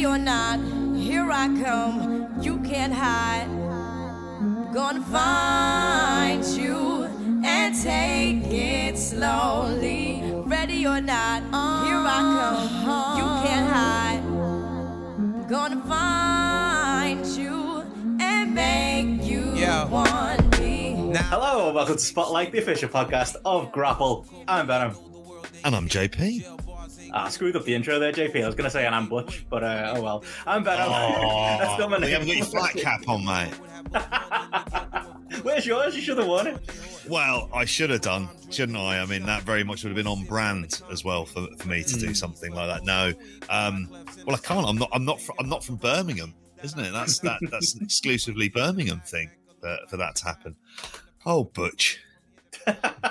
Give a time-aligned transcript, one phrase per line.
[0.00, 0.58] Ready or not,
[0.96, 2.40] here I come.
[2.40, 3.46] You can't hide.
[4.72, 7.02] Gonna find you
[7.44, 10.22] and take it slowly.
[10.46, 11.42] Ready or not,
[11.84, 13.18] here I come.
[13.18, 14.22] You can't hide.
[15.50, 17.84] Gonna find you
[18.22, 19.84] and make you Yeah.
[19.84, 20.94] want me.
[20.94, 24.24] Now, Hello, and welcome to Spotlight, the official podcast of Grapple.
[24.48, 24.96] I'm Venom.
[25.62, 26.46] And I'm JP.
[27.12, 28.42] Ah, I screwed up the intro there, JP.
[28.42, 30.24] I was going to say an Butch, but uh, oh well.
[30.46, 30.88] I'm Venom.
[30.90, 33.52] That's still my You haven't got your flat cap on, mate.
[35.42, 35.94] Where's yours?
[35.94, 36.58] You should have worn it.
[37.08, 39.00] Well, I should have done, shouldn't I?
[39.00, 41.82] I mean, that very much would have been on brand as well for, for me
[41.82, 42.84] to do something like that.
[42.84, 43.12] No,
[43.48, 43.88] um,
[44.26, 44.66] well, I can't.
[44.66, 44.90] I'm not.
[44.92, 45.20] I'm not.
[45.20, 46.92] Fr- I'm not from Birmingham, isn't it?
[46.92, 47.38] That's that.
[47.50, 49.30] That's an exclusively Birmingham thing
[49.60, 50.56] for, for that to happen.
[51.24, 52.00] Oh, Butch,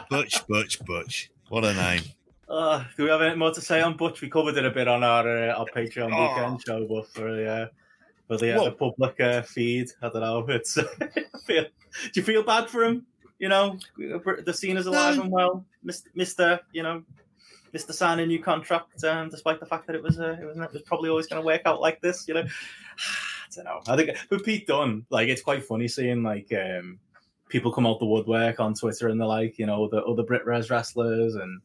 [0.09, 1.31] Butch, Butch, Butch.
[1.49, 2.03] What a name.
[2.49, 4.21] Uh, do we have anything more to say on Butch?
[4.21, 6.21] We covered it a bit on our uh, our Patreon Oh.
[6.35, 7.67] weekend show, but for the uh,
[8.27, 10.45] for the, uh, the public uh, feed, I don't know.
[10.49, 10.73] It's
[11.45, 11.63] feel,
[12.03, 13.05] do you feel bad for him?
[13.37, 15.21] You know, the scene is alive No.
[15.23, 16.09] and well, Mister.
[16.15, 17.03] Mister, you know,
[17.71, 20.57] Mister signing a new contract, um, despite the fact that it was uh, it was
[20.57, 22.27] it was probably always going to work out like this.
[22.27, 23.81] You know, I don't know.
[23.87, 26.99] I think with Pete Dunne, like it's quite funny seeing like um,
[27.47, 30.45] people come out the woodwork on Twitter and they're like, you know, the other Brit
[30.45, 31.61] Res wrestlers and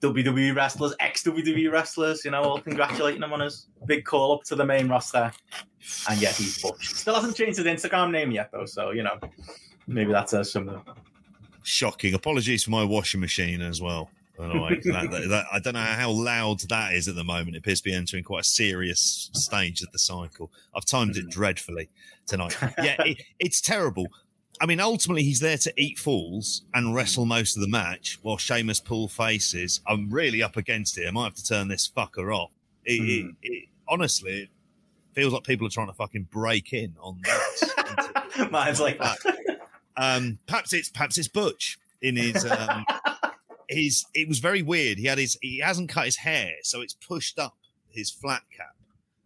[0.00, 4.44] WWE wrestlers, ex WWE wrestlers, you know, all congratulating him on his big call up
[4.44, 5.32] to the main roster.
[6.08, 6.88] And yet he's Butch.
[6.94, 9.18] Still hasn't changed his Instagram name yet, though, so, you know,
[9.86, 10.80] maybe that says something.
[11.62, 12.14] Shocking.
[12.14, 14.10] Apologies for my washing machine as well.
[14.40, 17.24] I don't, know, like, that- that- I don't know how loud that is at the
[17.24, 17.56] moment.
[17.56, 20.52] It appears to be entering quite a serious stage of the cycle.
[20.76, 21.90] I've timed it dreadfully
[22.26, 22.56] tonight.
[22.80, 24.06] Yeah, it, it's terrible.
[24.60, 28.36] I mean, ultimately, he's there to eat fools and wrestle most of the match while
[28.38, 29.80] Sheamus pull faces.
[29.86, 31.06] I'm really up against it.
[31.06, 32.50] I might have to turn this fucker off.
[32.84, 33.30] It, it, Hmm.
[33.42, 34.48] it, honestly, it
[35.12, 37.74] feels like people are trying to fucking break in on this.
[38.50, 39.18] Mine's like that.
[39.96, 42.84] Um, perhaps it's perhaps it's Butch in his um,
[43.68, 44.06] his.
[44.14, 44.98] It was very weird.
[44.98, 47.56] He had his he hasn't cut his hair, so it's pushed up
[47.90, 48.74] his flat cap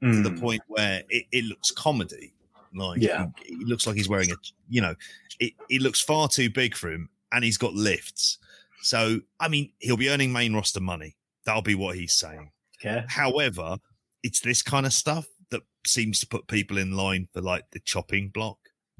[0.02, 0.40] to the Mm.
[0.40, 2.32] point where it, it looks comedy.
[2.74, 3.26] Like Yeah.
[3.44, 4.36] he, he looks like he's wearing a
[4.68, 4.94] you know,
[5.40, 8.38] it, it looks far too big for him, and he's got lifts.
[8.82, 11.16] So I mean, he'll be earning main roster money.
[11.44, 12.50] That'll be what he's saying.
[12.80, 13.04] Okay.
[13.08, 13.78] However,
[14.22, 17.80] it's this kind of stuff that seems to put people in line for like the
[17.80, 18.58] chopping block.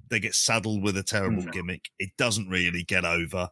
[0.08, 1.52] They get saddled with a terrible Mm.
[1.52, 1.90] gimmick.
[1.98, 3.48] It doesn't really get over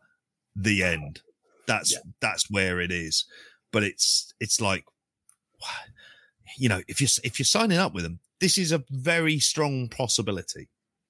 [0.55, 1.23] the end.
[1.67, 1.99] That's Yeah.
[2.21, 3.25] that's where it is.
[3.73, 4.85] But it's it's like
[6.59, 9.89] you know, if you're if you're signing up with them, this is a very strong
[9.89, 10.69] possibility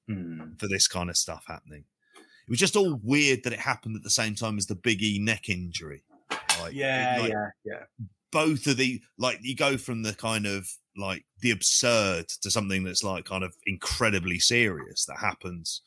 [0.08, 0.58] Mm.
[0.58, 1.84] for this kind of stuff happening.
[2.16, 5.02] It was just all weird that it happened at the same time as the Big
[5.04, 6.02] E neck injury.
[6.60, 7.84] Like, Yeah, like, yeah, yeah.
[8.32, 12.82] both of the like you go from the kind of like the absurd to something
[12.82, 15.80] that's like kind of incredibly serious that happens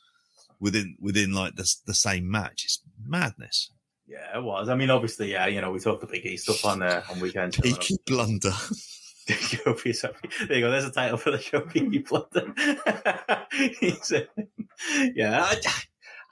[0.62, 2.64] within within like the the same match.
[2.64, 3.72] It's madness.
[4.08, 4.70] Yeah, it was.
[4.70, 7.20] I mean, obviously, yeah, you know, we talked the Big E stuff on uh, on
[7.20, 7.56] weekend.
[7.56, 7.62] show.
[7.62, 8.54] Peaky blunder.
[9.28, 10.72] There you go.
[10.72, 11.66] There's a title for the show.
[13.79, 14.25] He's, uh,
[15.16, 15.57] yeah, I,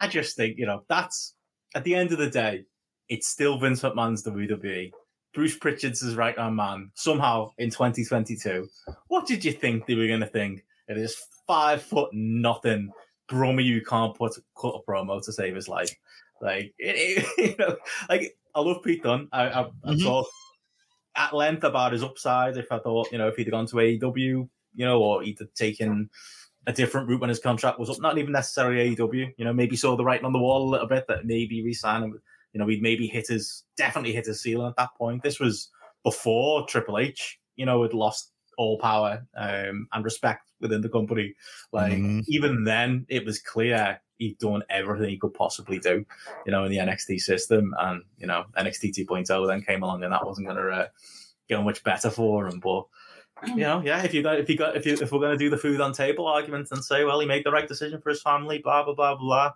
[0.02, 1.36] I just think you know that's
[1.76, 2.66] at the end of the day,
[3.10, 4.92] it's still Vince McMahon's WWE.
[5.34, 6.92] Bruce Pritchard's his right hand man.
[6.96, 8.68] Somehow in 2022,
[9.08, 10.66] what did you think they were going to think?
[10.90, 11.16] It is
[11.48, 12.92] five foot nothing
[13.30, 15.96] Brummy you can't put cut a promo to save his life.
[16.42, 17.78] Like it, it- you know,
[18.10, 19.30] like I love Pete Dunne.
[19.32, 20.04] I, I, I Mhm.
[20.04, 20.30] talked
[21.16, 22.58] at length about his upside.
[22.58, 25.40] If I thought, you know, if he'd have gone to AEW, you know, or he'd
[25.40, 26.10] have taken
[26.68, 29.76] a different route when his contract was up, not even necessarily AEW, you know, maybe
[29.76, 32.22] saw the writing on the wall a little bit that maybe resign him.
[32.54, 35.24] You know, he'd maybe hit his, definitely hit his ceiling at that point.
[35.24, 35.70] This was
[36.04, 41.34] before Triple H, you know, had lost all power um, and respect within the company.
[41.72, 42.24] Like, Mhm.
[42.28, 46.06] even then, it was clear he'd done everything he could possibly do,
[46.46, 47.74] you know, in the NXT system.
[47.80, 50.88] And, you know, NXT 2.0 then came along and that wasn't going to uh,
[51.50, 52.60] go much better for him.
[52.60, 52.86] But,
[53.48, 55.44] you know, yeah, if you got, if you got, if you, if we're going to
[55.44, 58.12] do the food on table argument and say, well, he made the right decision for
[58.12, 59.54] his family, blah, blah, blah, blah.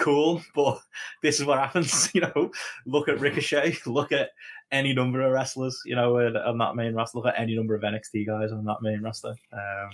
[0.00, 0.80] Cool, but
[1.22, 2.10] this is what happens.
[2.14, 2.50] You know,
[2.84, 4.30] look at Ricochet, look at
[4.72, 7.18] any number of wrestlers, you know, on that main roster.
[7.18, 9.36] Look at any number of NXT guys on that main roster.
[9.52, 9.90] Um,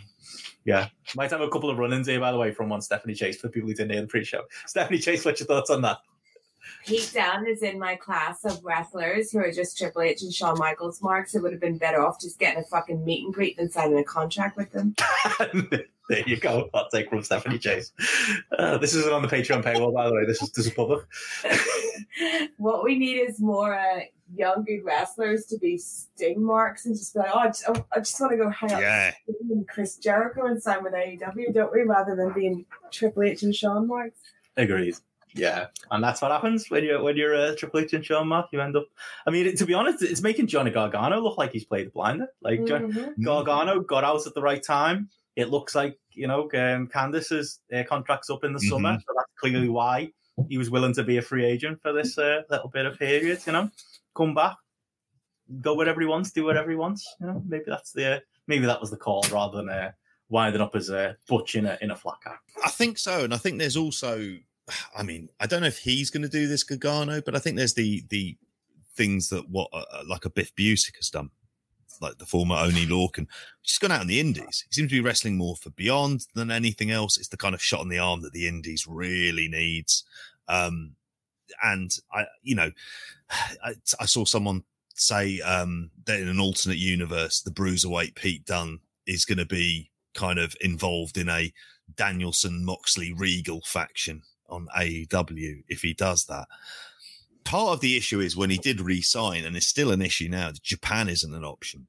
[0.65, 3.41] yeah, might have a couple of run-ins here, by the way, from one Stephanie Chase
[3.41, 4.45] for the people who didn't hear the pre-show.
[4.67, 5.99] Stephanie Chase, what's your thoughts on that?
[6.87, 10.59] Pete Dunne is in my class of wrestlers who are just Triple H and Shawn
[10.59, 11.35] Michaels marks.
[11.35, 13.99] It would have been better off just getting a fucking meet and greet than signing
[13.99, 14.95] a contract with them.
[16.09, 16.71] There you go.
[16.73, 17.93] I'll take from Stephanie Chase.
[18.59, 20.25] Uh, this isn't on the Patreon paywall, by the way.
[20.27, 21.05] This is this is public.
[22.57, 24.01] what we need is more uh,
[24.35, 27.85] young good wrestlers to be sting marks and just be like, oh, I just, oh,
[27.95, 29.13] I just want to go hang out Yeah.
[29.27, 31.83] with Chris Jericho and sign with AEW, don't we?
[31.83, 34.19] Rather than being Triple H and Shawn marks.
[34.57, 34.97] Agreed.
[35.35, 38.47] Yeah, and that's what happens when you're when you're uh, Triple H and Shawn Mark.
[38.51, 38.87] You end up.
[39.27, 42.29] I mean, to be honest, it's making Johnny Gargano look like he's played the blinder.
[42.41, 43.23] Like John, Mhm.
[43.23, 45.11] Gargano got out at the right time.
[45.43, 48.69] It looks like you know um, Candice's uh, contract's up in the Mhm.
[48.71, 50.11] summer, so that's clearly why
[50.49, 53.39] he was willing to be a free agent for this uh, little bit of period.
[53.47, 53.71] You know,
[54.17, 54.57] come back,
[55.61, 57.03] go wherever he wants, do whatever he wants.
[57.21, 59.93] You know, maybe that's the uh, maybe that was the call rather than uh,
[60.29, 62.41] winding up as a butch in a in a flat cap.
[62.65, 64.39] I think so, and I think there's also,
[64.97, 67.57] I mean, I don't know if he's going to do this Gargano, but I think
[67.57, 68.37] there's the the
[68.97, 71.31] things that what uh, uh, like a Biff Busick has done,
[72.01, 73.27] like the former Oney Lorcan,
[73.63, 74.65] just gone out in the Indies.
[74.69, 77.19] He seems to be wrestling more for Beyond than anything else.
[77.19, 80.05] It's the kind of shot on the arm that the Indies really needs.
[80.49, 80.93] Um,
[81.63, 82.71] and I, you know,
[83.31, 84.65] I, I saw someone
[84.95, 89.91] say um, that in an alternate universe, the bruiserweight Pete Dunne is going to be
[90.15, 91.53] kind of involved in a
[91.97, 96.47] Danielson Moxley Regal faction on AEW if he does that.
[97.49, 100.53] Part of the issue is when he did re-sign, and it's still an issue now.
[100.63, 101.87] Japan isn't an option,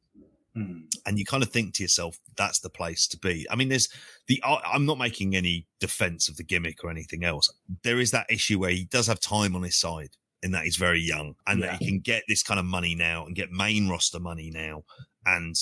[0.55, 0.79] Hmm.
[1.05, 3.89] and you kind of think to yourself, "That's the place to be." I mean, there's
[4.27, 4.41] the.
[4.45, 7.51] I'm not making any defense of the gimmick or anything else.
[7.83, 10.11] There is that issue where he does have time on his side,
[10.41, 13.25] in that he's very young, and that he can get this kind of money now
[13.25, 14.83] and get main roster money now,
[15.25, 15.55] and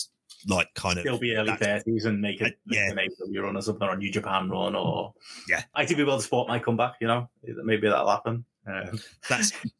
[0.47, 2.91] like kind of He'll be early thirties and make Uh, it make yeah.
[2.91, 5.13] an AEW run or something or a New Japan run or
[5.49, 5.63] Yeah.
[5.75, 6.93] ITV World Sport might come back.
[7.01, 7.29] You know,
[7.63, 8.45] maybe that'll happen.
[8.67, 9.51] Um, That's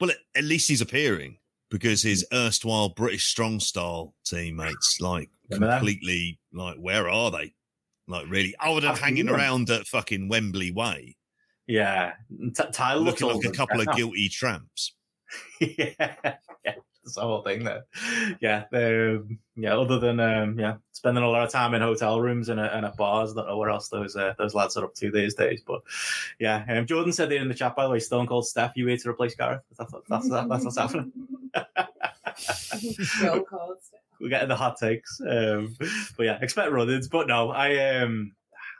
[0.00, 1.38] well, at, least he's appearing
[1.70, 7.54] because his erstwhile British strong style teammates, like completely, like where are they?
[8.06, 11.16] Like really, other than hanging around at fucking Wembley Way,
[11.66, 14.94] yeah, T- Tyler looking like a couple of guilty tramps.
[15.60, 16.16] yeah,
[16.64, 16.74] yeah,
[17.14, 17.84] the whole thing there.
[18.40, 19.76] Yeah, um, yeah.
[19.76, 22.86] Other than um, yeah, spending a lot of time in hotel rooms and, at- and
[22.86, 23.32] at bars.
[23.32, 25.62] I don't know where else those uh, those lads are up to these days.
[25.66, 25.82] But
[26.38, 27.76] yeah, um, Jordan said it in the chat.
[27.76, 29.62] By the way, Stone Cold Steph, you here to replace Gareth?
[29.78, 31.12] That's that's that's, that's what's happening.
[32.36, 33.76] So cold.
[34.20, 35.20] We're getting the hot takes.
[35.20, 35.76] Um,
[36.16, 37.08] but yeah, expect run-ins.
[37.08, 38.32] But no, I um,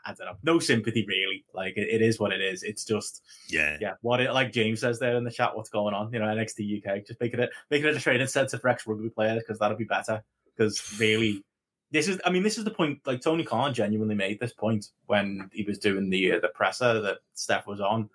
[0.05, 0.37] I don't know.
[0.43, 1.43] No sympathy really.
[1.53, 2.63] Like it, it is what it is.
[2.63, 5.95] It's just Yeah, yeah, what it like James says there in the chat, what's going
[5.95, 6.13] on?
[6.13, 9.09] You know, NXT UK, just making it making it a training center for ex rugby
[9.09, 10.23] players because that'll be better.
[10.55, 11.43] Because really,
[11.91, 12.99] this is I mean, this is the point.
[13.05, 17.01] Like Tony Khan genuinely made this point when he was doing the uh, the presser
[17.01, 18.09] that Steph was on.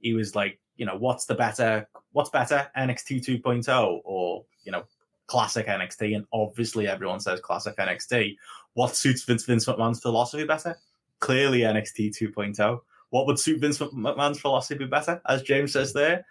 [0.00, 1.88] He was like, you know, what's the better?
[2.12, 4.84] What's better, NXT 2.0 or you know,
[5.26, 6.16] classic NXT?
[6.16, 8.36] And obviously, everyone says classic NXT.
[8.74, 10.76] What suits Vince Vince McMahon's philosophy better?
[11.20, 12.80] Clearly, NXT 2.0
[13.10, 15.20] what would suit Vince McMahon's philosophy better?
[15.28, 16.24] As James says there,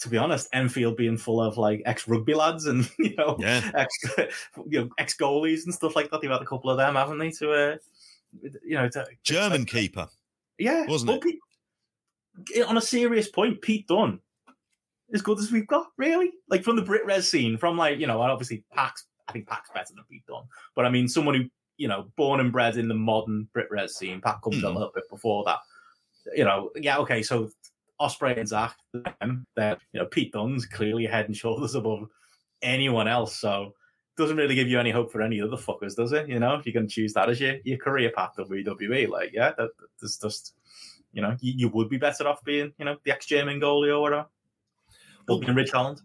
[0.00, 3.70] to be honest, Enfield being full of like ex rugby lads and you know yeah.
[3.74, 3.94] ex
[4.66, 6.20] you know ex goalies and stuff like that.
[6.20, 7.30] They've had a couple of them, haven't they?
[7.32, 7.76] To uh,
[8.64, 10.08] you know, to, German keeper.
[10.58, 11.38] yeah, wasn't well, Pete,
[12.66, 14.20] on a serious point, Pete Dunne,
[15.14, 16.32] as good as we've got, really.
[16.48, 19.04] Like from the Brit Res scene, from like you know, obviously Pax.
[19.28, 20.44] I think Pac's better than Pete Dunne,
[20.74, 21.44] but I mean, someone who
[21.76, 24.20] you know, born and bred in the modern Brit Red scene.
[24.20, 24.74] Pat comes a Hmm.
[24.76, 25.58] little bit before that.
[26.34, 27.50] You know, yeah, okay, so
[28.00, 28.76] Ospreay and Zach,
[29.20, 32.08] them, they're you know, Pete Dunne's clearly head and shoulders above
[32.62, 33.36] anyone else.
[33.36, 33.74] So
[34.16, 36.28] doesn't really give you any hope for any other fuckers, does it?
[36.28, 39.52] You know, if you can choose that as your, your career path WWE, like, yeah,
[39.58, 39.70] that,
[40.00, 40.54] that's just,
[41.12, 43.94] you know, you, you would be better off being, you know, the ex German goalie
[43.94, 44.26] or whatever.
[45.28, 46.00] Or being Ridge Holland.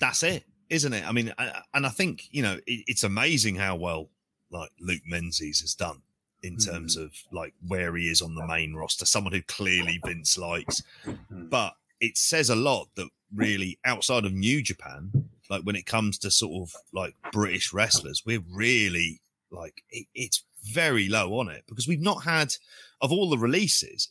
[0.00, 1.06] That's it, isn't it?
[1.08, 4.08] I mean, I, and I think you know it, it's amazing how well
[4.50, 6.02] like Luke Menzies has done
[6.42, 9.04] in terms of like where he is on the main roster.
[9.04, 10.82] Someone who clearly Vince likes,
[11.30, 16.18] but it says a lot that really outside of New Japan, like when it comes
[16.18, 21.64] to sort of like British wrestlers, we're really like it, it's very low on it
[21.68, 22.54] because we've not had
[23.00, 24.08] of all the releases,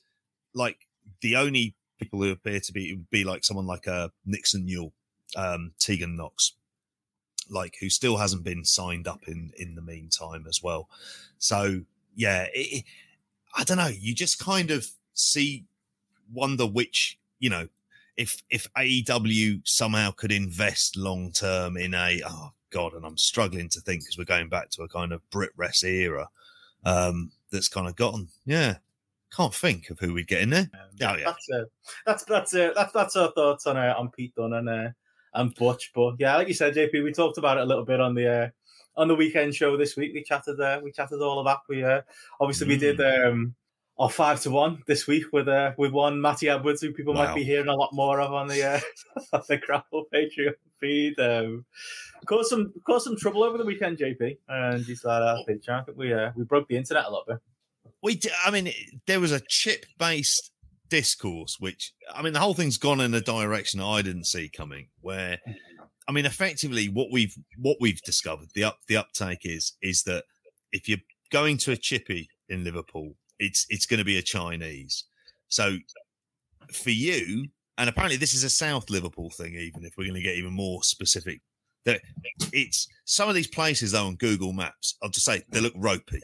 [0.53, 0.87] like
[1.21, 4.93] the only people who appear to be would be like someone like uh, Nixon Newell,
[5.35, 6.53] um, Tegan Knox,
[7.49, 10.89] like who still hasn't been signed up in in the meantime as well.
[11.37, 11.81] So
[12.15, 12.83] yeah, it,
[13.55, 13.87] I don't know.
[13.87, 15.65] You just kind of see
[16.33, 17.67] wonder which you know
[18.17, 23.69] if if AEW somehow could invest long term in a oh god, and I'm struggling
[23.69, 26.29] to think because we're going back to a kind of Brit Rest era
[26.85, 28.77] um, that's kind of gotten yeah.
[29.31, 30.71] Can't think of who we'd get in there.
[30.73, 31.25] Um, Oh, yeah.
[31.25, 31.63] That's uh,
[32.03, 34.89] that's that's uh, that's that's our thoughts on uh, on Pete Dunne and uh,
[35.33, 35.91] and Butch.
[35.93, 38.27] But yeah, like you said, JP, we talked about it a little bit on the
[38.43, 38.49] uh,
[38.97, 40.11] on the weekend show this week.
[40.13, 41.59] We chatted uh, we chatted all of that.
[41.69, 42.01] We uh,
[42.39, 43.27] obviously we did Mm.
[43.31, 43.55] um,
[43.97, 47.25] our five to one this week with uh, with one Matty Edwards, who people Wow.
[47.25, 48.79] might be hearing a lot more of on the uh,
[49.33, 51.19] on the Grapple Patreon feed.
[51.19, 51.65] Um,
[52.25, 55.45] caused some caused some trouble over the weekend, JP, and that.
[55.47, 55.81] Patreon.
[55.81, 57.37] I think we uh, we broke the internet a little bit.
[58.01, 58.71] we d- i mean
[59.07, 60.51] there was a chip based
[60.89, 64.87] discourse which i mean the whole thing's gone in a direction i didn't see coming
[65.01, 65.83] where mm-hmm.
[66.07, 70.23] i mean effectively what we've what we've discovered the up the uptake is is that
[70.71, 70.99] if you're
[71.31, 75.05] going to a chippy in liverpool it's it's going to be a chinese.
[75.47, 75.77] So
[76.73, 80.21] for you and apparently this is a south liverpool thing even if we're going to
[80.21, 81.41] get even more specific
[81.85, 82.01] that
[82.51, 86.21] it's some of these places though on google maps i'll just say they look ropey.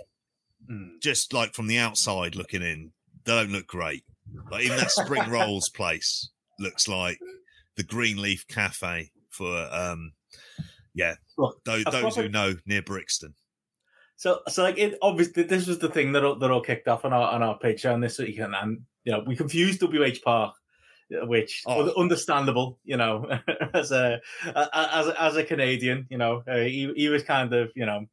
[0.69, 1.01] Mm.
[1.01, 2.91] Just like from the outside looking in,
[3.25, 4.03] they don't look great.
[4.51, 6.29] Like even that Spring Rolls place
[6.60, 7.20] looks like
[7.75, 10.13] the Greenleaf Cafe for um
[10.96, 13.36] yeah, Look, those, those who know near Brixton.
[14.15, 17.03] So, so like it obviously this was the thing that all, that all kicked off
[17.03, 20.55] on our on our Patreon this week, and, and you know we confused WH Park,
[21.10, 21.91] which Oh.
[22.01, 23.27] understandable, you know,
[23.74, 24.22] as a
[24.55, 28.05] as a, as a Canadian, you know, uh, he he was kind of you know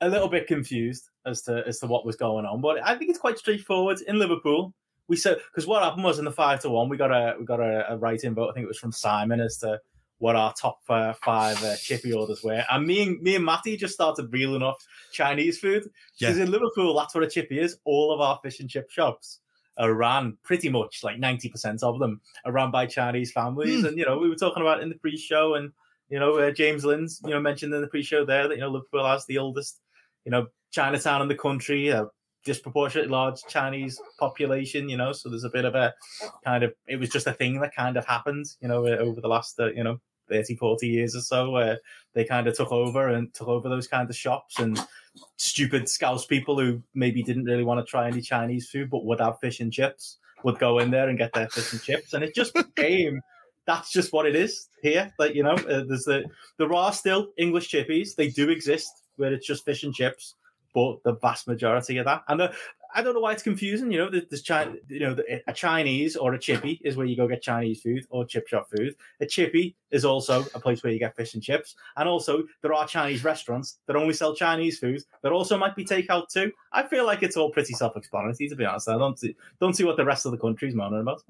[0.00, 3.10] a little bit confused as to as to what was going on, but I think
[3.10, 4.74] it's quite straightforward in Liverpool.
[5.08, 7.44] We said because what happened was in the five to one, we got a we
[7.44, 8.50] got a, a write-in vote.
[8.50, 9.80] I think it was from Simon as to
[10.18, 13.76] what our top uh, five uh, chippy orders were, and me and me and Matty
[13.76, 15.84] just started reeling off Chinese food
[16.18, 16.28] Yeah.
[16.28, 17.78] because in Liverpool, that's what a chippy is.
[17.84, 19.40] All of our fish and chip shops
[19.78, 23.86] are run pretty much like ninety percent of them are run by Chinese families, Hmm.
[23.86, 25.70] and you know we were talking about in the pre-show, and
[26.10, 28.70] you know uh, James Lynn's you know mentioned in the pre-show there that you know
[28.70, 29.80] Liverpool has the oldest
[30.24, 32.08] you know Chinatown in the country, a
[32.44, 35.94] disproportionately large Chinese population, you know, so there's a bit of a
[36.44, 39.20] kind of it was just a thing that kind of happened, you know, uh, over
[39.20, 41.78] the last uh, you know 30, 40 years or so, where
[42.14, 44.78] they kind of took over and took over those kind of shops and
[45.36, 49.20] stupid scouse people who maybe didn't really want to try any Chinese food but would
[49.20, 52.24] have fish and chips would go in there and get their fish and chips, and
[52.24, 53.20] it just became.
[53.66, 55.12] That's just what it is here.
[55.18, 56.24] Like you know, uh, there's the
[56.56, 58.14] there are still English chippies.
[58.14, 60.36] They do exist where it's just fish and chips,
[61.04, 62.52] the vast majority of that, and the,
[62.94, 63.92] I don't know why it's confusing.
[63.92, 65.16] You know, there- there's China, you know,
[65.46, 68.70] a Chinese or a chippy is where you go get Chinese food or chip shop
[68.70, 68.96] food.
[69.20, 72.72] A chippy is also a place where you get fish and chips, and also there
[72.72, 76.50] are Chinese restaurants that only sell Chinese food that also might be takeout too.
[76.72, 78.88] I feel like it's all pretty self-explanatory to be honest.
[78.88, 81.22] I don't see, don't see what the rest of the country's moaning about.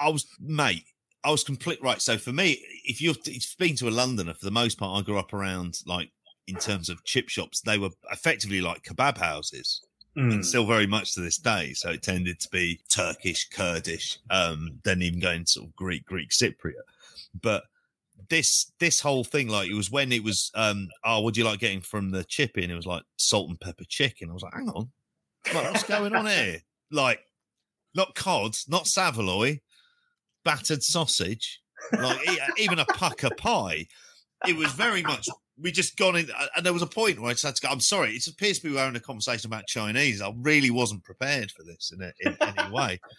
[0.00, 0.84] I was mate,
[1.22, 2.00] I was complete right.
[2.00, 3.18] So for me, if you've
[3.58, 6.10] been to a Londoner, for the most part, I grew up around like
[6.46, 9.80] in terms of chip shops, they were effectively like kebab houses.
[10.16, 10.32] Mm.
[10.32, 11.72] and still very much to this day.
[11.72, 16.30] So it tended to be Turkish, Kurdish, um, then even going sort of Greek, Greek
[16.30, 16.74] Cypriot.
[17.42, 17.64] But
[18.28, 21.46] this this whole thing, like it was when it was, um, oh, what do you
[21.46, 24.30] like getting from the chip And it was like salt and pepper chicken.
[24.30, 24.88] I was like, hang on,
[25.52, 26.60] like, what's going on here?
[26.92, 27.20] Like,
[27.94, 29.58] not cod, not saveloy,
[30.44, 31.60] battered sausage,
[31.92, 32.20] like
[32.56, 33.86] even a pukka pie.
[34.46, 35.28] It was very much
[35.60, 37.68] we just gone in, and there was a point where I just had to go.
[37.68, 40.20] I'm sorry, it appears to be we're having a conversation about Chinese.
[40.20, 43.00] I really wasn't prepared for this in, a, in any way.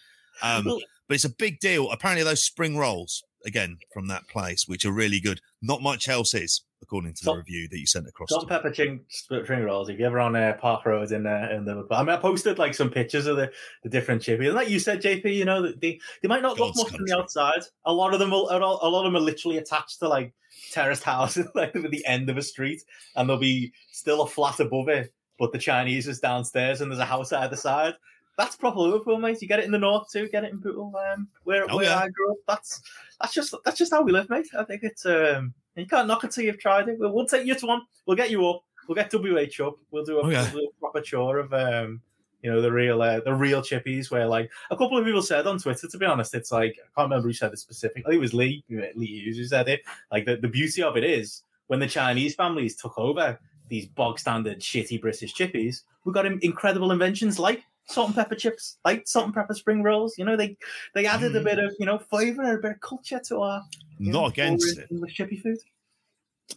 [0.42, 1.90] Um, but it's a big deal.
[1.90, 5.40] Apparently, those spring rolls again from that place, which are really good.
[5.62, 8.28] Not much else is, according to the Salt- review that you sent across.
[8.28, 8.70] Salt to and me.
[8.70, 9.88] pepper ching, spring rolls.
[9.88, 12.58] If you're ever on uh, Park Road in uh, in Liverpool, I mean, I posted
[12.58, 13.50] like some pictures of the,
[13.82, 14.46] the different chippies.
[14.46, 17.06] And like you said, JP, you know, they they might not look God's much from
[17.06, 17.62] the outside.
[17.84, 20.08] A lot of them, will, a lot a lot of them are literally attached to
[20.08, 20.32] like
[20.72, 22.82] terraced houses, like at the end of a street,
[23.16, 27.00] and there'll be still a flat above it, but the Chinese is downstairs, and there's
[27.00, 27.94] a house either side.
[28.38, 29.40] That's proper Liverpool, mate.
[29.40, 30.28] You get it in the north too.
[30.28, 31.98] Get it in Bootle, um, where Oh, where yeah.
[32.00, 32.36] I grew up.
[32.46, 32.82] That's
[33.18, 34.46] that's just that's just how we live, mate.
[34.58, 36.98] I think it's um, you can't knock it till you've tried it.
[36.98, 37.82] We'll, we'll take you to one.
[38.06, 38.62] We'll get you up.
[38.88, 39.76] We'll get WH up.
[39.90, 40.42] We'll do a, Oh, yeah.
[40.52, 42.00] we'll do a proper tour of um,
[42.42, 44.10] you know, the real uh, the real chippies.
[44.10, 47.00] Where like a couple of people said on Twitter, to be honest, it's like I
[47.00, 48.04] can't remember who said it specifically.
[48.06, 49.80] I think it was Lee Lee Hughes who said it.
[50.12, 54.20] Like the, the beauty of it is when the Chinese families took over these bog
[54.20, 59.26] standard shitty British chippies, we got incredible inventions like salt and pepper chips, like salt
[59.26, 60.16] and pepper spring rolls.
[60.18, 60.56] You know, they
[60.94, 61.44] they added a Mm.
[61.44, 63.62] bit of you know flavor and a bit of culture to our
[63.98, 64.88] you know, Not against it.
[64.90, 65.58] English chippy food.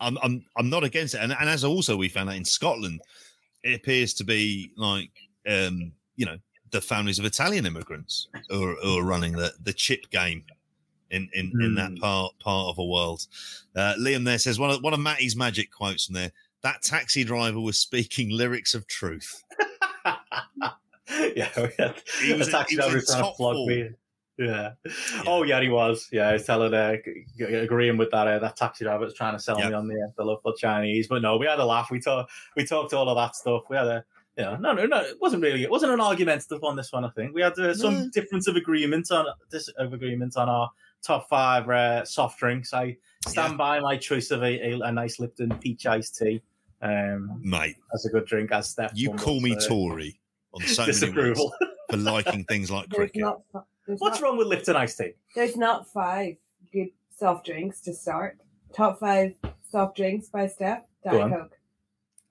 [0.01, 1.19] I'm I'm I'm not against it.
[1.21, 3.01] And, and as also we found out in Scotland,
[3.63, 5.11] it appears to be like
[5.47, 6.37] um, you know,
[6.71, 10.43] the families of Italian immigrants who are, who are running the, the chip game
[11.11, 11.95] in, in, in that Hmm.
[11.97, 13.25] part part of the world.
[13.75, 16.31] Uh, Liam there says one of one of Matty's magic quotes from there.
[16.61, 19.43] That taxi driver was speaking lyrics of truth.
[21.35, 21.49] yeah,
[22.21, 23.89] He was a taxi he was trying to flog me.
[24.37, 24.71] Yeah.
[25.27, 26.07] Oh yeah, he was.
[26.13, 26.95] Yeah, he's telling, uh,
[27.41, 28.25] agreeing with that.
[28.27, 29.67] Uh, that taxi driver was trying to sell Yeah.
[29.69, 31.91] me on the the love for Chinese, but no, we had a laugh.
[31.91, 33.63] We talked, we talked all of that stuff.
[33.69, 34.05] We had a,
[34.37, 35.01] you know, no, no, no.
[35.01, 35.63] It wasn't really.
[35.63, 37.03] It wasn't an argumentative on this one.
[37.03, 38.09] I think we had uh, some No.
[38.13, 40.71] difference of agreement on this of agreement on our
[41.03, 42.73] top five uh, soft drinks.
[42.73, 42.95] I
[43.27, 43.57] stand Yeah.
[43.57, 46.41] by my choice of a, a, a nice Lipton peach iced tea.
[46.81, 48.91] Um, Mate, as a good drink, as Steph.
[48.95, 50.17] you call me Tory
[50.53, 51.53] on so many disapproval.
[51.89, 53.21] for liking things like There's cricket.
[53.21, 53.41] not,
[53.85, 55.13] What's not, wrong with Lipton iced tea?
[55.35, 56.35] there's not five
[56.71, 58.37] good soft drinks to start.
[58.75, 59.33] Top five
[59.71, 60.83] soft drinks by Steph.
[61.03, 61.31] Go Diet.
[61.31, 61.57] Coke.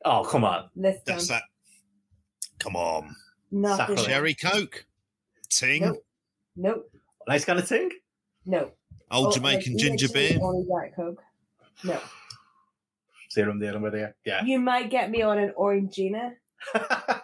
[0.05, 1.37] Oh come on, List That's them.
[1.39, 1.43] that.
[2.61, 3.15] Come on.
[3.51, 3.77] Nothing.
[3.97, 4.07] Sacrilege.
[4.07, 4.85] Cherry Coke,
[5.49, 6.05] Ting, Nope.
[6.57, 6.91] Nope.
[7.27, 7.91] nice kind of ting.
[8.47, 8.71] No.
[9.11, 10.39] Old Oh, Jamaican like, ginger beer.
[10.41, 11.23] Only Diet Coke.
[11.85, 11.99] No.
[13.31, 14.09] Serum dealing with you.
[14.25, 14.45] Yeah.
[14.45, 16.33] You might get me on an Orangina.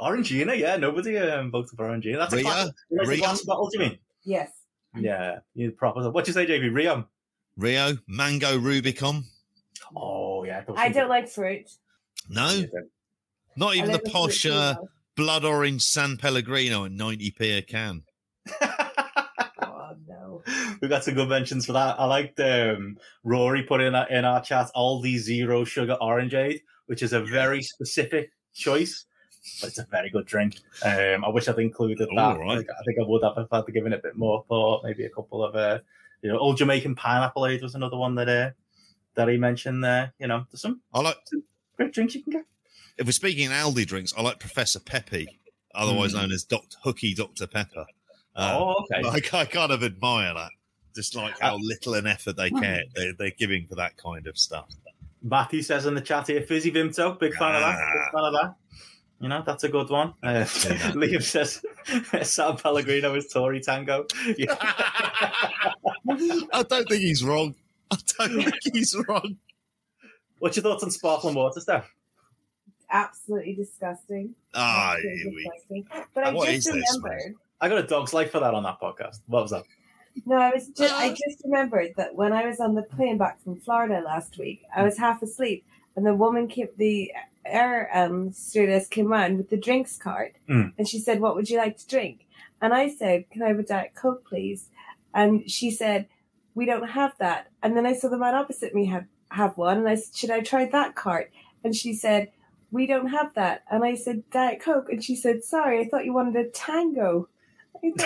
[0.00, 0.76] Orangina, yeah.
[0.76, 2.18] Nobody um, voted for Orangina.
[2.18, 2.44] That's a Ria?
[2.44, 3.98] glass, like a glass bottle, do you mean?
[4.24, 4.50] Yes.
[4.96, 5.38] Yeah.
[5.54, 6.10] You proper.
[6.10, 6.74] What do you say, JB?
[6.74, 7.08] Rio?
[7.56, 9.24] Rio, Mango Rubicon.
[9.96, 10.62] Oh, yeah.
[10.62, 11.68] those I don't are- like fruit.
[12.28, 12.62] No,
[13.56, 14.74] not even the live in posh uh,
[15.16, 18.02] blood orange San Pellegrino at 90p a can.
[19.60, 20.42] Oh no.
[20.80, 21.98] we got some good mentions for that.
[21.98, 27.02] I liked um, Rory put in our, in our chat Aldi Zero Sugar Orangeade, which
[27.02, 29.06] is a very specific choice,
[29.60, 30.56] but it's a very good drink.
[30.84, 32.18] Um, I wish I'd included that.
[32.18, 32.50] All right.
[32.52, 34.84] I, think, I think I would have if I'd given it a bit more thought.
[34.84, 35.78] Maybe a couple of, uh,
[36.22, 38.50] you know, Old Jamaican Pineapple Aid was another one that uh,
[39.14, 40.12] that he mentioned there.
[40.18, 41.16] You know, there's some I like,
[41.76, 42.44] great drinks you can get.
[42.96, 45.40] if we're speaking in Aldi drinks, I like Professor Peppy,
[45.74, 46.22] otherwise Mm.
[46.22, 46.76] known as Dr.
[46.84, 47.46] Hooky Dr.
[47.46, 47.86] Pepper.
[48.36, 49.08] Uh, oh, okay.
[49.32, 50.50] I, I kind of admire that.
[50.94, 54.36] Just like how little an effort they care they're, they're giving for that kind of
[54.36, 54.68] stuff.
[55.22, 57.76] Matthew says in the chat here, Fizzy Vimto, big fan of that.
[57.76, 58.10] Big Ah.
[58.12, 58.54] fan of that.
[59.20, 60.14] You know, that's a good one.
[60.22, 60.44] Uh,
[60.94, 61.60] Liam says
[62.28, 64.06] San Pellegrino is Tory Tango.
[64.38, 64.54] Yeah.
[66.52, 67.54] I don't think he's wrong.
[67.90, 69.36] I don't think he's wrong.
[70.38, 71.90] What's your thoughts on sparkling water, Steph?
[72.90, 74.34] Absolutely disgusting.
[74.54, 75.86] Ah, Absolutely here we- disgusting.
[76.14, 77.34] But I What just is this, remembered.
[77.60, 79.20] I got a dog's life for that on that podcast.
[79.26, 79.64] What was that?
[80.26, 83.42] No, I was just I just remembered that when I was on the plane back
[83.42, 85.64] from Florida last week, I was half asleep
[85.96, 87.12] and the woman kept the
[87.52, 90.72] air um stewardess came round with the drinks cart Mm.
[90.78, 92.26] and she said, What would you like to drink?
[92.60, 94.68] And I said, Can I have a Diet Coke, please?
[95.14, 96.06] And she said,
[96.54, 97.48] We don't have that.
[97.62, 100.30] And then I saw the man opposite me have have one and I said, Should
[100.30, 101.30] I try that cart?
[101.64, 102.30] And she said,
[102.70, 103.62] We don't have that.
[103.70, 107.28] And I said, Diet Coke and she said, Sorry, I thought you wanted a tango.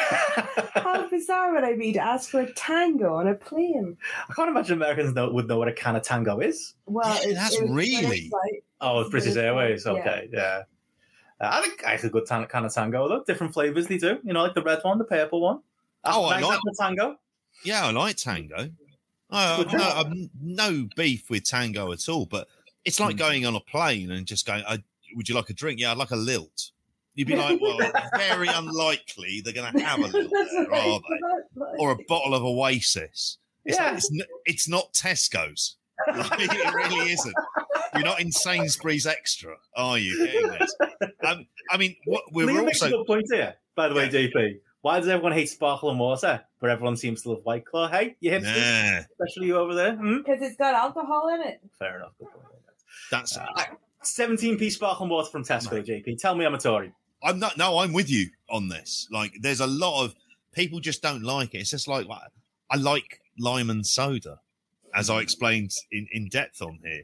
[0.75, 3.97] How bizarre would I be to ask for a tango on a plane?
[4.29, 6.75] I can't imagine Americans know, would know what a can of tango is.
[6.87, 8.65] Well, Yeah, it- that's it really- British flight.
[8.83, 9.87] Oh, it's British British Airways.
[9.87, 10.63] Okay, yeah.
[11.41, 13.25] Uh, I think I like a good tan- can of tango though.
[13.25, 14.19] Different flavors they do.
[14.25, 15.61] You know, like the red one, the purple one.
[16.05, 17.17] Oh, I nice like- apple tango.
[17.65, 18.71] Yeah, I like tango.
[19.31, 19.85] I, Good I've, no.
[19.85, 22.49] I've no beef with tango at all, but
[22.85, 23.19] it's like Mm.
[23.21, 24.83] going on a plane and just going, I,
[25.15, 26.71] "Would you like a drink?" Yeah, I'd like a lilt.
[27.15, 27.79] You'd be like, "Well,
[28.17, 32.43] very unlikely they're going to have a lilt there, are they?" Or a bottle of
[32.43, 33.39] Oasis.
[33.65, 33.85] It's, Yeah.
[33.87, 35.77] like, it's, n- it's not Tesco's.
[36.09, 37.35] Like, it really isn't.
[37.95, 40.59] You're not in Sainsbury's Extra, are you?
[41.25, 43.95] Um, I mean, what we Liam were makes a also good point here, by the
[43.95, 44.59] way, DP.
[44.81, 47.89] Why does everyone hate sparkling water, but everyone seems to love White Claw?
[47.89, 49.95] Hey, you hipsters, nah, especially you over there.
[49.95, 50.19] Hmm?
[50.19, 51.61] Because it's got alcohol in it.
[51.79, 52.13] Fair enough.
[52.19, 52.45] Good point.
[53.11, 53.37] that's.
[53.37, 53.47] Uh,
[54.03, 56.19] 17p sparkling water from Tesco, JP.
[56.19, 56.93] Tell me I'm a Tory.
[57.23, 57.57] I'm not.
[57.57, 59.07] No, I'm with you on this.
[59.13, 60.15] Like, there's a lot of
[60.53, 61.59] people just don't like it.
[61.59, 62.07] It's just like
[62.71, 64.41] I like lime and soda,
[64.95, 67.03] as I explained in, in depth on here.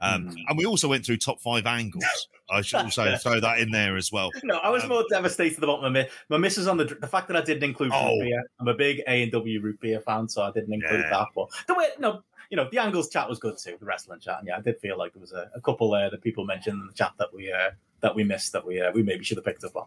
[0.00, 0.36] Um, Mm.
[0.48, 2.04] And we also went through top five angles.
[2.50, 4.30] I should also throw that in there as well.
[4.44, 7.28] No, I was Um, more devastated about my mi- my missus on the the fact
[7.28, 8.06] that I didn't include Oh.
[8.16, 8.42] root beer.
[8.60, 11.10] I'm a big A and W root beer fan, so I didn't include Yeah.
[11.10, 11.26] that.
[11.34, 13.76] But the way, no, you know, the angles chat was good too.
[13.78, 16.08] The wrestling chat, and yeah, I did feel like there was a, a couple there
[16.10, 18.92] that people mentioned in the chat that we uh, that we missed that we uh,
[18.92, 19.86] we maybe should have picked up on.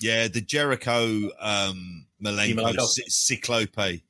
[0.00, 2.86] Yeah, the Jericho um, Malenko Malenko.
[2.88, 3.04] Cy-
[3.36, 4.00] Cyclope.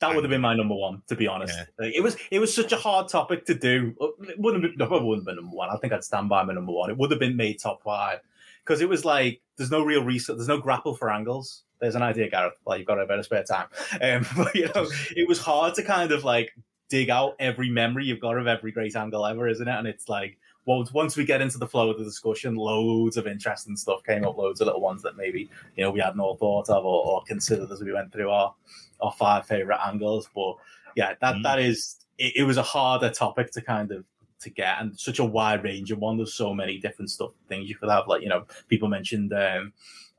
[0.00, 1.54] That would have been my number one, to be honest.
[1.56, 1.86] Yeah.
[1.86, 3.94] Like, it was it was such a hard topic to do.
[4.28, 5.70] It wouldn't have been, no, it wouldn't have been number one.
[5.70, 6.90] I think I'd stand by my number one.
[6.90, 8.20] It would have been made top five
[8.64, 11.62] because it was like there's no real research, there's no grapple for angles.
[11.80, 12.54] There's an idea, Gareth.
[12.66, 13.68] Like you've got a bit of spare time,
[14.02, 16.52] um, but you know it was hard to kind of like
[16.88, 19.78] dig out every memory you've got of every great angle ever, isn't it?
[19.78, 23.26] And it's like well, once we get into the flow of the discussion, loads of
[23.26, 26.36] interesting stuff came up, loads of little ones that maybe you know we hadn't all
[26.36, 28.52] thought of or, or considered as we went through our
[29.00, 30.28] our five favorite angles.
[30.34, 30.56] But
[30.96, 31.42] yeah, that Mm.
[31.44, 34.04] that is it, it was a harder topic to kind of
[34.40, 36.16] to get and such a wide range of one.
[36.16, 38.08] There's so many different stuff things you could have.
[38.08, 39.72] Like you know, people mentioned um,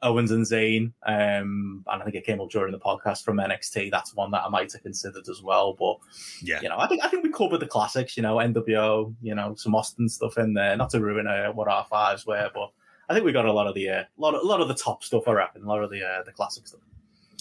[0.04, 3.90] Owens and Zayn, um, and I think it came up during the podcast from NXT.
[3.90, 5.74] That's one that I might have considered as well.
[5.74, 5.98] But
[6.42, 6.62] Yeah.
[6.62, 8.16] you know, I think I think we covered the classics.
[8.16, 10.78] You know, NWO, you know, some Austin stuff in there.
[10.78, 12.72] Not to ruin uh, what our fives were, but
[13.10, 14.76] I think we got a lot of the uh, lot of, a lot of the
[14.76, 15.28] top stuff.
[15.28, 16.82] I reckon a lot of the uh, the classic stuff.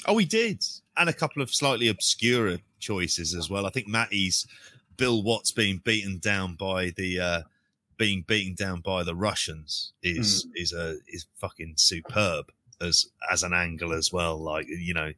[0.07, 0.65] Oh, we did,
[0.97, 3.67] and a couple of slightly obscure choices as well.
[3.67, 4.47] I think Matty's
[4.97, 7.43] Bill Watts being beaten down by the uh,
[7.99, 13.53] being beaten down by the Russians is is a is fucking superb as as an
[13.53, 14.37] angle as well.
[14.39, 15.13] Like you know,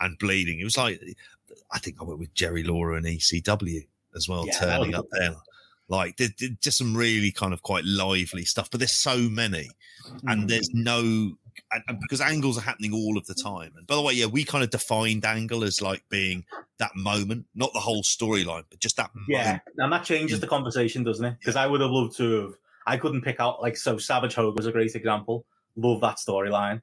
[0.00, 0.60] and bleeding.
[0.60, 1.00] It was like
[1.70, 5.34] I think I went with Jerry Lawler and ECW as well, Yeah, turning up there.
[5.88, 9.70] Like did, did just some really kind of quite lively stuff, but there's so many
[10.06, 10.28] Hmm.
[10.28, 11.32] and there's no
[11.72, 13.72] and, and because angles are happening all of the time.
[13.76, 16.44] And by the way, yeah, we kind of defined angle as like being
[16.78, 19.62] that moment, not the whole storyline, but just that Yeah, moment.
[19.78, 21.36] and that changes the conversation, doesn't it?
[21.38, 22.54] Because I would have loved to have.
[22.86, 23.98] I couldn't pick out like so.
[23.98, 25.44] Savage Hogan was a great example.
[25.76, 26.80] Love that storyline.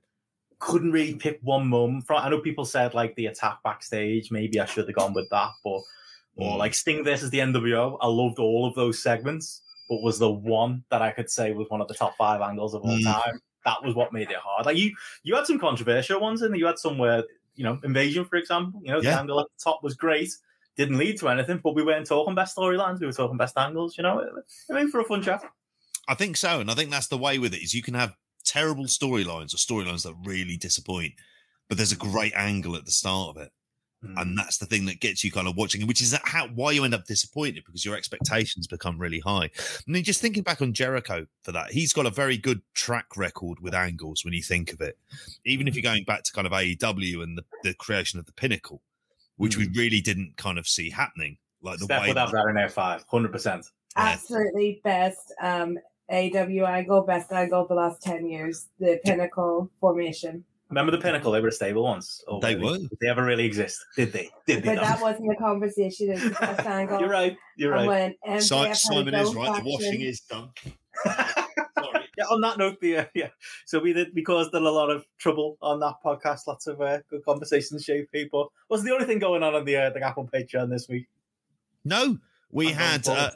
[0.59, 2.21] Couldn't really pick one moment from.
[2.21, 4.31] I know people said like the attack backstage.
[4.31, 5.81] Maybe I should have gone with that, but
[6.37, 6.57] or Mm.
[6.59, 7.97] like Sting versus the NWO.
[8.01, 11.69] I loved all of those segments, but was the one that I could say was
[11.69, 13.03] one of the top five angles of all Mm.
[13.03, 13.41] time.
[13.65, 14.65] That was what made it hard.
[14.65, 16.59] Like you, you had some controversial ones in there.
[16.59, 17.23] You had some where
[17.55, 18.79] you know invasion, for example.
[18.83, 19.19] You know the Yeah.
[19.19, 20.31] angle at the top was great
[20.77, 22.99] didn't lead to anything, but we weren't talking best storylines.
[22.99, 23.97] We were talking best angles.
[23.97, 24.27] You know,
[24.69, 25.41] I mean, for a fun chat.
[26.07, 27.63] I think so, and I think that's the way with it.
[27.63, 31.13] Is you can have terrible storylines or storylines that really disappoint,
[31.69, 33.51] but there's a great angle at the start of it.
[34.05, 34.21] Mm.
[34.21, 36.83] and that's the thing that gets you kind of watching, which is how why you
[36.83, 39.49] end up disappointed because your expectations become really high.
[39.85, 43.17] And then just thinking back on Jericho for that, he's got a very good track
[43.17, 44.97] record with angles when you think of it.
[45.45, 48.33] Even if you're going back to kind of AEW and the, the creation of the
[48.33, 48.81] Pinnacle,
[49.37, 52.47] which we really didn't kind of see happening, like the Steph way would have that
[52.49, 53.65] in Air Five, hundred percent.
[53.97, 55.77] Absolutely best um,
[56.09, 60.43] AW angle, best angle of the last 10 years, the pinnacle formation.
[60.69, 61.31] Remember the Pinnacle?
[61.31, 62.23] They were a stable once.
[62.27, 62.77] Oh, They were.
[62.77, 63.85] Did they ever really exist?
[63.95, 64.29] Did they?
[64.47, 64.69] Did they?
[64.69, 64.83] But not?
[64.83, 66.97] that wasn't the conversation, it was the.
[66.99, 67.37] You're right.
[67.55, 67.87] You're right.
[67.87, 69.63] when MJF Si- Simon is right.
[69.63, 70.49] The washing is done.
[71.05, 72.05] Sorry.
[72.17, 72.25] yeah.
[72.31, 73.29] On that note, the uh, yeah.
[73.65, 76.47] So we did we caused a lot of trouble on that podcast.
[76.47, 78.07] Lots of uh, good conversations, JP.
[78.11, 78.51] people.
[78.67, 81.05] was the only thing going on on the uh, the Grapple Patreon this week?
[81.83, 82.17] No,
[82.51, 83.07] we I'm had.
[83.07, 83.29] Uh.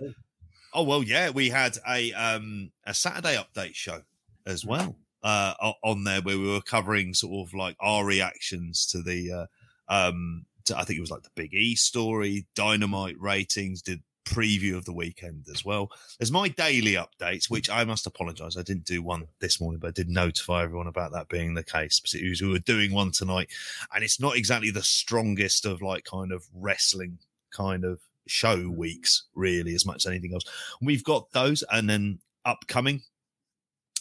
[0.73, 4.01] Oh well, yeah, we had a um a Saturday update show
[4.47, 5.53] as well uh
[5.83, 9.45] on there where we were covering sort of like our reactions to the uh
[9.93, 14.77] um to, I think it was like the Big E story, Dynamite ratings, did preview
[14.77, 15.91] of the weekend as well.
[16.19, 18.57] There's my daily updates, which I must apologise.
[18.57, 21.63] I didn't do one this morning, but I did notify everyone about that being the
[21.63, 21.99] case.
[21.99, 23.49] Because we were doing one tonight,
[23.93, 27.17] and it's not exactly the strongest of like kind of wrestling
[27.51, 30.43] kind of show weeks, really, as much as anything else.
[30.81, 33.01] We've got those, and then upcoming,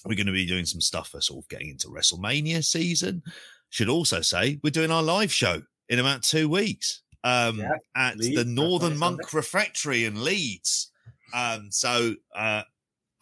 [0.09, 3.23] we're going to be doing some stuff for sort of getting into WrestleMania season.
[3.69, 8.17] Should also say we're doing our live show in about two weeks um, Yeah, at
[8.17, 9.37] Leeds, the Northern Monk Sunday.
[9.37, 10.91] Refectory in Leeds.
[11.35, 12.63] Um, so, uh,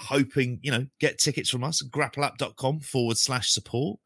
[0.00, 3.98] hoping, you know, get tickets from us, grappleup.com forward slash support.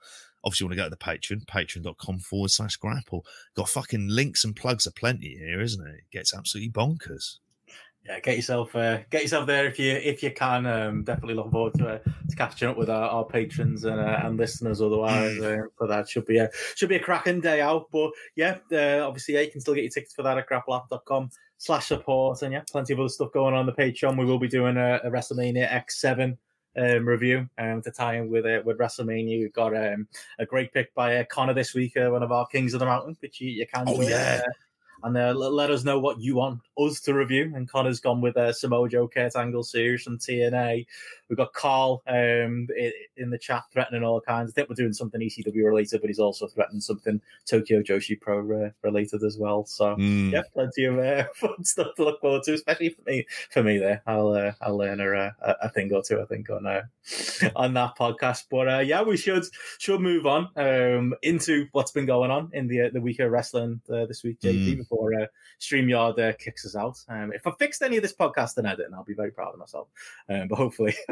[0.42, 3.26] Obviously, you want to go to the Patreon, patreon.com forward slash grapple.
[3.56, 5.96] Got fucking links and plugs aplenty here, isn't it?
[5.96, 7.36] It gets absolutely bonkers.
[8.06, 10.66] Yeah, get yourself uh, get yourself there if you if you can.
[10.66, 14.20] Um, definitely looking forward to, uh, to catching up with our, our patrons and, uh,
[14.24, 14.80] and listeners.
[14.80, 17.88] Otherwise, uh, for that should be a should be a cracking day out.
[17.92, 21.30] But yeah, uh, obviously, yeah, you can still get your tickets for that at grappleup.com
[21.58, 22.42] slash support.
[22.42, 24.18] And yeah, plenty of other stuff going on the Patreon.
[24.18, 26.36] We will be doing a, a WrestleMania X7
[26.76, 29.40] um, review um, to tie in with uh, with WrestleMania.
[29.40, 30.08] We've got um,
[30.38, 32.86] a great pick by uh, Connor this week, uh, one of our Kings of the
[32.86, 34.40] Mountain, which you, you can Oh, join, yeah.
[35.02, 37.52] And uh, let, us know what you want us to review.
[37.54, 40.86] And Connor's gone with uh, Samoa Joe Kurt Angle series from TNA.
[41.30, 42.66] We've got Carl um,
[43.16, 44.50] in the chat threatening all kinds.
[44.50, 48.40] I think we're doing something ECW related, but he's also threatening something Tokyo Joshi Pro
[48.66, 49.64] uh, related as well.
[49.64, 50.32] So Mm.
[50.32, 53.26] yeah, plenty of uh, fun stuff to look forward to, especially for me.
[53.50, 56.50] For me, there, I'll uh, I'll learn a, a, a thing or two, I think,
[56.50, 56.82] on uh,
[57.56, 58.44] on that podcast.
[58.50, 59.44] But uh, yeah, we should
[59.78, 63.30] should move on um, into what's been going on in the uh, the week of
[63.30, 64.74] wrestling uh, this week, JP.
[64.74, 64.76] Mm.
[64.78, 65.26] Before uh,
[65.60, 66.98] Streamyard uh, kicks us out.
[67.08, 69.58] Um, if I fixed any of this podcast and editing, I'll be very proud of
[69.58, 69.88] myself.
[70.28, 70.94] Um, but hopefully,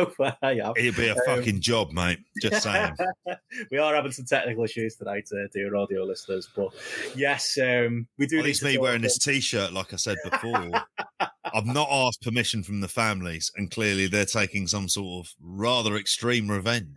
[0.77, 2.19] It'd be a Um, fucking job, mate.
[2.41, 2.95] Just saying.
[3.71, 6.49] we are having some technical issues tonight, uh, dear audio listeners.
[6.55, 6.71] But
[7.15, 8.39] yes, um, we do.
[8.39, 10.71] At least me wearing this t-shirt, like I said before.
[11.55, 15.97] I've not asked permission from the families, and clearly they're taking some sort of rather
[15.97, 16.95] extreme revenge.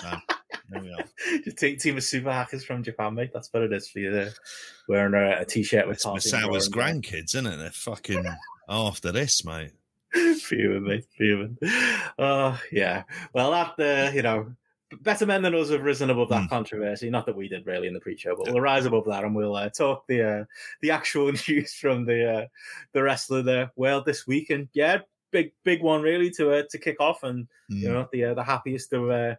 [0.00, 0.10] So,
[0.70, 1.04] there we are.
[1.44, 3.30] Just take team of super hackers from Japan, mate.
[3.32, 4.10] That's what it is for you.
[4.10, 4.32] There,
[4.88, 7.56] wearing a, a t-shirt with It's Tarty Misawa's Roar and- grandkids, isn't it?
[7.58, 8.24] They're fucking
[8.68, 9.70] after this, mate.
[10.42, 11.58] Fuming, mate, fuming.
[12.18, 13.04] Oh yeah.
[13.34, 14.54] Well, that uh, you know,
[15.00, 16.50] better men than us have risen above that Mm.
[16.50, 17.10] controversy.
[17.10, 19.56] Not that we did really in the pre-show, but we'll rise above that and we'll
[19.56, 20.44] uh, talk the uh,
[20.80, 22.46] the actual news from the uh,
[22.92, 24.50] the wrestler the world this week.
[24.50, 24.98] And yeah,
[25.30, 27.92] big big one really to uh, to kick off, and you Mm.
[27.92, 29.36] know the uh, the happiest of uh,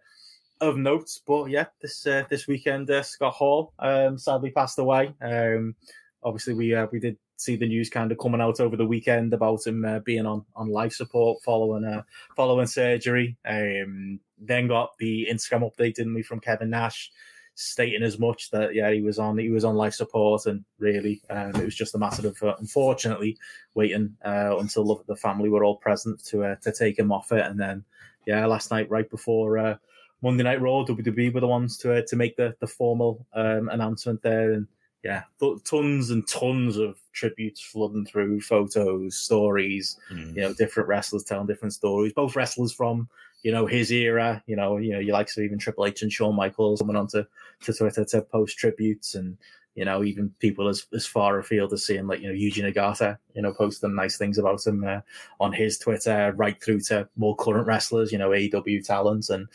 [0.61, 1.21] of notes.
[1.25, 5.13] But yeah, this uh, this weekend uh, Scott Hall um, sadly passed away.
[5.21, 5.75] Um,
[6.23, 9.33] obviously, we uh, we did see the news kind of coming out over the weekend
[9.33, 12.03] about him uh, being on on life support following uh,
[12.35, 13.37] following surgery.
[13.45, 17.11] Um, then got the Instagram update, didn't we, from Kevin Nash,
[17.55, 21.21] stating as much that yeah he was on he was on life support, and really
[21.29, 23.37] um, it was just a matter of uh, unfortunately
[23.73, 27.45] waiting uh, until the- family were all present to uh, to take him off it,
[27.45, 27.83] and then
[28.25, 29.57] yeah last night right before.
[29.57, 29.75] Uh,
[30.21, 34.21] Monday Night Raw, WWE were the ones to to make the the formal um, announcement
[34.21, 34.67] there, and
[35.03, 40.35] yeah, th- tons and tons of tributes flooding through, photos, stories, Mm.
[40.35, 42.13] you know, different wrestlers telling different stories.
[42.13, 43.09] Both wrestlers from
[43.43, 46.11] you know his era, you know, you know, you like so even Triple H and
[46.11, 47.27] Shawn Michaels coming onto to
[47.61, 49.37] to Twitter to post tributes, and
[49.75, 53.17] you know, even people as as far afield as seeing like you know Yuji Nagata,
[53.35, 55.01] you know, posting nice things about him uh,
[55.41, 59.47] on his Twitter, right through to more current wrestlers, you know, AEW talents and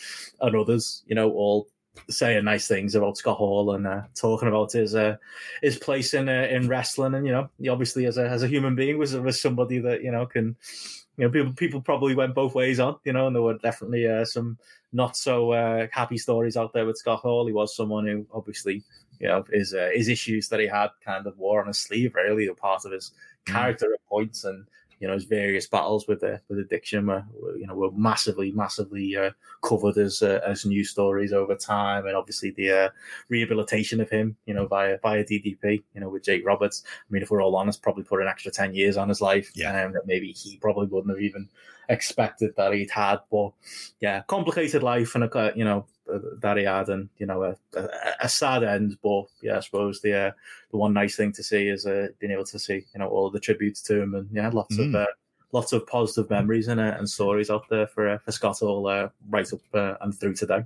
[0.42, 1.68] and others, you know, all
[2.10, 5.16] saying nice things about Scott Hall and uh, talking about his uh,
[5.62, 8.48] his place in uh, in wrestling, and you know, he obviously as a as a
[8.48, 10.56] human being was was somebody that you know can,
[11.16, 14.06] you know, people people probably went both ways on, you know, and there were definitely
[14.06, 14.58] uh, some
[14.92, 17.46] not so uh, happy stories out there with Scott Hall.
[17.46, 18.82] He was someone who obviously,
[19.20, 22.14] you know, his uh, his issues that he had kind of wore on his sleeve,
[22.14, 23.12] really, a part of his
[23.48, 23.52] Mm.
[23.52, 24.66] character at points and
[25.00, 28.50] you know his various battles with uh, with addiction were, were you know were massively
[28.52, 29.30] massively uh,
[29.62, 32.06] covered as uh, as news stories over time.
[32.06, 32.88] And obviously the uh,
[33.28, 36.82] rehabilitation of him you know via via DDP you know with Jake Roberts.
[36.86, 39.50] I mean if we're all honest probably put an extra 10 years on his life.
[39.54, 39.84] Yeah.
[39.84, 41.48] um, that maybe he probably wouldn't have even
[41.88, 43.20] expected that he'd had.
[43.30, 43.52] But
[44.00, 45.86] yeah complicated life and a you know
[46.40, 47.88] that he had and you know a, a,
[48.22, 50.30] a sad end but yeah I suppose the uh,
[50.70, 53.30] the one nice thing to see is uh, being able to see you know all
[53.30, 54.88] the tributes to him and yeah lots Mm.
[54.88, 55.06] of uh,
[55.52, 58.86] lots of positive memories and, uh, and stories out there for uh, for Scott all
[58.86, 60.64] uh, right up uh, and through today.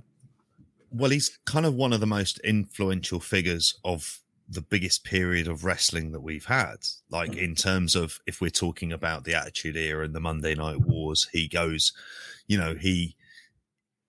[0.91, 5.63] Well, he's kind of one of the most influential figures of the biggest period of
[5.63, 6.85] wrestling that we've had.
[7.09, 7.37] Like Mm.
[7.37, 11.27] in terms of if we're talking about the Attitude Era and the Monday Night Wars,
[11.31, 11.93] he goes,
[12.47, 13.15] you know, he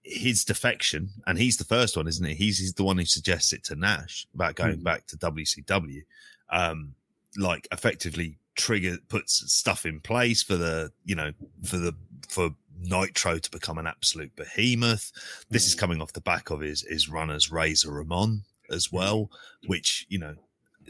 [0.05, 2.35] his defection, and he's the first one, isn't he?
[2.35, 4.85] He's, he's the one who suggests it to Nash about going Mhm.
[4.85, 6.03] back to WCW.
[6.51, 6.95] Um,
[7.37, 11.33] like effectively trigger puts stuff in place for the you know
[11.64, 11.93] for the
[12.29, 15.11] for Nitro to become an absolute behemoth.
[15.51, 15.79] This is Mhm.
[15.79, 19.31] coming off the back of his his run as Razor Ramon as well,
[19.67, 20.37] which you know.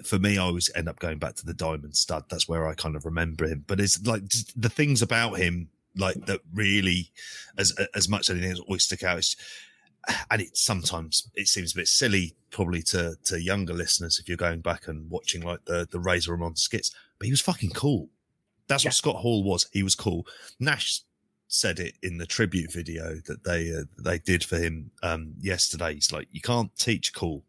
[0.02, 2.24] For me, I always end up going back to the Diamond Stud.
[2.28, 3.62] That's where I kind of remember him.
[3.64, 7.10] But it's like just the things about him, like that, really,
[7.58, 9.24] as as much as anything, always stick out.
[10.30, 14.36] And it sometimes it seems a bit silly, probably to to younger listeners if you're
[14.36, 16.90] going back and watching like the the Razor Ramon skits.
[17.18, 18.10] But he was fucking cool.
[18.66, 18.88] That's Yeah.
[18.88, 19.66] what Scott Hall was.
[19.72, 20.26] He was cool.
[20.60, 21.00] Nash
[21.48, 25.94] said it in the tribute video that they uh, they did for him um, yesterday.
[25.94, 27.44] He's like, you can't teach cool,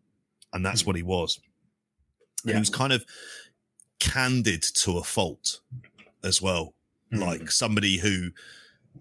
[0.54, 0.86] and that's Mhm.
[0.88, 1.40] what he was.
[2.44, 2.54] And Yeah.
[2.56, 3.04] he was kind of
[4.00, 5.60] candid to a fault
[6.24, 6.74] as well
[7.14, 7.20] Mm.
[7.20, 8.32] like somebody who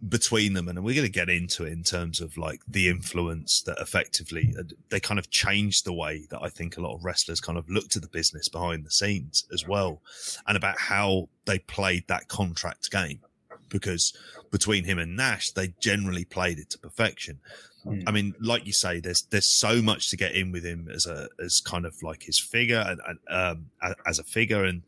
[0.08, 3.62] between them and we're going to get into it in terms of like the influence
[3.62, 7.04] that effectively uh, they kind of changed the way that i think a lot of
[7.04, 10.02] wrestlers kind of looked at the business behind the scenes as well
[10.48, 13.20] and about how they played that contract game
[13.68, 14.12] because
[14.50, 17.38] between him and nash they generally played it to perfection
[17.86, 18.02] Mm.
[18.06, 21.06] I mean, like you say, there's there's so much to get in with him as
[21.06, 23.66] a as kind of like his figure and, and um
[24.06, 24.82] as a figure, and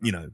[0.00, 0.30] you know,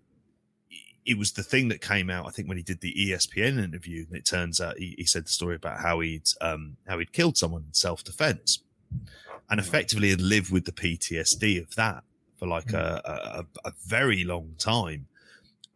[1.09, 2.27] it was the thing that came out.
[2.27, 5.25] I think when he did the ESPN interview, and it turns out he, he said
[5.25, 8.62] the story about how he'd um how he'd killed someone in self defense,
[9.49, 12.05] and effectively had lived with the PTSD of that
[12.37, 13.01] for like a,
[13.64, 15.07] a a very long time,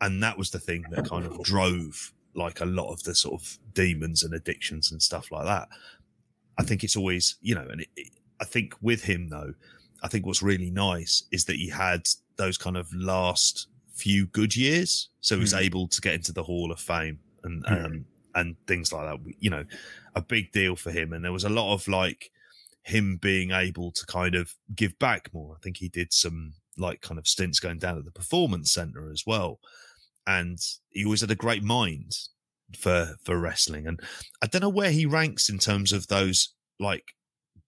[0.03, 3.41] and that was the thing that kind of drove like a lot of the sort
[3.41, 5.69] of demons and addictions and stuff like that.
[6.59, 8.09] I think it's always, you know, and it, it,
[8.41, 9.55] I think with him though,
[10.03, 14.57] I think what's really nice is that he had those kind of last few good
[14.57, 15.61] years, so he was Mm.
[15.61, 17.85] able to get into the Hall of Fame and Mm.
[17.85, 19.35] um, and things like that.
[19.41, 19.65] You know,
[20.15, 22.31] a big deal for him, and there was a lot of like
[22.83, 25.55] him being able to kind of give back more.
[25.57, 29.11] I think he did some like kind of stints going down at the Performance Center
[29.11, 29.61] as well,
[30.27, 30.59] and
[30.91, 32.13] he always had a great mind
[32.79, 34.01] for for wrestling and
[34.41, 37.15] I don't know where he ranks in terms of those like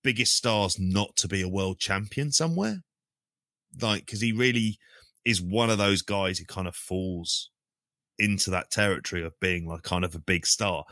[0.03, 2.83] biggest stars not to be a world champion somewhere.
[3.81, 4.79] Like, because he really
[5.25, 7.51] is one of those guys who kind of falls
[8.19, 10.85] into that territory of being like kind of a big star.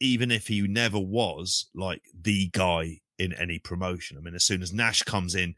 [0.00, 4.16] even if he never was like the guy in any promotion.
[4.16, 5.54] I mean, as soon as Nash comes in,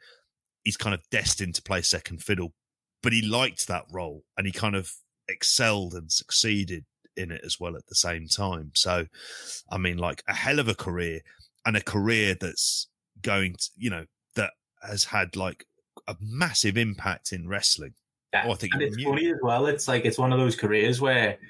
[0.65, 2.53] he's kind of destined to play second fiddle,
[3.03, 4.93] but he liked that role and he kind of
[5.29, 6.85] excelled and succeeded
[7.17, 8.73] in it as well at the same time.
[8.75, 9.07] So,
[9.71, 11.21] I mean, like a hell of a career
[11.65, 12.89] and a career that's
[13.21, 14.51] going to, you know, that
[14.83, 15.65] has had like
[16.09, 17.95] a massive impact in wrestling.
[18.33, 18.45] Yeah.
[18.47, 19.67] Oh, I think and it's funny as well.
[19.67, 21.41] It's like it's one of those careers where it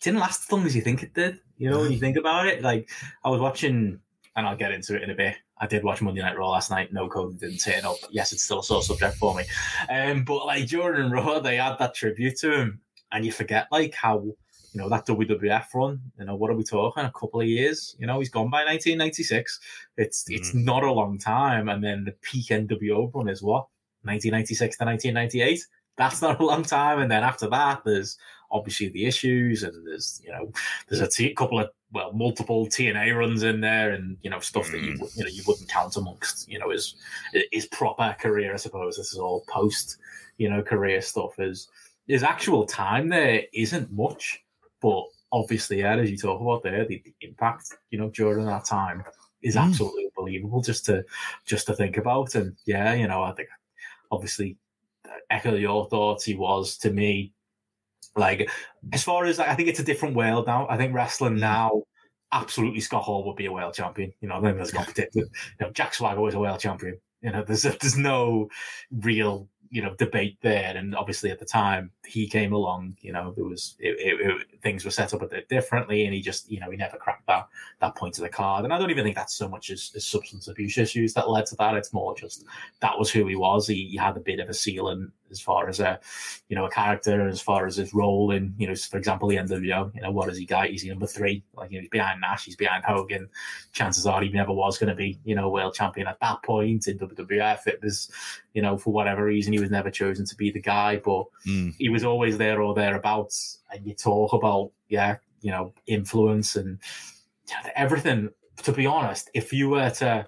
[0.00, 1.38] didn't last as long as you think it did.
[1.58, 2.88] You know, when you think about it, like
[3.24, 4.00] I was watching,
[4.36, 5.36] and I'll get into it in a bit.
[5.58, 6.92] I did watch Monday Night Raw last night.
[6.92, 7.96] No Cody didn't turn up.
[8.10, 9.44] Yes, it's still a sore subject for me.
[9.90, 12.80] Um, but like during Raw, they had that tribute to him,
[13.12, 14.22] and you forget like how
[14.72, 16.00] you know that WWF run.
[16.18, 17.04] You know what are we talking?
[17.04, 17.96] A couple of years.
[17.98, 19.60] You know he's gone by 1996.
[19.96, 20.36] It's mm.
[20.36, 21.68] it's not a long time.
[21.68, 23.66] And then the peak NWO run is what
[24.02, 25.66] 1996 to 1998.
[26.00, 26.98] That's not a long time.
[26.98, 28.16] And then after that, there's
[28.50, 30.50] obviously the issues, and there's you know
[30.88, 34.70] there's a t- couple of well multiple TNA runs in there, and you know stuff
[34.70, 35.16] that you mm.
[35.16, 36.94] you know you wouldn't count amongst you know his
[37.52, 38.54] his proper career.
[38.54, 39.98] I suppose this is all post
[40.38, 41.38] you know career stuff.
[41.38, 41.68] Is
[42.06, 44.42] his actual time there isn't much,
[44.80, 48.64] but obviously, yeah, as you talk about there, the, the impact you know during that
[48.64, 49.04] time
[49.42, 49.66] is mm.
[49.66, 51.04] absolutely unbelievable just to
[51.44, 52.34] just to think about.
[52.36, 53.50] And yeah, you know, I think
[54.10, 54.56] obviously
[55.30, 56.24] echo your thoughts.
[56.24, 57.32] He was to me
[58.16, 58.50] like
[58.92, 60.66] as far as I think it's a different world now.
[60.68, 61.40] I think wrestling mm.
[61.40, 61.82] now
[62.32, 64.12] absolutely Scott Hall would be a world champion.
[64.20, 65.10] You know, I think there's competition.
[65.14, 66.98] You know, Jack Swagger was a world champion.
[67.22, 68.48] You know, there's there's no
[68.90, 73.32] real you know debate there and obviously at the time he came along you know
[73.36, 76.50] there was it, it, it, things were set up a bit differently and he just
[76.50, 77.48] you know he never cracked that
[77.80, 78.64] that point of the card.
[78.64, 81.46] And i don't even think that's so much as, as substance abuse issues that led
[81.46, 81.74] to that.
[81.74, 82.44] It's more just
[82.80, 83.66] that was who he was.
[83.66, 86.00] He, he had a bit of a ceiling as far as a
[86.48, 89.36] you know a character as far as his role in you know for example the
[89.36, 91.42] nwo you know what has he got he's number three.
[91.54, 93.28] Like you know he's behind nash he's behind hogan.
[93.72, 96.88] Chances are he never was going to be you know world champion at that point
[96.88, 98.10] in wwf it was
[98.54, 101.74] you know for whatever reason he was never chosen to be the guy but mm.
[101.78, 106.78] he was always there or thereabouts and you talk about yeah you know influence and
[107.74, 108.28] everything
[108.62, 110.26] to be honest if you were to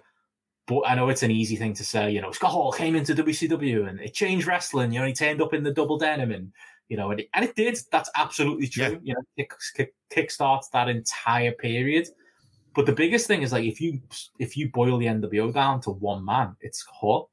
[0.66, 2.12] but I know it's an easy thing to say.
[2.12, 4.92] You know, Scott Hall came into WCW and it changed wrestling.
[4.92, 6.52] You know, he turned up in the double denim and
[6.88, 7.78] you know, and it, and it did.
[7.90, 8.84] That's absolutely true.
[8.84, 8.98] Yeah.
[9.02, 12.08] You know, kick, kick, kick starts that entire period.
[12.74, 14.00] But the biggest thing is like if you
[14.38, 17.30] if you boil the NWO down to one man, it's Hall.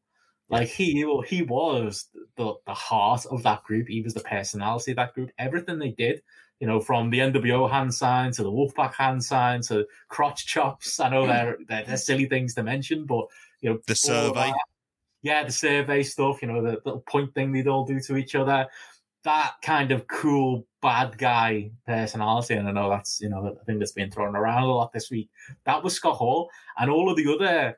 [0.49, 3.87] Like he he was the the heart of that group.
[3.87, 5.31] He was the personality of that group.
[5.37, 6.21] Everything they did
[6.59, 10.99] you know, from the NWO hand sign to the Wolfpack hand sign to crotch chops.
[10.99, 13.25] I know they're, they're, they're silly things to mention, but
[13.61, 14.51] you know, the survey.
[15.21, 18.35] yeah, the survey stuff, you know, the little point thing they'd all do to each
[18.35, 18.67] other.
[19.23, 23.79] That kind of cool bad guy personality, and I know that's you know I think
[23.79, 25.29] that's been thrown around a lot this week.
[25.65, 27.77] That was Scott Hall, and all of the other,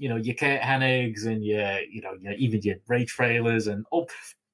[0.00, 3.84] you know, your Curt Hennigs and your you know your, even your Ray Traylors and
[3.92, 4.06] oh,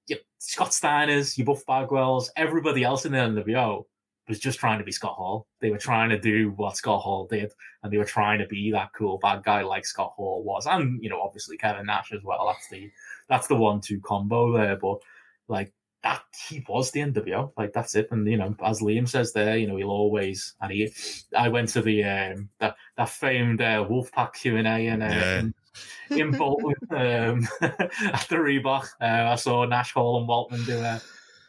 [0.09, 3.85] your Scott Steiners, your Buff Bagwells, everybody else in the NWO
[4.29, 5.47] was just trying to be Scott Hall.
[5.61, 7.53] They were trying to do what Scott Hall did,
[7.85, 11.01] and they were trying to be that cool bad guy like Scott Hall was, and
[11.01, 12.47] you know, obviously Kevin Nash as well.
[12.49, 12.91] That's the
[13.29, 14.75] that's the one-two combo there.
[14.75, 14.99] But
[15.47, 17.53] like that, he was the NWO.
[17.57, 18.09] Like that's it.
[18.11, 20.55] And you know, as Liam says there, you know, he'll always.
[20.61, 20.93] And he,
[21.37, 25.03] I went to the um that that famed uh, Wolfpack Q and A and.
[25.03, 25.43] Uh, yeah
[26.11, 28.87] in Bolton um, at the Reebok.
[29.01, 31.01] Uh, I saw Nash Hall and Waltman do a,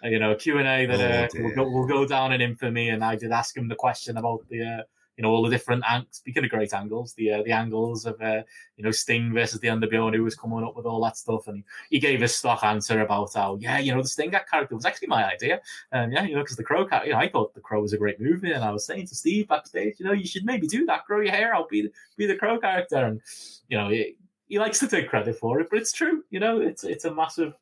[0.04, 2.42] a you know Q and A that oh, uh, will, go, will go down in
[2.42, 4.86] infamy, and I did ask him the question about the.
[5.18, 6.18] You know all the different angles.
[6.18, 8.44] Speaking of great angles, the uh, the angles of uh,
[8.76, 11.64] you know Sting versus the and who was coming up with all that stuff, and
[11.90, 14.86] he, he gave a stock answer about how yeah, you know the Sting character was
[14.86, 15.60] actually my idea,
[15.92, 17.94] and yeah, you know because the Crow character, you know, I thought the Crow was
[17.94, 20.68] a great movie, and I was saying to Steve backstage, you know, you should maybe
[20.68, 23.22] do that, grow your hair out, be the, be the Crow character, and
[23.70, 26.24] you know, it, he likes to take credit for it, but it's true.
[26.30, 27.54] You know, it's it's a massive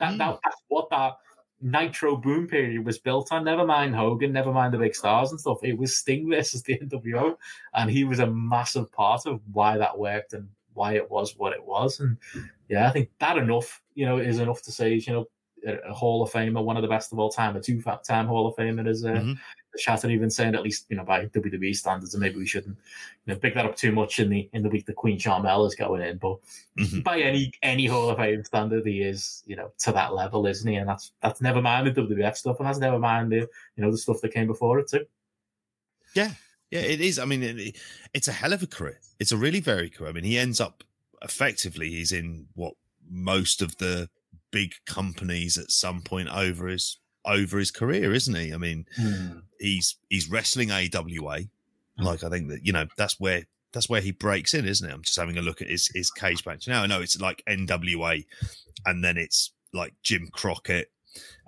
[0.00, 0.18] that, mm.
[0.18, 1.18] that that's what that
[1.60, 3.44] Nitro boom period was built on.
[3.44, 5.58] Never mind Hogan, never mind the big stars and stuff.
[5.62, 7.36] It was Sting versus the NWO,
[7.74, 11.52] and he was a massive part of why that worked and why it was what
[11.52, 12.00] it was.
[12.00, 12.16] And
[12.68, 15.26] yeah, I think that enough, you know, is enough to say, you know,
[15.66, 18.54] a Hall of Famer, one of the best of all time, a two-time Hall of
[18.56, 19.32] Famer is uh, mm-hmm.
[19.76, 22.76] Shattered even saying at least you know by WWE standards, and maybe we shouldn't
[23.26, 25.66] you know pick that up too much in the in the week that Queen Sharmell
[25.66, 26.16] is going in.
[26.18, 26.38] But
[26.78, 27.00] mm-hmm.
[27.00, 30.68] by any any Hall of Fame standard, he is you know to that level, isn't
[30.68, 30.76] he?
[30.76, 33.90] And that's that's never mind the WWF stuff, and that's never mind the you know
[33.90, 35.06] the stuff that came before it too.
[36.14, 36.32] Yeah,
[36.70, 37.18] yeah, it is.
[37.18, 37.76] I mean, it,
[38.14, 39.00] it's a hell of a career.
[39.18, 40.10] It's a really very career.
[40.10, 40.82] I mean, he ends up
[41.22, 42.74] effectively he's in what
[43.10, 44.08] most of the
[44.50, 46.98] big companies at some point over his
[47.28, 48.52] over his career, isn't he?
[48.52, 49.42] I mean, mm.
[49.60, 51.40] he's he's wrestling AWA,
[51.98, 54.92] Like I think that you know that's where that's where he breaks in, isn't it?
[54.92, 56.82] I'm just having a look at his his Cagematch now.
[56.82, 58.24] I know it's like NWA,
[58.86, 60.90] and then it's like Jim Crockett,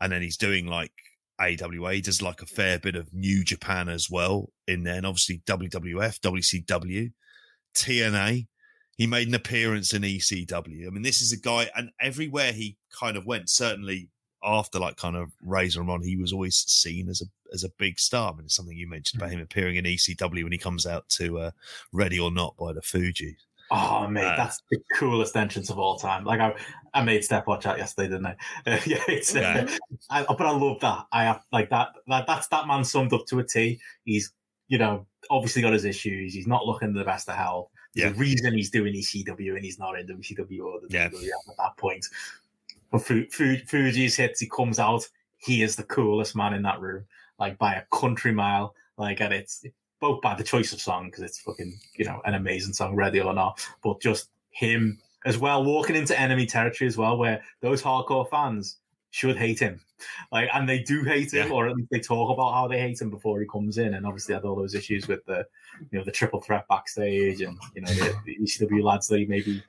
[0.01, 0.93] and then he's doing like
[1.41, 1.95] AWA.
[1.95, 5.43] He does like a fair bit of New Japan as well in there, and obviously
[5.47, 7.12] WWF, WCW,
[7.74, 8.47] TNA.
[8.97, 10.87] He made an appearance in ECW.
[10.87, 14.11] I mean, this is a guy, and everywhere he kind of went, certainly
[14.43, 17.99] after like kind of Razor Ramon, he was always seen as a as a big
[17.99, 18.32] star.
[18.32, 21.09] I mean, it's something you mentioned about him appearing in ECW when he comes out
[21.11, 21.51] to uh,
[21.93, 23.36] Ready or Not by the Fugees.
[23.72, 26.24] Oh mate, uh, that's the coolest entrance of all time.
[26.24, 26.55] Like I,
[26.93, 28.36] I made Steph watch that yesterday, didn't I?
[28.66, 29.68] Uh, yeah, it's, yeah.
[30.11, 31.07] I, but I love that.
[31.12, 31.91] I have like that.
[32.09, 33.80] That that's that man summed up to a T.
[34.05, 34.32] He's
[34.68, 36.34] you know obviously got his issues.
[36.34, 37.70] He's not looking the best of health.
[37.95, 38.11] Yeah.
[38.11, 41.09] The reason he's doing ECW and he's not in WCW or the yeah.
[41.09, 42.07] WWE at that point.
[42.91, 45.07] But Fugees hits, he comes out.
[45.38, 47.05] He is the coolest man in that room,
[47.38, 48.74] like by a country mile.
[48.99, 49.64] Like, and it's
[50.01, 53.20] both by the choice of song because it's fucking you know an amazing song, ready
[53.20, 57.82] or not, but just him as well walking into enemy territory as well, where those
[57.82, 58.78] hardcore fans
[59.11, 59.80] should hate him,
[60.32, 61.53] like, and they do hate him, yeah.
[61.53, 64.07] or at least they talk about how they hate him before he comes in, and
[64.07, 65.45] obviously had all those issues with the,
[65.91, 69.62] you know, the triple threat backstage, and you know the, the ECW lads they maybe.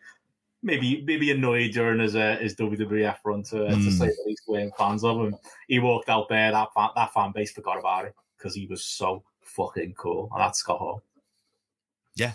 [0.64, 3.84] Maybe maybe annoyed during his uh, his WWF run to, mm.
[3.84, 5.36] to say the least, weren't fans of him.
[5.68, 8.84] He walked out there, that fan, that fan base forgot about it because he was
[8.86, 10.30] so fucking cool.
[10.32, 11.02] And that's Scott Hall.
[12.16, 12.34] Yeah,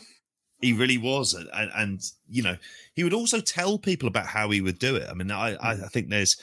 [0.61, 2.57] he really was, and, and, you know,
[2.95, 5.07] he would also tell people about how he would do it.
[5.09, 6.37] I mean, I, I think there's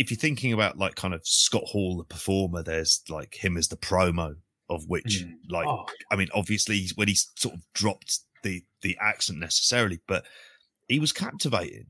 [0.00, 3.68] if you're thinking about like kind of Scott Hall, the performer, there's like him as
[3.68, 4.34] the promo
[4.70, 5.34] of which, mm.
[5.50, 5.84] like, oh.
[6.10, 10.24] I mean, obviously when he sort of dropped the the accent necessarily, but
[10.90, 11.86] he was captivating.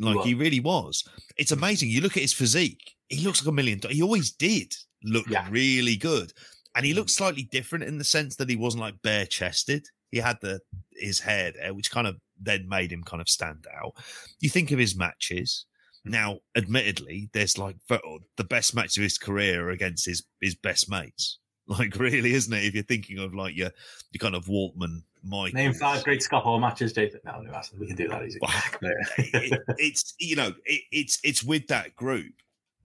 [0.00, 1.02] Like he really was.
[1.36, 1.90] It's amazing.
[1.90, 3.80] You look at his physique; he looks like a million.
[3.90, 4.72] He always did
[5.02, 5.46] look yeah.
[5.50, 6.32] really good
[6.78, 9.84] and he looked slightly different in the sense that he wasn't like bare chested.
[10.12, 10.60] He had the
[10.92, 13.94] his hair there, which kind of then made him kind of stand out.
[14.38, 15.66] You think of his matches.
[16.04, 16.12] Hmm.
[16.12, 21.38] Now, admittedly, there's like the best match of his career against his his best mates.
[21.70, 22.64] Like, really, isn't it?
[22.64, 23.70] If you're thinking of like your
[24.12, 25.54] your kind of Waltman, Mike.
[25.54, 27.20] Name five great Scott Hall matches, Jason.
[27.24, 28.38] No, no, we can do that easy.
[28.82, 32.32] it, it's you know, it, it's it's with that group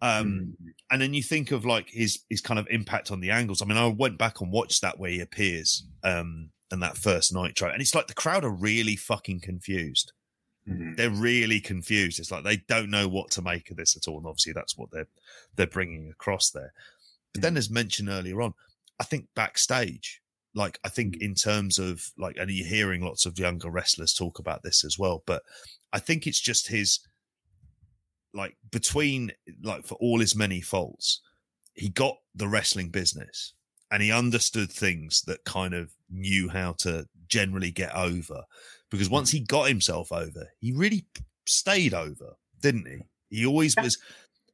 [0.03, 0.73] um, mm.
[0.91, 3.61] And then you think of like his his kind of impact on the angles.
[3.61, 7.33] I mean, I went back and watched that where he appears um, and that first
[7.33, 10.11] Nitro, and it's like the crowd are really fucking confused.
[10.69, 10.97] Mm.
[10.97, 12.19] They're really confused.
[12.19, 14.77] It's like they don't know what to make of this at all, and obviously that's
[14.77, 15.07] what they're
[15.55, 16.73] they're bringing across there.
[17.33, 17.43] But mm.
[17.43, 18.53] then, as mentioned earlier on,
[18.99, 20.21] I think backstage,
[20.55, 21.21] like I think mm.
[21.21, 24.97] in terms of like, and you're hearing lots of younger wrestlers talk about this as
[24.99, 25.43] well, but
[25.91, 26.99] I think it's just his
[28.33, 29.31] like between
[29.61, 31.21] like for all his many faults,
[31.73, 33.53] he got the wrestling business
[33.91, 38.43] and he understood things that kind of knew how to generally get over.
[38.89, 41.05] Because once he got himself over, he really
[41.45, 43.37] stayed over, didn't he?
[43.37, 43.97] He always was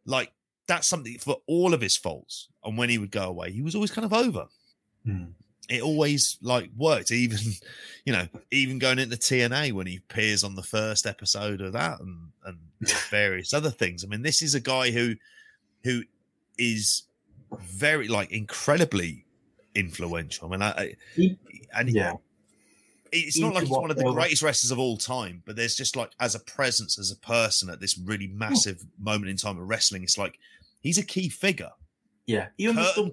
[0.05, 0.31] like
[0.67, 2.47] that's something for all of his faults.
[2.63, 4.45] And when he would go away, he was always kind of over.
[5.05, 5.33] Mm
[5.69, 7.11] it always like worked.
[7.11, 7.39] Even
[8.05, 11.99] you know, even going into TNA when he appears on the first episode of that,
[11.99, 12.57] and and
[13.09, 14.03] various other things.
[14.03, 15.15] I mean, this is a guy who
[15.83, 16.03] who
[16.57, 17.03] is
[17.61, 19.25] very like incredibly
[19.75, 20.47] influential.
[20.47, 21.37] I mean, I, I
[21.73, 22.13] and yeah.
[23.11, 25.95] It's not like he's one of the greatest wrestlers of all time, but there's just
[25.95, 29.67] like as a presence, as a person at this really massive moment in time of
[29.67, 30.37] wrestling, it's like
[30.81, 31.71] he's a key figure.
[32.27, 33.11] Yeah, he understood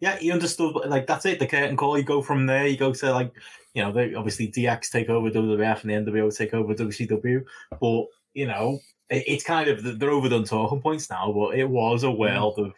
[0.00, 0.74] yeah, he understood.
[0.86, 1.38] Like that's it.
[1.38, 1.96] The curtain call.
[1.96, 2.66] You go from there.
[2.66, 3.32] You go to like,
[3.74, 7.44] you know, they obviously DX take over WWF and the NWO take over WCW.
[7.80, 8.78] But you know,
[9.08, 11.32] it, it's kind of they're overdone talking points now.
[11.32, 12.18] But it was a mm.
[12.18, 12.74] world of,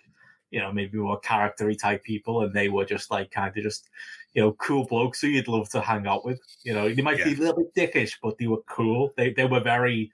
[0.51, 3.89] you know, maybe more charactery type people, and they were just like kind of just,
[4.35, 6.41] you know, cool blokes who you'd love to hang out with.
[6.63, 7.25] You know, they might yeah.
[7.25, 9.13] be a little bit dickish, but they were cool.
[9.17, 10.13] They they were very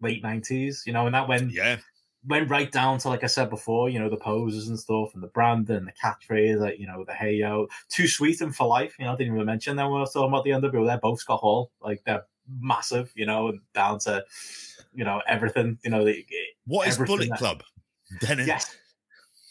[0.00, 0.84] late nineties.
[0.86, 1.78] You know, and that when yeah
[2.26, 5.22] went right down to like I said before, you know, the poses and stuff, and
[5.22, 8.66] the brand and the catchphrase, like you know, the hey yo, too sweet and for
[8.66, 8.94] life.
[8.98, 10.86] You know, I didn't even mention them when I was talking about the NWO.
[10.86, 12.24] They're both Scott Hall, like they're
[12.60, 13.12] massive.
[13.14, 14.24] You know, and down to
[14.94, 15.78] you know everything.
[15.84, 16.24] You know, the,
[16.66, 17.62] what is Bullet that, Club?
[18.20, 18.46] Dennis?
[18.46, 18.76] Yes.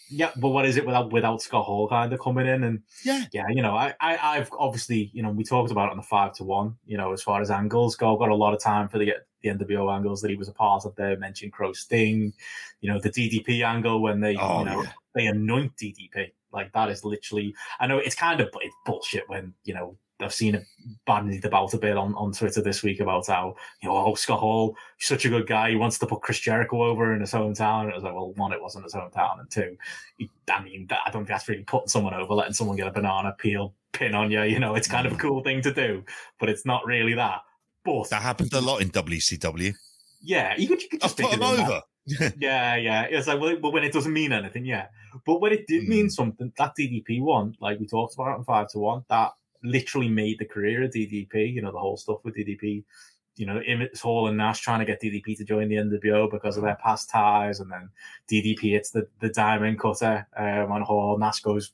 [0.09, 3.25] Yeah, but what is it without without Scott Hall kind of coming in and yeah,
[3.31, 6.03] yeah, you know, I, I I've obviously you know we talked about it on the
[6.03, 8.61] five to one, you know, as far as angles go, I've got a lot of
[8.61, 11.17] time for the the NWO angles that he was a part of there.
[11.17, 12.33] Mentioned Crow Sting,
[12.81, 14.91] you know, the DDP angle when they, oh, you know, yeah.
[15.13, 16.31] they anoint DDP.
[16.51, 20.33] Like that is literally, I know it's kind of it's bullshit when, you know, I've
[20.33, 20.65] seen it
[21.05, 24.39] bandied about a bit on, on Twitter this week about how you know oh, Scott
[24.39, 27.81] Hall, such a good guy, he wants to put Chris Jericho over in his hometown.
[27.81, 29.77] And it was like, well, one, it wasn't his hometown, and two,
[30.17, 32.91] he, I mean, I don't think that's really putting someone over, letting someone get a
[32.91, 34.43] banana peel pin on you.
[34.43, 36.03] You know, it's kind of a cool thing to do,
[36.39, 37.41] but it's not really that.
[37.85, 39.75] But that happens a lot in WCW.
[40.21, 41.81] Yeah, you could, you could just I've put him over.
[42.37, 43.03] yeah, yeah.
[43.03, 44.87] It's like, well, when it doesn't mean anything, yeah.
[45.25, 46.11] But when it did mean mm.
[46.11, 49.31] something, that DDP one, like we talked about in five to one, that
[49.63, 51.53] literally made the career of DDP.
[51.53, 52.83] You know, the whole stuff with DDP.
[53.35, 56.55] You know, Emmett Hall and Nash trying to get DDP to join the NWO because
[56.55, 57.89] of their past ties, and then
[58.31, 61.17] DDP hits the the diamond cutter um, on Hall.
[61.17, 61.71] Nash goes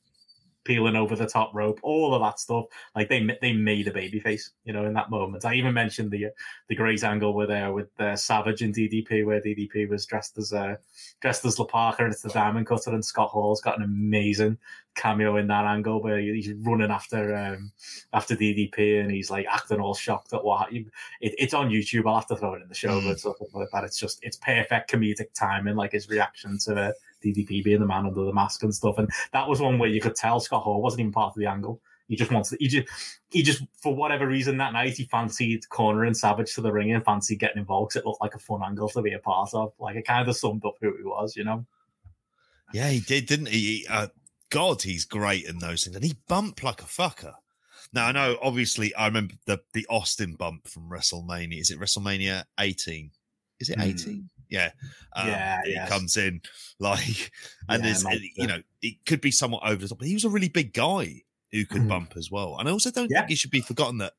[0.64, 2.66] peeling over the top rope, all of that stuff.
[2.94, 5.44] Like they they made a babyface, you know, in that moment.
[5.44, 6.28] I even mentioned the
[6.68, 10.38] the great angle with there uh, with uh, Savage and DDP, where DDP was dressed
[10.38, 10.76] as uh,
[11.20, 14.58] dressed as La Parka, and it's the Diamond Cutter, and Scott Hall's got an amazing
[14.96, 17.72] cameo in that angle where he's running after um,
[18.12, 20.86] after DDP and he's like acting all shocked at what it,
[21.20, 22.06] it's on YouTube.
[22.06, 23.08] I'll have to throw it in the show, mm.
[23.08, 23.84] but stuff like that.
[23.84, 28.06] It's just it's perfect comedic timing, like his reaction to it DDP being the man
[28.06, 28.98] under the mask and stuff.
[28.98, 31.46] And that was one where you could tell Scott Hall wasn't even part of the
[31.46, 31.80] angle.
[32.08, 32.88] He just wants to, he just,
[33.30, 37.04] he just, for whatever reason that night, he fancied cornering Savage to the ring and
[37.04, 37.90] fancied getting involved.
[37.90, 39.72] Because it looked like a fun angle to be a part of.
[39.78, 41.64] Like it kind of summed up who he was, you know?
[42.72, 43.86] Yeah, he did, didn't he?
[43.88, 44.08] Uh,
[44.50, 45.96] God, he's great in those things.
[45.96, 47.34] And he bumped like a fucker.
[47.92, 51.60] Now, I know, obviously, I remember the, the Austin bump from WrestleMania.
[51.60, 53.10] Is it WrestleMania 18?
[53.58, 54.28] Is it 18?
[54.50, 54.72] Yeah.
[55.14, 55.60] Um, yeah.
[55.64, 55.88] He yes.
[55.88, 56.42] comes in
[56.78, 57.30] like,
[57.68, 58.04] and yeah, there's,
[58.36, 60.72] you know, it could be somewhat over the top, but he was a really big
[60.72, 61.22] guy
[61.52, 61.88] who could mm.
[61.88, 62.56] bump as well.
[62.58, 63.20] And I also don't yeah.
[63.20, 64.12] think it should be forgotten that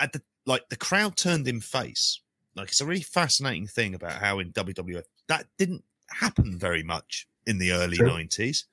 [0.00, 2.20] at the, like, the crowd turned him face.
[2.54, 7.26] Like, it's a really fascinating thing about how in WWF that didn't happen very much
[7.46, 8.10] in the early True.
[8.10, 8.64] 90s.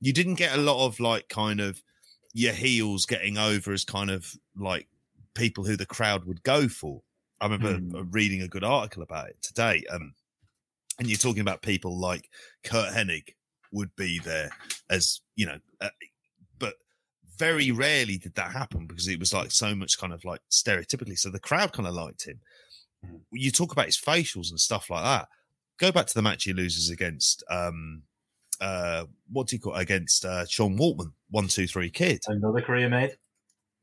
[0.00, 1.82] You didn't get a lot of like kind of
[2.32, 4.86] your heels getting over as kind of like
[5.34, 7.02] people who the crowd would go for.
[7.40, 8.08] I remember mm.
[8.12, 9.84] reading a good article about it today.
[9.90, 10.14] Um,
[10.98, 12.28] and you're talking about people like
[12.64, 13.28] Curt Hennig
[13.72, 14.50] would be there
[14.90, 15.88] as you know, uh,
[16.58, 16.74] but
[17.38, 21.18] very rarely did that happen because it was like so much kind of like stereotypically.
[21.18, 22.40] So the crowd kind of liked him.
[23.04, 23.20] Mm.
[23.32, 25.28] You talk about his facials and stuff like that.
[25.78, 28.02] Go back to the match he loses against um
[28.60, 29.82] uh what do you call it?
[29.82, 32.20] against uh Sean Waltman, one two three kid.
[32.26, 33.16] Another career made.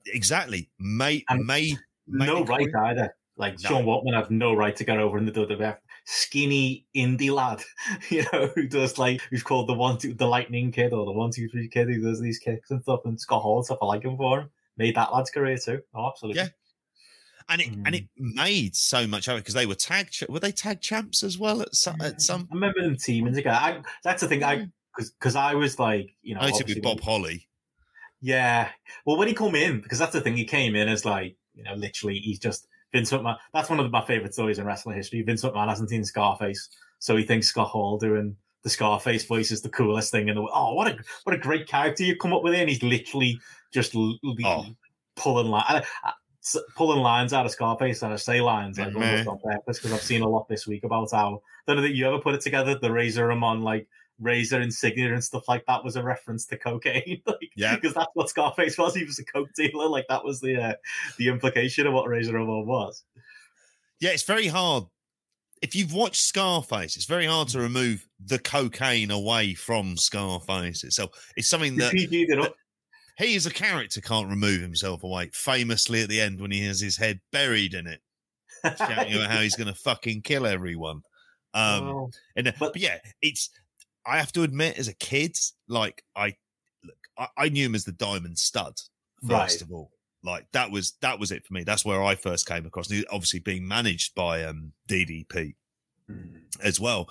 [0.07, 0.69] Exactly.
[0.79, 3.15] Made made, made no right either.
[3.37, 3.69] Like no.
[3.69, 7.61] Sean Waltman had no right to get over in the WWF skinny indie lad,
[8.09, 11.11] you know, who does like who's called the one two the lightning kid or the
[11.11, 13.79] one two three kid who does these kicks and stuff and Scott Hall stuff.
[13.81, 14.49] I like him for him.
[14.77, 15.81] Made that lad's career too.
[15.93, 16.41] Oh, absolutely.
[16.41, 16.49] Yeah.
[17.49, 17.83] And it mm.
[17.85, 21.23] and it made so much of it because they were tag were they tag champs
[21.23, 22.47] as well at some at some.
[22.51, 23.57] I remember them teaming together.
[23.57, 24.43] I, that's the thing.
[24.43, 27.47] I because because I was like you know I used to be Bob Holly.
[28.21, 28.69] Yeah.
[29.05, 31.63] Well, when he come in, because that's the thing, he came in as like you
[31.63, 33.37] know literally he's just Vince McMahon.
[33.53, 35.21] That's one of my favorite stories in wrestling history.
[35.23, 36.69] Vince McMahon hasn't seen Scarface,
[36.99, 40.41] so he thinks Scott Hall doing the Scarface voice is the coolest thing in the
[40.41, 40.53] world.
[40.53, 42.53] Oh, what a what a great character you come up with!
[42.53, 43.39] And he's literally
[43.71, 44.65] just oh.
[45.15, 45.83] pulling line,
[46.75, 50.01] pulling lines out of Scarface, and I say lines like almost on purpose because I've
[50.01, 51.41] seen a lot this week about how.
[51.67, 52.77] I don't know that you ever put it together.
[52.77, 53.87] The Razor Ramon like
[54.23, 57.21] razor insignia and stuff like that was a reference to cocaine.
[57.25, 58.95] like, yeah, because that's what Scarface was.
[58.95, 59.87] He was a coke dealer.
[59.87, 60.73] Like that was the uh,
[61.17, 63.03] the implication of what Razor Ramon was.
[63.99, 64.85] Yeah, it's very hard.
[65.61, 71.11] If you've watched Scarface, it's very hard to remove the cocaine away from Scarface itself.
[71.37, 72.53] It's something that, that
[73.17, 75.29] he as a character can't remove himself away.
[75.33, 78.01] Famously at the end when he has his head buried in it,
[78.77, 81.01] shouting about how he's going to fucking kill everyone.
[81.53, 83.49] Um, oh, and but, but yeah, it's
[84.05, 85.37] I have to admit, as a kid,
[85.67, 86.35] like I
[86.83, 88.73] look, I, I knew him as the Diamond Stud
[89.21, 89.61] first right.
[89.61, 89.91] of all.
[90.23, 91.63] Like that was that was it for me.
[91.63, 92.91] That's where I first came across.
[93.11, 95.55] Obviously, being managed by um, DDP
[96.09, 96.35] mm.
[96.61, 97.09] as well,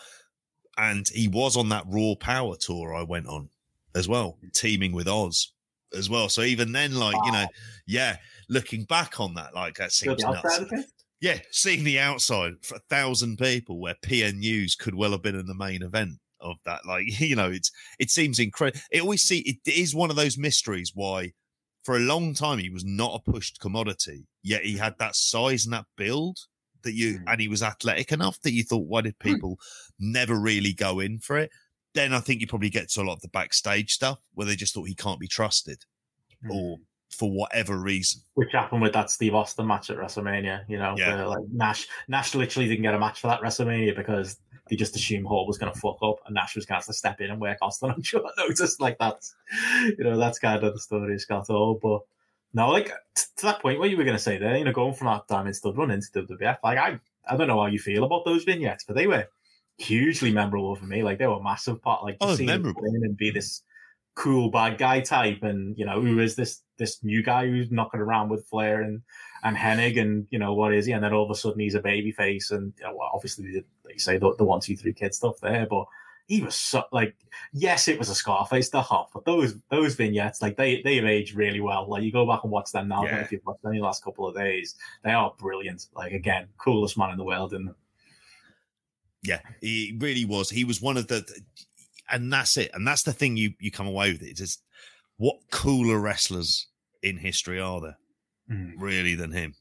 [0.79, 3.51] and he was on that Raw Power tour I went on
[3.95, 5.53] as well, teaming with Oz
[5.95, 6.31] as well.
[6.31, 7.23] So even then, like wow.
[7.27, 7.47] you know,
[7.87, 8.17] yeah,
[8.49, 10.61] looking back on that, like that seems nuts.
[11.21, 15.47] Yeah, seeing the outside for a thousand people where PNUs could well have been in
[15.47, 16.87] the main event of that.
[16.87, 18.81] Like, you know, it's it seems incredible.
[18.91, 21.33] It always see it is one of those mysteries why
[21.83, 25.65] for a long time he was not a pushed commodity, yet he had that size
[25.65, 26.39] and that build
[26.83, 27.25] that you mm.
[27.27, 29.29] and he was athletic enough that you thought, why did hmm.
[29.29, 29.57] people mm.
[30.01, 31.51] never really go in for it?
[31.95, 34.57] Then I think you probably get to a lot of the backstage stuff where they
[34.57, 35.85] just thought he can't be trusted
[36.45, 36.55] mm.
[36.55, 36.79] or
[37.11, 38.23] for whatever reason.
[38.35, 41.25] Which happened with that Steve Austin match at WrestleMania, you know, yeah.
[41.27, 44.39] like Nash Nash literally didn't get a match for that WrestleMania because
[44.73, 46.87] they just assumed Hall was going to fuck up and Nash was going to have
[46.87, 48.81] to step in and work Austin on short notice.
[48.81, 49.35] Like that's,
[49.85, 51.79] you know, that's kind of the story of Scott Hall.
[51.83, 52.01] But
[52.55, 54.73] No, like t- to that point, what you were going to say there, you know,
[54.73, 56.99] going from that Diamond Stud run into WWF, like I,
[57.29, 59.29] I don't know how you feel about those vignettes, but they were
[59.77, 61.03] hugely memorable for me.
[61.03, 62.83] Like they were a massive part, like Oh, seeing him memorable.
[62.87, 63.63] and be this
[64.15, 68.01] cool bad guy type, and you know, who is this this new guy who's knocking
[68.01, 69.03] around with Flair and
[69.45, 70.93] and Hennig, and you know, what is he?
[70.93, 73.65] And then all of a sudden he's a baby face, and you know, well, obviously,
[73.85, 75.87] they say, the, the one, two, three kid stuff there, but
[76.29, 77.17] he was so like
[77.53, 81.05] yes it was a scarface the hop but those those vignettes like they they have
[81.05, 83.19] aged really well like you go back and watch them now Yeah.
[83.19, 86.47] if you've watched them in the last couple of days they are brilliant like again
[86.59, 87.75] coolest man in the world and
[89.25, 90.49] Yeah, he really was.
[90.51, 91.25] He was one of the,
[92.13, 92.71] and that's it.
[92.75, 94.23] And that's the thing you you come away with.
[94.23, 94.63] It's just
[95.17, 96.69] what cooler wrestlers
[97.03, 97.97] in history are there
[98.77, 99.55] really than him?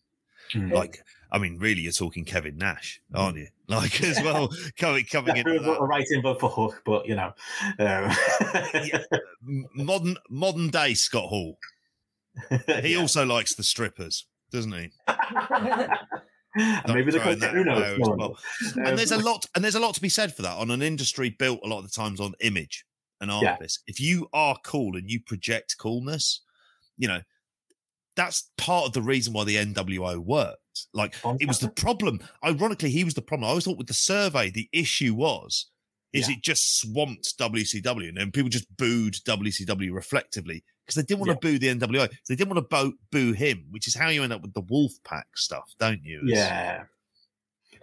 [0.54, 0.74] Mm.
[0.74, 3.48] Like, I mean, really, you're talking Kevin Nash, aren't you?
[3.68, 5.80] Like as well, coming coming yeah, into we're, that.
[5.80, 7.32] we're right in both for hook but you know
[7.80, 8.12] um,
[9.48, 11.58] M- modern modern day Scott Hall.
[12.82, 13.00] He yeah.
[13.00, 14.92] also likes the strippers, doesn't he?
[16.86, 18.38] And maybe the Throwing that who knows as well.
[18.86, 20.72] and there's a Um, lot and there's a lot to be said for that on
[20.72, 22.86] an industry built a lot of the times on image
[23.22, 23.58] and Yeah.
[23.58, 26.42] artifice if you are cool and you project coolness
[26.98, 27.22] you know
[28.16, 32.90] that's part of the reason why the nwo worked like it was the problem ironically
[32.90, 35.72] he was the problem i always thought with the survey the issue was
[36.14, 36.34] is Yeah.
[36.36, 41.32] it just swamped wcw and then people just booed wcw reflectively because they didn't want
[41.42, 44.24] to boo the nwo they didn't want to boo, boo him which is how you
[44.24, 46.84] end up with the wolf pack stuff don't you It's- Yeah.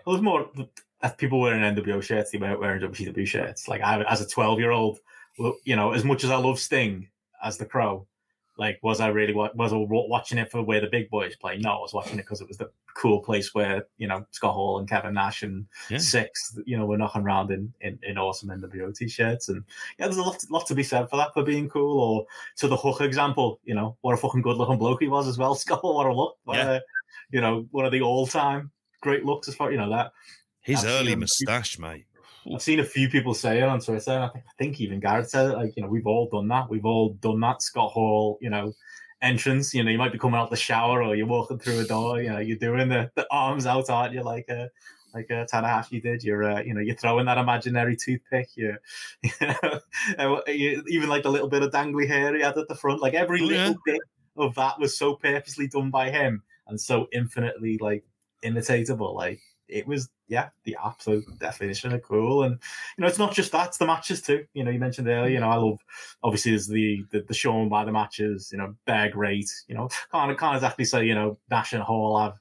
[0.05, 0.51] Well, it was more
[1.03, 3.69] as people wearing NWO shirts, they weren't wearing WCW shirts.
[3.69, 4.99] Like I, as a twelve-year-old,
[5.65, 7.09] you know, as much as I love Sting
[7.41, 8.08] as the Crow,
[8.59, 11.57] like was I really wa- was I watching it for where the big boys play?
[11.59, 14.55] No, I was watching it because it was the cool place where you know Scott
[14.55, 15.99] Hall and Kevin Nash and Yeah.
[15.99, 19.63] Six, you know, were knocking around in, in, in awesome NWO t-shirts, and
[19.99, 22.01] yeah, there's a lot lot to be said for that for being cool.
[22.01, 25.29] Or to the Hook example, you know, what a fucking good looking bloke he was
[25.29, 25.55] as well.
[25.55, 26.71] Scott, Hall, what a look, what Yeah.
[26.73, 26.81] a,
[27.31, 30.11] you know, one of the all-time great looks as far you know that
[30.63, 31.13] his Absolutely.
[31.13, 32.07] early moustache mate
[32.55, 35.01] I've seen a few people say it on Twitter, and I think, I think even
[35.01, 35.57] Garrett said it.
[35.57, 36.71] Like, you know, we've all done that.
[36.71, 37.63] We've all done that.
[37.63, 38.73] Scott Hall, you know,
[39.23, 39.75] entrance.
[39.75, 42.23] You know, you might be coming out the shower or you're walking through a door.
[42.23, 44.23] You know, you're doing the, the arms out, aren't you?
[44.23, 44.71] Like a
[45.15, 46.23] like uh, Tanahashi did.
[46.23, 48.49] You're, uh, you know, you're throwing that imaginary toothpick.
[48.57, 48.77] You,
[49.23, 49.81] you know,
[50.19, 53.01] uh, you, even like the little bit of dangly hair he had at the front.
[53.03, 53.57] Like every Oh, yeah.
[53.69, 54.01] little bit
[54.37, 58.05] of that was so purposely done by him and so infinitely like
[58.45, 59.15] imitatable.
[59.15, 62.43] Like it was, yeah, the absolute definition of cool.
[62.43, 62.59] And
[62.97, 64.45] you know, it's not just that; it's the matches too.
[64.55, 65.33] You know, you mentioned earlier.
[65.33, 65.79] You know, I love
[66.23, 68.51] obviously there's the the, the shown by the matches.
[68.53, 69.51] You know, they're great.
[69.69, 72.39] You know, can't can't exactly say you know Nash and Hall have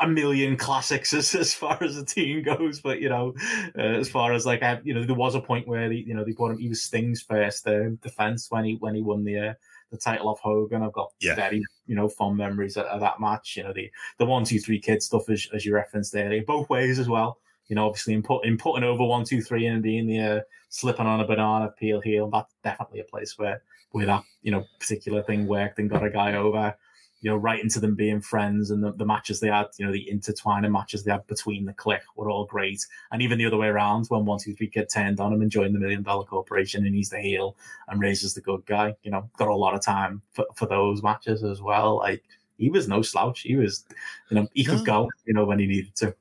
[0.00, 3.34] a million classics as, as far as the team goes, but you know,
[3.76, 6.14] uh, as far as like I, you know, there was a point where the, you
[6.14, 6.58] know they brought him.
[6.58, 9.54] He was Sting's first uh, defense when he when he won the uh,
[9.90, 10.82] the title off Hogan.
[10.82, 11.34] I've got Yeah.
[11.34, 13.56] very you know fond memories of, of that match.
[13.56, 16.68] You know, the the one two three kid stuff as as you referenced earlier, both
[16.68, 17.38] ways as well.
[17.68, 20.40] You know, obviously in, put, in putting over one two three and being the uh,
[20.70, 22.30] slipping on a banana peel heel.
[22.30, 23.62] That's definitely a place where
[23.92, 26.74] where that you know particular thing worked and got a guy over
[27.20, 29.92] you know, right into them being friends and the, the matches they had, you know,
[29.92, 32.86] the intertwining matches they had between the clique were all great.
[33.10, 35.50] And even the other way around, when one, two, three kid turned on him and
[35.50, 37.56] joined the Million Dollar Corporation and he's the heel
[37.88, 41.02] and Razor's the good guy, you know, got a lot of time for, for those
[41.02, 41.98] matches as well.
[41.98, 42.22] Like,
[42.56, 43.42] he was no slouch.
[43.42, 43.84] He was,
[44.30, 44.84] you know, he could No.
[44.84, 46.14] go, you know, when he needed to.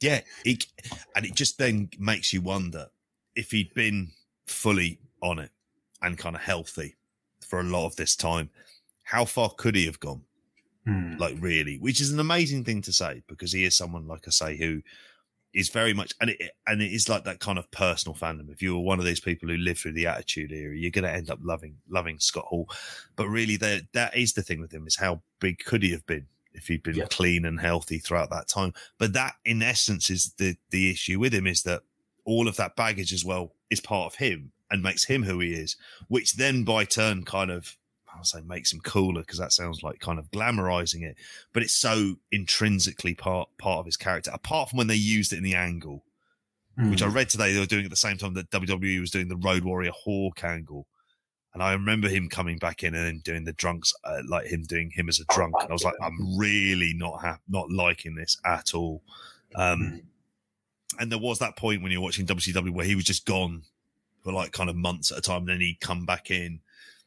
[0.00, 0.66] Yeah, it,
[1.14, 2.88] and it just then makes you wonder
[3.34, 4.10] if he'd been
[4.46, 5.50] fully on it
[6.02, 6.96] and kind of healthy
[7.40, 8.50] for a lot of this time,
[9.06, 10.22] how far could he have gone?
[10.84, 11.16] Hmm.
[11.16, 14.30] Like really, which is an amazing thing to say because he is someone like I
[14.30, 14.82] say who
[15.54, 18.50] is very much and it and it is like that kind of personal fandom.
[18.50, 21.04] If you were one of these people who lived through the Attitude Era, you're going
[21.04, 22.68] to end up loving loving Scott Hall.
[23.16, 26.06] But really, there that is the thing with him is how big could he have
[26.06, 27.06] been if he'd been Yeah.
[27.10, 28.72] clean and healthy throughout that time.
[28.98, 31.82] But that, in essence, is the the issue with him is that
[32.24, 35.52] all of that baggage as well is part of him and makes him who he
[35.52, 35.76] is,
[36.08, 37.76] which then by turn kind of
[38.16, 41.16] I'll say makes him cooler because that sounds like kind of glamorizing it,
[41.52, 44.30] but it's so intrinsically part part of his character.
[44.32, 46.02] Apart from when they used it in the angle,
[46.90, 49.28] which I read today they were doing at the same time that WWE was doing
[49.28, 50.86] the Road Warrior Hawk angle.
[51.54, 54.64] And I remember him coming back in and then doing the drunks, uh, like him
[54.64, 55.54] doing him as a drunk.
[55.58, 59.02] And I was like, I'm really not ha- not liking this at all.
[59.54, 60.02] Um,
[61.00, 63.62] and there was that point when you're watching WCW where he was just gone
[64.22, 66.60] for like kind of months at a time, and then he'd come back in.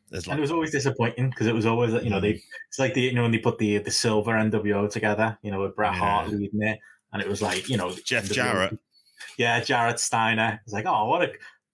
[0.10, 2.42] There's and it was always disappointing because it was always you know they mm.
[2.68, 5.62] it's like the you know when they put the the silver NWO together you know
[5.62, 6.80] with Bret Hart leading it
[7.14, 8.80] and it was like you know Jeff NWO Jarrett.
[9.38, 11.32] yeah Jarrett Steiner it's like oh what a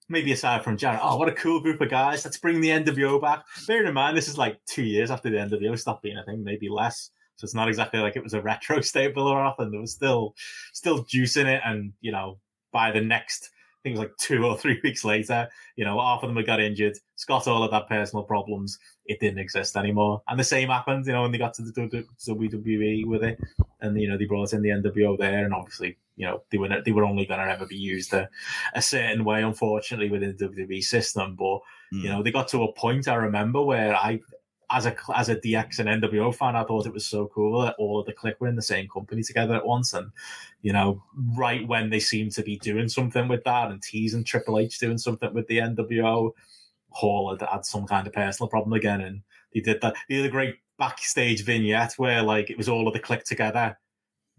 [0.08, 2.24] maybe aside from Jarrett, oh, what a cool group of guys.
[2.24, 3.44] Let's bring the NWO back.
[3.66, 6.44] Bearing in mind, this is like two years after the NWO stopped being a thing,
[6.44, 7.10] maybe less.
[7.36, 9.70] So it's not exactly like it was a retro staple or nothing.
[9.70, 10.34] There was still,
[10.72, 11.60] still juice in it.
[11.64, 12.38] And, you know,
[12.72, 13.50] by the next,
[13.86, 16.36] I think it was like two or three weeks later, you know, half of them
[16.36, 16.98] had got injured.
[17.14, 18.78] Scott Hall had had personal problems.
[19.04, 20.22] It didn't exist anymore.
[20.28, 23.38] And the same happened, you know, when they got to the WWE with it.
[23.80, 25.44] And, you know, they brought in the NWO there.
[25.44, 28.28] And obviously, you know they were they were only going to ever be used a,
[28.74, 31.36] a certain way, unfortunately, within the WWE system.
[31.36, 31.60] But
[31.92, 32.02] mm.
[32.02, 34.20] you know they got to a point I remember where I,
[34.70, 37.76] as a as a DX and NWO fan, I thought it was so cool that
[37.78, 40.10] all of the Kliq were in the same company together at once, and
[40.62, 41.02] you know
[41.36, 44.98] right when they seemed to be doing something with that and teasing Triple H doing
[44.98, 46.32] something with the NWO,
[46.90, 49.22] Hall had had some kind of personal problem again, and
[49.54, 49.94] they did that.
[50.08, 53.78] They did a great backstage vignette where like it was all of the Kliq together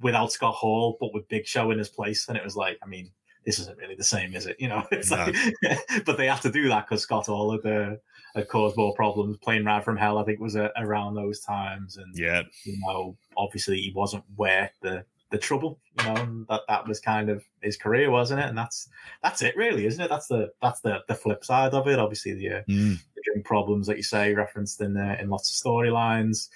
[0.02, 2.28] without Scott Hall, but with Big Show in his place.
[2.28, 3.10] And it was like, I mean,
[3.46, 4.58] this isn't really the same, is it?
[4.60, 5.18] You know, it's no.
[5.64, 7.96] like, but they have to do that because Scott Hall had, uh,
[8.38, 9.38] had caused more problems.
[9.38, 13.18] Plane Ride from Hell, I think, was uh, around those times, and yeah, you know,
[13.36, 17.76] obviously he wasn't where the the trouble, you know, that that was kind of his
[17.76, 18.48] career, wasn't it?
[18.48, 18.88] And that's
[19.22, 20.10] that's it, really, isn't it?
[20.10, 22.00] That's the that's the the flip side of it.
[22.00, 22.98] Obviously, the, uh, mm.
[23.16, 26.50] the drink problems that you say referenced in uh, in lots of storylines.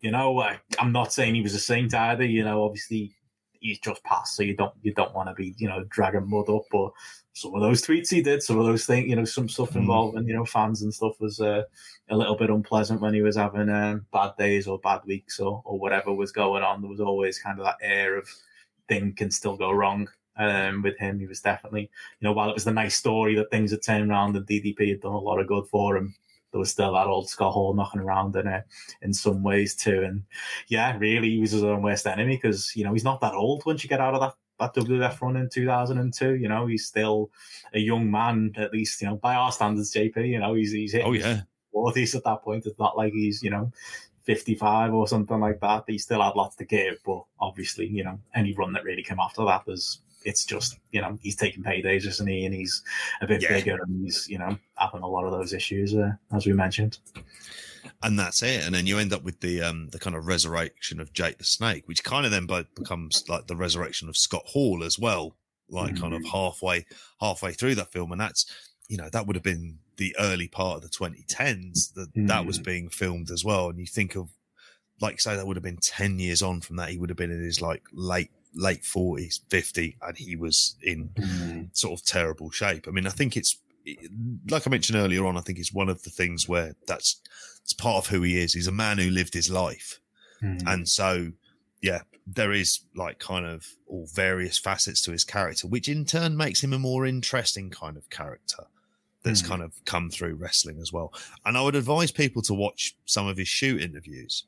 [0.00, 2.24] You know, I, am not saying he was a saint either.
[2.24, 3.14] You know, obviously
[3.64, 6.48] he's just passed, so you don't you don't want to be you know dragging mud
[6.48, 6.62] up.
[6.70, 6.92] But
[7.32, 9.76] some of those tweets he did, some of those things, you know, some stuff mm.
[9.76, 11.62] involving you know fans and stuff was uh,
[12.10, 15.62] a little bit unpleasant when he was having um, bad days or bad weeks or
[15.64, 16.80] or whatever was going on.
[16.80, 18.28] There was always kind of that air of
[18.88, 21.18] thing can still go wrong um, with him.
[21.18, 24.10] He was definitely, you know, while it was the nice story that things had turned
[24.10, 26.14] around and DDP had done a lot of good for him,
[26.54, 28.62] there was still that old Scott Hall knocking around in it
[29.02, 30.04] in some ways too.
[30.04, 30.22] And
[30.68, 33.66] yeah, really, he was his own worst enemy because you know he's not that old
[33.66, 36.36] once you get out of that that WWF run in 2002.
[36.36, 37.32] You know, he's still
[37.72, 40.28] a young man, at least, you know, by our standards, JP.
[40.28, 41.40] You know, he's he's oh yeah,
[41.72, 42.66] forties at that point.
[42.66, 43.72] It's not like he's you know
[44.22, 45.82] 55 or something like that.
[45.88, 49.18] He still had lots to give, but obviously, you know, any run that really came
[49.18, 52.44] after that was it's just you know he's taking paydays, isn't he?
[52.44, 52.82] And he's
[53.20, 53.52] a bit yeah.
[53.52, 56.98] bigger, and he's you know having a lot of those issues uh, as we mentioned.
[58.02, 58.64] And that's it.
[58.64, 61.44] And then you end up with the um the kind of resurrection of Jake the
[61.44, 65.36] Snake, which kind of then becomes like the resurrection of Scott Hall as well,
[65.68, 66.02] like mm-hmm.
[66.02, 66.30] kind of mm-hmm.
[66.30, 66.86] halfway
[67.20, 68.46] halfway through that film, and that's
[68.88, 72.26] you know that would have been the early part of the 2010s that mm-hmm.
[72.26, 72.64] that was mm.
[72.64, 73.68] being filmed as well.
[73.68, 74.28] And you think of
[75.00, 77.30] like say that would have been 10 years on from that he would have been
[77.30, 81.76] in his like late late 40s, 50, and he was in mm.
[81.76, 82.86] sort of terrible shape.
[82.88, 83.58] I mean, I think it's
[84.50, 87.20] like I mentioned earlier on, I think it's one of the things where that's
[87.62, 88.54] it's part of who he is.
[88.54, 90.00] He's a man who lived his life.
[90.42, 90.62] Mm.
[90.66, 91.32] And so,
[91.82, 96.36] yeah, there is like kind of all various facets to his character, which in turn
[96.36, 98.64] makes him a more interesting kind of character
[99.22, 99.48] that's mm.
[99.48, 101.12] kind of come through wrestling as well.
[101.44, 104.44] And I would advise people to watch some of his shoot interviews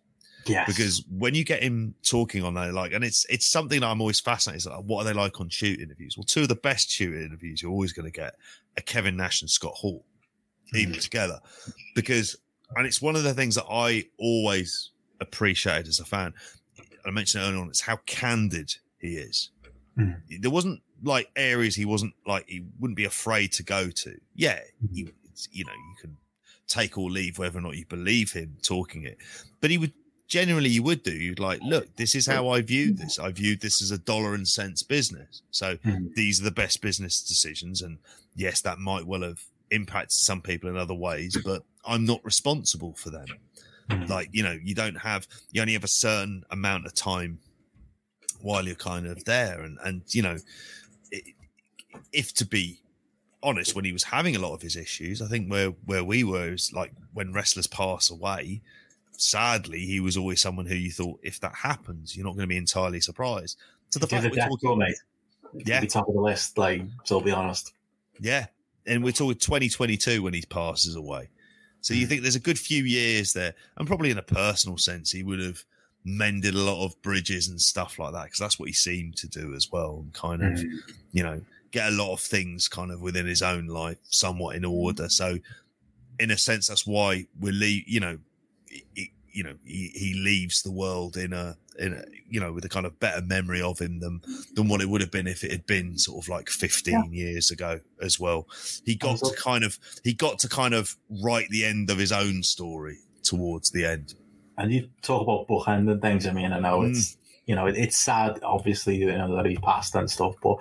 [0.49, 0.66] Yes.
[0.66, 4.20] Because when you get him talking on there, like, and it's it's something I'm always
[4.20, 4.70] fascinated.
[4.70, 6.16] Like, what are they like on shoot interviews?
[6.16, 8.36] Well, two of the best shoot interviews you're always going to get
[8.78, 10.05] are Kevin Nash and Scott Hall,
[10.74, 10.78] mm.
[10.78, 11.40] even together,
[11.94, 12.36] because
[12.76, 14.90] and it's one of the things that I always
[15.20, 16.34] appreciated as a fan.
[17.05, 19.51] I mentioned earlier on, it's how candid he is.
[19.97, 20.20] Mm.
[20.40, 24.16] There wasn't like areas he wasn't like he wouldn't be afraid to go to.
[24.34, 24.61] Yeah,
[24.92, 25.11] he, hmm.
[25.53, 26.16] you know, you can
[26.66, 29.18] take or leave whether or not you believe him talking it,
[29.61, 29.92] but he would
[30.29, 31.12] generally you would do.
[31.12, 33.18] You'd like, look, this is how I viewed this.
[33.18, 35.43] I viewed this as a dollar and cents business.
[35.51, 36.12] So mm.
[36.14, 37.83] these are the best business decisions.
[37.83, 37.99] And
[38.35, 42.95] yes, that might well have impacted some people in other ways, but I'm not responsible
[42.95, 43.27] for them.
[43.89, 44.09] Mm.
[44.09, 47.39] Like, you know, you don't have, you only have a certain amount of time
[48.41, 49.62] while you're kind of there.
[49.62, 50.37] And, and, you know,
[51.12, 51.24] it,
[52.12, 52.81] if to be
[53.43, 56.24] honest, when he was having a lot of his issues, I think where, where we
[56.24, 58.61] were is like when wrestlers pass away,
[59.20, 62.46] sadly, he was always someone who you thought if that happens, you're not going to
[62.48, 63.58] be entirely surprised.
[63.92, 64.96] To the fact that we're talking, mate.
[65.64, 66.58] Yeah, be top of the list.
[66.58, 67.72] Like, so I'll be honest.
[68.20, 68.46] Yeah,
[68.86, 71.28] and we're talking 2022 when he passes away.
[71.80, 72.08] So you hmm.
[72.08, 75.40] think there's a good few years there, and probably in a personal sense, he would
[75.40, 75.64] have
[76.04, 79.28] mended a lot of bridges and stuff like that because that's what he seemed to
[79.28, 80.78] do as well, and kind of, mm.
[81.12, 81.40] you know,
[81.72, 85.08] get a lot of things kind of within his own life somewhat in order.
[85.08, 85.38] So,
[86.18, 88.18] in a sense, that's why we're, le- you know,
[88.68, 92.64] he, you know, he, he leaves the world in a, in a, you know, with
[92.64, 94.22] a kind of better memory of him than,
[94.54, 97.02] than what it would have been if it had been sort of like 15 yeah.
[97.10, 98.48] years ago as well.
[98.86, 102.12] He got to kind of, he got to kind of write the end of his
[102.12, 104.14] own story towards the end.
[104.56, 106.26] And you talk about bookend and things.
[106.26, 106.90] I mean, I know mm.
[106.90, 110.56] it's, you know, it, it's sad, obviously, you know, that he passed and stuff, but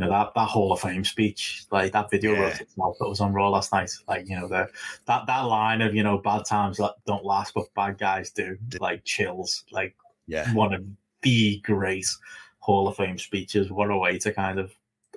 [0.00, 2.48] you know that that Hall of Fame speech, like that video Yeah.
[2.48, 4.68] itself that was on Raw last night, like you know, the
[5.06, 9.04] that that line of you know, bad times don't last, but bad guys do, like
[9.04, 9.94] chills, like
[10.26, 10.52] Yeah.
[10.54, 10.84] one of
[11.22, 12.06] the great
[12.60, 13.70] Hall of Fame speeches.
[13.70, 14.72] What a way to kind of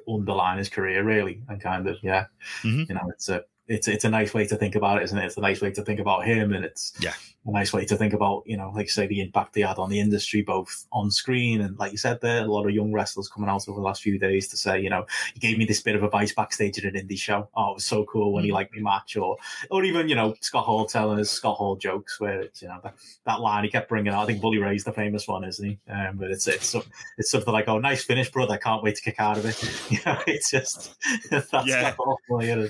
[0.07, 2.25] underline his career, really, and kind of yeah,
[2.63, 2.89] Mhm.
[2.89, 5.25] you know, it's a it's it's a nice way to think about it, isn't it?
[5.25, 7.13] It's a nice way to think about him, and it's Yeah.
[7.45, 9.77] A nice way to think about you know, like you say, the impact they had
[9.77, 12.91] on the industry, both on screen and like you said, there a lot of young
[12.93, 15.65] wrestlers coming out over the last few days to say, you know, he gave me
[15.65, 17.49] this bit of advice backstage at an indie show.
[17.55, 18.53] Oh, it was so cool when he Mm.
[18.53, 19.37] liked me match, or
[19.71, 22.79] or even you know Scott Hall telling us Scott Hall jokes where it's you know
[22.83, 24.23] that, that line he kept bringing out.
[24.23, 25.79] I think Bully Ray's the famous one, isn't he?
[25.91, 26.75] Um, but it's it's
[27.17, 28.53] it's something like, oh, nice finish, brother.
[28.53, 29.59] I Can't wait to kick out of it.
[29.91, 30.95] You know, it's just
[31.29, 31.93] that's Yeah.
[32.27, 32.69] For you.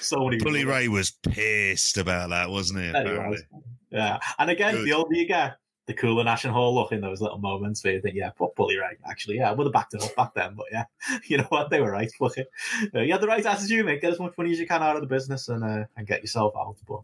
[0.00, 2.88] So many Bully Ray was pissed about that, wasn't he?
[2.88, 3.38] Apparently.
[3.52, 3.62] was.
[3.90, 4.86] Yeah, and again, Good.
[4.86, 5.58] the older you get,
[5.88, 8.98] the cooler and Hall look in those little moments where you think, yeah, Bully Ray.
[9.08, 10.84] Actually, yeah, I would have backed him up back then, but yeah,
[11.24, 11.70] you know what?
[11.70, 12.10] They were right.
[12.20, 12.48] Look, it.
[12.94, 14.02] Uh, you had the right attitude, mate.
[14.02, 16.20] Get as much money as you can out of the business and uh, and get
[16.20, 16.76] yourself out.
[16.86, 17.00] But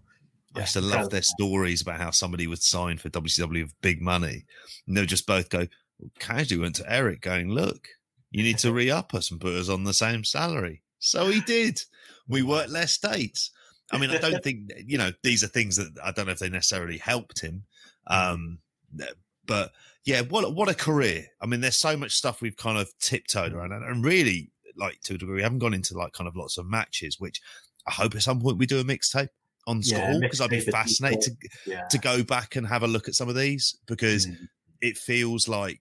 [0.54, 4.00] I used to love their stories about how somebody would sign for WCW with big
[4.00, 4.44] money.
[4.86, 5.66] And they would just both go,
[5.98, 7.88] well, casually went to Eric going, look,
[8.30, 10.82] you need to re up us and put us on the same salary.
[10.98, 11.80] So he did.
[12.28, 13.50] We worked less dates.
[13.92, 16.38] I mean, I don't think, you know, these are things that I don't know if
[16.38, 17.64] they necessarily helped him.
[18.06, 18.58] Um,
[19.46, 19.72] but
[20.04, 21.26] yeah, what, what a career.
[21.40, 25.00] I mean, there's so much stuff we've kind of tiptoed around and, and really, like
[25.02, 27.40] to a degree, we haven't gone into like kind of lots of matches, which
[27.86, 29.28] I hope at some point we do a mixtape
[29.66, 32.86] on Yeah, Hall because I'd be fascinated to, yeah, to go back and have a
[32.88, 34.48] look at some of these because Mm.
[34.80, 35.80] it feels like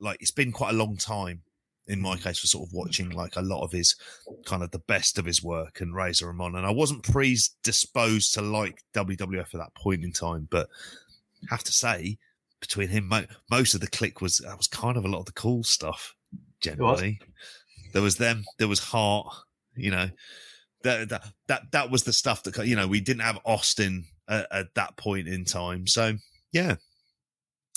[0.00, 1.42] like it's been quite a long time
[1.88, 3.96] in my case was sort of watching like a lot of his
[4.44, 6.54] kind of the best of his work and Razor Ramon.
[6.54, 10.68] And I wasn't predisposed to like WWF at that point in time but
[11.48, 12.18] have to say
[12.60, 15.26] between him mo- most of the Kliq was that was kind of a lot of
[15.26, 16.14] the cool stuff
[16.60, 17.20] generally.
[17.92, 19.34] There was them there was Hart
[19.74, 20.10] you know
[20.82, 24.46] that that that, that was the stuff that you know we didn't have Austin at,
[24.50, 25.86] at that point in time.
[25.86, 26.14] So
[26.52, 26.76] yeah.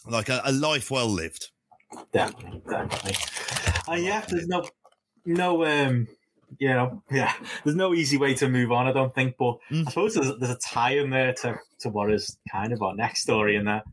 [0.07, 1.49] Like a, a life well lived.
[2.12, 3.16] Definitely, definitely.
[3.91, 4.65] And yeah, there's no,
[5.25, 6.07] no, um,
[6.59, 7.33] you know, yeah,
[7.63, 8.87] there's no easy way to move on.
[8.87, 9.87] I don't think, but Mm.
[9.87, 12.95] I suppose there's, there's a tie in there to to what is kind of our
[12.95, 13.83] next story in that.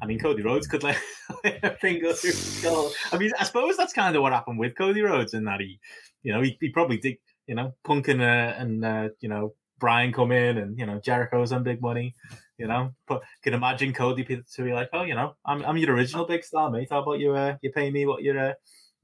[0.00, 0.98] I mean, Cody Rhodes could let
[1.44, 2.90] a thing go through.
[3.12, 5.80] I mean, I suppose that's kind of what happened with Cody Rhodes in that he,
[6.22, 7.16] you know, he, he probably did,
[7.46, 11.00] you know, Punk and, uh, and uh, you know, Bryan come in and, you know,
[11.00, 12.14] Jericho's on big money,
[12.58, 15.94] you know, but can imagine Cody to be like, oh, you know, I'm, I'm your
[15.94, 16.88] original big star, mate.
[16.90, 18.54] How about you, uh, you pay me what you're, uh,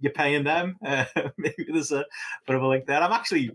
[0.01, 0.77] you're paying them?
[0.87, 1.05] Uh,
[1.37, 2.05] maybe there's a
[2.47, 3.03] bit of a link there.
[3.03, 3.51] I'm actually,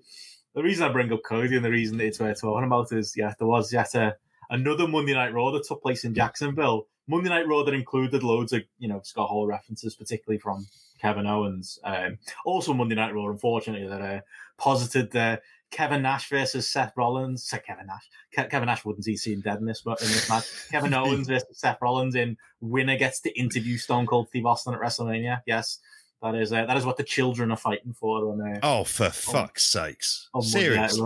[0.56, 3.34] the reason I bring up Cody and the reason it's worth talking about is, yeah,
[3.38, 4.16] there was yet a,
[4.50, 6.88] another Monday Night Raw that took place in Jacksonville.
[7.08, 10.68] Monday Night Raw that included loads of, you know, Scott Hall references, particularly from
[11.00, 11.80] Kevin Owens.
[11.84, 14.22] Um, also Monday Night Raw, unfortunately, that uh,
[14.58, 15.38] posited uh,
[15.72, 17.44] Kevin Nash versus Seth Rollins.
[17.44, 18.10] Say Kevin Nash.
[18.36, 20.46] Ke- Kevin Nash wouldn't see seen dead in this in this match.
[20.72, 24.80] Kevin Owens versus Seth Rollins in winner gets to interview Stone Cold Steve Austin at
[24.80, 25.42] WrestleMania.
[25.46, 25.80] Yes,
[26.22, 29.10] that is uh, that is what the children are fighting for on uh, oh for
[29.10, 31.02] fuck's sakes on seriously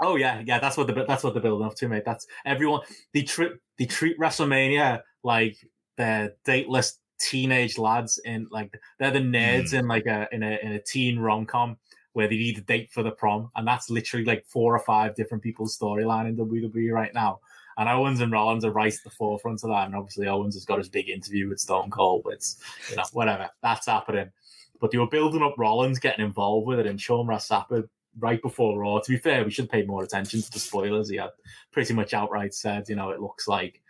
[0.00, 0.58] Oh yeah, yeah.
[0.58, 2.04] That's what the that's what they're building up to, mate.
[2.06, 2.80] That's everyone.
[3.12, 5.56] They treat they treat WrestleMania like
[5.96, 10.72] they're dateless teenage lads in like they're the nerds in like a in a in
[10.72, 11.76] a teen rom com
[12.14, 15.14] where they need a date for the prom, and that's literally like four or five
[15.14, 17.40] different people's storyline in WWE right now.
[17.80, 20.66] And Owens and Rollins are right at the forefront of that, and obviously Owens has
[20.66, 22.26] got his big interview with Stone Cold.
[22.30, 22.60] It's
[22.90, 24.30] you know whatever that's happening,
[24.82, 28.42] but they were building up Rollins getting involved with it, and Sean Ross Sapp right
[28.42, 28.98] before Raw.
[28.98, 31.08] To be fair, we should pay more attention to the spoilers.
[31.08, 31.30] He had
[31.72, 33.80] pretty much outright said, you know, it looks like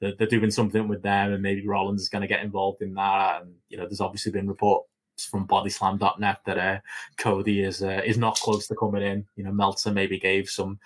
[0.00, 2.94] they're, they're doing something with them, and maybe Rollins is going to get involved in
[2.94, 3.42] that.
[3.42, 4.88] And you know, there's obviously been reports
[5.30, 6.80] from BodySlam.net that uh,
[7.16, 9.24] Cody is uh, is not close to coming in.
[9.36, 10.80] You know, Meltzer maybe gave some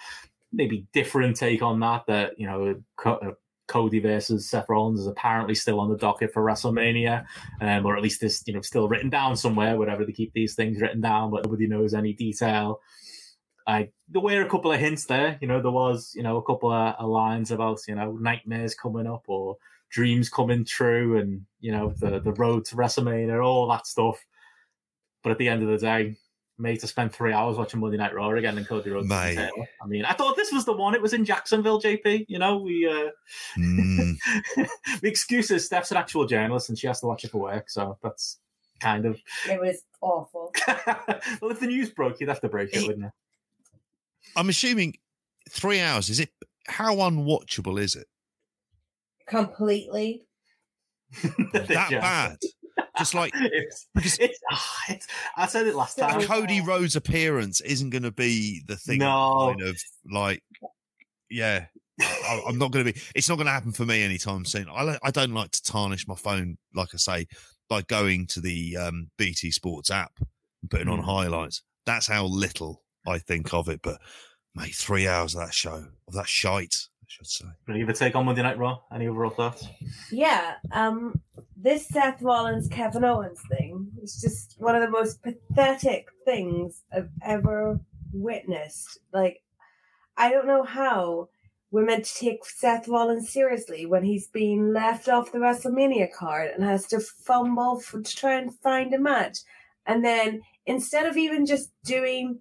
[0.52, 2.04] maybe different take on that.
[2.06, 2.74] That you know,
[3.04, 3.32] uh,
[3.70, 7.24] Cody versus Seth Rollins is apparently still on the docket for WrestleMania,
[7.60, 10.54] um, or at least it's you know still written down somewhere, Whatever they keep these
[10.54, 12.80] things written down, but nobody knows any detail.
[13.66, 15.38] I there were a couple of hints there.
[15.40, 18.74] You know, there was you know a couple of, of lines about you know nightmares
[18.74, 19.56] coming up or
[19.90, 24.18] dreams coming true, and you know the the road to WrestleMania, all that stuff.
[25.22, 26.16] But at the end of the day,
[26.60, 29.08] made to spend three hours watching Monday Night Raw again and Cody Rhodes.
[29.08, 29.38] Mate.
[29.38, 30.94] I mean, I thought this was the one.
[30.94, 32.26] It was in Jacksonville, JP.
[32.28, 33.10] You know, we uh,
[33.58, 34.16] Mm.
[34.56, 37.70] the excuse is Steph's an actual journalist and she has to watch it for work,
[37.70, 38.38] so that's
[38.80, 39.18] kind of.
[39.48, 40.52] It was awful.
[41.40, 43.10] well, if the news broke, you'd have to break it, wouldn't you?
[44.36, 44.94] i'm assuming
[45.48, 46.28] three hours is it
[46.68, 48.06] how unwatchable is it
[49.26, 50.22] Completely.
[51.52, 52.36] that bad.
[52.98, 56.22] Just like It's, because it's, ah, it's, I said it last time.
[56.22, 58.98] Cody Rhodes' appearance isn't going to be the thing.
[58.98, 59.54] No.
[59.56, 59.80] Kind of
[60.10, 60.42] like,
[61.30, 61.66] yeah,
[62.00, 63.00] I, I'm not going to be.
[63.14, 64.68] It's not going to happen for me anytime soon.
[64.68, 67.26] I I don't like to tarnish my phone, like I say,
[67.68, 71.04] by going to the um, BT Sports app and putting on Mm.
[71.04, 71.62] highlights.
[71.86, 73.80] That's how little I think of it.
[73.82, 74.00] But
[74.54, 76.76] mate, three hours of that show of that shite,
[77.10, 77.46] should say.
[77.66, 78.78] Will you ever take on Monday Night Raw?
[78.94, 79.66] Any overall thoughts?
[80.12, 81.20] Yeah, um,
[81.56, 87.10] this Seth Rollins Kevin Owens thing is just one of the most pathetic things I've
[87.22, 87.80] ever
[88.12, 88.98] witnessed.
[89.12, 89.42] Like,
[90.16, 91.30] I don't know how
[91.72, 96.50] we're meant to take Seth Rollins seriously when he's being left off the WrestleMania card
[96.54, 99.38] and has to fumble for, to try and find a match.
[99.84, 102.38] And then instead of even just doing,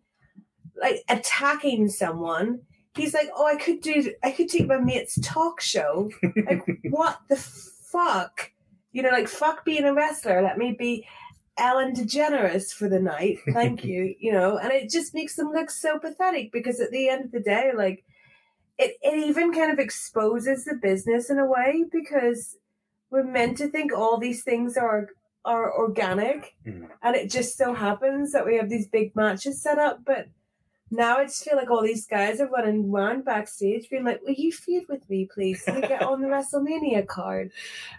[0.79, 2.61] like, attacking someone,
[2.95, 6.09] he's like, oh, I could do, I could take my mate's talk show.
[6.23, 8.51] Like what the fuck?
[8.91, 10.41] You know like fuck being a wrestler.
[10.41, 11.05] Let me be
[11.57, 13.37] ellen degeneres for the night.
[13.53, 14.57] Thank you you know?
[14.57, 17.71] And it just makes them look so pathetic because at the end of the day
[17.75, 18.03] like
[18.77, 22.55] it, it even kind of exposes the business in a way because
[23.11, 25.09] we're meant to think all these things are
[25.45, 26.89] are organic Mhm.
[27.01, 30.27] and it just so happens that we have these big matches set up but
[30.91, 34.33] now I just feel like all these guys are running around backstage being like, Will
[34.33, 35.63] you feud with me, please?
[35.63, 37.51] So I get on the WrestleMania card.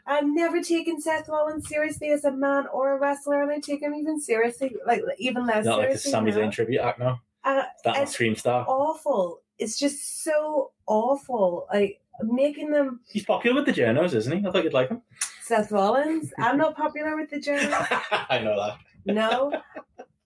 [0.07, 3.83] I'm never taking Seth Rollins seriously as a man or a wrestler, and I take
[3.83, 6.11] him even seriously, like even less Not like the seriously.
[6.11, 6.33] Sami.
[6.33, 7.21] Zayn tribute act now.
[7.45, 8.65] Uh, That Extreme Star.
[8.69, 9.41] awful.
[9.59, 11.67] It's just so awful.
[11.73, 14.47] Like making them He's popular with the journos, isn't he?
[14.47, 15.03] I thought you'd like him.
[15.43, 16.33] Seth Rollins.
[16.39, 17.73] I'm not popular with the journal.
[18.11, 18.77] I know that.
[19.07, 19.63] No.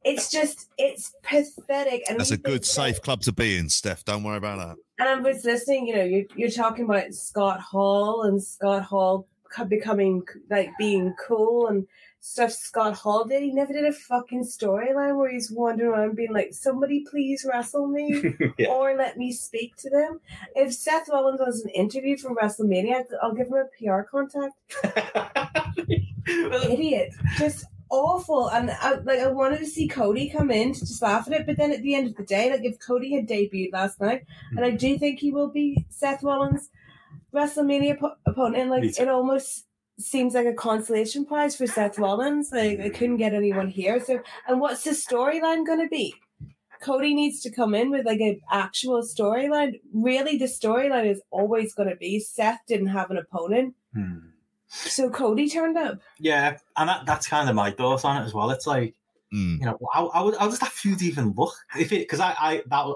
[0.04, 2.04] It's just it's pathetic.
[2.08, 4.04] And That's a good, safe club to be in, Steph.
[4.04, 4.76] Don't worry about that.
[4.98, 9.26] And I was listening, you know, you're, you're talking about Scott Hall and Scott Hall
[9.68, 11.86] becoming like being cool and
[12.20, 13.42] stuff Scott Hall did.
[13.42, 17.86] He never did a fucking storyline where he's wandering around being like, somebody please wrestle
[17.86, 18.68] me yeah.
[18.68, 20.20] or let me speak to them.
[20.56, 24.54] If Seth Rollins was an interview for WrestleMania, I'll give him a PR contact.
[26.26, 27.12] Idiot.
[27.36, 28.48] Just awful.
[28.48, 31.46] And I, like, I wanted to see Cody come in to just laugh at it,
[31.46, 34.24] but then at the end of the day, like, if Cody had debuted last night,
[34.50, 36.70] and I do think he will be Seth Rollins'
[37.32, 39.66] WrestleMania po- opponent, like, it almost
[39.98, 42.50] seems like a consolation prize for Seth Rollins.
[42.52, 44.00] Like, I couldn't get anyone here.
[44.00, 46.14] So, and what's the storyline going to be?
[46.82, 49.80] Cody needs to come in with like an actual storyline.
[49.94, 54.18] Really, the storyline is always going to be Seth didn't have an opponent, hmm.
[54.68, 56.00] So Cody turned up.
[56.18, 58.50] Yeah, and that, that's kind of my thoughts on it as well.
[58.50, 58.94] It's like,
[59.32, 59.58] Mm.
[59.58, 61.54] you know, how, how, how does that feud even look?
[61.76, 62.94] If it, because I, I, that,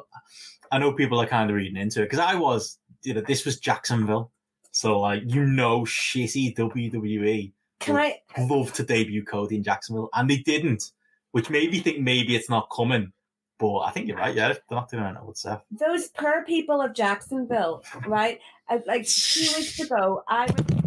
[0.71, 3.45] I know people are kind of reading into it because I was, you know, this
[3.45, 4.31] was Jacksonville,
[4.71, 7.51] so like, you know, shitty WWE
[7.81, 8.21] Can I?
[8.39, 10.93] love to debut Cody in Jacksonville, and they didn't,
[11.33, 13.13] which made me think maybe it's not coming.
[13.59, 14.33] But I think you're right.
[14.33, 15.63] Yeah, they're not doing it with Seth.
[15.73, 18.39] those per people of Jacksonville, right?
[18.69, 20.78] I, like two weeks ago, I was,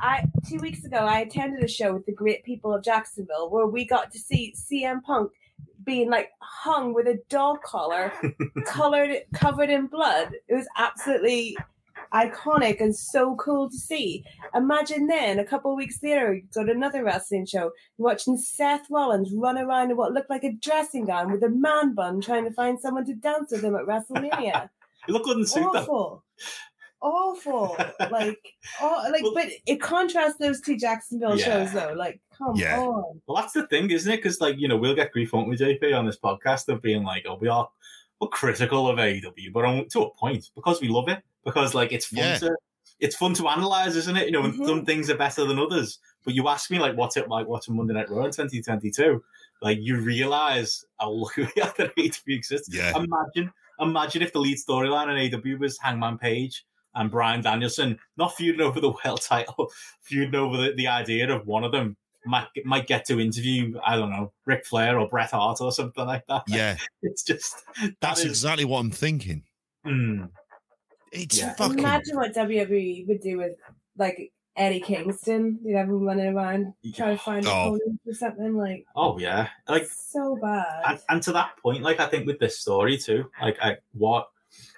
[0.00, 3.66] I two weeks ago I attended a show with the great people of Jacksonville where
[3.66, 5.32] we got to see CM Punk
[5.84, 8.12] being like hung with a dog collar,
[8.66, 10.32] colored covered in blood.
[10.48, 11.56] It was absolutely
[12.12, 14.24] iconic and so cool to see.
[14.54, 18.86] Imagine then a couple of weeks later, you go to another wrestling show, watching Seth
[18.90, 22.44] Rollins run around in what looked like a dressing gown with a man bun, trying
[22.44, 24.70] to find someone to dance with him at WrestleMania.
[25.06, 26.24] You look good in suit though.
[27.10, 28.08] Awful, awful.
[28.10, 28.38] Like,
[28.80, 31.44] oh, like, Well- but it contrasts those two Jacksonville Yeah.
[31.44, 31.92] shows though.
[31.94, 32.78] Like, come Yeah.
[32.80, 33.20] on.
[33.26, 34.16] Well, that's the thing, isn't it?
[34.16, 37.04] Because like you know, we'll get grief, won't we, JP, on this podcast of being
[37.04, 37.68] like, oh, we are
[38.20, 41.92] we're critical of AEW, but on, to a point because we love it because like
[41.92, 42.38] it's fun Yeah.
[42.38, 42.56] to
[42.98, 44.24] it's fun to analyze, isn't it?
[44.26, 44.66] You know, and Mhm.
[44.66, 45.98] some things are better than others.
[46.24, 49.22] But you ask me like, what's it like watching Monday Night Raw in 2022?
[49.60, 52.74] Like you realize how lucky we are that AEW exists.
[52.74, 52.92] Yeah.
[52.96, 56.64] Imagine, imagine if the lead storyline in AEW was Hangman Page
[56.96, 59.70] and Bryan Danielson not feuding over the world title,
[60.02, 63.94] feuding over the, the idea of one of them might might get to interview I
[63.94, 66.42] don't know Ric Flair or Bret Hart or something like that.
[66.48, 69.44] Yeah, it's just that's that is- exactly what I'm thinking.
[69.86, 70.28] mm,
[71.12, 71.54] It's Yeah.
[71.54, 71.78] fucking.
[71.78, 73.52] Imagine what WWE would do with
[73.96, 75.60] like Eddie Kingston.
[75.62, 77.74] You'd have him running around trying to find Oh.
[77.76, 78.84] opponents or something like.
[78.96, 80.82] oh yeah, like so bad.
[80.88, 84.28] and, and to that point, like I think with this story too, like I, what,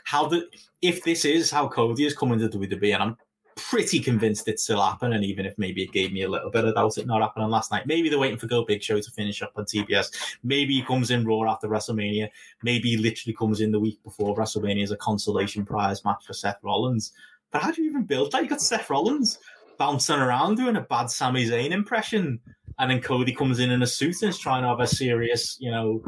[0.09, 0.45] how did
[0.81, 3.17] if this is how Cody is coming to the WWE, and I'm
[3.57, 6.75] pretty convinced it's still happening, even if maybe it gave me a little bit of
[6.75, 7.87] doubt it not happening last night.
[7.87, 10.39] Maybe they're waiting for Go Big Show to finish up on TBS.
[10.43, 12.31] Maybe he comes in Raw after WrestleMania.
[12.63, 16.33] Maybe he literally comes in the week before WrestleMania as a consolation prize match for
[16.33, 17.13] Seth Rollins.
[17.51, 18.43] But how do you even build that?
[18.43, 19.39] You got Seth Rollins
[19.77, 22.41] bouncing around doing a bad Sami Zayn impression,
[22.79, 25.59] and then Cody comes in in a suit and is trying to have a serious,
[25.61, 26.03] you know,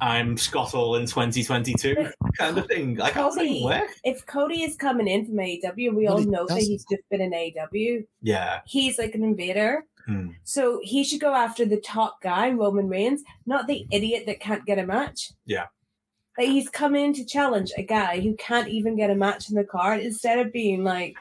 [0.00, 1.94] I'm Scott Hall in 2022
[2.38, 2.96] kind of thing.
[2.96, 3.90] Like, how does that Cody, work?
[4.04, 6.70] if Cody is coming in from AEW, we Well, all know that doesn't.
[6.70, 8.04] he's just been in AEW.
[8.22, 8.60] Yeah.
[8.66, 9.84] He's like an invader.
[10.06, 10.30] Hmm.
[10.42, 14.66] So he should go after the top guy, Roman Reigns, not the idiot that can't
[14.66, 15.30] get a match.
[15.46, 15.66] Yeah.
[16.36, 19.54] Like he's come in to challenge a guy who can't even get a match in
[19.54, 21.14] the card instead of being like,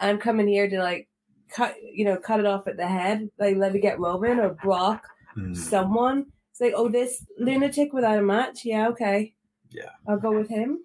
[0.00, 1.08] I'm coming here to like
[1.50, 4.50] cut you know, cut it off at the head, like let me get Roman or
[4.50, 5.52] Brock, Hmm.
[5.54, 6.26] someone.
[6.62, 9.34] It's like, oh this lunatic without a match, yeah, okay.
[9.70, 9.90] Yeah.
[10.06, 10.84] I'll go with him.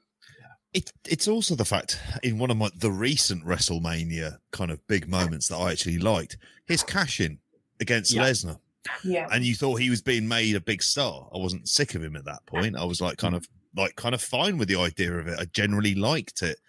[0.73, 5.07] It, it's also the fact in one of my the recent WrestleMania kind of big
[5.07, 7.39] moments that I actually liked his cash in
[7.79, 8.23] against Yeah.
[8.23, 8.59] Lesnar,
[9.03, 9.27] Yeah.
[9.31, 11.29] and you thought he was being made a big star.
[11.33, 12.75] I wasn't sick of him at that point.
[12.75, 15.39] I was like kind of like kind of fine with the idea of it.
[15.39, 16.59] I generally liked it,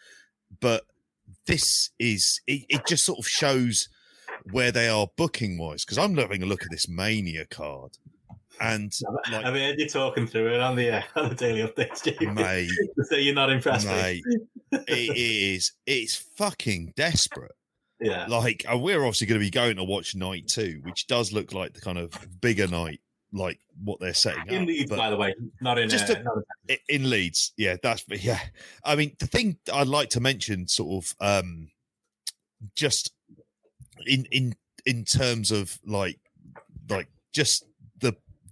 [0.61, 0.84] but
[1.46, 3.88] this is it, it just sort of shows
[4.52, 7.98] where they are booking wise because I'm having a look at this Mania card,
[8.61, 8.92] and
[9.30, 12.32] like I've heard you talking through it on the uh, on the daily updates, Jamie.
[12.32, 12.70] mate.
[13.09, 14.22] so you're not impressed, mate.
[14.72, 14.86] It
[15.16, 15.72] is.
[15.86, 17.52] It's fucking desperate.
[18.00, 18.26] Yeah.
[18.28, 21.52] Like, and we're obviously going to be going to watch night two, which does look
[21.52, 23.00] like the kind of bigger night,
[23.32, 24.68] like what they're setting In up.
[24.68, 25.88] Leeds, by the way, not in.
[25.88, 26.38] Just uh, to- not
[26.68, 28.38] in- in Leeds, yeah, that's yeah.
[28.84, 31.70] I mean, the thing I'd like to mention, sort of, um,
[32.76, 33.12] just
[34.06, 34.54] in in
[34.86, 36.18] in terms of like
[36.88, 37.64] like just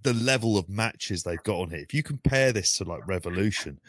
[0.07, 1.79] the level of matches they've got on here.
[1.79, 3.81] If you compare this to like Revolution,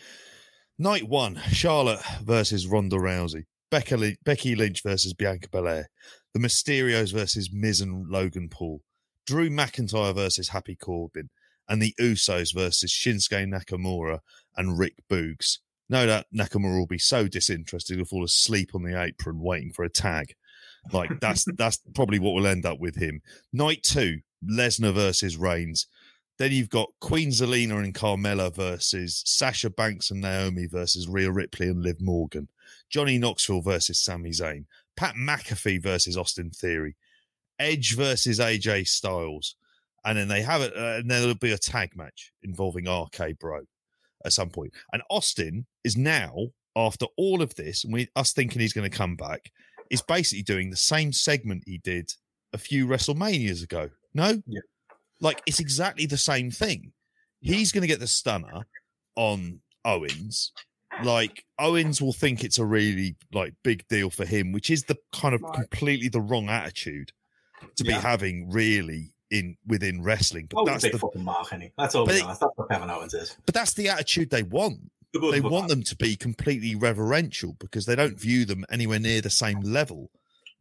[0.77, 5.89] night one, Charlotte versus Ronda Rousey, Becky Lynch versus Bianca Belair,
[6.35, 8.83] the Mysterios versus Miz and Logan Paul,
[9.29, 11.31] Drew McIntyre versus Happy Corbin,
[11.69, 14.19] and the Usos versus Shinsuke Nakamura
[14.57, 15.59] and Rick Boogs.
[15.89, 19.85] No doubt Nakamura will be so disinterested he'll fall asleep on the apron waiting for
[19.85, 20.35] a tag.
[20.93, 23.21] Like that's that's probably what we'll end up with him.
[23.53, 25.87] Night two, Lesnar versus Reigns.
[26.39, 31.69] Then you've got Queen Zelina and Carmella versus Sasha Banks and Naomi versus Rhea Ripley
[31.69, 32.49] and Liv Morgan.
[32.91, 34.65] Johnny Knoxville versus Sami Zayn.
[34.97, 36.97] Pat McAfee versus Austin Theory.
[37.59, 39.57] Edge versus AJ Styles.
[40.05, 43.39] And then they have it, uh, and then there'll be a tag match involving RK
[43.41, 43.63] Bro
[44.25, 44.73] at some point.
[44.93, 48.97] And Austin is now, after all of this, and we us thinking he's going to
[48.97, 49.51] come back,
[49.91, 52.13] is basically doing the same segment he did
[52.53, 53.91] a few WrestleManias ago.
[54.15, 54.61] No, Yeah.
[55.21, 56.93] Like it's exactly the same thing.
[57.41, 58.67] He's going to get the stunner
[59.17, 60.53] on Owens.
[61.03, 64.97] Like Owens will think it's a really like big deal for him, which is the
[65.13, 65.55] kind of Right.
[65.55, 67.13] completely the wrong attitude
[67.77, 70.47] to be having really in within wrestling.
[70.51, 71.73] But Oh, that's the fucking mark, any.
[71.77, 72.07] That's all.
[72.07, 73.37] But it- That's what Kevin Owens is.
[73.47, 74.91] but that's the attitude they want.
[75.13, 79.21] The They want them to be completely reverential because they don't view them anywhere near
[79.21, 80.11] the same level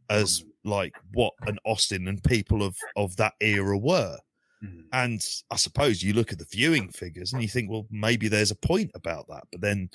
[0.09, 0.45] as mm.
[0.63, 4.17] like what an Austin and people of of that era were.
[4.63, 4.85] Mhm.
[4.91, 8.51] And I suppose you look at the viewing figures and you think, well, maybe there's
[8.51, 9.43] a point about that.
[9.51, 9.89] But then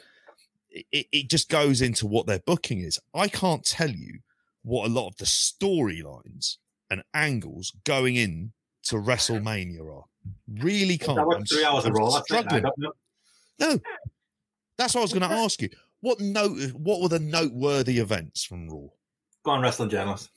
[0.70, 2.98] it, it just goes into what their booking is.
[3.14, 4.20] I can't tell you
[4.62, 6.58] what a lot of the storylines
[6.90, 8.52] and angles going in
[8.84, 10.04] to WrestleMania are.
[10.60, 11.16] Really can't.
[11.16, 11.94] That was I'm three hours I'm.
[11.94, 12.64] That's struggling.
[13.58, 13.78] No,
[14.78, 15.68] that's what I was going to ask you.
[16.00, 16.72] What note?
[16.72, 18.88] What were the noteworthy events from Raw?
[19.44, 20.30] Go on, wrestling journalist.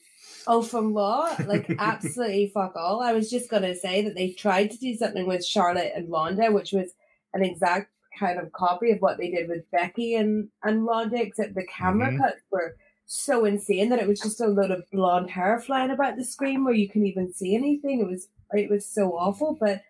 [0.46, 1.34] Oh, from Raw?
[1.46, 3.00] Like, absolutely fuck all.
[3.02, 6.10] I was just going to say that they tried to do something with Charlotte and
[6.10, 6.90] Ronda, which was
[7.34, 11.54] an exact kind of copy of what they did with Becky and, and Ronda, except
[11.54, 12.18] the camera Mhm.
[12.18, 16.16] cuts were so insane that it was just a load of blonde hair flying about
[16.16, 18.00] the screen where you couldn't even see anything.
[18.00, 19.56] It was it was so awful.
[19.60, 19.82] But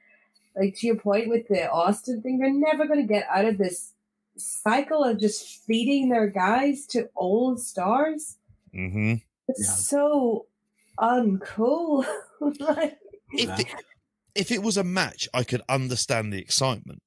[0.56, 3.58] like to your point with the Austin thing, they're never going to get out of
[3.58, 3.92] this
[4.36, 8.36] cycle of just feeding their guys to old stars.
[8.74, 9.14] Mm-hmm.
[9.48, 9.74] It's Yeah.
[9.74, 10.46] so
[10.98, 12.06] uncool.
[12.60, 12.98] like,
[13.32, 13.66] If it,
[14.34, 17.02] if it was a match, I could understand the excitement,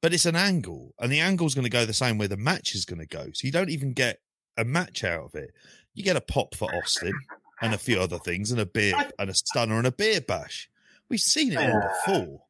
[0.00, 2.74] but it's an angle, and the angle's going to go the same way the match
[2.74, 3.26] is going to go.
[3.32, 4.20] So you don't even get
[4.56, 5.52] a match out of it.
[5.94, 7.12] You get a pop for Austin
[7.60, 10.68] and a few other things, and a beer and a stunner and a beer bash.
[11.08, 12.42] We've seen it all before.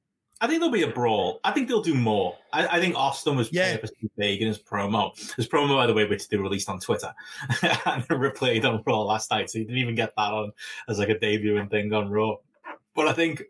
[0.43, 1.41] I think there'll be a brawl.
[1.45, 2.37] I think they'll do more.
[2.53, 3.77] I, I think Austin was Yeah.
[3.77, 5.15] purposely vague in his promo.
[5.37, 7.15] His promo, by the way, which they released on Twitter
[7.63, 10.51] and replayed on Raw last night, so you didn't even get that on
[10.89, 12.37] as like a debuting thing on Raw.
[12.97, 13.45] But I think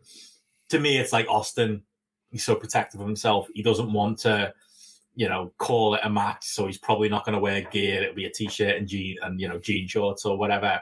[0.69, 1.83] to me, it's like Austin.
[2.31, 3.49] He's so protective of himself.
[3.55, 4.53] He doesn't want to,
[5.15, 6.45] you know, call it a match.
[6.45, 8.03] So he's probably not going to wear gear.
[8.03, 10.81] It'll be a t-shirt and jean and you know jean shorts or whatever.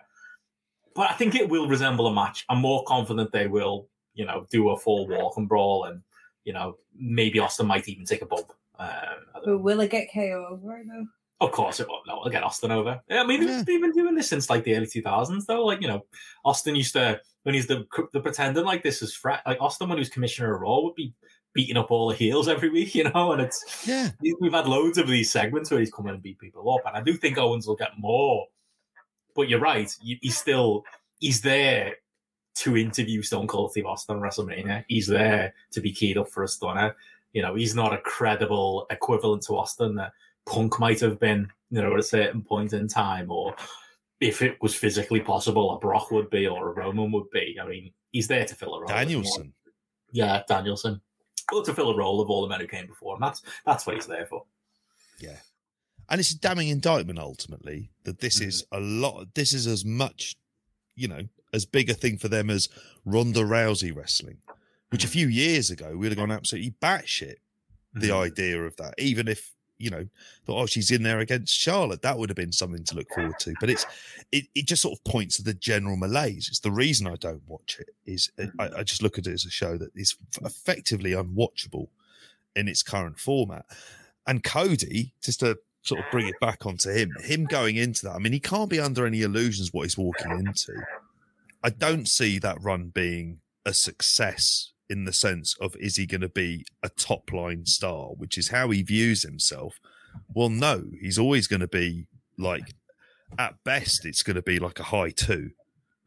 [0.95, 2.45] But I think it will resemble a match.
[2.49, 6.03] I'm more confident they will, you know, do a full walk and brawl, and
[6.45, 8.53] you know, maybe Austin might even take a bump.
[8.79, 9.57] I don't know.
[9.57, 11.07] but will it get KO over though?
[11.43, 12.07] Of course it won't.
[12.07, 13.01] No, I'll get Austin over.
[13.09, 13.63] Yeah, I mean, Yeah.
[13.67, 15.65] they've been doing this since like the early 2000s, though.
[15.65, 16.05] Like, you know,
[16.45, 19.97] Austin used to, when he's the, the pretending like this is frat, like Austin, when
[19.97, 21.15] he was commissioner of Raw, would be
[21.55, 24.11] beating up all the heels every week, you know, and it's, Yeah.
[24.41, 26.95] we've had loads of these segments where he's come in and beat people up, and
[26.95, 28.47] I do think Owens will get more.
[29.35, 30.85] But you're right, he's still,
[31.21, 31.95] he's there
[32.57, 34.85] to interview Stone Cold Steve Austin on WrestleMania.
[34.89, 36.97] He's there to be keyed up for a stunner.
[37.33, 40.13] You know, he's not a credible equivalent to Austin that
[40.47, 43.55] Punk might have been, you know, at a certain point in time, or
[44.21, 47.57] if it was physically possible, a Brock would be or a Roman would be.
[47.63, 48.89] I mean, he's there to fill a role.
[48.89, 49.53] Danielson.
[50.13, 51.01] Yeah, Danielson.
[51.53, 53.21] Well, to fill a role of all the men who came before him.
[53.21, 54.45] That's that's what he's there for.
[55.19, 55.37] Yeah.
[56.09, 58.49] And it's a damning indictment ultimately that this mm-hmm.
[58.49, 59.35] is a lot.
[59.35, 60.37] This is as much,
[60.97, 61.23] you know,
[61.53, 62.69] as big a thing for them as
[63.05, 64.39] Ronda Rousey wrestling,
[64.91, 65.13] which a mm.
[65.13, 67.37] few years ago we'd have gone absolutely batshit.
[67.93, 68.23] The Mhm.
[68.23, 70.07] idea of that, even if you know,
[70.45, 73.39] thought, oh, she's in there against Charlotte, that would have been something to look forward
[73.41, 73.55] to.
[73.61, 73.87] But it's
[74.31, 76.49] it, it just sort of points to the general malaise.
[76.49, 77.89] It's the reason I don't watch it.
[78.05, 78.53] Is uh, mm.
[78.59, 81.89] I, I just look at it as a show that is effectively unwatchable
[82.55, 83.65] in its current format.
[84.27, 88.15] And Cody, just to sort of bring it back onto him, him going into that,
[88.15, 90.75] I mean, he can't be under any illusions what he's walking into.
[91.63, 96.21] I don't see that run being a success in the sense of is he going
[96.21, 99.79] to be a top line star, which is how he views himself.
[100.35, 102.07] Well, no, he's always going to be
[102.37, 102.75] like,
[103.39, 105.51] at best, it's going to be like a high two.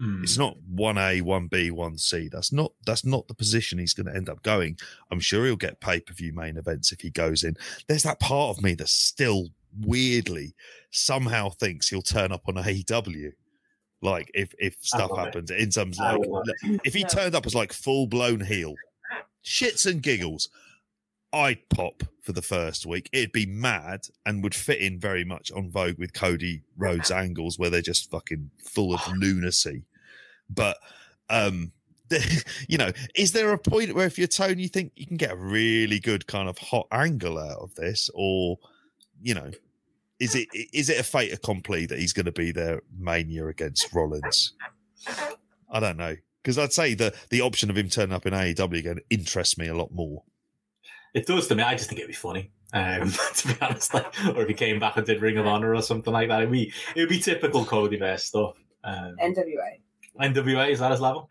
[0.01, 0.23] Mm.
[0.23, 2.27] It's not one A, one B, one C.
[2.30, 4.77] That's not that's not the position he's going to end up going.
[5.11, 7.55] I'm sure he'll get pay per view main events if he goes in.
[7.88, 9.49] There's that part of me that still
[9.80, 10.55] weirdly
[10.91, 13.34] somehow thinks he'll turn up on AEW.
[14.03, 15.25] Like if if stuff love it.
[15.25, 16.19] happens in terms like
[16.84, 17.07] if he No.
[17.09, 18.75] turned up as like full blown heel,
[19.43, 20.49] shits and giggles,
[21.31, 23.09] I'd pop for the first week.
[23.13, 27.57] It'd be mad and would fit in very much on Vogue with Cody Rhodes angles
[27.57, 29.84] where they're just fucking full of lunacy.
[30.49, 30.77] But
[31.30, 31.71] um
[32.67, 35.31] you know, is there a point where if you're Tony, you think you can get
[35.31, 38.59] a really good kind of hot angle out of this, or
[39.21, 39.49] you know,
[40.19, 43.94] is it is it a fait accompli that he's going to be there mania against
[43.94, 44.53] Rollins?
[45.72, 48.77] I don't know because I'd say the the option of him turning up in AEW
[48.80, 50.23] again interests me a lot more.
[51.14, 51.64] It does to me.
[51.64, 52.52] I just think it'd be funny.
[52.73, 55.76] Um, to be honest, like, or if he came back and did Ring of Honor
[55.76, 58.56] or something like that, it'd be it'd be typical Cody Bear stuff.
[58.84, 59.80] Um, NWA.
[60.19, 61.30] NWA is that his level?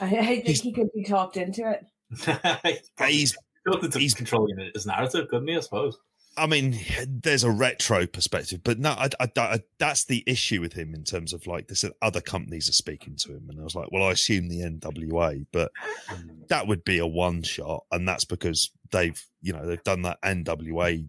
[0.00, 1.84] I, I think He's- he could be talked into it.
[3.08, 3.36] He's
[3.66, 5.56] Got into he's- controlling his narrative, couldn't he?
[5.56, 5.96] I suppose.
[6.36, 10.74] I mean, there's a retro perspective, but no, I, I, I- that's the issue with
[10.74, 11.84] him in terms of like this.
[12.02, 15.46] Other companies are speaking to him, and I was like, well, I assume the NWA,
[15.52, 15.72] but
[16.08, 16.48] mm.
[16.48, 20.20] that would be a one shot, and that's because they've, you know, they've done that
[20.22, 21.08] NWA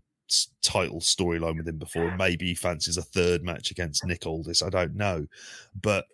[0.61, 2.15] title storyline with him before.
[2.17, 4.61] Maybe he fancies a third match against Nick Aldis.
[4.61, 5.27] I don't know,
[5.79, 6.05] but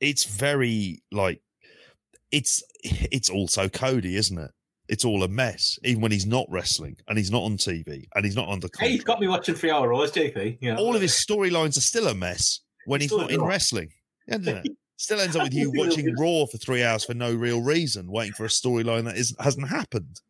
[0.00, 1.40] it's very like
[2.30, 4.50] it's it's also Cody, isn't it?
[4.88, 8.24] It's all a mess, even when he's not wrestling and he's not on TV and
[8.24, 10.58] he's not under Hey, you've got me watching three hour Raws, JP.
[10.60, 10.78] You know?
[10.80, 13.48] All of his storylines are still a mess when he's Still not in draw.
[13.48, 13.90] wrestling.
[14.28, 14.66] Isn't it?
[14.96, 16.14] Still ends up with you watching.
[16.16, 19.68] Raw for three hours for no real reason, waiting for a storyline that isn't, hasn't
[19.68, 20.20] happened.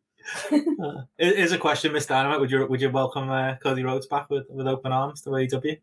[1.19, 2.07] Is a question, Mr.
[2.07, 2.39] Dynamite.
[2.39, 5.77] Would you would you welcome uh, Cody Rhodes back with, with open arms to AEW?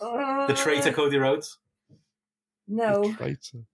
[0.00, 1.58] The traitor Uh, Cody Rhodes.
[2.68, 3.64] No, Traitor.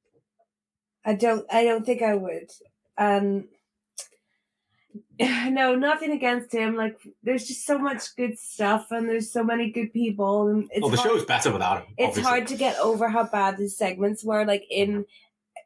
[1.04, 1.44] I don't.
[1.52, 2.50] I don't think I would.
[2.96, 3.48] Um,
[5.20, 6.76] no, nothing against him.
[6.76, 10.80] Like, there's just so much good stuff, and there's so many good people, and it's
[10.80, 11.94] well, the hard, show's better without him.
[11.98, 12.30] it's obviously.
[12.30, 14.44] hard to get over how bad the segments were.
[14.44, 15.06] Like in,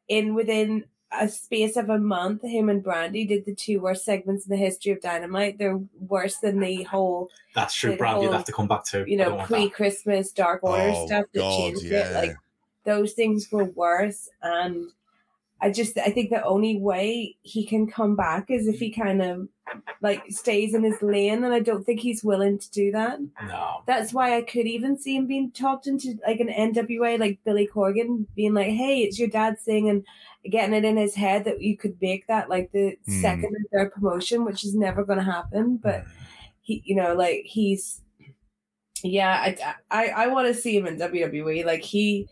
[0.08, 4.46] in within a space of a month, him and Brandi did the two worst segments
[4.46, 5.58] in the history of Dynamite.
[5.58, 7.92] They're worse than the whole, That's true.
[7.92, 11.24] the Brandi would have to come back to you know, pre-Christmas Dark Order Oh, stuff
[11.32, 12.10] that God, changed yeah.
[12.10, 12.28] it.
[12.28, 12.36] Like
[12.84, 14.90] those things were worse and
[15.60, 19.20] i just i think the only way he can come back is if he kind
[19.22, 19.48] of
[20.00, 23.82] like stays in his lane and i don't think he's willing to do that No.
[23.86, 27.66] that's why i could even see him being talked into like an nwa like billy
[27.68, 30.04] corgan being like hey it's your dad thing and
[30.50, 33.20] getting it in his head that you could make that like the Hmm.
[33.20, 36.04] second or third promotion which is never going to happen but
[36.62, 38.00] he you know like he's
[39.02, 42.28] yeah i i, I want to see him in wwe like he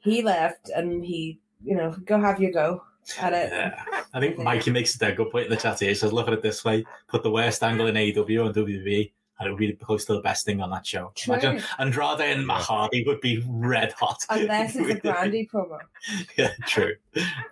[0.00, 2.82] he left and he you know go have your go
[3.20, 4.02] at it Yeah.
[4.12, 5.90] I think Mikey makes a dead good point in the chat here.
[5.90, 9.12] He says, look at it this way put the worst angle in AEW and WWE,
[9.38, 11.12] and it would be close to the best thing on that show.
[11.14, 11.34] True.
[11.34, 14.18] Imagine Andrade and Matt Hardy would be red hot.
[14.30, 15.78] unless it's a brandi promo
[16.36, 16.94] yeah, true.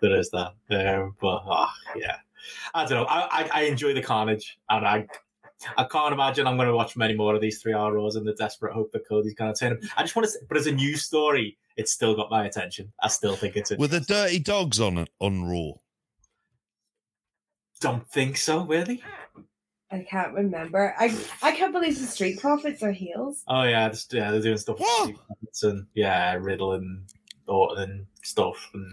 [0.01, 0.55] There is that.
[0.71, 2.17] Um, but oh, yeah,
[2.75, 3.05] I don't know.
[3.05, 5.07] I, I I enjoy the carnage, and I
[5.77, 8.25] I can't imagine I'm going to watch many more of these three hour Raws in
[8.25, 9.81] the desperate hope that Cody's going to turn him.
[9.97, 12.93] I just want to, but as a news story, it's still got my attention.
[13.03, 13.71] I still think it's.
[13.71, 15.73] Were the Dirty Dawgs on it on Raw?
[17.81, 18.65] Don't think so.
[18.65, 19.03] Really?
[19.91, 20.95] I can't remember.
[20.99, 23.43] I I can't believe the Street Profits are heels.
[23.47, 24.79] Oh yeah, just, yeah, they're doing stuff.
[24.79, 25.15] with What?
[25.63, 27.05] And yeah, Riddle and
[27.47, 28.71] Orton and stuff.
[28.75, 28.93] And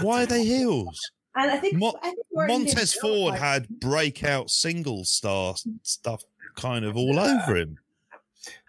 [0.00, 0.98] Why are they heels?
[1.36, 6.24] And I think, Mo- I think Montez Ford like- had breakout single star stuff
[6.56, 7.78] kind of all over him.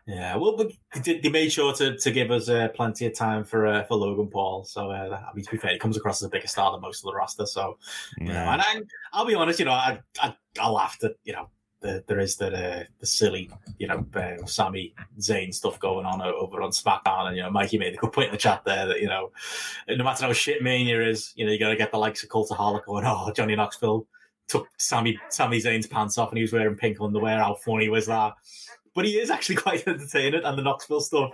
[0.06, 0.72] Yeah, well, but
[1.06, 4.28] they, made sure to, to give us uh, plenty of time for uh, for Logan
[4.28, 4.64] Paul.
[4.64, 6.82] So, uh, I mean, to be fair, he comes across as a bigger star than
[6.82, 7.46] most of the roster.
[7.46, 7.78] So,
[8.18, 8.82] you know, and I,
[9.14, 11.48] I'll be honest, you know, I I, I laughed at you know
[11.82, 16.22] the, there is the uh, the silly you know uh, Sami Zayn stuff going on
[16.22, 18.88] over on SmackDown, and you know Mikey made a good point in the chat there
[18.88, 19.32] that you know
[19.88, 22.30] no matter how shit Mania is, you know you got to get the likes of
[22.30, 24.06] Cultaholic going, oh Johnny Knoxville
[24.48, 27.40] took Sammy Sami Zayn's pants off and he was wearing pink underwear.
[27.40, 28.34] How funny was that?
[28.94, 31.32] But he is actually quite entertaining, and the Knoxville stuff,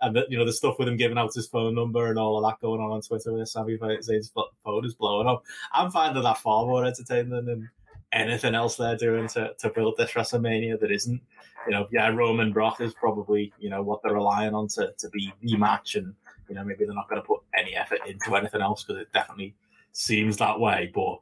[0.00, 2.36] and the, you know the stuff with him giving out his phone number and all
[2.36, 4.32] of that going on on Twitter where Sami Zayn's
[4.64, 5.44] phone is blowing up.
[5.72, 7.70] I'm finding that far more entertaining than
[8.14, 11.20] anything else they're doing to, to build this WrestleMania that isn't.
[11.66, 15.08] You know, yeah, Roman Brock is probably you know what they're relying on to, to
[15.10, 16.14] be the match, and
[16.48, 19.12] you know maybe they're not going to put any effort into anything else because it
[19.12, 19.54] definitely
[19.92, 20.90] seems that way.
[20.94, 21.18] But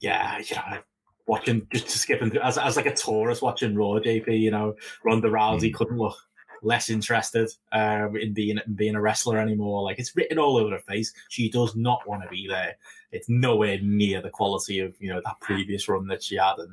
[0.00, 0.78] yeah, you know,
[1.26, 4.38] watching just skipping through as as like a tourist watching Raw, JP.
[4.38, 4.74] You know,
[5.04, 5.76] Ronda Rousey hmm.
[5.76, 6.16] couldn't look
[6.64, 9.82] less interested uh, in being being a wrestler anymore.
[9.82, 11.12] Like it's written all over her face.
[11.28, 12.76] She does not want to be there.
[13.12, 16.72] It's nowhere near the quality of you know that previous run that she had, and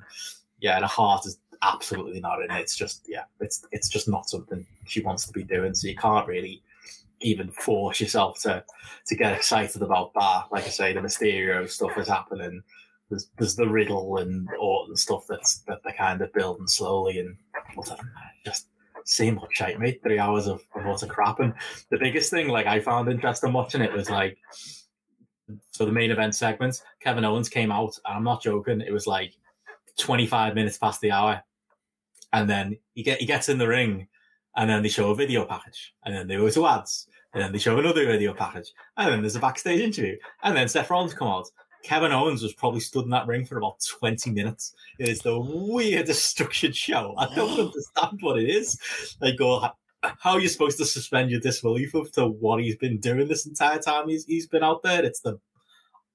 [0.60, 2.62] yeah, the heart is absolutely not in it.
[2.62, 5.74] It's just yeah, it's it's just not something she wants to be doing.
[5.74, 6.62] So you can't really
[7.22, 8.64] even force yourself to
[9.08, 10.46] to get excited about that.
[10.52, 12.64] Like I say, the Mysterio stuff is happening.
[13.10, 17.36] There's, there's the Riddle and Orton stuff that's that they're kind of building slowly, and
[18.46, 18.68] just
[19.06, 20.02] same old shite, mate.
[20.04, 21.40] Three hours of, of utter crap.
[21.40, 21.54] And
[21.90, 24.38] the biggest thing, like I found interesting watching it, was like
[25.72, 26.82] so the main event segment.
[27.00, 28.82] Kevin Owens came out, and I'm not joking.
[28.82, 29.34] It was like
[30.00, 31.44] 25 minutes past the hour,
[32.34, 34.08] and then he get he gets in the ring,
[34.56, 37.52] and then they show a video package, and then they go to ads, and then
[37.52, 41.14] they show another video package, and then there's a backstage interview, and then Seth Rollins
[41.14, 41.48] come out.
[41.84, 44.74] Kevin Owens was probably stood in that ring for about 20 minutes.
[45.00, 47.14] It is the weirdest structured show.
[47.18, 48.80] I don't understand what it is.
[49.20, 49.68] They go,
[50.02, 53.46] how are you supposed to suspend your disbelief of to what he's been doing this
[53.46, 55.04] entire time he's, he's been out there?
[55.04, 55.40] It's the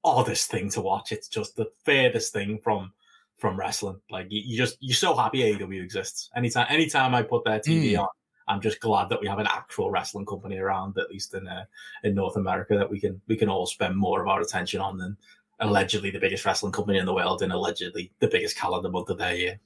[0.05, 1.13] oddest thing to watch.
[1.13, 2.93] It's just the furthest thing from
[3.39, 4.01] from wrestling.
[4.11, 6.31] Like you, you just you're so happy AEW exists.
[6.35, 8.01] Anytime anytime I put their TV Mm.
[8.01, 8.09] on,
[8.49, 11.65] I'm just glad that we have an actual wrestling company around, at least in uh,
[12.05, 14.97] in North America, that we can we can all spend more of our attention on
[14.97, 15.17] than
[15.61, 19.19] allegedly the biggest wrestling company in the world and allegedly the biggest calendar month of
[19.19, 19.59] their year.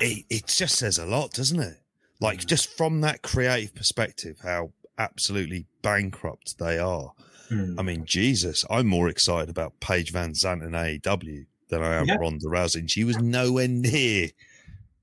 [0.00, 1.78] It, it just says a lot, doesn't it?
[2.20, 2.46] Like Mm.
[2.46, 7.12] just from that creative perspective, how absolutely bankrupt they are.
[7.48, 7.78] Hmm.
[7.78, 12.16] I mean, Jesus, I'm more excited about Paige VanZant and AEW than I am Yeah.
[12.16, 12.76] Ronda Rousey.
[12.76, 14.30] And she was nowhere near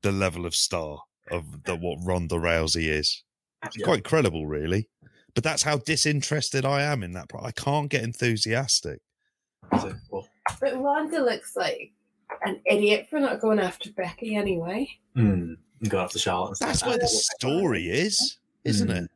[0.01, 3.23] the level of star of the, what Ronda Rousey is.
[3.63, 3.85] It's Yeah.
[3.85, 4.87] quite incredible, really.
[5.33, 7.29] But that's how disinterested I am in that.
[7.29, 8.99] pro- I can't get enthusiastic.
[9.79, 10.27] So, well,
[10.59, 11.91] But Ronda looks like
[12.45, 14.89] an idiot for not going after Becky anyway.
[15.15, 15.53] hmm,
[15.87, 16.49] go after Charlotte.
[16.51, 16.67] instead.
[16.69, 19.03] That's where the story is, isn't Mm.
[19.05, 19.11] it?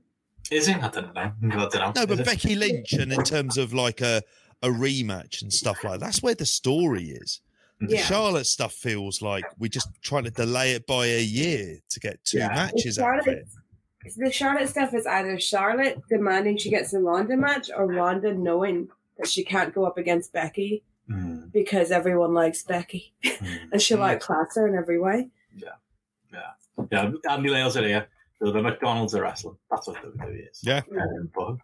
[0.52, 0.78] Is it?
[0.78, 1.22] I don't know.
[1.22, 1.92] I don't know.
[1.96, 2.26] No, but Is it?
[2.26, 4.22] Becky Lynch, and in terms of like a
[4.62, 7.42] a rematch and stuff like that's where the story is.
[7.82, 8.02] The Yeah.
[8.06, 12.24] Charlotte stuff feels like we're just trying to delay it by a year to get
[12.24, 12.48] two Yeah.
[12.50, 13.48] matches out of it.
[14.06, 18.34] Charlotte, the Charlotte stuff is either Charlotte demanding she gets a Ronda match or Ronda
[18.34, 23.46] knowing that she can't go up against Becky Hmm, because everyone likes Becky hmm.
[23.72, 25.30] and she'll outclass her in every way.
[25.56, 25.70] Yeah,
[26.34, 26.54] yeah,
[26.92, 27.12] yeah.
[27.30, 28.08] Andy Lales are here.
[28.42, 29.58] So the McDonald's are wrestling.
[29.70, 30.62] That's what WWE is.
[30.64, 30.82] Yeah.
[30.92, 31.58] Um, but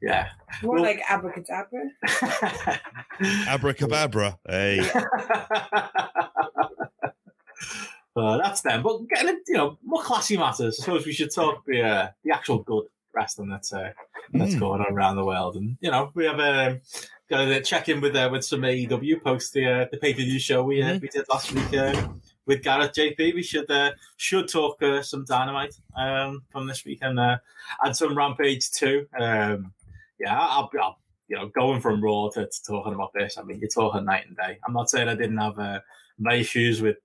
[0.00, 0.28] yeah.
[0.62, 1.90] More Well- like abracadabra.
[3.48, 4.38] Abracababra.
[4.46, 4.88] Hey.
[8.18, 8.82] Uh, that's them.
[8.82, 10.78] But getting you know more classy matters.
[10.80, 12.84] I suppose we should talk the uh, the actual good
[13.14, 13.92] wrestling that's uh,
[14.32, 14.60] that's Mm.
[14.60, 15.56] going on around the world.
[15.56, 16.80] And you know we have um,
[17.30, 20.18] got to check in with uh, with some AEW post the uh, the pay per
[20.22, 21.00] view show we uh, Mhm.
[21.02, 22.08] we did last week uh,
[22.46, 23.34] with Gareth JP.
[23.34, 27.38] We should uh, should talk uh, some dynamite um, from this weekend uh,
[27.84, 29.06] and some Rampage too.
[29.18, 29.72] Um,
[30.20, 33.38] yeah, I'll, I'll you know going from Raw to, to talking about this.
[33.38, 34.58] I mean, you're talking night and day.
[34.66, 35.80] I'm not saying I didn't have uh,
[36.18, 36.96] my issues with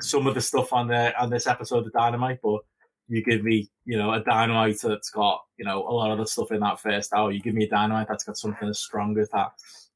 [0.00, 2.60] some of the stuff on the on this episode of Dynamite, but
[3.08, 6.26] you give me, you know, a Dynamite that's got, you know, a lot of the
[6.26, 7.30] stuff in that first hour.
[7.30, 9.52] You give me a Dynamite that's got something as strong as that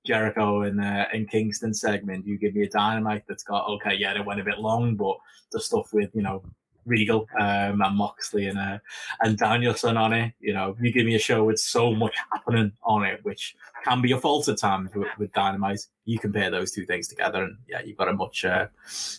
[0.07, 2.27] Jericho and uh, and Kingston segment.
[2.27, 5.17] You give me a Dynamite that's got okay, yeah, it went a bit long, but
[5.53, 6.43] the stuff with you know
[6.91, 8.79] Regal um, and Moxley and uh,
[9.21, 10.35] and Danielson on it.
[10.41, 14.03] You know, you give me a show with so much happening on it, which can
[14.03, 15.87] be a fault at times with, with Dynamite.
[16.05, 18.67] You compare those two things together, and yeah, you've got a much, uh,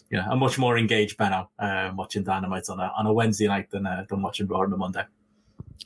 [0.10, 3.48] you know, a much more engaged Benno uh, watching Dynamite on a on a Wednesday
[3.48, 5.06] night than uh, than watching Raw on a Monday.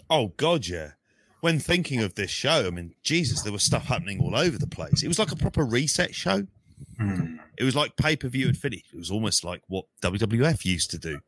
[0.10, 0.92] Oh God, yeah.
[1.42, 4.66] When thinking of this show, I mean, Jesus, there was stuff happening all over the
[4.66, 5.04] place.
[5.04, 6.48] It was like a proper reset show.
[7.00, 7.38] Mm.
[7.60, 8.88] It was like pay per view had finished.
[8.92, 11.20] It was almost like what WWF used to do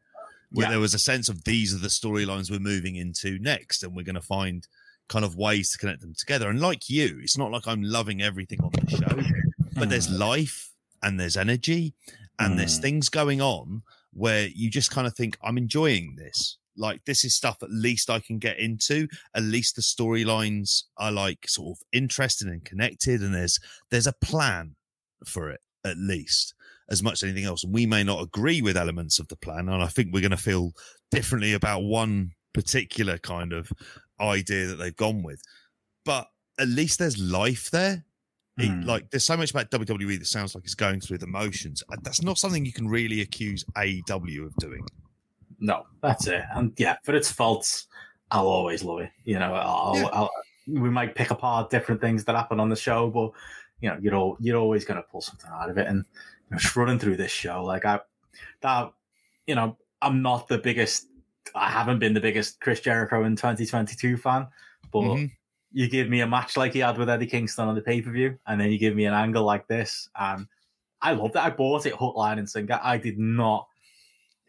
[0.50, 0.72] where Yeah.
[0.72, 4.04] there was a sense of these are the storylines we're moving into next, and we're
[4.04, 4.68] going to find
[5.10, 6.50] kind of ways to connect them together.
[6.50, 9.22] And like you, it's not like I'm loving everything on the show,
[9.76, 10.72] but there's life
[11.02, 11.94] and there's energy
[12.40, 12.82] and there's Mm.
[12.82, 16.58] things going on where you just kind of think, I'm enjoying this.
[16.76, 19.08] Like this is stuff at least I can get into.
[19.34, 23.60] At least the storylines are like sort of interested and connected, and there's
[23.90, 24.76] there's a plan
[25.26, 26.54] for it at least
[26.90, 27.64] as much as anything else.
[27.64, 30.32] And we may not agree with elements of the plan, and I think we're going
[30.32, 30.72] to feel
[31.12, 33.72] differently about one particular kind of
[34.20, 35.42] idea that they've gone with.
[36.06, 36.28] But
[36.60, 38.04] at least there's life there.
[38.58, 38.86] It- Mm.
[38.86, 41.84] like there's so much about WWE that sounds like it's going through the motions.
[41.92, 44.84] And That's not something you can really accuse AEW of doing.
[45.60, 46.44] No, that's it.
[46.56, 47.86] And yeah, for its faults,
[48.32, 49.12] I'll always love it.
[49.26, 50.06] You know, I'll, Yeah.
[50.12, 50.32] I'll,
[50.68, 53.32] we might pick apart different things that happen on the show, but
[53.80, 55.86] you know, you're all, you're always going to pull something out of it.
[55.88, 56.04] And
[56.54, 58.00] just running through this show, like I,
[58.62, 58.94] that,
[59.46, 61.08] you know, I'm not the biggest.
[61.56, 64.48] I haven't been the biggest Chris Jericho in 2022 fan,
[64.92, 65.32] but Mhm.
[65.72, 68.12] you give me a match like he had with Eddie Kingston on the pay per
[68.12, 70.48] view, and then you give me an angle like this, and
[71.02, 71.42] I loved it.
[71.42, 72.80] I bought it hook, line, and sinker.
[72.82, 73.68] I did not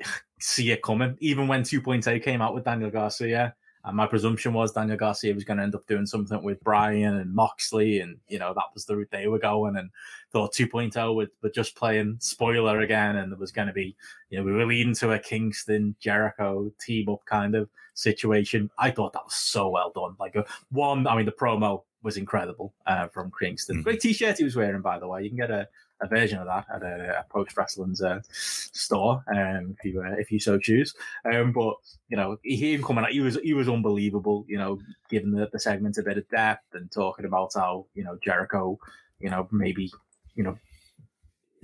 [0.40, 3.54] see it coming, even when 2.8 came out with Daniel Garcia.
[3.84, 7.16] And my presumption was Daniel Garcia was going to end up doing something with Bryan
[7.16, 9.76] and Moxley, and you know that was the route they were going.
[9.76, 9.90] And
[10.32, 13.96] thought 2.0 would, would just playing spoiler again, and there was going to be,
[14.30, 18.70] you know, we were leading to a Kingston Jericho team up kind of situation.
[18.78, 20.16] I thought that was so well done.
[20.18, 23.78] Like uh, one, I mean, the promo was incredible uh, from Kingston.
[23.78, 23.84] Mhm.
[23.84, 25.22] Great t-shirt he was wearing, by the way.
[25.22, 25.68] You can get a,
[26.00, 30.14] a version of that at a, a Post Wrestling's uh, store um, if you uh,
[30.18, 30.94] if you so choose.
[31.24, 31.74] Um, but
[32.08, 34.44] you know, he him coming out, he was he was unbelievable.
[34.48, 38.04] You know, giving the, the segment a bit of depth and talking about how you
[38.04, 38.78] know Jericho,
[39.20, 39.90] you know, maybe
[40.34, 40.58] you know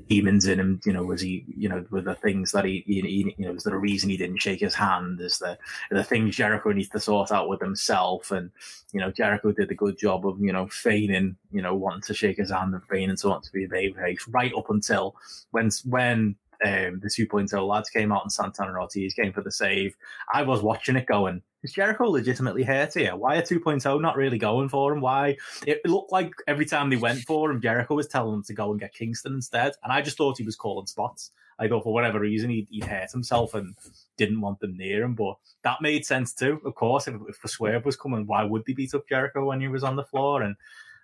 [0.09, 0.81] demons in him.
[0.85, 3.53] You know, was he you know were the things that he, he, he you know
[3.53, 5.21] was there a reason he didn't shake his hand?
[5.21, 5.59] Is the
[5.91, 8.51] the things Jericho needs to sort out with himself and
[8.95, 12.15] you know, Jericho did a good job of, you know, feigning, you know, wanting to
[12.15, 15.17] shake his hand and feigning to want to be a babyface right up until
[15.51, 19.53] when when um, the 2.0 lads came out and Santana and Ortiz came for the
[19.53, 19.95] save.
[20.33, 23.17] I was watching it going, is Jericho legitimately hurt here?
[23.17, 25.01] Why are 2.0 not really going for him?
[25.01, 25.37] Why?
[25.67, 28.71] It looked like every time they went for him, Jericho was telling them to go
[28.71, 29.73] and get Kingston instead.
[29.83, 31.31] And I just thought he was calling spots.
[31.59, 33.77] I thought for whatever reason he'd, he'd hurt himself and
[34.17, 35.15] didn't want them near him.
[35.15, 36.61] But that made sense too.
[36.65, 39.61] Of course, if, if the swerve was coming, why would they beat up Jericho when
[39.61, 40.43] he was on the floor?
[40.43, 40.57] And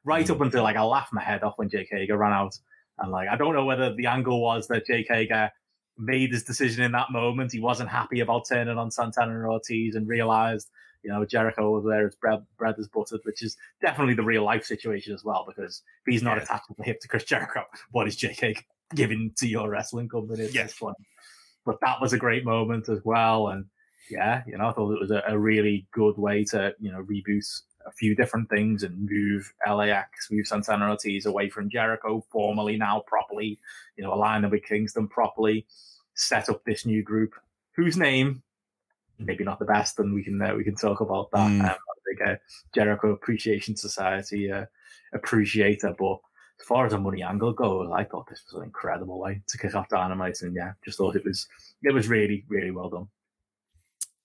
[0.05, 2.59] right up until like I laughed my head off when Jake Hager ran out.
[3.01, 5.51] And like I don't know whether the angle was that Jake Hager
[5.99, 7.53] made his decision in that moment.
[7.53, 10.71] He wasn't happy about turning on Santana and Ortiz and realized,
[11.03, 14.45] you know, Jericho was there, his bread, bread is buttered, which is definitely the real
[14.45, 15.45] life situation as well.
[15.47, 16.45] Because if he's not Yeah.
[16.45, 18.63] attached to the hip to Chris Jericho, what is Jake Hager
[18.95, 20.63] giving to your wrestling company at Yeah.
[20.65, 20.97] this point?
[21.67, 23.49] But that was a great moment as well.
[23.49, 23.67] And
[24.11, 27.03] yeah, you know, I thought it was a, a really good way to, you know,
[27.03, 27.45] reboot
[27.87, 33.03] a few different things and move LAX, move Santana Ortiz away from Jericho formally now
[33.07, 33.59] properly,
[33.97, 35.67] you know, align them with Kingston properly,
[36.15, 37.35] set up this new group
[37.73, 38.43] whose name
[39.19, 41.51] maybe not the best, and we can uh, we can talk about that.
[41.51, 41.61] Mm.
[41.61, 42.37] Um, I think uh,
[42.75, 44.65] Jericho Appreciation Society uh,
[45.13, 46.19] appreciator, but
[46.59, 49.59] as far as a money angle goes, I thought this was an incredible way to
[49.59, 51.47] kick off Dynamite, and yeah, just thought it was
[51.83, 53.09] it was really really well done.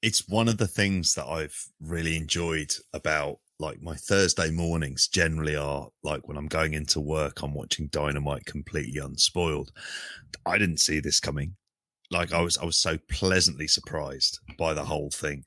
[0.02, 5.56] it's one of the things that I've really enjoyed about like my Thursday mornings generally
[5.56, 9.72] are like when I'm going into work, I'm watching Dynamite completely unspoiled.
[10.46, 11.56] I didn't see this coming.
[12.12, 15.44] Like I was, I was so pleasantly surprised by the whole thing.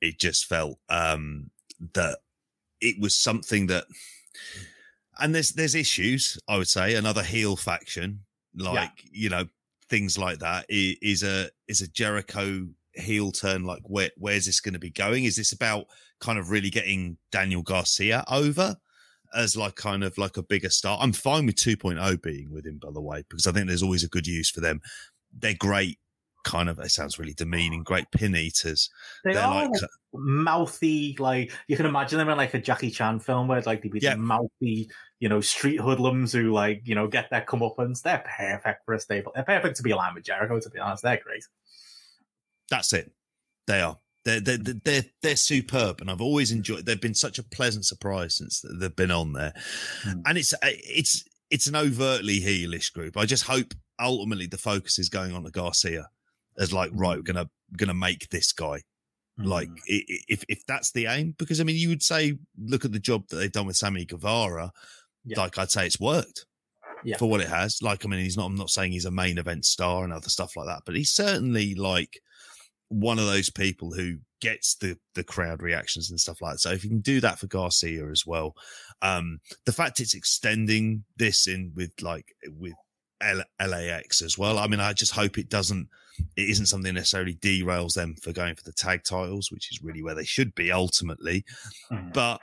[0.00, 1.50] It just felt, um,
[1.94, 2.18] that
[2.80, 3.84] it was something that,
[5.20, 8.24] and there's, there's issues, I would say another heel faction,
[8.56, 9.44] like, you know,
[9.88, 14.74] things like that, is a, is a Jericho heel turn like where where's this going
[14.74, 15.86] to be going is this about
[16.20, 18.76] kind of really getting daniel garcia over
[19.34, 22.78] as like kind of like a bigger star i'm fine with 2.0 being with him
[22.78, 24.80] by the way because i think there's always a good use for them
[25.38, 25.98] they're great
[26.44, 27.82] kind of it sounds really demeaning.
[27.84, 28.90] Great pin eaters.
[29.24, 29.82] They They're are like like,
[30.12, 33.82] mouthy, like you can imagine them in like a Jackie Chan film where it's like
[33.82, 34.16] they'd be Yeah.
[34.16, 34.90] mouthy,
[35.20, 38.02] you know, street hoodlums who like you know get their comeuppance.
[38.02, 39.32] They're perfect for a stable.
[39.34, 40.58] They're perfect to be aligned with Jericho.
[40.58, 41.44] To be honest, they're great.
[42.70, 43.12] That's it.
[43.66, 43.98] They are.
[44.24, 46.86] They're, they're they're they're superb, and I've always enjoyed.
[46.86, 49.52] They've been such a pleasant surprise since they've been on there,
[50.04, 50.22] Mm.
[50.26, 53.16] and it's it's it's an overtly heelish group.
[53.16, 56.08] I just hope ultimately the focus is going on to Garcia
[56.58, 58.82] as like right, we're gonna gonna make this guy
[59.38, 59.78] like Mm.
[59.90, 61.34] i- i- if if that's the aim.
[61.36, 64.04] Because I mean, you would say look at the job that they've done with Sammy
[64.04, 64.72] Guevara.
[65.24, 65.40] Yeah.
[65.40, 66.46] Like I'd say it's worked
[67.04, 67.16] Yeah.
[67.16, 67.82] for what it has.
[67.82, 68.46] Like I mean, he's not.
[68.46, 71.12] I'm not saying he's a main event star and other stuff like that, but he's
[71.12, 72.20] certainly like
[72.92, 76.58] one of those people who gets the the crowd reactions and stuff like that.
[76.58, 78.54] So if you can do that for Garcia as well,
[79.00, 82.74] um, the fact it's extending this in with like with
[83.20, 84.58] L- LAX as well.
[84.58, 85.88] I mean, I just hope it doesn't.
[86.36, 89.82] It isn't something that necessarily derails them for going for the tag titles, which is
[89.82, 91.44] really where they should be ultimately.
[91.90, 92.12] Mhm.
[92.12, 92.40] But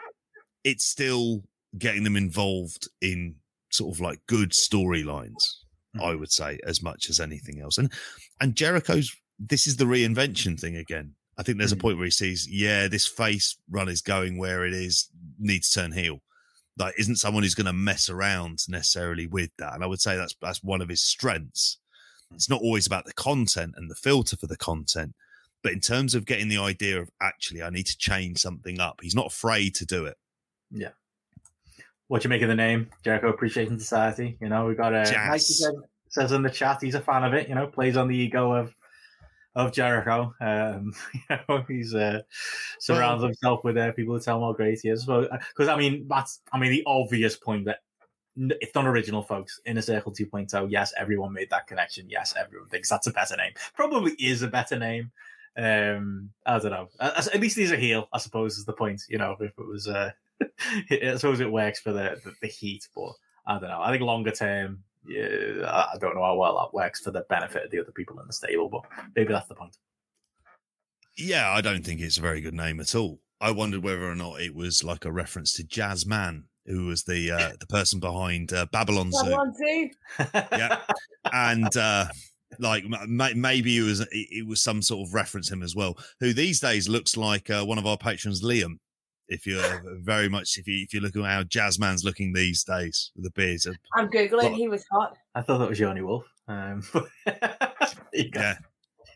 [0.63, 1.43] it's still
[1.77, 3.35] getting them involved in
[3.71, 5.57] sort of like good storylines.
[6.01, 7.77] I would say as much as anything else.
[7.77, 7.91] And
[8.39, 11.15] and Jericho's this is the reinvention thing again.
[11.37, 11.81] I think there's a Mhm.
[11.81, 15.79] point where he sees, yeah, this face run is going where it is, needs to
[15.79, 16.21] turn heel.
[16.77, 19.73] Like, isn't someone who's going to mess around necessarily with that?
[19.73, 21.77] And I would say that's that's one of his strengths.
[22.33, 25.15] It's not always about the content and the filter for the content,
[25.63, 28.99] but in terms of getting the idea of actually, I need to change something up.
[29.01, 30.17] He's not afraid to do it.
[30.71, 30.91] Yeah.
[32.07, 34.37] What you make of the name Jericho Appreciation Society?
[34.41, 35.29] You know, we got a Jazz.
[35.29, 35.73] Mikey says,
[36.09, 37.47] says in the chat he's a fan of it.
[37.49, 38.73] You know, plays on the ego of
[39.59, 40.33] of Jericho.
[40.39, 42.21] Um, you know, he's uh,
[42.79, 45.05] surrounds himself with uh, people who tell him how great he is.
[45.05, 47.79] Because I mean, that's I mean the obvious point that
[48.37, 49.59] it's not original, folks.
[49.65, 50.71] Inner Circle 2.0.
[50.71, 52.09] Yes, everyone made that connection.
[52.09, 53.51] Yes, everyone thinks that's a better name.
[53.75, 55.11] Probably is a better name.
[55.57, 56.87] Um, I don't know.
[57.01, 59.01] At at least he's a heel, I suppose, is the point.
[59.09, 60.11] You know, if it was, uh,
[60.91, 63.11] I suppose it works for the, the the heat, but
[63.45, 63.81] I don't know.
[63.81, 67.25] I think longer term, yeah, I I don't know how well that works for the
[67.29, 68.81] benefit of the other people in the stable, but
[69.15, 69.75] maybe that's the point.
[71.17, 73.19] Yeah, I don't think it's a very good name at all.
[73.41, 77.03] I wondered whether or not it was like a reference to Jas Mann, who was
[77.03, 79.31] the uh, the person behind uh, Babylon I Zoo.
[79.31, 79.89] want to.
[80.57, 80.81] Yeah.
[81.33, 82.05] and uh
[82.57, 85.95] like m- maybe it was it it was some sort of reference him as well
[86.19, 88.79] who these days looks like uh, one of our patrons liam
[89.29, 92.63] if you're very much if you if you look at how jas mann's looking these
[92.63, 94.43] days with the beard so, I'm googling.
[94.43, 95.17] Well- He was hot.
[95.35, 96.25] I thought that was Johnny Wolf.
[96.47, 96.83] Um,
[97.25, 97.57] there
[98.13, 98.57] you yeah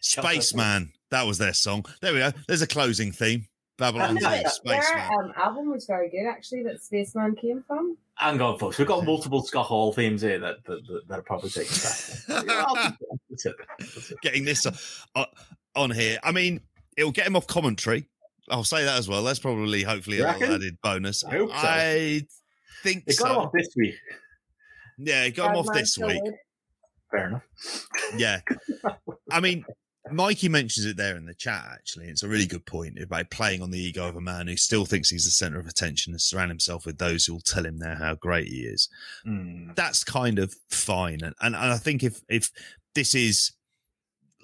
[0.02, 4.30] spaceman that was their song there we go there's a closing theme babylon zoo
[4.66, 6.64] Their um, album was very good, actually.
[6.64, 7.98] That Spaceman came from.
[8.16, 8.78] Hang on, folks.
[8.78, 12.46] We've got multiple Scott Hall themes here that that, that, that are probably taking back.
[13.30, 13.56] That's it.
[13.80, 14.22] That's it.
[14.22, 14.68] getting this
[15.16, 15.26] uh,
[15.76, 16.62] on here i mean
[16.98, 18.06] it'll get him off commentary
[18.50, 21.56] i'll say that as well that's probably hopefully You a added bonus I hope so.
[21.56, 22.22] I
[22.84, 23.96] think They got him so off this week.
[24.98, 26.36] yeah it got him off this week Forward.
[27.14, 27.44] Fair enough.
[28.18, 28.40] Yeah.
[29.32, 29.64] I mean,
[30.12, 32.08] Mikey mentions it there in the chat, actually.
[32.08, 34.84] It's a really good point about playing on the ego of a man who still
[34.86, 37.78] thinks he's the center of attention and surround himself with those who will tell him
[37.78, 38.90] there how great he is.
[39.28, 39.76] Mm.
[39.76, 41.22] That's kind of fine.
[41.24, 42.50] And, and, and I think if, if
[42.96, 43.52] this is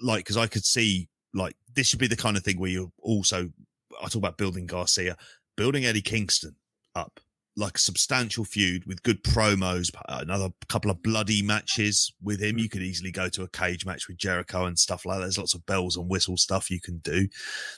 [0.00, 2.84] like, cause I could see like this should be the kind of thing where you
[2.84, 3.50] are also,
[3.98, 5.16] I talk about building Garcia,
[5.56, 6.54] building Eddie Kingston
[6.94, 7.20] up.
[7.56, 12.56] Like a substantial feud with good promos, another couple of bloody matches with him.
[12.56, 12.60] Mm.
[12.60, 15.22] You could easily go to a cage match with Jericho and stuff like that.
[15.22, 17.28] There's lots of bells and whistle stuff you can do.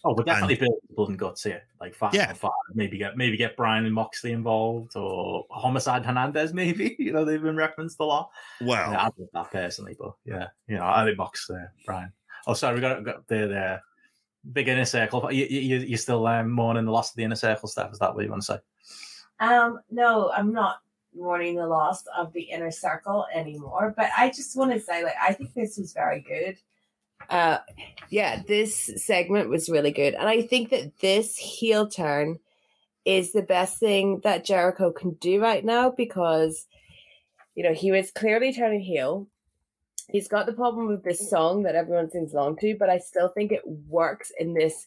[0.04, 1.62] Oh, but definitely build blood and guts here.
[1.80, 2.32] Like five Yeah.
[2.34, 2.50] five.
[2.74, 6.52] Maybe get maybe get Bryan and Moxley involved or Homicide Hernandez.
[6.54, 8.30] Maybe you know they've been referenced a lot.
[8.60, 12.12] Well, Yeah, I love that personally, but yeah, you know I think Mox there, Bryan.
[12.46, 13.80] Oh, sorry, we got, got there the
[14.52, 15.30] big inner circle.
[15.32, 17.92] You you you still um, mourning the loss of the inner circle stuff?
[17.92, 18.58] Is that what you want to say?
[19.40, 20.78] Um, no, I'm not
[21.14, 23.92] mourning the loss of the inner circle anymore.
[23.96, 26.56] But I just want to say, like, I think this was very good.
[27.30, 27.58] Uh,
[28.10, 32.38] yeah, this segment was really good, and I think that this heel turn
[33.04, 36.66] is the best thing that Jericho can do right now because,
[37.54, 39.28] you know, he was clearly turning heel.
[40.10, 43.28] He's got the problem with this song that everyone sings along to, but I still
[43.28, 44.86] think it works in this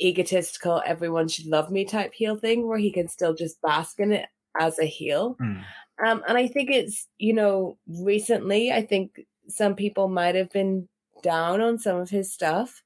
[0.00, 4.12] egotistical everyone should love me type heel thing where he can still just bask in
[4.12, 4.26] it
[4.58, 5.36] as a heel.
[5.40, 5.58] Hmm.
[6.04, 10.88] Um, and I think it's, you know, recently, I think some people might have been
[11.22, 12.82] down on some of his stuff.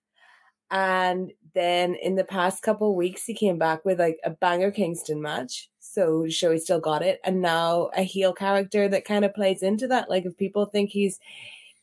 [0.71, 4.71] And then in the past couple of weeks, he came back with like a banger
[4.71, 5.69] Kingston match.
[5.93, 7.21] So show he still got it.
[7.25, 10.09] And now a heel character that kind of plays into that.
[10.11, 11.19] Like if people think he's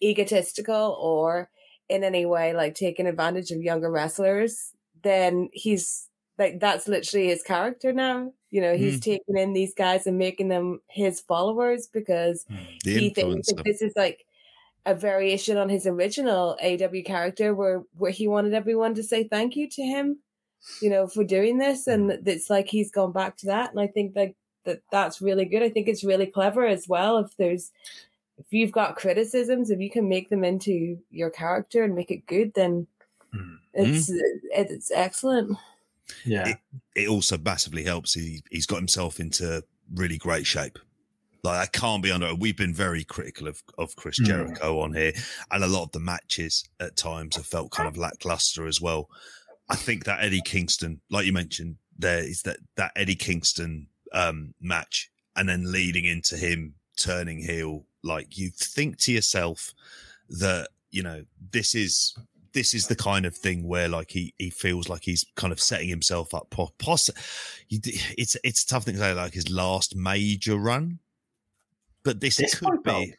[0.01, 1.49] egotistical or
[1.87, 4.73] in any way like taking advantage of younger wrestlers,
[5.03, 6.07] then he's
[6.37, 8.33] like that's literally his character now.
[8.51, 9.01] You know, he's Mm.
[9.01, 12.45] taking in these guys and making them his followers because
[12.83, 14.25] The he thinks that this is like
[14.85, 19.55] a variation on his original AW character where where he wanted everyone to say thank
[19.55, 20.19] you to him,
[20.81, 23.87] you know, for doing this and it's like he's gone back to that and I
[23.87, 24.33] think that
[24.65, 25.63] that that's really good.
[25.63, 27.71] I think it's really clever as well if there's
[28.37, 32.25] if you've got criticisms if you can make them into your character and make it
[32.25, 32.87] good then
[33.35, 33.57] Mm.
[33.75, 34.09] it's
[34.51, 35.55] it's excellent.
[36.25, 36.55] Yeah.
[36.95, 38.13] it also massively helps.
[38.15, 39.63] He he's got himself into
[39.93, 40.79] really great shape.
[41.43, 42.33] Like I can't be under.
[42.33, 44.25] We've been very critical of of Chris Mm.
[44.25, 45.13] Jericho on here,
[45.51, 49.09] and a lot of the matches at times have felt kind of lackluster as well.
[49.69, 54.53] I think that Eddie Kingston, like you mentioned, there is that that Eddie Kingston um,
[54.59, 57.85] match, and then leading into him turning heel.
[58.03, 59.73] Like you think to yourself
[60.29, 62.17] that you know this is
[62.53, 65.59] this is the kind of thing where like he he feels like he's kind of
[65.59, 67.09] setting himself up po- poss-
[67.69, 70.99] it's it's a tough thing to say like his last major run
[72.03, 73.13] but this, This could be be.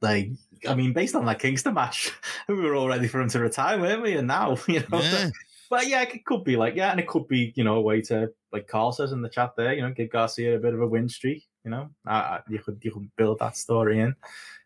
[0.00, 0.30] Like,
[0.68, 2.12] I mean, based on that Kingston match,
[2.48, 4.16] we were all ready for him to retire, weren't we?
[4.16, 5.30] And now, you know, yeah,
[5.72, 8.02] but yeah, it could be like, yeah, and it could be, you know, a way
[8.02, 10.82] to, like Carl says in the chat there, you know, give Garcia a bit of
[10.82, 11.48] a win streak.
[11.64, 14.14] You know, I, I, you could you could build that story in.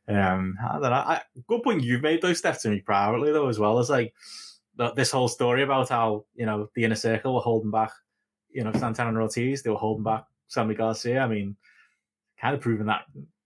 [0.09, 0.91] Um, I don't know.
[0.91, 4.15] I, good point you've made those steps to me privately though, as well as like
[4.97, 7.93] this whole story about how you know the inner circle were holding back,
[8.51, 11.21] you know, Santana and Ortiz, they were holding back Sammy Garcia.
[11.21, 11.55] I mean,
[12.41, 13.03] kind of proving that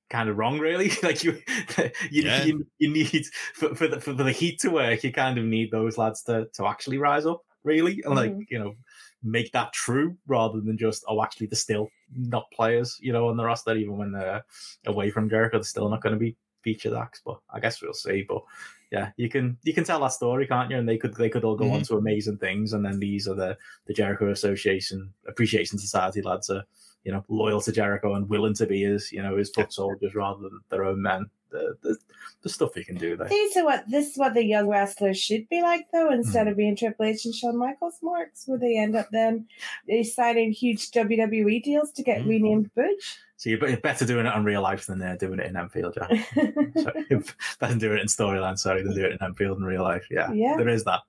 [0.08, 0.92] kind of wrong, really.
[1.02, 1.32] like you,
[2.10, 2.42] you, Yeah.
[2.44, 5.70] you, you need for, for the for the heat to work, you kind of need
[5.70, 8.46] those lads to to actually rise up, really, and like Mhm.
[8.48, 8.74] you know,
[9.22, 13.36] make that true rather than just oh, actually they're still not players, you know, on
[13.36, 14.44] the roster even when they're
[14.86, 17.20] away from Jericho, they're still not going to be featured acts.
[17.24, 18.22] But I guess we'll see.
[18.28, 18.42] But
[18.90, 20.76] yeah, you can you can tell that story, can't you?
[20.78, 23.34] And they could they could all go on to amazing things, and then these are
[23.34, 23.56] the
[23.86, 26.64] the Jericho Association Appreciation Society lads are
[27.04, 30.14] you know loyal to Jericho and willing to be his you know his foot soldiers
[30.14, 31.26] rather than their own men.
[31.50, 31.96] The the,
[32.42, 33.28] the stuff he can do there.
[33.28, 36.50] These are what this is what the young wrestlers should be like though, instead Hmm.
[36.52, 39.46] of being Triple H and Shawn Michaels marks, where they end up then
[39.88, 42.28] they signing huge WWE deals to get Hmm.
[42.28, 43.18] renamed Butch.
[43.36, 46.10] So you're better doing it on real life than they're doing it in Enfield, Jack.
[46.76, 47.22] so,
[47.58, 50.06] better doing it in storyline, sorry, than doing it in Enfield in real life.
[50.10, 50.56] Yeah, Yeah.
[50.58, 51.00] there is that.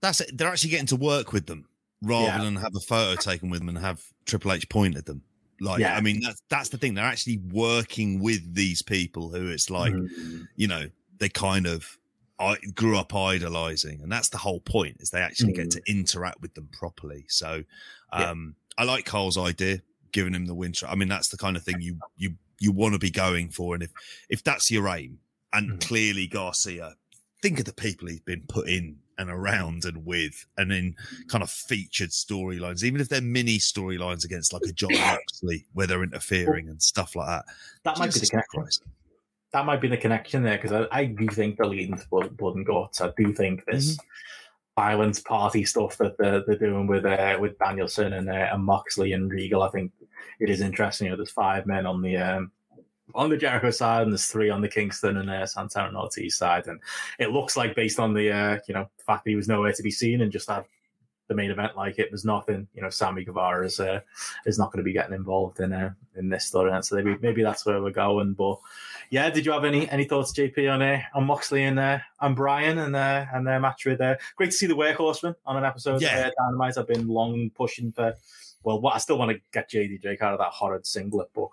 [0.00, 1.66] that's it they're actually getting to work with them
[2.02, 2.44] rather Yeah.
[2.44, 5.22] than have a photo taken with them and have Triple H point at them
[5.60, 5.96] like Yeah.
[5.96, 9.92] I mean that's that's the thing they're actually working with these people who it's like
[9.92, 10.46] Mhm.
[10.56, 10.88] you know
[11.18, 11.98] they kind of
[12.40, 16.40] I grew up idolizing and that's the whole point is they actually get to interact
[16.40, 17.64] with them properly so
[18.12, 18.30] Yeah.
[18.30, 21.64] um i like carl's idea giving him the winter i mean that's the kind of
[21.64, 23.90] thing you you you want to be going for and if
[24.28, 25.18] if that's your aim
[25.52, 25.80] and Mhm.
[25.80, 26.94] clearly garcia
[27.42, 30.94] think of the people he's been put in and around and with and in
[31.28, 35.86] kind of featured storylines even if they're mini storylines against like a jon moxley where
[35.86, 37.44] they're interfering and stuff like that
[37.84, 38.60] that might be the connection.
[38.60, 38.82] Christ.
[39.52, 42.36] That might be the connection there because I, I do think they're leading to blood,
[42.36, 43.00] blood and guts.
[43.00, 43.96] I do think this
[44.76, 49.12] violence party stuff that they're, they're doing with uh, with Danielson and, uh, and Moxley
[49.12, 49.62] and Regal.
[49.62, 49.92] I think
[50.38, 51.06] it is interesting.
[51.06, 52.52] You know, there's five men on the um,
[53.14, 56.36] on the Jericho side, and there's three on the Kingston and uh, Santana and Ortiz
[56.36, 56.80] side, and
[57.18, 59.72] it looks like based on the uh, you know the fact that he was nowhere
[59.72, 60.64] to be seen and just had
[61.28, 62.66] the main event like it was nothing.
[62.74, 64.00] You know, Sammy Guevara is uh,
[64.46, 67.42] is not going to be getting involved in uh, in this storyline, so maybe maybe
[67.42, 68.32] that's where we're going.
[68.32, 68.58] But
[69.10, 72.34] yeah, did you have any any thoughts, JP, on uh, on Moxley and uh, and
[72.34, 74.00] Bryan and uh, and their match with?
[74.00, 76.00] Uh, great to see the Workhorsemen on an episode.
[76.00, 76.18] Yeah.
[76.18, 76.78] of uh, Dynamite.
[76.78, 78.16] I've been long pushing for.
[78.64, 81.48] Well, what I still want to get JD Drake out of that horrid singlet, but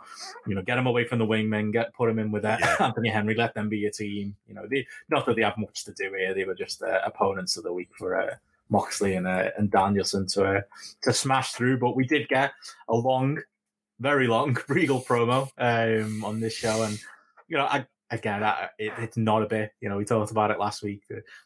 [0.47, 2.75] you know, get him away from the wingmen, get put him in with uh, Yeah.
[2.79, 4.35] Anthony Henry, let them be your team.
[4.47, 6.99] You know, they, not that they have much to do here; they were just uh,
[7.05, 8.35] opponents of the week for uh,
[8.69, 10.61] Moxley and uh, and Danielson to uh,
[11.03, 11.79] to smash through.
[11.79, 12.53] But we did get
[12.89, 13.39] a long,
[13.99, 16.99] very long Regal promo um, on this show, and
[17.47, 18.43] you know, I, again,
[18.79, 19.71] it, it's not a bit.
[19.81, 21.03] You know, we talked about it last week.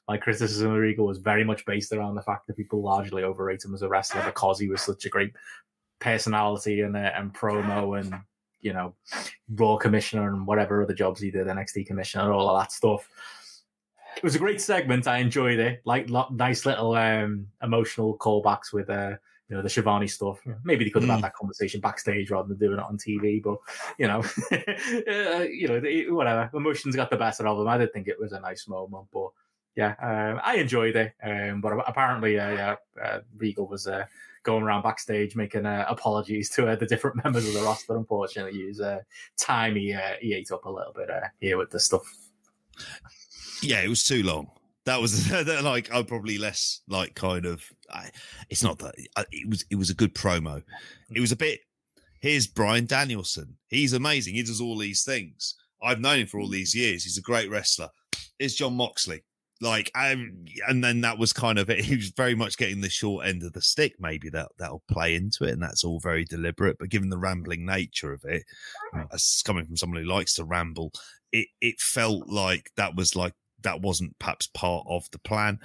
[0.07, 3.63] My criticism of Regal was very much based around the fact that people largely overrate
[3.63, 5.33] him as a wrestler because he was such a great
[5.99, 8.15] personality and uh, and promo and
[8.61, 8.95] you know
[9.49, 13.07] Raw commissioner and whatever other jobs he did, NXT commissioner, all of that stuff.
[14.17, 15.07] It was a great segment.
[15.07, 15.81] I enjoyed it.
[15.85, 19.15] Like lo- nice little um, emotional callbacks with uh,
[19.49, 20.39] you know the Shivani stuff.
[20.63, 21.15] Maybe they could have Mm.
[21.15, 23.41] had that conversation backstage rather than doing it on TV.
[23.41, 23.57] But
[23.97, 24.19] you know,
[24.51, 26.49] uh, you know, whatever.
[26.53, 27.67] Emotions got the better of them.
[27.67, 29.29] I did think it was a nice moment, but
[29.75, 31.13] yeah, um, I enjoyed it.
[31.23, 34.05] Um, but apparently, uh, yeah, uh, Regal was uh,
[34.43, 37.97] going around backstage making uh, apologies to uh, the different members of the roster.
[37.97, 38.99] Unfortunately, his uh,
[39.37, 42.03] time he uh, he ate up a little bit uh, here with the stuff.
[43.61, 44.51] Yeah, it was too long.
[44.85, 45.29] That was
[45.63, 47.63] like I'm probably less like kind of.
[47.91, 48.09] I,
[48.49, 49.65] it's not that I- it was.
[49.69, 50.63] It was a good promo.
[51.13, 51.59] It was a bit.
[52.21, 53.55] Here's Bryan Danielson.
[53.69, 54.35] He's amazing.
[54.35, 55.55] He does all these things.
[55.81, 57.03] I've known him for all these years.
[57.03, 57.89] He's a great wrestler.
[58.37, 59.23] Here's Jon Moxley.
[59.61, 61.79] Like, um, and then that was kind of it.
[61.85, 63.95] He was very much getting the short end of the stick.
[63.99, 66.77] Maybe that that'll play into it, and that's all very deliberate.
[66.79, 68.43] But given the rambling nature of it,
[69.13, 70.91] as coming from someone who likes to ramble,
[71.31, 73.33] it it felt like that was like
[73.63, 75.59] that wasn't perhaps part of the plan.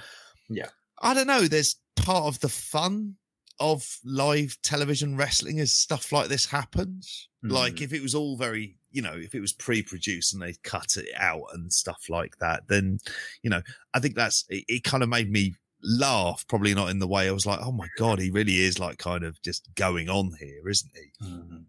[0.48, 0.68] Yeah.
[1.00, 1.42] I don't know.
[1.42, 3.16] There's part of the fun
[3.60, 7.28] of live television wrestling as stuff like this happens.
[7.42, 7.82] Like Mhm.
[7.82, 11.08] if it was all very, you know, if it was pre-produced and they cut it
[11.16, 12.98] out and stuff like that, then,
[13.42, 13.62] you know,
[13.92, 17.28] I think that's it, it kind of made me laugh, probably not in the way
[17.28, 20.32] I was like, oh my God, he really is like kind of just going on
[20.40, 21.24] here, isn't he?
[21.26, 21.64] Mhm.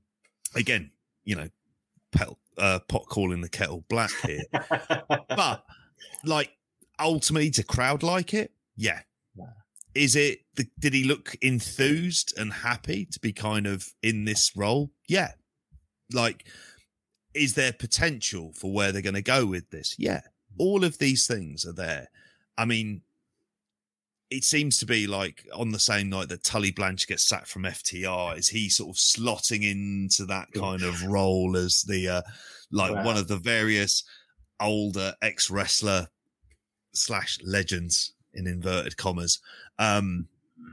[0.55, 0.91] Again,
[1.23, 1.49] you know,
[2.11, 4.43] pet, uh, pot calling the kettle black here
[5.29, 5.65] but
[6.23, 6.51] like
[6.99, 8.51] ultimately to crowd like it?
[8.75, 9.01] Yeah.
[9.35, 9.45] Yeah.
[9.93, 14.51] is it the, did he look enthused and happy to be kind of in this
[14.55, 14.91] role?
[15.07, 15.31] Yeah.
[16.13, 16.45] Like
[17.33, 19.95] is there potential for where they're going to go with this?
[19.97, 20.21] Yeah.
[20.57, 22.07] All of these things are there.
[22.57, 23.01] I mean
[24.31, 27.63] it seems to be like on the same night that Tully Blanchard gets sacked from
[27.63, 32.21] FTR, is he sort of slotting into that kind of role as the uh,
[32.71, 33.05] like Wow.
[33.05, 34.03] one of the various
[34.59, 36.07] older ex wrestler
[36.93, 39.39] slash legends in inverted commas
[39.79, 40.27] um,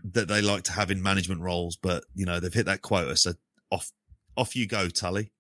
[0.04, 3.16] that they like to have in management roles, but you know they've hit that quota,
[3.16, 3.32] so
[3.70, 3.90] off
[4.36, 5.32] off you go, Tully.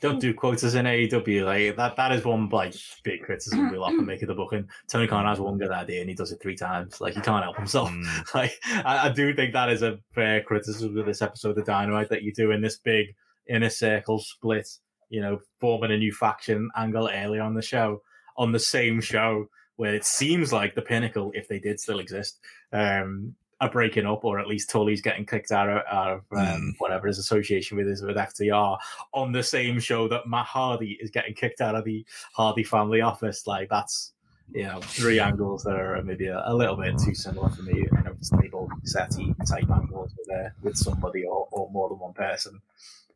[0.00, 1.44] Don't do quotas in AEW.
[1.44, 1.96] Like that.
[1.96, 4.68] That is one like big criticism we'll often make of the booking.
[4.86, 7.00] Tony Khan has one good idea and he does it three times.
[7.00, 7.90] Like he can't help himself.
[7.90, 8.34] Mm.
[8.34, 12.10] like I, I do think that is a fair criticism of this episode of Dynamite
[12.10, 13.08] that you do in this big
[13.48, 14.68] inner circle split.
[15.10, 18.02] You know, forming a new faction angle earlier on the show
[18.36, 22.38] on the same show where it seems like the pinnacle, if they did still exist,
[22.72, 26.46] um, are breaking up, or at least Tully's getting kicked out of, out of um,
[26.46, 26.72] Mm.
[26.78, 28.78] whatever his association with is with FTR
[29.12, 33.00] on the same show that Matt Hardy is getting kicked out of the Hardy family
[33.00, 33.46] office.
[33.46, 34.12] Like that's
[34.52, 37.74] you know three angles that are maybe a, a little bit too similar for me.
[37.78, 42.14] You know, stable, setty type angles with uh, with somebody or, or more than one
[42.14, 42.60] person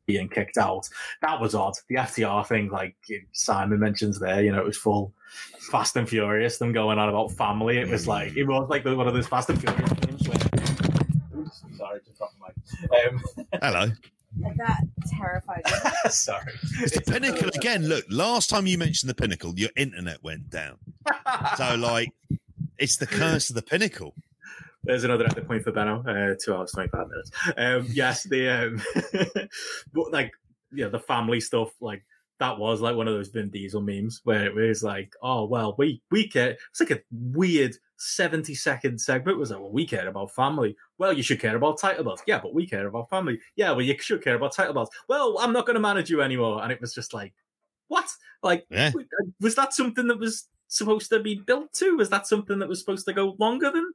[0.06, 0.88] being kicked out.
[1.20, 1.74] That was odd.
[1.88, 2.96] The FTR thing, like
[3.32, 5.12] Simon mentions there, you know, it was full
[5.70, 6.58] Fast and Furious.
[6.58, 7.78] Them going on about family.
[7.78, 10.38] It was like it was like one of those Fast and Furious games where.
[11.38, 13.08] Oops, sorry, just dropped my.
[13.08, 13.22] Um,
[13.60, 13.90] Hello,
[14.56, 15.90] That terrified me.
[16.10, 16.52] sorry.
[16.80, 17.86] it's the pinnacle again.
[17.86, 20.78] Look, last time you mentioned the pinnacle, your internet went down.
[21.56, 22.08] So like,
[22.78, 24.14] it's the curse of the pinnacle.
[24.84, 26.02] There's another edit point for Benno.
[26.06, 27.30] Uh, two hours twenty five minutes.
[27.56, 28.82] Um, yes, the um,
[29.92, 30.32] but like
[30.72, 32.04] yeah, the family stuff like
[32.38, 35.74] that was like one of those Vin Diesel memes where it was like, oh well,
[35.78, 36.56] we we care.
[36.70, 39.36] It's like a weird seventy second segment.
[39.36, 40.76] It was like, well, we care about family.
[40.98, 42.22] Well, you should care about title belts.
[42.26, 43.38] Yeah, but we care about family.
[43.54, 44.96] Yeah, well, you should care about title belts.
[45.08, 46.62] Well, I'm not going to manage you anymore.
[46.62, 47.32] And it was just like,
[47.86, 48.08] what?
[48.42, 48.90] Like, Yeah.
[49.40, 51.96] was that something that was supposed to be built to?
[51.96, 53.92] Was that something that was supposed to go longer than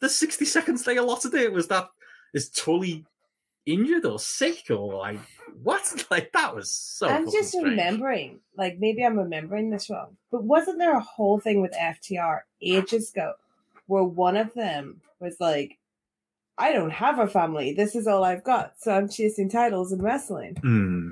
[0.00, 1.52] the 60 seconds they allotted it?
[1.52, 1.88] Was that
[2.34, 3.04] is Tully
[3.66, 5.18] injured or sick or like
[5.62, 5.82] what?
[6.10, 7.08] Like that was so.
[7.08, 7.68] I'm just strange.
[7.70, 12.40] remembering, like maybe I'm remembering this wrong, but wasn't there a whole thing with FTR
[12.62, 13.32] ages ago
[13.86, 15.78] where one of them was like,
[16.58, 17.72] I don't have a family.
[17.74, 18.74] This is all I've got.
[18.78, 20.56] So I'm chasing titles and wrestling.
[20.62, 21.10] Hmm.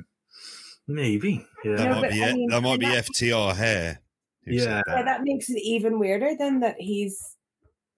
[0.89, 1.47] Maybe.
[1.65, 1.77] Yeah.
[1.77, 4.01] That No, might but be I mean, that might be that- FTR hair.
[4.47, 4.65] Yeah.
[4.65, 4.85] that.
[4.89, 7.37] Yeah, that makes it even weirder than that he's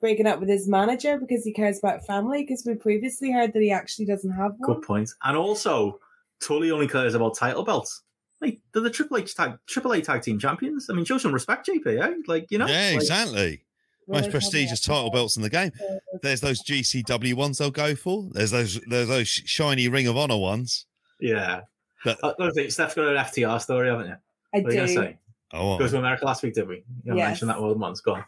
[0.05, 3.63] breaking up with his manager because he cares about family because we previously heard that
[3.63, 4.75] he actually doesn't have one.
[4.75, 5.09] Good point.
[5.23, 5.99] And also,
[6.43, 8.03] Tully only cares about title belts.
[8.43, 10.91] Like they're the Triple H tag, Triple A tag team champions.
[10.91, 12.03] I mean, show some respect, JP.
[12.03, 12.15] Eh?
[12.27, 12.67] Like you know.
[12.67, 13.65] yeah, like- exactly.
[14.07, 15.73] Well, Most prestigious title belts in the game.
[16.21, 18.29] There's those GCW ones they'll go for.
[18.33, 20.85] There's those there's those shiny Ring of Honor ones.
[21.19, 21.63] Yeah.
[22.05, 22.75] But- Uh, what was?
[22.75, 24.17] Steph's got an FTR story, haven't you?
[24.55, 25.15] I What are you gonna do.
[25.55, 25.61] Say?
[25.61, 26.85] Oh, Goes to America last week, did we?
[27.05, 27.29] You Yes.
[27.29, 28.01] mentioned that more than once.
[28.01, 28.25] Go on.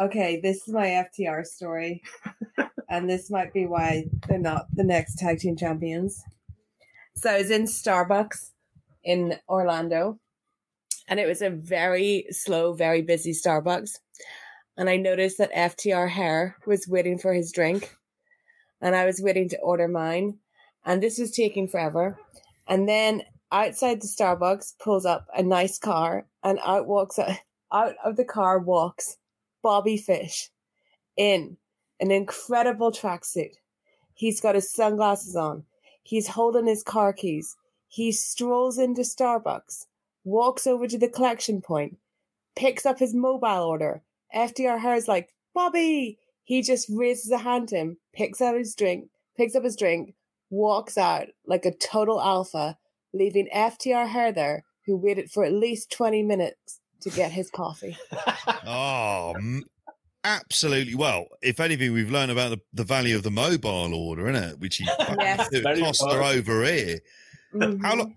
[0.00, 2.02] Okay, this is my FTR story,
[2.88, 6.22] and this might be why they're not the next tag team champions.
[7.16, 8.50] So I was in Starbucks
[9.04, 10.18] in Orlando,
[11.08, 13.98] and it was a very slow, very busy Starbucks.
[14.76, 17.94] And I noticed that FTR Hair was waiting for his drink,
[18.80, 20.38] and I was waiting to order mine,
[20.84, 22.18] and this was taking forever.
[22.66, 23.22] And then
[23.54, 27.18] outside the Starbucks pulls up a nice car, and out walks
[27.72, 29.16] out of the car walks
[29.62, 30.50] Bobby Fish
[31.16, 31.56] in
[32.00, 33.54] an incredible tracksuit.
[34.12, 35.64] He's got his sunglasses on.
[36.02, 37.56] He's holding his car keys.
[37.88, 39.86] He strolls into Starbucks,
[40.24, 41.96] walks over to the collection point,
[42.56, 44.02] picks up his mobile order,
[44.34, 46.18] FDR Harris like, Bobby.
[46.42, 50.14] He just raises a hand to him, picks out his drink, picks up his drink,
[50.50, 52.76] walks out like a total alpha,
[53.14, 57.96] leaving FTR Hair there, who waited for at least 20 minutes to get his coffee.
[58.66, 59.34] Oh,
[60.24, 60.94] absolutely.
[60.94, 64.58] Well, if anything, we've learned about the, the value of the mobile order, isn't it?
[64.58, 64.84] Which he
[65.18, 65.48] Yes.
[65.52, 67.00] Very cost her over here.
[67.52, 67.96] How Mhm.
[67.98, 68.16] long?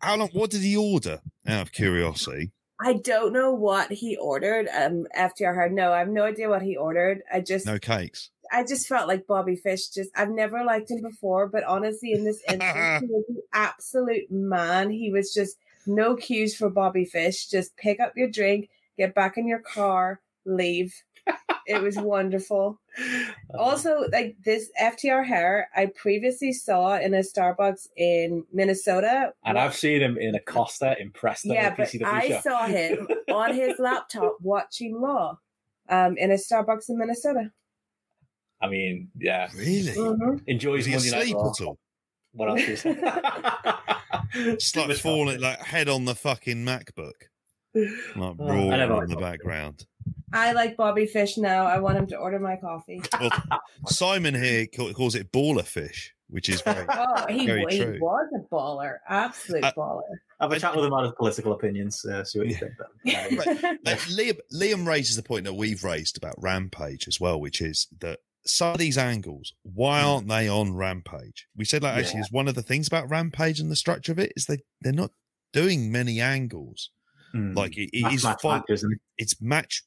[0.00, 0.28] How long?
[0.32, 1.20] What did he order?
[1.46, 2.52] Out of curiosity.
[2.80, 4.68] I don't know what he ordered.
[4.68, 5.70] Um, FTR Hair.
[5.70, 7.22] No, I have no idea what he ordered.
[7.32, 8.30] I just, No cakes.
[8.52, 9.88] I just felt like Bobby Fish.
[9.88, 14.30] Just, I've never liked him before, but honestly, in this instance, he was an absolute
[14.30, 14.90] man.
[14.90, 15.56] He was just
[15.86, 17.46] no cues for Bobby Fish.
[17.46, 18.68] Just pick up your drink,
[18.98, 21.02] get back in your car, leave.
[21.66, 22.78] It was wonderful.
[23.58, 29.34] Also, like this FTR hair, I previously saw in a Starbucks in Minnesota.
[29.44, 31.52] and I've seen him in a Costa in Preston.
[31.52, 32.40] yeah, but PCW I show.
[32.40, 35.38] saw him on his laptop watching Law
[35.90, 37.50] um, in a Starbucks in Minnesota.
[38.62, 39.92] I mean, yeah, Really?
[39.92, 40.42] Mhm.
[40.46, 41.50] enjoys Was he Monday Night Raw.
[41.50, 41.78] at all?
[42.32, 42.82] What else is
[44.58, 47.12] Just like falling, like head on the fucking MacBook,
[47.74, 49.86] like Oh, I roaring never in the background.
[50.32, 51.64] I like Bobby Fish now.
[51.66, 53.00] I want him to order my coffee.
[53.20, 53.30] Well,
[53.86, 56.84] Simon here calls it baller fish, which is very.
[56.88, 57.98] Oh, he, Very he true.
[58.00, 60.02] was a baller, absolute Uh, baller.
[60.40, 62.04] Have a chat with him about his political opinions.
[62.04, 62.72] Uh, see what you think.
[63.04, 63.38] Then.
[63.86, 67.86] Uh, Liam, Liam raises the point that we've raised about Rampage as well, which is
[68.00, 70.06] that some of these angles, why Mm.
[70.06, 71.46] aren't they on Rampage?
[71.56, 74.18] We said like actually is one of the things about Rampage and the structure of
[74.18, 75.10] it is they they're not
[75.52, 76.90] doing many angles.
[77.32, 77.52] hmm.
[77.54, 78.98] Like it, it Match, is match, isn't it?
[79.18, 79.82] it's match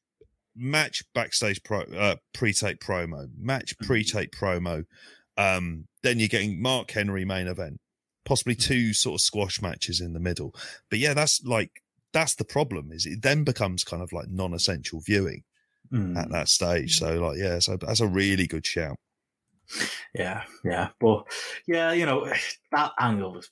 [0.56, 3.86] match backstage pro uh, pre-tape promo match Mm.
[3.88, 4.86] pre-tape promo
[5.38, 7.80] um then you're getting mark henry main event
[8.26, 8.64] possibly Mm.
[8.64, 10.53] two sort of squash matches in the middle
[10.90, 11.81] but yeah that's like
[12.11, 15.44] that's the problem is it then becomes kind of like non-essential viewing
[15.91, 16.16] Hmm.
[16.18, 18.95] at that stage so like yeah so that's a really good shout
[20.16, 21.26] Yeah, yeah, but
[21.68, 22.26] yeah, you know
[22.72, 23.49] that angle was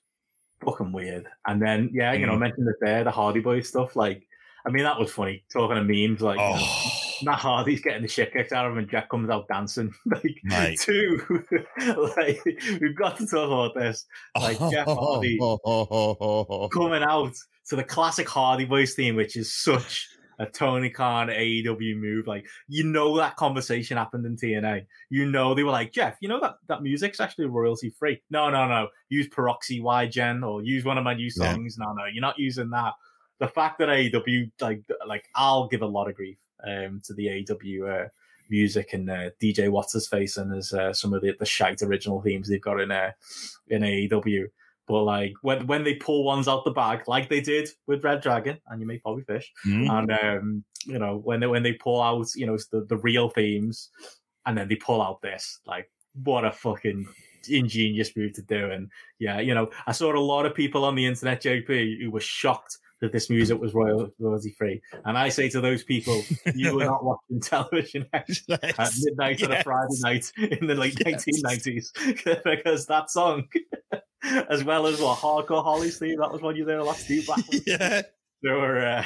[0.66, 1.28] fucking weird.
[1.46, 2.40] And then yeah, you know, I Mm.
[2.40, 3.96] mentioned it there, the Hardy Boys stuff.
[3.96, 4.24] Like,
[4.66, 5.44] I mean, that was funny.
[5.54, 6.92] Talking of memes, like you know, oh
[7.24, 9.92] Matt Hardy's getting the shit kicked out of him, and Jack comes out dancing.
[10.08, 10.80] Like, Mate.
[10.80, 11.22] two,
[12.18, 12.42] like
[12.82, 14.06] we've got to talk about this.
[14.36, 15.38] Like Jeff Hardy
[16.74, 17.34] coming out
[17.70, 20.08] to the classic Hardy Boys theme, which is such
[20.40, 22.28] a Tony Khan AEW move.
[22.28, 24.86] Like, you know, that conversation happened in TNA.
[25.10, 28.22] You know, they were like, Jeff, you know that that music's actually royalty free.
[28.30, 28.88] No, no, no.
[29.10, 31.54] Use PeroxWhy?Gen or use one of my new Yeah.
[31.54, 31.78] songs.
[31.78, 32.94] No, no, you're not using that.
[33.40, 36.38] The fact that AEW like like I'll give a lot of grief
[36.68, 38.10] um to the AEW uh,
[38.50, 42.22] music and uh, DJ What's His Face and uh, some of the the shite original
[42.22, 43.12] themes they've got in uh,
[43.70, 44.46] in AEW.
[44.88, 48.22] But like when when they pull ones out the bag, like they did with Red
[48.22, 49.90] Dragon, and you make Bobby Fish, Mm.
[49.90, 53.30] and um, you know when they when they pull out, you know the the real
[53.30, 53.90] themes,
[54.46, 55.92] and then they pull out this, like
[56.24, 57.06] what a fucking
[57.50, 58.72] ingenious move to do.
[58.72, 58.90] And
[59.20, 62.20] yeah, you know I saw a lot of people on the internet, JP, who were
[62.22, 66.24] shocked that this music was royalty free, and I say to those people,
[66.56, 69.02] you were not watching television at Yes.
[69.04, 71.26] midnight on a Friday night in the late Yes.
[71.26, 73.48] 1990s because that song,
[74.50, 77.44] as well as what Hardcore Holly's theme, that was one you there last back.
[77.66, 78.02] yeah
[78.44, 79.04] There were uh,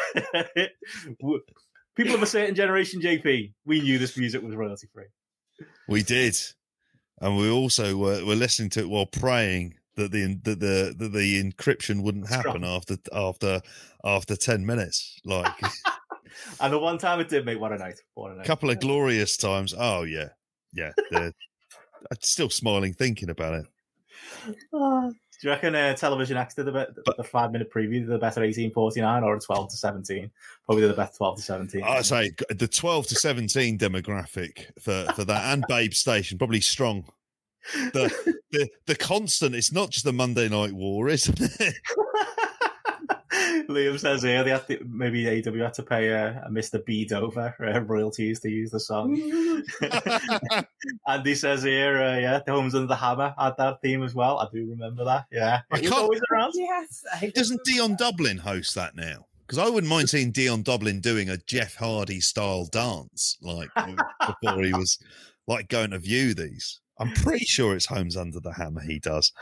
[1.96, 3.54] people of a certain generation, JP.
[3.66, 5.06] We knew this music was royalty free.
[5.88, 6.38] We did,
[7.20, 11.12] and we also were, were listening to it while praying that the that the that
[11.14, 13.62] the encryption wouldn't happen after after
[14.04, 15.20] after ten minutes.
[15.26, 15.54] Like
[16.60, 18.46] And the one time it did make what a night, what a night.
[18.46, 19.74] couple of glorious times.
[19.78, 20.30] Oh yeah,
[20.74, 20.92] yeah.
[21.12, 23.66] I'm still smiling thinking about it.
[25.42, 28.20] Do you reckon uh, television X did the, be- the five minute preview did the
[28.20, 30.30] better 1849 or a 12 to 17?
[30.68, 31.84] Probably the best 12 to 17.
[31.84, 37.06] I say the twelve to seventeen demographic for for that and Babe Station probably strong.
[37.94, 39.56] The the the constant.
[39.56, 41.76] It's not just the Monday Night War, isn't it?
[43.70, 46.84] Liam says here they have to, maybe AW had to pay uh, a Mr.
[46.86, 49.16] B Dover uh, royalties to use the song.
[51.08, 54.14] and he says here, uh, yeah, the Homes Under the Hammer had that theme as
[54.14, 54.40] well.
[54.40, 55.26] I do remember that.
[55.32, 56.52] Yeah, I it was can't- always around.
[56.56, 57.04] yes.
[57.22, 59.26] I Doesn't Dion Dublin host that now?
[59.48, 63.70] Because I wouldn't mind seeing Dion Dublin doing a Jeff Hardy style dance, like
[64.42, 65.00] before he was
[65.48, 66.81] like going to view these.
[67.02, 69.34] I'm pretty sure it's Homes Under the Hammer he does.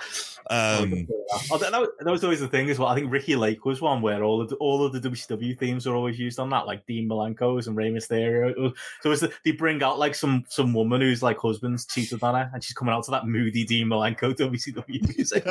[0.49, 1.07] Um,
[1.52, 2.88] Oh, that, was- that was always the thing as well.
[2.90, 5.86] I think Ricki Lake was one where all of the, all of the WCW themes
[5.86, 8.49] are always used on that, like Dean Malenko's and Rey Mysterio.
[8.49, 11.86] It was- So it's the, they bring out like some some woman who's like husband's
[11.86, 15.44] cheated on her, and she's coming out to that moody Dean Malenko WCW music.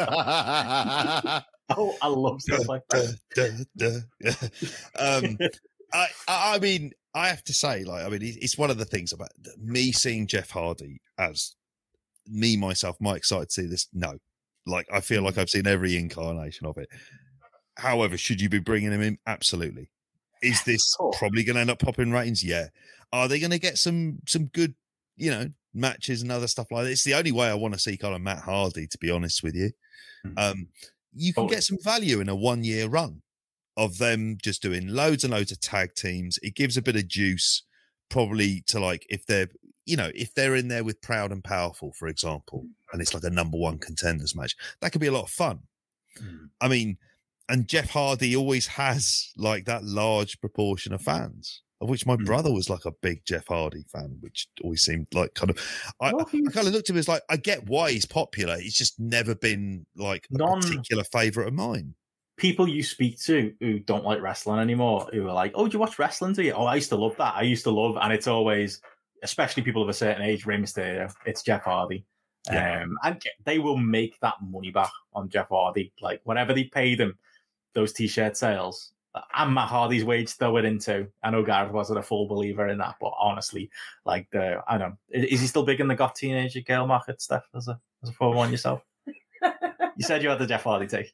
[1.70, 4.06] oh, I love stuff like that.
[4.98, 5.38] um,
[5.92, 8.84] I, I I mean, I have to say, like, I mean, it's one of the
[8.84, 11.54] things about me seeing Jeff Hardy as
[12.28, 12.96] me myself.
[13.00, 13.88] Am I excited to see this?
[13.92, 14.18] No,
[14.66, 16.88] like I feel like I've seen every incarnation of it.
[17.76, 19.18] However, should you be bringing him in?
[19.26, 19.88] Absolutely.
[20.42, 21.12] Is this Cool.
[21.18, 22.44] probably going to end up popping ratings?
[22.44, 22.68] Yeah.
[23.12, 24.74] Are they going to get some some good,
[25.16, 26.90] you know, matches and other stuff like that?
[26.90, 29.42] It's the only way I want to see kind of Matt Hardy, to be honest
[29.42, 29.70] with you.
[30.26, 30.34] Mhm.
[30.38, 30.68] Um,
[31.14, 31.56] you can Totally.
[31.56, 33.22] get some value in a one year run
[33.76, 36.38] of them just doing loads and loads of tag teams.
[36.42, 37.62] It gives a bit of juice,
[38.08, 39.48] probably to like if they're
[39.88, 43.24] you know if they're in there with Proud and Powerful, for example, and it's like
[43.24, 44.54] a number one contenders match.
[44.80, 45.60] That could be a lot of fun.
[46.20, 46.50] Mm.
[46.60, 46.98] I mean,
[47.48, 51.62] and Jeff Hardy always has like that large proportion of fans.
[51.80, 52.26] Of which my Mm.
[52.26, 55.58] brother was like a big Jeff Hardy fan, which always seemed like kind of.
[56.00, 58.58] I, Well, I kind of looked at him as like, I get why he's popular.
[58.58, 61.94] He's just never been like a Non- particular favorite of mine.
[62.36, 65.78] people you speak to who don't like wrestling anymore, who are like, "Oh, do you
[65.80, 66.32] watch wrestling?
[66.34, 66.52] Do you?
[66.52, 67.34] Oh, I used to love that.
[67.36, 68.80] I used to love." And it's always,
[69.22, 71.12] especially people of a certain age, Rey Mysterio.
[71.26, 72.04] It's Jeff Hardy.
[72.50, 72.82] Yeah.
[72.82, 75.92] Um, and they will make that money back on Jeff Hardy.
[76.00, 77.18] Like whatever they paid him,
[77.74, 78.92] those t-shirt sales.
[79.34, 81.08] And Matt Hardy's wage throw it into.
[81.24, 83.68] I know Gareth wasn't a full believer in that, but honestly,
[84.04, 86.86] like the I don't know, is, is he still big in the got teenager girl
[86.86, 87.42] market, Steph?
[87.54, 91.12] As a as a former one yourself, you said you had the Jeff Hardy take.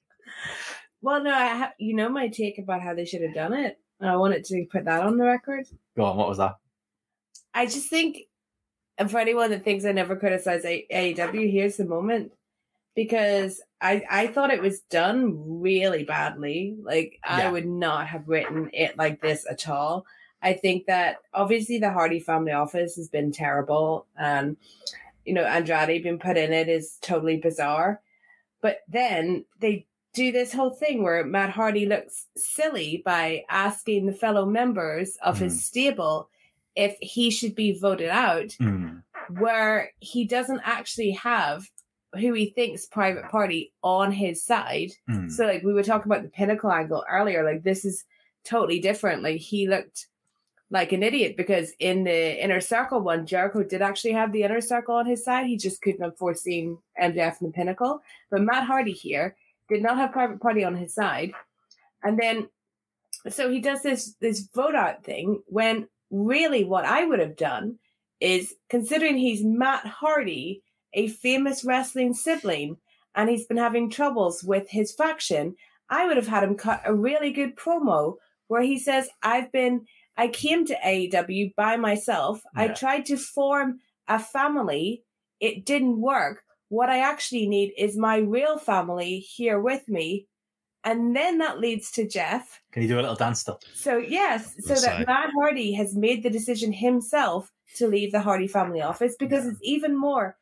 [1.01, 3.79] well, no, I ha- you know my take about how they should have done it.
[4.01, 5.67] I wanted to put that on the record.
[5.97, 6.57] Go on, what was that?
[7.55, 8.19] I just think,
[8.99, 12.33] and for anyone that thinks I never criticize A- AEW, here's the moment.
[12.97, 16.77] Because I, I thought it was done really badly.
[16.81, 20.07] Like, I would not have written it like this at all.
[20.41, 24.07] I think that obviously the Hardy family office has been terrible.
[24.17, 24.57] And,
[25.25, 28.01] you know, Andrade being put in it is totally bizarre.
[28.61, 34.13] But then they do this whole thing where Matt Hardy looks silly by asking the
[34.13, 35.61] fellow members of his mm.
[35.61, 36.31] stable
[36.77, 38.57] if he should be voted out,
[39.39, 41.69] where he doesn't actually have
[42.15, 44.93] who he thinks private party on his side.
[45.11, 45.31] Mm.
[45.31, 48.05] So like we were talking about the pinnacle angle earlier, like this is
[48.45, 49.23] totally different.
[49.23, 50.07] Like he looked
[50.71, 54.61] like an idiot because in the inner circle one, Jericho did actually have the inner
[54.61, 55.47] circle on his side.
[55.47, 58.01] He just couldn't have foreseen MJF and the pinnacle.
[58.31, 59.37] But Matt Hardy here
[59.69, 61.33] did not have private party on his side.
[62.03, 62.49] And then
[63.29, 67.79] so he does this this vote out thing when really what I would have done
[68.21, 70.63] is considering he's Matt Hardy,
[70.93, 72.77] a famous wrestling sibling,
[73.15, 75.55] and he's been having troubles with his faction,
[75.89, 78.17] I would have had him cut a really good promo
[78.49, 79.87] where he says, I've been,
[80.17, 82.41] I came to AEW by myself.
[82.57, 85.03] I tried to form a family.
[85.41, 86.43] It didn't work.
[86.69, 90.27] What I actually need is my real family here with me.
[90.85, 92.61] And then that leads to Jeff.
[92.73, 93.61] Can you do a little dance still?
[93.75, 95.05] So yes, so Let's that say.
[95.07, 99.51] Matt Hardy has made the decision himself to leave the Hardy family office because Yeah.
[99.53, 100.37] it's even more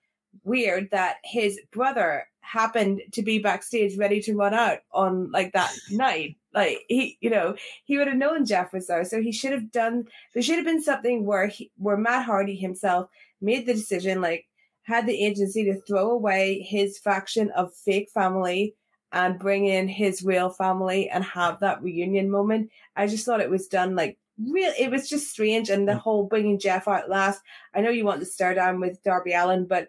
[0.44, 5.73] weird that his brother happened to be backstage ready to run out on like that
[5.90, 6.36] night.
[6.52, 7.55] Like he, you know,
[7.85, 10.05] he would have known Jeff was there, so he should have done.
[10.35, 13.09] There should have been something where he, where Matt Hardy himself
[13.40, 14.47] made the decision, like
[14.82, 18.74] had the agency to throw away his faction of fake family
[19.13, 22.71] and bring in his real family and have that reunion moment.
[22.97, 24.73] I just thought it was done like real.
[24.79, 27.43] It was just strange, and the whole bringing Jeff out last.
[27.75, 29.89] I know you want to stare down with Darby Allin, but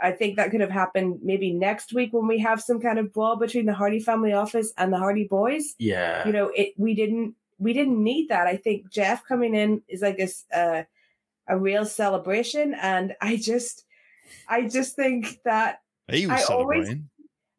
[0.00, 3.12] I think that could have happened maybe next week when we have some kind of
[3.12, 5.74] brawl between the Hardy family office and the Hardy boys.
[5.78, 6.26] Yeah.
[6.26, 8.46] You know, it we didn't we didn't need that.
[8.48, 10.82] I think Jeff coming in is like a uh,
[11.48, 13.84] a real celebration, and I just
[14.48, 17.08] I just think that He was I always- celebrating.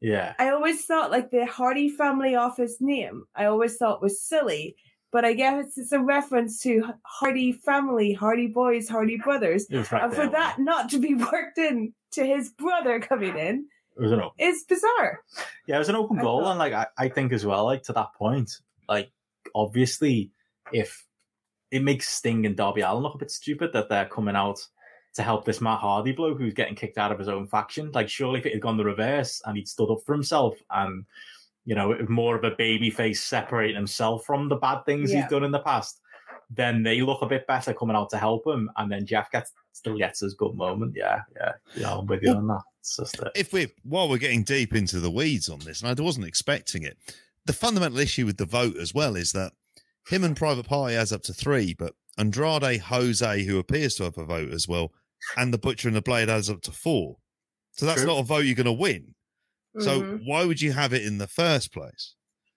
[0.04, 0.34] Yeah.
[0.38, 4.76] I always thought like the Hardy family office name, I always thought was silly.
[5.12, 9.68] But I guess it's a reference to Hardy family, Hardy boys, Hardy brothers.
[9.70, 14.12] And for that not to be worked in to his brother coming in It was
[14.12, 14.32] an open.
[14.40, 15.20] is bizarre.
[15.68, 17.64] Yeah, it was an open I goal, thought- and like I, I think as well,
[17.66, 18.52] like to that point,
[18.90, 19.12] like
[19.56, 20.32] obviously,
[20.72, 21.06] if
[21.72, 24.60] it makes Sting and Darby Allin look a bit stupid that they're coming out
[25.14, 27.92] to help this Matt Hardy bloke who's getting kicked out of his own faction.
[27.94, 31.06] Like, surely if it had gone the reverse and he'd stood up for himself and
[31.66, 35.22] you know more of a baby face separating himself from the bad things Yeah.
[35.22, 36.02] he's done in the past,
[36.50, 39.52] then they look a bit better coming out to help him, and then Jeff gets
[39.72, 40.94] still gets his good moment.
[40.96, 41.94] Yeah, yeah, yeah.
[41.96, 42.62] I'm with you on that.
[42.80, 46.00] It's just uh, if we while we're getting deep into the weeds on this, and
[46.00, 46.98] I wasn't expecting it,
[47.46, 49.54] the fundamental issue with the vote as well is that
[50.10, 54.18] him and Private Party has up to three, but Andrade, Jose, who appears to have
[54.18, 54.92] a vote as well,
[55.38, 57.18] and the Butcher and the Blade adds up to four.
[57.72, 58.08] So that's True.
[58.12, 59.16] not a vote you're going to win.
[59.80, 60.26] So Mhm.
[60.26, 62.14] why would you have it in the first place?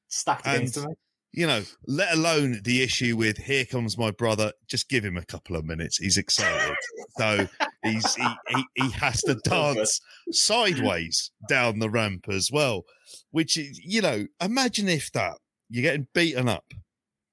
[0.09, 0.95] stacked And- against him.
[1.33, 4.53] you know, let alone the issue with here comes my brother.
[4.69, 5.99] Just give him a couple of minutes.
[5.99, 6.77] He's excited,
[7.19, 7.49] so
[7.83, 12.85] he's he, he he has to dance sideways down the ramp as well.
[13.31, 15.39] Which is, you know, imagine if that
[15.69, 16.73] you're getting beaten up,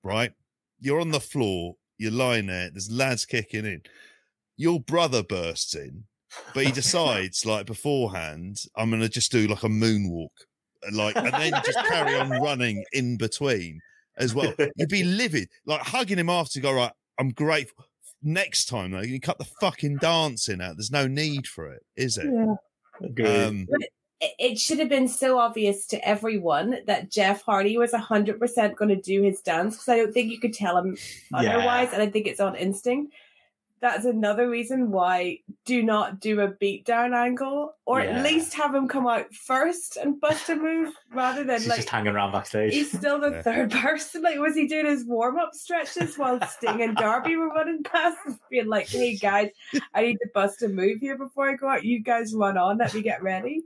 [0.04, 0.34] right?
[0.80, 2.70] You're on the floor, you're lying there.
[2.72, 3.84] There's lads kicking in.
[4.58, 6.06] Your brother bursts in,
[6.54, 10.30] but he decides like beforehand, I'm gonna just do like a moonwalk
[10.92, 13.80] like and then just carry on running in between
[14.18, 14.54] as well.
[14.76, 16.60] You'd be livid, like hugging him after.
[16.60, 16.92] Go right.
[17.20, 17.86] I'm grateful.
[18.22, 20.76] Next time though, you cut the fucking dancing out.
[20.78, 22.26] There's no need for it, is it?
[22.26, 23.46] Yeah.
[23.48, 23.90] Um, But it-
[24.40, 28.96] it should have been so obvious to everyone that Jeff Hardy was 100% going to
[29.02, 30.96] do his dance because I don't think you could tell him
[31.34, 31.90] otherwise.
[31.92, 33.14] And I think it's on instinct.
[33.84, 38.12] That's another reason why do not do a beatdown angle or Yeah.
[38.12, 41.90] at least have him come out first and bust a move rather than like just
[41.90, 42.72] hanging around backstage.
[42.74, 43.42] He's still the Yeah.
[43.42, 44.22] third person.
[44.22, 48.18] Like, was he doing his warm up stretches while Sting and Darby were running past,
[48.50, 49.50] being like, "Hey guys,
[49.94, 51.84] I need to bust a move here before I go out.
[51.84, 52.78] You guys run on.
[52.78, 53.64] Let me get ready."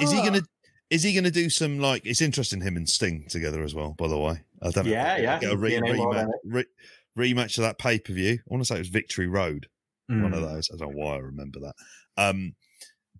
[0.00, 0.24] is he Oh.
[0.24, 0.40] gonna?
[0.88, 2.06] Is he gonna do some like?
[2.06, 3.92] It's interesting him and Sting together as well.
[3.98, 4.92] By the way, I don't know.
[4.92, 5.38] Yeah, yeah.
[5.40, 6.64] Get a re- rematch, re-
[7.18, 8.32] rematch of that pay per view.
[8.40, 9.66] I want to say it was Victory Road.
[10.08, 10.52] one of Mm.
[10.54, 10.68] those.
[10.72, 11.74] I don't know why I remember that.
[12.18, 12.54] Um,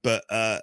[0.03, 0.59] but uh,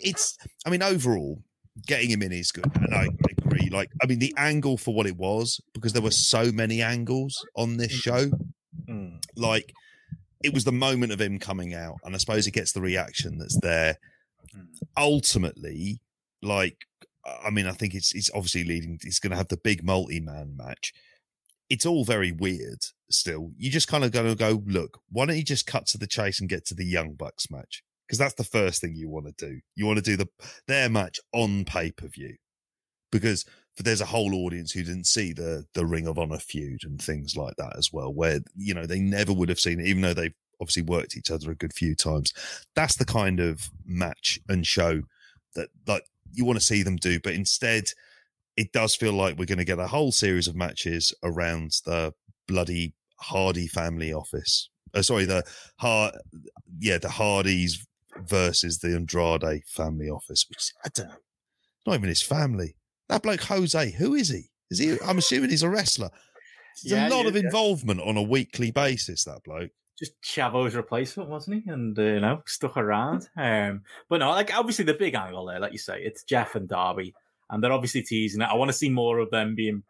[0.00, 1.42] it's, I mean, overall,
[1.86, 2.70] getting him in is good.
[2.76, 3.68] And I agree.
[3.70, 7.44] Like, I mean, the angle for what it was, because there were so many angles
[7.56, 8.30] on this show,
[8.88, 9.18] Mm.
[9.34, 9.72] like,
[10.44, 11.96] it was the moment of him coming out.
[12.04, 13.96] And I suppose he gets the reaction that's there.
[14.54, 14.68] Mm.
[14.96, 16.00] Ultimately,
[16.42, 16.76] like,
[17.24, 19.00] I mean, I think it's it's obviously leading.
[19.02, 20.92] He's going to have the big multi-man match.
[21.68, 22.78] It's all very weird.
[23.10, 25.00] Still, you just kind of going to go look.
[25.10, 27.82] Why don't you just cut to the chase and get to the Young Bucks match?
[28.06, 29.60] Because that's the first thing you want to do.
[29.74, 30.28] You want to do the
[30.68, 32.36] their match on pay per view,
[33.10, 33.44] because
[33.78, 37.36] there's a whole audience who didn't see the the Ring of Honor feud and things
[37.36, 40.14] like that as well, where you know they never would have seen it, even though
[40.14, 42.32] they've obviously worked each other a good few times.
[42.74, 45.02] That's the kind of match and show
[45.54, 47.84] that like you want to see them do, but instead
[48.56, 52.12] it does feel like we're going to get a whole series of matches around the
[52.48, 54.68] bloody Hardy family office.
[54.94, 55.42] Uh, sorry, the
[55.78, 56.12] Har,
[56.78, 57.86] yeah, the Hardys
[58.28, 61.14] versus the Andrade family office, which I don't know,
[61.86, 62.76] not even his family.
[63.08, 64.44] That bloke Jose, who is he?
[64.70, 64.96] Is he?
[65.06, 66.10] I'm assuming he's a wrestler.
[66.82, 67.42] There's Yeah, a lot yeah, of yeah.
[67.42, 69.24] involvement on a weekly basis.
[69.24, 69.70] That bloke.
[69.98, 71.70] just Chavo's replacement, wasn't he?
[71.70, 73.28] And uh, you know, stuck around.
[73.36, 76.68] Um, but no, like obviously the big angle there, like you say, it's Jeff and
[76.68, 77.14] Darby,
[77.50, 78.48] and they're obviously teasing it.
[78.50, 79.82] I want to see more of them being,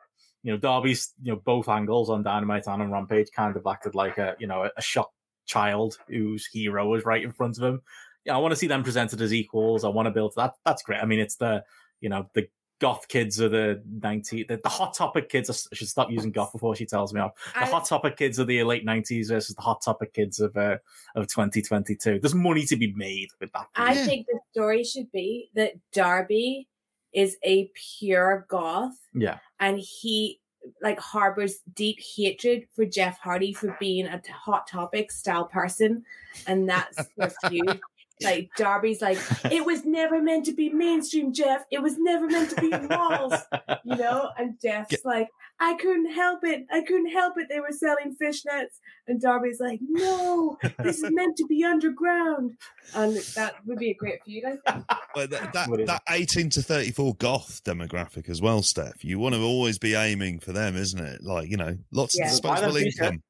[0.42, 3.94] you know, Darby's, you know, both angles on Dynamite and on Rampage kind of acted
[3.94, 5.14] like a, you know, a, a shocked
[5.46, 7.82] child whose hero was right in front of him.
[8.24, 9.84] Yeah, I want to see them presented as equals.
[9.84, 10.54] I want to build that.
[10.64, 11.00] That's great.
[11.00, 11.64] I mean, it's the,
[12.00, 15.88] you know, the goth kids of the 90 the, the hot topic kids I should
[15.88, 18.62] stop using goth before she tells me off the I- hot topic kids of the
[18.64, 20.76] late 90s versus the hot topic kids of uh,
[21.14, 25.50] of 2022 there's money to be made with that I think the story should be
[25.54, 26.68] that Darby
[27.16, 28.94] is a pure goth.
[29.14, 29.38] Yeah.
[29.58, 30.38] And he
[30.82, 36.04] like harbors deep hatred for Jeff Hardy for being a hot topic style person,
[36.46, 37.80] and that's the feud.
[38.22, 39.18] Like Darby's like,
[39.52, 41.64] it was never meant to be mainstream, Jeff.
[41.70, 43.34] It was never meant to be walls,
[43.84, 44.30] you know.
[44.38, 45.28] And Jeff's Get- like,
[45.60, 46.66] I couldn't help it.
[46.70, 47.48] I couldn't help it.
[47.50, 52.52] They were selling fishnets, and Darby's like, no, this is meant to be underground,
[52.94, 54.84] and that would be a great feud, I think.
[55.14, 59.04] But that, that, that 18 to 34 goth demographic as well, Steph.
[59.04, 61.22] You want to always be aiming for them, isn't it?
[61.22, 62.24] Like, you know, lots Yeah.
[62.26, 63.22] of Why disposable don't you say- income,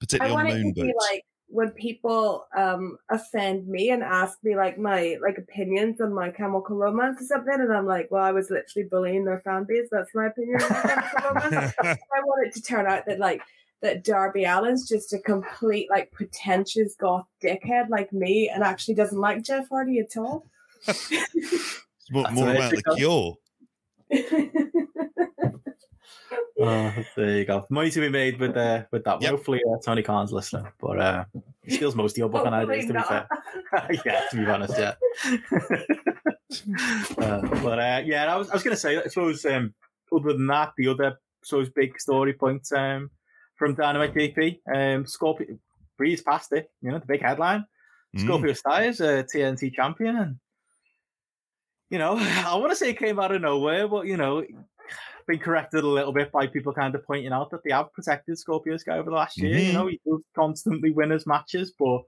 [0.00, 1.06] particularly want on it moon boots.
[1.10, 1.22] like
[1.52, 6.76] when people um offend me and ask me like my like opinions on my chemical
[6.76, 9.88] romance or something, and I'm like, well, I was literally bullying their fan base.
[9.90, 11.74] That's my opinion on romance.
[11.82, 13.42] I want it to turn out that like
[13.82, 19.20] that Darby Allin's just a complete like pretentious goth dickhead like me, and actually doesn't
[19.20, 20.46] like Jeff Hardy at all.
[22.02, 23.36] It's more, That's more about the cure.
[26.60, 27.66] uh, there you go.
[27.70, 29.22] Money to be made with uh, with that.
[29.22, 29.30] Yep.
[29.30, 31.24] hopefully uh, Tony Khan's listening but uh
[31.62, 33.28] he steals most of your book on ideas to be fair.
[34.04, 34.94] Yeah to be honest yeah.
[37.16, 39.72] Uh, but uh, yeah I was, I was gonna say I suppose um,
[40.14, 43.10] other than that the other suppose big story point um,
[43.56, 45.58] from Dynamite JP um, Scorpio
[45.96, 47.64] breeze past it you know the big headline.
[48.16, 48.24] Mm.
[48.24, 50.36] Scorpio Styles, uh, TNT champion, and
[51.90, 52.16] you know,
[52.46, 54.44] I want to say it came out of nowhere, but you know,
[55.32, 58.38] been corrected a little bit by people kind of pointing out that they have protected
[58.38, 59.58] Scorpio Sky over the last year.
[59.58, 59.74] You Mhm.
[59.74, 62.02] know, he does constantly win his matches, but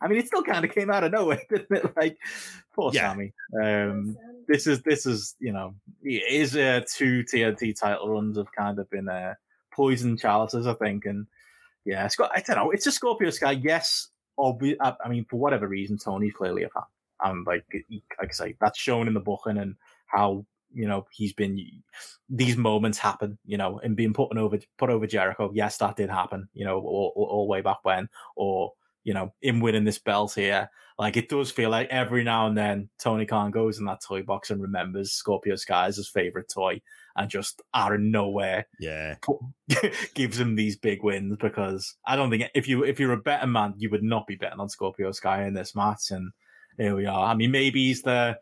[0.00, 1.96] I mean, it still kind of came out of nowhere, didn't it?
[1.96, 2.18] Like,
[2.74, 3.12] poor Yeah.
[3.12, 3.32] Sammy.
[3.62, 4.16] Um,
[4.48, 8.78] this is this is you know it is uh, two TNT title runs have kind
[8.78, 9.34] of been uh,
[9.72, 11.26] poison chalices, I think, and
[11.84, 12.32] yeah, Scott.
[12.34, 12.70] I don't know.
[12.72, 13.52] It's a Scorpio Sky.
[13.52, 16.82] Yes, obvi- I, I mean, for whatever reason, Tony's clearly a fan,
[17.22, 19.76] and like he- like I say, that's shown in the booking and
[20.06, 20.44] how
[20.74, 21.58] you know he's been.
[22.28, 25.50] These moments happen, you know, and being put over put over Jericho.
[25.54, 28.72] Yes, that did happen, you know, all, all, all way back when, or
[29.04, 30.70] you know, him winning this belt here.
[30.98, 34.22] Like it does feel like every now and then Tony Khan goes in that toy
[34.22, 36.80] box and remembers Scorpio Sky as his favorite toy,
[37.16, 39.16] and just out of nowhere Yeah.
[40.14, 41.36] gives him these big wins.
[41.38, 44.36] Because I don't think if you if you're a better man, you would not be
[44.36, 46.10] betting on Scorpio Sky in this match.
[46.10, 46.30] And
[46.78, 47.26] here we are.
[47.26, 48.38] I mean, maybe he's the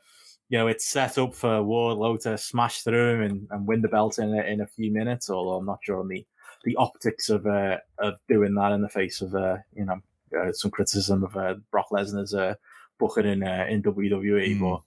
[0.52, 3.88] you know it's set up for Wardlow to smash through him and, and win the
[3.88, 5.30] belt in a, in a few minutes.
[5.30, 6.26] Although I'm not sure on the
[6.64, 9.96] the optics of uh, of doing that in the face of uh, you know
[10.38, 12.54] uh, some criticism of uh, Brock Lesnar's uh,
[12.98, 14.60] booking in uh, in WWE, Mm.
[14.60, 14.82] but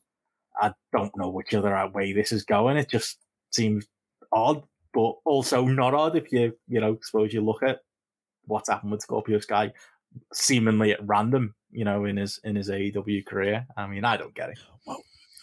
[0.62, 2.78] I don't know which other way this is going.
[2.78, 3.18] It just
[3.52, 3.88] seems
[4.32, 4.64] odd,
[4.94, 7.80] but also not odd if you you know suppose you look at
[8.46, 9.74] what's happened with Scorpio Sky
[10.32, 13.66] seemingly at random, you know, in his in his AEW career.
[13.76, 14.60] I mean, I don't get it.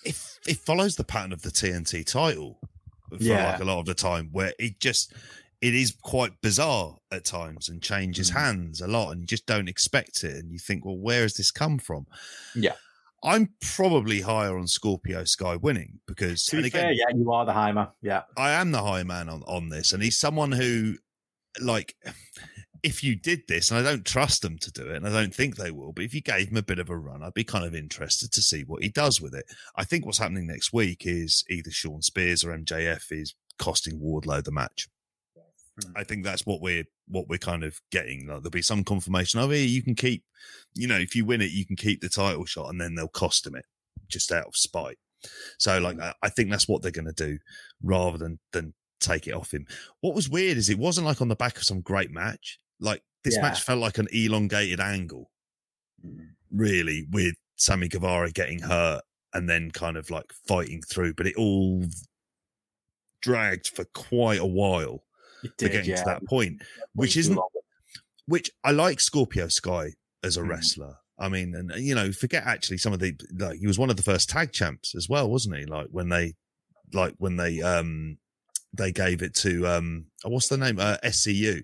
[0.05, 2.59] It, it follows the pattern of the TNT title
[3.09, 3.53] for Yeah.
[3.53, 5.13] like a lot of the time, where it just
[5.61, 8.35] it is quite bizarre at times and changes Mhm.
[8.35, 11.35] hands a lot, and you just don't expect it, and you think, well, where has
[11.35, 12.07] this come from?
[12.55, 12.75] Yeah.
[13.23, 17.47] I'm probably higher on Scorpio Sky winning because To be again, fair, yeah, you are
[17.47, 17.87] the high man.
[18.03, 20.97] Yeah, I am the high man on, on this, and he's someone who,
[21.61, 21.95] like,
[22.83, 25.35] if you did this, and I don't trust them to do it, and I don't
[25.35, 27.45] think they will, but if you gave him a bit of a run, I'd be
[27.45, 29.45] kind of interested to see what he does with it.
[29.77, 34.43] I think what's happening next week is either Shawn Spears or MJF is costing Wardlow
[34.43, 34.89] the match.
[35.81, 35.93] Hmm.
[35.97, 38.27] I think that's what we're what we're kind of getting.
[38.27, 40.25] Like there'll be some confirmation of here You can keep,
[40.75, 43.09] you know, if you win it, you can keep the title shot, and then they'll
[43.09, 43.65] cost him it
[44.09, 44.99] just out of spite.
[45.59, 46.03] So, like, hmm.
[46.03, 47.39] I, I think that's what they're going to do,
[47.83, 49.67] rather than than take it off him.
[50.01, 52.59] What was weird is it wasn't like on the back of some great match.
[52.83, 53.43] Like this Yeah.
[53.43, 55.31] match felt like an elongated angle,
[56.51, 59.03] really, with Sammy Guevara getting hurt
[59.33, 61.85] and then kind of like fighting through, but it all
[63.21, 65.05] dragged for quite a while
[65.45, 66.61] it to getting to that point,
[66.95, 67.39] which isn't
[68.27, 70.49] which I like Scorpio Sky as a Mhm.
[70.49, 70.97] wrestler.
[71.19, 73.97] I mean, and you know, forget actually some of the like he was one of
[73.97, 75.65] the first tag champs as well, wasn't he?
[75.67, 76.35] Like when they,
[76.93, 78.19] like when they um
[78.73, 81.63] they gave it to um oh, what's the name uh, SCU.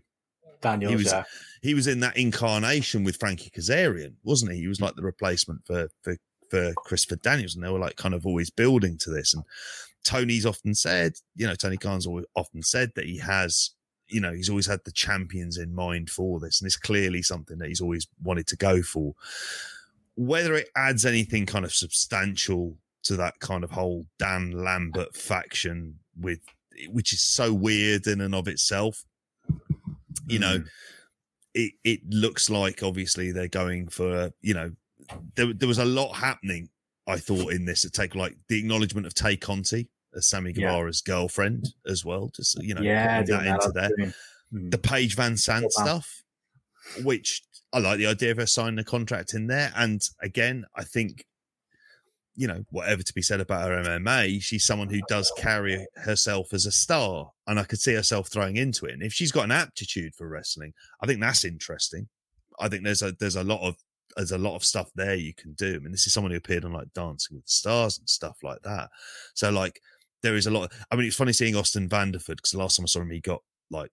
[0.60, 0.90] Daniels.
[0.90, 1.24] he was- yeah.
[1.60, 4.60] He was in that incarnation with Frankie Kazarian, wasn't he?
[4.60, 6.16] He was like the replacement for for
[6.50, 9.34] for Christopher Daniels, and they were like kind of always building to this.
[9.34, 9.42] And
[10.04, 13.72] Tony's often said, you know, Tony Khan's always often said that he has,
[14.08, 17.58] you know, he's always had the champions in mind for this, and it's clearly something
[17.58, 19.14] that he's always wanted to go for.
[20.14, 25.98] Whether it adds anything kind of substantial to that kind of whole Dan Lambert faction
[26.18, 26.40] with,
[26.88, 29.04] which is so weird in and of itself,
[30.28, 30.62] you know,
[31.54, 34.70] it, it looks like obviously they're going for, you know,
[35.36, 36.68] there, there was a lot happening,
[37.06, 40.68] I thought, in this to take like the acknowledgement of Tay Conti as Sammy Yeah.
[40.68, 42.30] Guevara's girlfriend as well.
[42.34, 43.90] Just, you know, yeah, that into there.
[43.96, 44.12] doing-
[44.50, 44.70] Mm.
[44.70, 45.68] The Paige VanZant Wow.
[45.68, 46.24] stuff,
[47.02, 47.42] which
[47.74, 49.70] I like the idea of her signing a contract in there.
[49.76, 51.26] And again, I think,
[52.38, 56.52] you know, whatever to be said about her MMA, she's someone who does carry herself
[56.52, 57.32] as a star.
[57.48, 58.92] And I could see herself throwing into it.
[58.92, 62.06] And if she's got an aptitude for wrestling, I think that's interesting.
[62.60, 63.74] I think there's a there's a lot of
[64.16, 65.74] there's a lot of stuff there you can do.
[65.74, 68.38] I mean, this is someone who appeared on like Dancing with the Stars and stuff
[68.44, 68.88] like that.
[69.34, 69.80] So like
[70.22, 70.72] there is a lot.
[70.92, 73.18] I mean, it's funny seeing Austin Vanderford because the last time I saw him, he
[73.18, 73.90] got like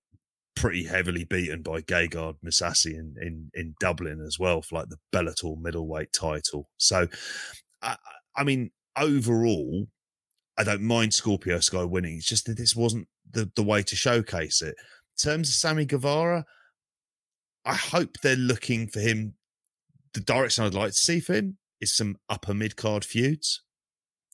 [0.55, 4.99] pretty heavily beaten by Gegard Mousasi in, in in Dublin as well for like the
[5.11, 6.69] Bellator middleweight title.
[6.77, 7.07] So,
[7.81, 7.97] I,
[8.37, 9.87] I mean, overall,
[10.57, 12.17] I don't mind Scorpio Sky winning.
[12.17, 14.75] It's just that this wasn't the the way to showcase it.
[14.77, 16.45] In terms of Sammy Guevara,
[17.65, 19.35] I hope they're looking for him.
[20.13, 23.61] The direction I'd like to see for him is some upper mid card feuds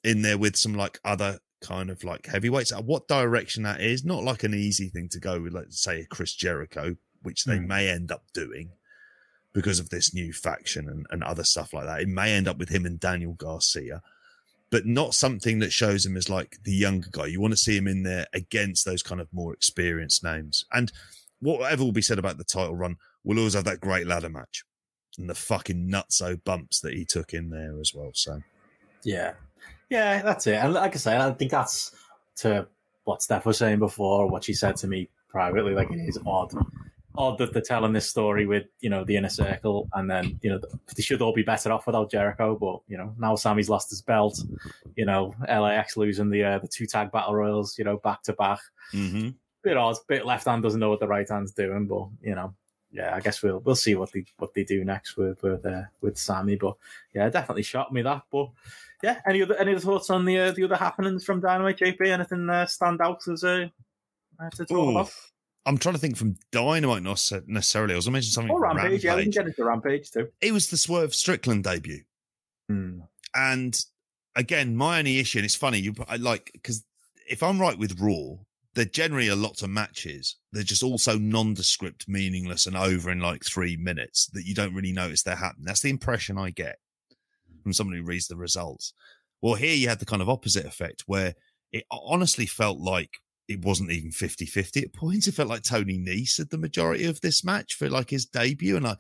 [0.04, 2.72] in there with some like other kind of like heavyweights.
[2.72, 6.02] Uh, What direction that is, not like an easy thing to go with, like say
[6.02, 7.68] a Chris Jericho, which they Hmm.
[7.68, 8.72] may end up doing
[9.54, 12.02] because of this new faction and, and other stuff like that.
[12.02, 14.02] It may end up with him and Daniel Garcia,
[14.70, 17.26] but not something that shows him as like the younger guy.
[17.26, 20.66] You want to see him in there against those kind of more experienced names.
[20.72, 20.92] And
[21.42, 24.64] whatever will be said about the title run, we'll always have that great ladder match
[25.18, 28.12] and the fucking nutso bumps that he took in there as well.
[28.14, 28.42] So
[29.04, 29.34] Yeah,
[29.90, 30.56] yeah, that's it.
[30.56, 31.92] And like I say, I think that's
[32.38, 32.68] to
[33.04, 35.74] what Steph was saying before, what she said to me privately.
[35.74, 36.54] Like it is odd,
[37.16, 40.50] odd that they're telling this story with you know the inner circle, and then you
[40.50, 40.60] know
[40.96, 42.58] they should all be better off without Jericho.
[42.60, 44.42] But you know now Sammy's lost his belt.
[44.96, 47.78] You know LAX losing the uh, the two tag battle royals.
[47.78, 48.60] You know back to back.
[48.94, 49.30] Mm-hmm.
[49.64, 49.98] Bit odd.
[50.08, 52.54] Bit left hand doesn't know what the right hand's doing, but you know
[52.92, 55.84] yeah, I guess we'll we'll see what they what they do next with with uh,
[56.02, 56.56] with Sammy.
[56.56, 56.76] But
[57.14, 58.24] yeah, definitely shocked me that.
[58.32, 58.50] But
[59.02, 62.06] yeah, any other any other thoughts on the uh, the other happenings from Dynamite JP?
[62.06, 63.68] Anything uh, stand out as uh,
[64.56, 65.12] to talk Ooh, about?
[65.66, 67.94] I'm trying to think from Dynamite, not necessarily.
[67.94, 68.52] I was going to mention something.
[68.52, 69.36] Or from Rampage, yeah, we can Rampage.
[69.36, 70.28] get into Rampage too.
[70.42, 72.02] It was the Swerve Strickland debut.
[72.68, 73.02] Hmm.
[73.36, 73.80] And
[74.36, 76.84] again, my only issue, and it's funny, you I like because
[77.30, 78.38] if I'm right with Raw,
[78.74, 80.38] they're generally a lot of matches.
[80.52, 84.94] They're just also nondescript, meaningless, and over in like three minutes that you don't really
[84.94, 85.66] notice they're happening.
[85.66, 86.78] That's the impression I get
[87.64, 88.94] from someone who reads the results.
[89.42, 91.36] Well, here you had the kind of opposite effect where
[91.72, 93.10] it honestly felt like
[93.54, 95.28] it wasn't even 50 50 at points.
[95.28, 98.78] It felt like Tony Nese had the majority of this match for like his debut.
[98.78, 98.96] And I,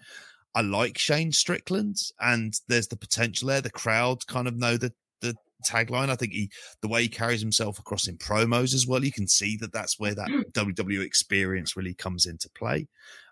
[0.55, 3.61] I like Shane Strickland, and there's the potential there.
[3.61, 6.09] The crowd kind of know the the tagline.
[6.09, 6.51] I think he,
[6.81, 9.99] the way he carries himself across in promos as well, you can see that that's
[9.99, 12.87] where that WWE experience really comes into play.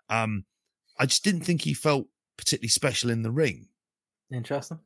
[0.08, 0.44] Um,
[0.98, 2.06] I just didn't think he felt
[2.36, 3.68] particularly special in the ring.
[4.32, 4.78] Interesting.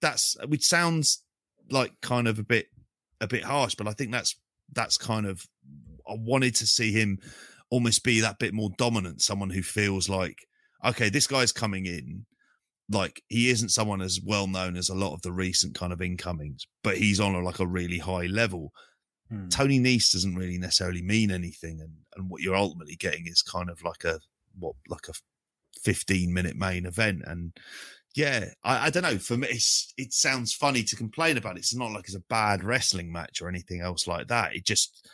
[0.00, 1.22] That's which sounds
[1.70, 2.66] like kind of a bit
[3.20, 4.36] a bit harsh, but I think that's
[4.72, 5.46] that's kind of
[6.08, 7.18] I wanted to see him
[7.70, 10.38] almost be that bit more dominant, someone who feels like
[10.84, 12.26] okay, this guy's coming in.
[12.90, 16.02] Like he isn't someone as well known as a lot of the recent kind of
[16.02, 18.72] incomings, but he's on a, like a really high level.
[19.30, 19.48] Hmm.
[19.48, 23.70] Tony Nese doesn't really necessarily mean anything, and and what you're ultimately getting is kind
[23.70, 24.20] of like a
[24.58, 25.14] what like a
[25.82, 27.52] 15 minute main event, and
[28.14, 29.18] yeah, I, I don't know.
[29.18, 31.56] For me, it's, it sounds funny to complain about.
[31.56, 31.60] It.
[31.60, 34.54] It's not like it's a bad wrestling match or anything else like that.
[34.54, 35.08] It just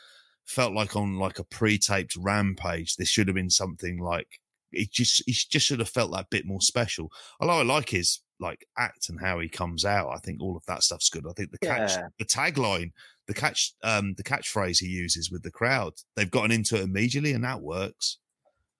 [0.46, 4.40] felt like on like a pre-taped rampage, there should have been something like
[4.72, 4.90] it.
[4.90, 7.10] Just it just should have felt that bit more special.
[7.40, 10.10] Although I like his like act and how he comes out.
[10.14, 11.24] I think all of that stuff's good.
[11.28, 12.08] I think the catch, Yeah.
[12.18, 12.92] the tagline,
[13.26, 17.32] the catch, um, the catchphrase he uses with the crowd, they've gotten into it immediately,
[17.32, 18.18] and that works.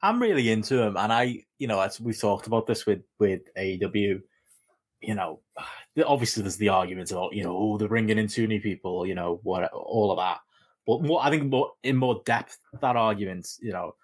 [0.03, 3.41] I'm really into him, and I, you know, as we've talked about this with with
[3.57, 4.21] AEW,
[5.01, 5.41] you know,
[6.05, 9.15] obviously there's the arguments about, you know, oh, they're bringing in too many people, you
[9.15, 10.39] know, what, all of that.
[10.87, 13.95] But more, I think more in more depth, that argument, you know,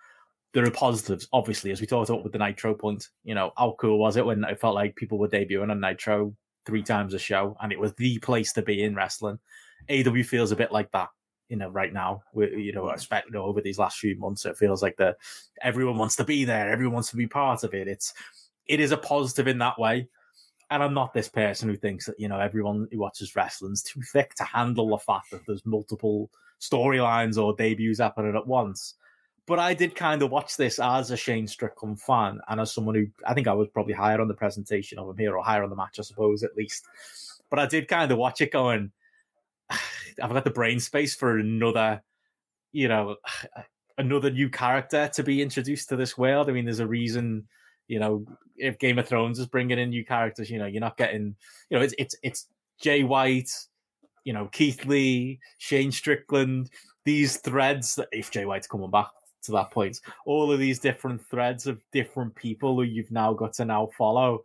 [0.52, 1.28] there are positives.
[1.32, 4.26] Obviously, as we talked about with the Nitro point, you know, how cool was it
[4.26, 6.34] when it felt like people were debuting on Nitro
[6.66, 9.38] three times a show, and it was the place to be in wrestling.
[9.88, 11.08] AEW feels a bit like that
[11.54, 12.94] you know, right now, we, you know, mm.
[12.94, 15.18] especially you know, over these last few months, it feels like that
[15.62, 17.86] everyone wants to be there, everyone wants to be part of it.
[17.86, 18.12] It's
[18.66, 20.08] it is a positive in that way.
[20.70, 24.02] And I'm not this person who thinks that you know everyone who watches wrestling's too
[24.02, 26.28] thick to handle the fact that there's multiple
[26.60, 28.94] storylines or debuts happening at once.
[29.46, 32.96] But I did kind of watch this as a Shane Strickland fan and as someone
[32.96, 35.62] who I think I was probably higher on the presentation of him here or higher
[35.62, 36.84] on the match, I suppose, at least.
[37.48, 38.90] But I did kind of watch it going,
[40.22, 42.02] I've got the brain space for another,
[42.72, 43.16] you know,
[43.98, 46.48] another new character to be introduced to this world.
[46.48, 47.46] I mean, there's a reason,
[47.86, 48.24] you know,
[48.56, 51.36] if Game of Thrones is bringing in new characters, you know, you're not getting,
[51.70, 52.46] you know, it's it's it's
[52.80, 53.50] Jay White,
[54.24, 56.70] you know, Keith Lee, Shane Strickland,
[57.04, 57.94] these threads.
[57.96, 59.08] That if Jay White's coming back
[59.42, 63.52] to that point, all of these different threads of different people who you've now got
[63.54, 64.42] to now follow.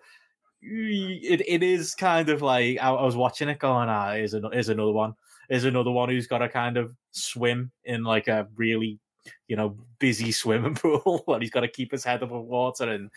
[0.61, 4.45] It it is kind of like I, I was watching it going, ah, is an,
[4.45, 5.15] another one
[5.49, 8.99] is another one who's got to kind of swim in like a really,
[9.47, 13.09] you know, busy swimming pool and he's got to keep his head above water and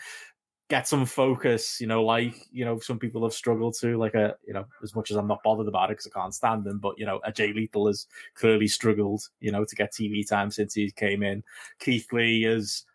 [0.69, 4.35] get some focus, you know, like, you know, some people have struggled to, like a,
[4.47, 6.79] you know, as much as I'm not bothered about it because I can't stand them,
[6.79, 10.49] but, you know, a Jay Lethal has clearly struggled, you know, to get TV time
[10.49, 11.43] since he came in.
[11.79, 12.85] Keith Lee has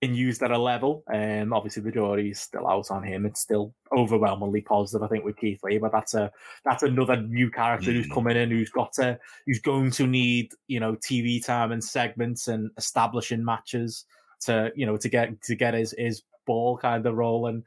[0.00, 1.02] been used at a level.
[1.12, 3.24] Um, obviously the jury is still out on him.
[3.24, 5.78] It's still overwhelmingly positive, I think, with Keith Lee.
[5.78, 6.30] But that's a
[6.64, 8.14] that's another new character who's Mm.
[8.14, 12.48] coming in, who's got to, who's going to need you know TV time and segments
[12.48, 14.04] and establishing matches
[14.42, 17.64] to you know to get to get his his ball kind of rolling.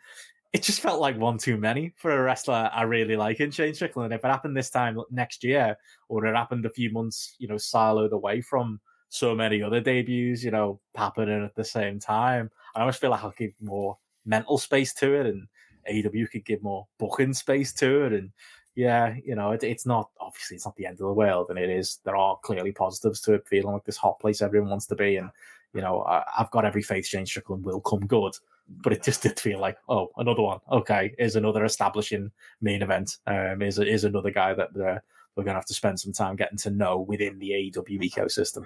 [0.54, 3.74] It just felt like one too many for a wrestler I really like in Shane
[3.74, 4.14] Strickland.
[4.14, 5.78] If it happened this time next year,
[6.08, 10.44] or it happened a few months, you know, siloed away from so many other debuts,
[10.44, 12.52] you know, happening at the same time.
[12.76, 15.48] I almost feel like I'll give more mental space to it, and
[15.90, 18.14] AEW could give more booking space to it.
[18.14, 18.32] And
[18.76, 21.60] yeah, you know, it, it's not obviously it's not the end of the world, and
[21.60, 22.00] it is.
[22.04, 25.18] There are clearly positives to it, feeling like this hot place everyone wants to be,
[25.18, 25.30] and
[25.74, 28.34] you know, I, I've got every faith Shane Strickland will come good.
[28.70, 30.60] But it just did feel like, oh, another one.
[30.70, 32.30] Okay, is another establishing
[32.60, 33.18] main event.
[33.26, 35.00] Um, is is another guy that uh,
[35.36, 38.66] we're going to have to spend some time getting to know within the AEW ecosystem.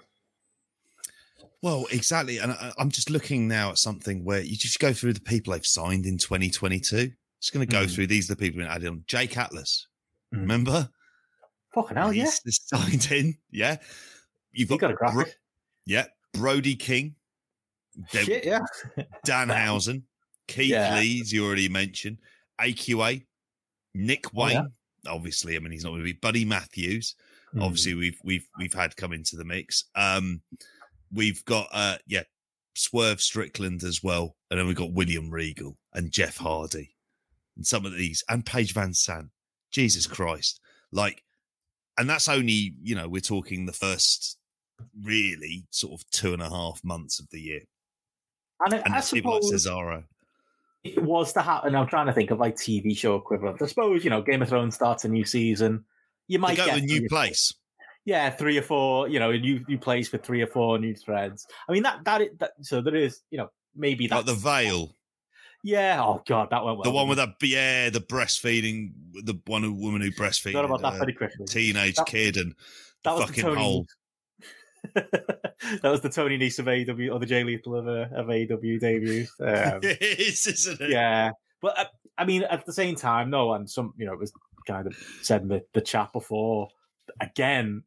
[1.62, 2.40] Well, exactly.
[2.40, 5.54] And I, I'm just looking now at something where you just go through the people
[5.54, 7.12] they've signed in 2022.
[7.40, 7.94] Just going to go Mm.
[7.94, 8.30] through these.
[8.30, 9.88] are The people who added on Jake Atlas.
[10.34, 10.42] Mm.
[10.42, 10.90] Remember?
[11.74, 12.24] Fucking hell, yeah.
[12.24, 13.38] He's- he's signed in.
[13.52, 13.78] Yeah.
[14.52, 15.16] You've You got, got a graphic.
[15.26, 15.34] Bro-
[15.86, 16.06] yeah.
[16.34, 17.16] Brody King,
[18.12, 18.60] Deb- Shit, yeah.
[19.28, 20.04] Danhausen,
[20.48, 20.96] Keith Yeah.
[20.98, 22.18] Lees, you already mentioned,
[22.60, 23.26] AQA,
[23.94, 24.52] Nick Oh, Wayne.
[24.52, 25.12] yeah.
[25.12, 27.16] Obviously, I mean he's not going to be Buddy Matthews.
[27.56, 27.64] Mm.
[27.64, 29.86] Obviously, we've we've we've had come into the mix.
[29.96, 30.42] Um,
[31.14, 32.24] we've got uh yeah,
[32.76, 36.96] Swerve Strickland as well, and then we've got William Regal and Jeff Hardy,
[37.56, 39.30] and some of these, and Paige VanZant.
[39.72, 40.60] Jesus Christ,
[40.92, 41.24] like,
[41.98, 44.38] and that's only you know we're talking the first
[45.04, 47.62] really sort of two and a half months of the year,
[48.66, 50.04] And and I people like suppose Cesaro.
[50.84, 51.76] it was to happen.
[51.76, 53.62] I'm trying to think of like TV show equivalent.
[53.62, 55.86] I suppose you know Game of Thrones starts a new season.
[56.28, 57.54] You might go to get a new place.
[58.06, 59.07] Yeah, three or four.
[59.10, 61.45] You know, a new new place for three or four new threads.
[61.69, 64.38] I mean that that, is, that so there is you know maybe Like that the
[64.38, 64.95] Vale,
[65.64, 66.02] yeah.
[66.03, 66.84] Oh god, that went well.
[66.84, 70.82] the one with that, yeah, the breastfeeding, the one who- woman who breastfeeded Forgot about
[70.82, 71.45] that very quickly.
[71.45, 72.56] teenage That- kid and
[73.03, 73.61] that was fucking the Tony.
[73.61, 73.86] hole.
[74.95, 78.78] that was the Tony Nese of AW or the Jay Lethal of, uh, of AW
[78.80, 79.28] debut.
[79.40, 80.90] Um, it is, isn't it?
[80.90, 81.86] yeah, but uh,
[82.18, 84.34] I mean, at the same time, no, and some, you know, it was
[84.68, 86.69] kind of said in the, the chat before.
[87.19, 87.84] Again,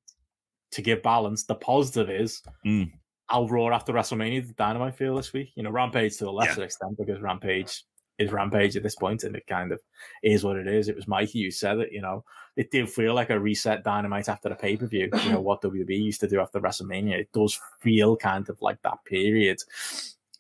[0.75, 2.93] to give balance, the positive is Mm.
[3.29, 4.47] I'll roar after WrestleMania.
[4.47, 7.85] The Dynamite feel this week, you know, Rampage to a lesser extent because Rampage
[8.19, 9.81] is Rampage at this point, and it kind of
[10.23, 10.89] is what it is.
[10.89, 12.23] It was Mikey who said it, you know,
[12.57, 15.09] it did feel like a reset Dynamite after the pay per view.
[15.25, 17.21] You know what WWE used to do after WrestleMania.
[17.21, 19.59] It does feel kind of like that period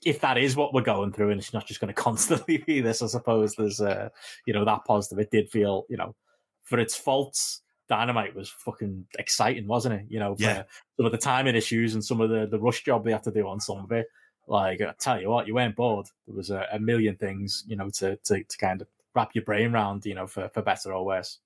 [0.04, 2.80] if that is what we're going through and it's not just going to constantly be
[2.80, 4.10] this, I suppose there's, uh,
[4.46, 5.18] you know, that positive.
[5.18, 6.14] It did feel, you know,
[6.62, 10.06] for its faults, Dynamite was fucking exciting, wasn't it?
[10.08, 10.64] You know, Yeah.
[10.96, 13.30] some of the timing issues and some of the, the rush job they had to
[13.30, 14.06] do on some of it.
[14.46, 16.06] Like, I tell you what, you weren't bored.
[16.26, 19.44] There was a, a million things, you know, to, to, to kind of wrap your
[19.44, 21.38] brain around, you know, for, for better or worse.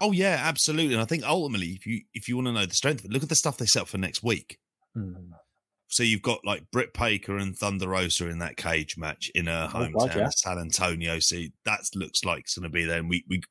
[0.00, 0.94] Oh yeah, absolutely.
[0.94, 3.12] And I think ultimately, if you if you want to know the strength of it,
[3.12, 4.58] look at the stuff they set up for next week.
[4.94, 5.14] Hmm.
[5.92, 9.68] So you've got like Britt Baker and Thunder Rosa in that cage match in her
[9.70, 10.28] Oh, hometown, God, yeah.
[10.30, 11.18] San Antonio.
[11.18, 11.36] So
[11.66, 12.98] that looks like it's going to be there.
[12.98, 13.42] And we we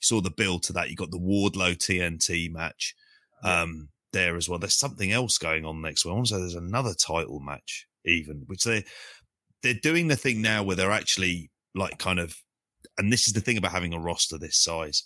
[0.00, 0.90] saw the build to that.
[0.90, 2.94] You got the Wardlow TNT match
[3.42, 4.60] um, there as well.
[4.60, 6.12] There's something else going on next week.
[6.12, 8.84] I want to say there's another title match even, which they
[9.64, 12.32] they're doing the thing now where they're actually like kind of,
[12.98, 15.02] and this is the thing about having a roster this size.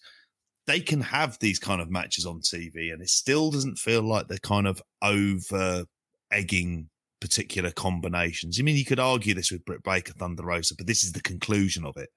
[0.67, 4.29] They can have these kind of matches on TV, and it still doesn't feel like
[4.29, 5.87] they're kind of over
[6.33, 6.89] egging
[7.21, 8.59] particular combinations.
[8.59, 11.23] I mean, you could argue this with Britt Baker, Thunder Rosa, but this is the
[11.23, 12.09] conclusion of it.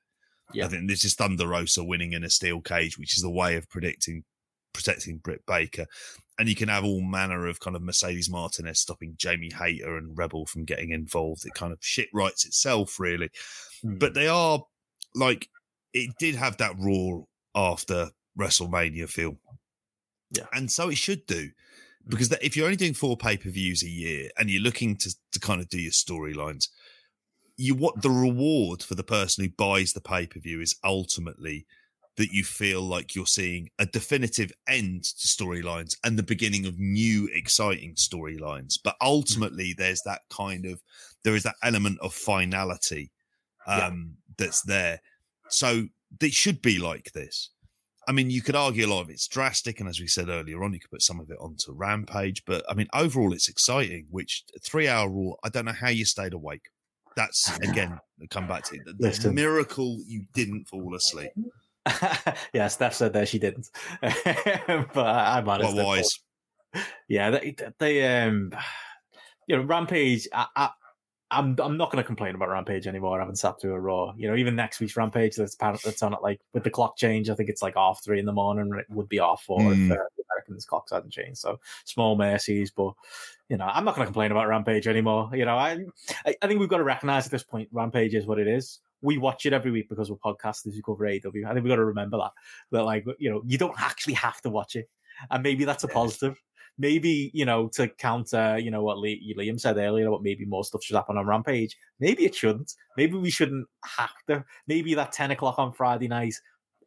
[0.53, 0.65] Yeah.
[0.65, 3.55] I think this is Thunder Rosa winning in a steel cage, which is the way
[3.55, 4.23] of predicting
[4.73, 5.85] protecting Britt Baker.
[6.37, 10.17] And you can have all manner of kind of Mercedes Martinez stopping Jamie Hayter and
[10.17, 11.45] Rebel from getting involved.
[11.45, 13.29] It kind of shit writes itself, really.
[13.81, 13.97] Hmm.
[13.97, 14.61] But they are
[15.15, 15.47] like
[15.93, 17.21] it did have that raw
[17.55, 19.37] after WrestleMania feel.
[20.31, 20.45] Yeah.
[20.53, 21.51] And so it should do.
[22.07, 24.95] Because that, if you're only doing four pay per views a year and you're looking
[24.98, 26.69] to, to kind of do your storylines,
[27.57, 31.65] you what the reward for the person who buys the pay per view is ultimately
[32.18, 36.80] that you feel like you're seeing a definitive end to storylines and the beginning of
[36.80, 38.76] new exciting storylines.
[38.82, 40.82] But ultimately, there's that kind of
[41.23, 43.11] there is that element of finality
[43.68, 43.88] Yeah.
[43.88, 45.02] um, that's there.
[45.49, 45.88] So
[46.22, 47.49] it should be like this.
[48.07, 50.64] I mean, you could argue a lot of it's drastic, and as we said earlier
[50.64, 52.44] on, you could put some of it onto Rampage.
[52.45, 54.07] But I mean, overall, it's exciting.
[54.10, 56.69] Which three hour Raw, I don't know how you stayed awake.
[57.15, 57.99] That's again,
[58.30, 58.82] come back to it.
[58.86, 61.32] The, the miracle you didn't fall asleep.
[62.53, 63.69] yeah, Steph said there she didn't,
[64.02, 65.76] but I'm honest.
[65.76, 66.19] Well, wise.
[67.07, 68.52] yeah, they, they um,
[69.48, 70.27] you know, Rampage.
[70.34, 70.69] I, I,
[71.31, 73.18] I'm I'm not going to complain about Rampage anymore.
[73.18, 74.14] I haven't sat through a Raw.
[74.15, 77.30] You know, even next week's Rampage that's that's on at like with the clock change.
[77.30, 78.72] I think it's like half three in the morning.
[78.77, 79.91] It would be half four Hmm.
[79.91, 81.39] if uh, the Americans' clocks hadn't changed.
[81.39, 82.93] So small mercies, but
[83.49, 85.30] you know, I'm not going to complain about Rampage anymore.
[85.34, 85.80] You know, I
[86.26, 88.80] I, I think we've got to recognize at this point Rampage is what it is.
[89.02, 91.11] We watch it every week because we're podcasters who cover AW.
[91.11, 92.31] I think we've got to remember that
[92.72, 94.89] that like you know you don't actually have to watch it,
[95.31, 96.39] and maybe that's a positive
[96.77, 100.84] maybe you know to counter you know what Liam said earlier about maybe more stuff
[100.84, 101.76] should happen on Rampage.
[101.99, 102.73] Maybe it shouldn't.
[102.97, 104.43] Maybe we shouldn't have to.
[104.68, 106.35] Maybe that ten o'clock on Friday night,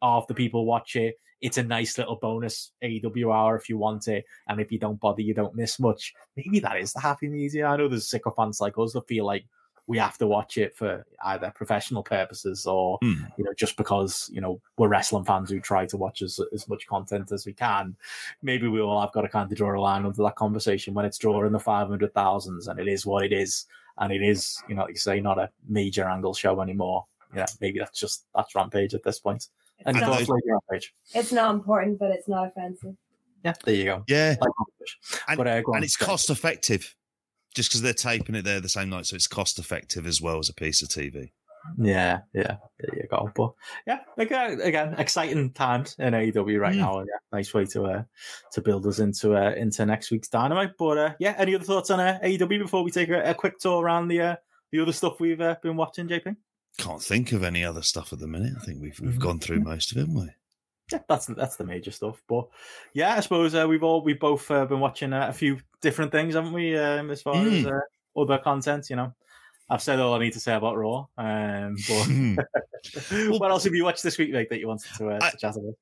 [0.01, 1.15] the people watch it.
[1.41, 4.99] It's a nice little bonus AW hour if you want it, and if you don't
[4.99, 6.13] bother, you don't miss much.
[6.35, 7.71] Maybe that is the happy medium.
[7.71, 9.45] I know there's sycophants like us that feel like
[9.89, 13.23] we have to watch it for either professional purposes or Hmm.
[13.37, 16.69] you know just because you know we're wrestling fans who try to watch as, as
[16.69, 17.95] much content as we can.
[18.43, 21.05] Maybe we all have got to kind of draw a line under that conversation when
[21.05, 23.65] it's drawing the five hundred thousands, and it is what it is,
[23.97, 27.05] and it is you know like you say not a major angle show anymore.
[27.35, 29.47] Yeah, maybe that's just that's Rampage at this point.
[29.85, 30.93] And It's you not, thoughts, Rampage?
[31.15, 32.95] it's not important, but it's not offensive.
[33.45, 34.03] Yeah, there you go.
[34.07, 34.99] Yeah, Like Rampage.
[35.29, 36.93] and, But, uh, go and it's cost effective.
[37.55, 40.37] Just because they're taping it there the same night, so it's cost effective as well
[40.39, 41.31] as a piece of TV.
[41.77, 43.29] Yeah, yeah, there you go.
[43.35, 43.51] But
[43.85, 46.77] yeah, like, uh, again, exciting times in AEW right Mm.
[46.77, 46.99] now.
[46.99, 48.03] Yeah, nice way to uh,
[48.53, 50.77] to build us into uh, into next week's Dynamite.
[50.77, 53.59] But uh, yeah, any other thoughts on uh, AEW before we take a, a quick
[53.59, 54.35] tour around the uh,
[54.71, 56.35] the other stuff we've uh, been watching, JP?
[56.77, 58.53] Can't think of any other stuff at the minute.
[58.55, 59.19] I think we've we've Mhm.
[59.19, 60.29] gone through most of it, haven't we?
[60.91, 62.21] Yeah, that's that's the major stuff.
[62.27, 62.47] But
[62.93, 66.11] yeah, I suppose uh, we've all we've both uh, been watching uh, a few different
[66.11, 66.77] things, haven't we?
[66.77, 67.71] Um, as far as Mm.
[67.71, 69.13] uh, other content, you know.
[69.69, 71.05] I've said all I need to say about Raw.
[71.17, 72.07] Um, but
[73.39, 75.37] what else have you watched this week, mate, that you wanted to, uh, I- to
[75.37, 75.75] chat about?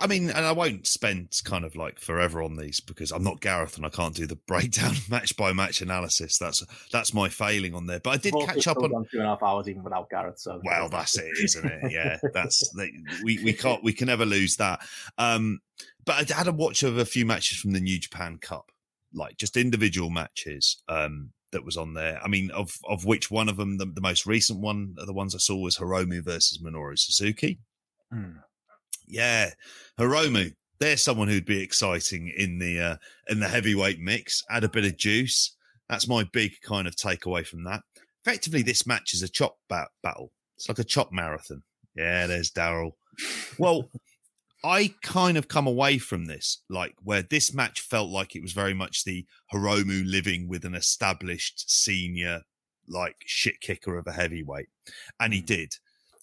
[0.00, 3.40] I, mean, and I won't spend kind of like forever on these because I'm not
[3.40, 6.38] Gareth and I can't do the breakdown match by match analysis.
[6.38, 8.00] That's that's my failing on there.
[8.00, 8.90] But I did Both catch up on.
[8.90, 10.38] two and a half hours even without Gareth.
[10.38, 11.92] So Well, that's it, isn't it?
[11.92, 12.74] Yeah, that's
[13.24, 14.80] we we can't we can never lose that.
[15.18, 15.60] Um,
[16.04, 18.70] but I had a watch of a few matches from the New Japan Cup,
[19.12, 20.82] like just individual matches.
[20.88, 22.20] Um, that was on there.
[22.22, 25.34] I mean, of of which one of them, the, the most recent one, the ones
[25.34, 27.58] I saw was Hiromu versus Minoru Suzuki.
[28.12, 28.38] Hmm.
[29.06, 29.50] Yeah,
[29.98, 30.52] Hiromu.
[30.78, 32.96] There's someone who'd be exciting in the uh,
[33.28, 34.42] in the heavyweight mix.
[34.50, 35.56] Add a bit of juice.
[35.88, 37.82] That's my big kind of takeaway from that.
[38.24, 40.32] Effectively, this match is a chop bat- battle.
[40.56, 41.62] It's like a chop marathon.
[41.94, 42.92] Yeah, there's Daryl.
[43.58, 43.88] Well,
[44.64, 48.52] I kind of come away from this like where this match felt like it was
[48.52, 52.42] very much the Hiromu living with an established senior
[52.88, 54.68] like shit kicker of a heavyweight,
[55.20, 55.72] and he did.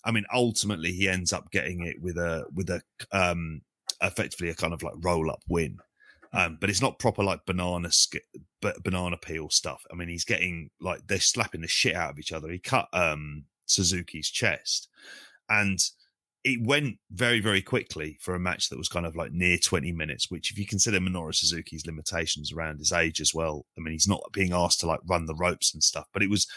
[0.06, 2.82] I mean, ultimately, he ends up getting it with a with a
[3.12, 3.62] um
[4.02, 5.78] effectively a kind of like roll up win.
[6.34, 8.18] Um, but it's not proper like banana sk-
[8.84, 9.84] banana peel stuff.
[9.92, 12.50] I mean, he's getting like they're slapping the shit out of each other.
[12.50, 14.90] He cut um Suzuki's chest,
[15.50, 15.80] and
[16.44, 19.92] it went very very quickly for a match that was kind of like near 20
[19.94, 23.94] minutes which if you consider minoru suzuki's limitations around his age as well i mean
[23.94, 26.48] he's not being asked to like run the ropes and stuff but it was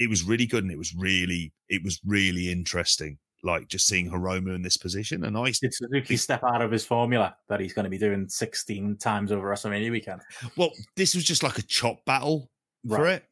[0.00, 4.10] it was really good and it was really it was really interesting like just seeing
[4.10, 7.72] hiromu in this position and i Did Suzuki step out of his formula that he's
[7.72, 10.22] going to be doing 16 times over WrestleMania weekend?
[10.56, 12.50] well this was just like a chop battle
[12.88, 13.24] for it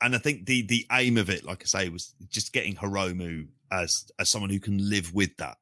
[0.00, 3.46] and i think the the aim of it like i say was just getting hiromu
[3.70, 5.56] as as someone who can live with that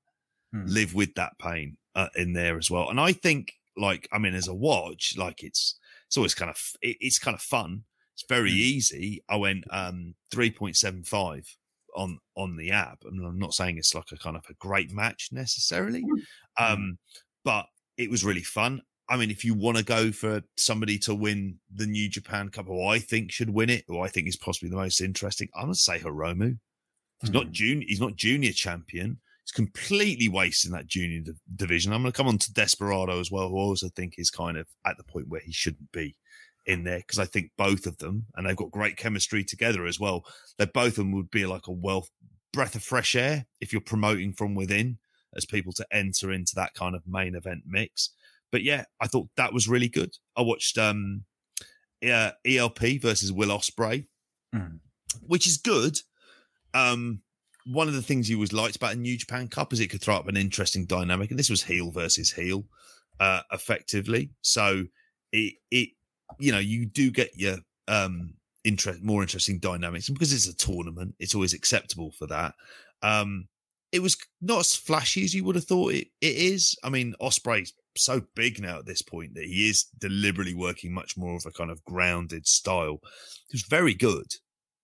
[0.52, 0.64] Hmm.
[0.66, 2.90] live with that pain uh, in there as well.
[2.90, 5.78] And I think, like, I mean, as a watch, like it's
[6.09, 7.85] it's always kind of it, it's kind of fun.
[8.20, 9.22] It's very easy.
[9.30, 11.47] I went um three point seven five
[11.97, 12.98] on on the app.
[13.06, 16.05] I'm not saying it's like a kind of a great match necessarily,
[16.59, 16.98] um,
[17.44, 17.64] but
[17.97, 18.82] it was really fun.
[19.09, 22.66] I mean, if you want to go for somebody to win the New Japan Cup,
[22.66, 25.64] who I think should win it, who I think is possibly the most interesting, I'm
[25.64, 26.59] gonna say Hiromu.
[27.22, 27.86] He's not junior.
[27.88, 29.18] He's not junior champion.
[29.44, 31.92] He's completely wasting that junior div- division.
[31.92, 34.56] I'm going to come on to Desperado as well, who I also think is kind
[34.56, 36.14] of at the point where he shouldn't be
[36.66, 39.99] in there because I think both of them, and they've got great chemistry together as
[39.99, 40.24] well.
[40.59, 42.11] That both of them would be like a wealth
[42.53, 44.99] breath of fresh air if you're promoting from within
[45.37, 48.11] as people to enter into that kind of main event mix.
[48.51, 50.11] But yeah, I thought that was really good.
[50.37, 51.24] I watched um,
[52.05, 54.07] uh, ELP versus Will Ospreay,
[54.55, 54.81] Mhm.
[55.20, 56.01] which is good.
[56.74, 57.23] Um,
[57.65, 60.01] one of the things you was liked about a New Japan Cup is it could
[60.01, 62.66] throw up an interesting dynamic, and this was heel versus heel,
[63.20, 64.31] uh, effectively.
[64.43, 64.87] So
[65.31, 65.91] it it
[66.39, 67.57] you know you do get your
[67.89, 68.35] um
[68.65, 72.55] interest more interesting dynamics, and because it's a tournament, it's always acceptable for that.
[73.02, 73.48] Um,
[73.93, 76.77] it was not as flashy as you would have thought it, it is.
[76.85, 81.16] I mean, Ospreay's so big now at this point that he is deliberately working much
[81.16, 83.01] more of a kind of grounded style.
[83.02, 84.27] It was very good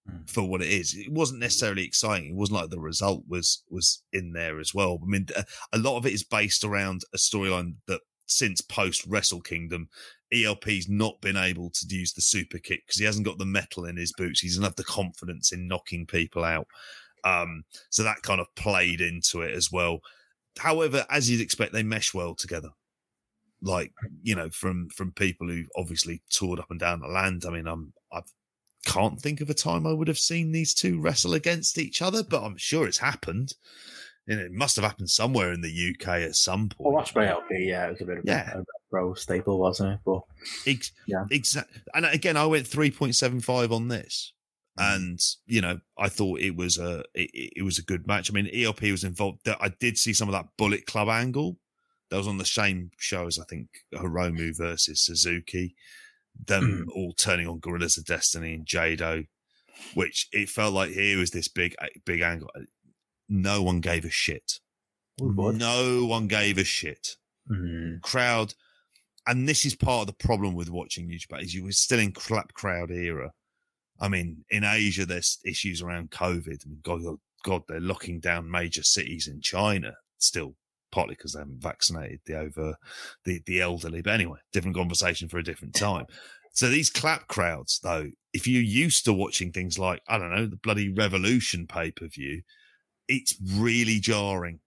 [0.08, 0.30] Mm.
[0.30, 0.94] for what it is.
[0.94, 2.30] It wasn't necessarily exciting.
[2.30, 5.00] It wasn't like the result was was in there as well.
[5.02, 9.04] I mean, a, a lot of it is based around a storyline that since post
[9.06, 9.88] Wrestle Kingdom,
[10.32, 13.84] ELP's not been able to use the super kick because he hasn't got the metal
[13.84, 14.40] in his boots.
[14.40, 16.66] He doesn't have the confidence in knocking people out.
[17.24, 20.00] Um, so that kind of played into it as well.
[20.58, 22.70] However, as you'd expect, they mesh well together.
[23.62, 23.92] Like
[24.22, 27.44] you know, from from people who obviously toured up and down the land.
[27.46, 28.30] I mean, I'm I've
[28.84, 32.22] can't think of a time I would have seen these two wrestle against each other,
[32.22, 33.52] but I'm sure it's happened.
[34.28, 36.94] And it must have happened somewhere in the UK at some point.
[36.94, 38.54] Well, Ospreay LP, yeah, it was a bit of Yeah.
[38.54, 40.00] a, a pro staple, wasn't it?
[40.04, 40.22] But
[40.66, 41.24] Ex- Yeah.
[41.30, 41.82] Exactly.
[41.94, 44.32] And again, I went 3.75 on this.
[44.78, 48.30] and you know I thought it was a it, it, was a good match.
[48.30, 49.48] I mean, ELP was involved.
[49.48, 51.56] I did see some of that Bullet Club angle
[52.10, 55.74] that was on the same show as I think Hiromu versus Suzuki,
[56.44, 56.94] them mm.
[56.94, 59.26] all turning on Guerrillas of Destiny and Jado,
[59.94, 62.50] which it felt like here was this big big angle.
[63.28, 64.60] No one gave a shit.
[65.20, 67.16] Oh, no one gave a shit.
[67.50, 68.02] Mm.
[68.02, 68.54] Crowd,
[69.26, 71.98] and this is part of the problem with watching New Japan is you were still
[71.98, 73.32] in clap crowd era
[74.00, 76.64] I mean, in Asia, there's issues around COVID.
[76.64, 77.02] I mean, God,
[77.44, 80.54] God, they're locking down major cities in China still,
[80.92, 82.76] partly because they haven't vaccinated the over
[83.24, 84.02] the the elderly.
[84.02, 86.06] But anyway, different conversation for a different time.
[86.52, 90.46] So these clap crowds, though, if you're used to watching things like I don't know
[90.46, 92.42] the bloody Revolution pay per view,
[93.08, 94.60] it's really jarring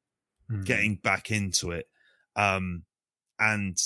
[0.52, 0.66] mm.
[0.66, 1.86] getting back into it.
[2.36, 2.84] Um,
[3.40, 3.78] and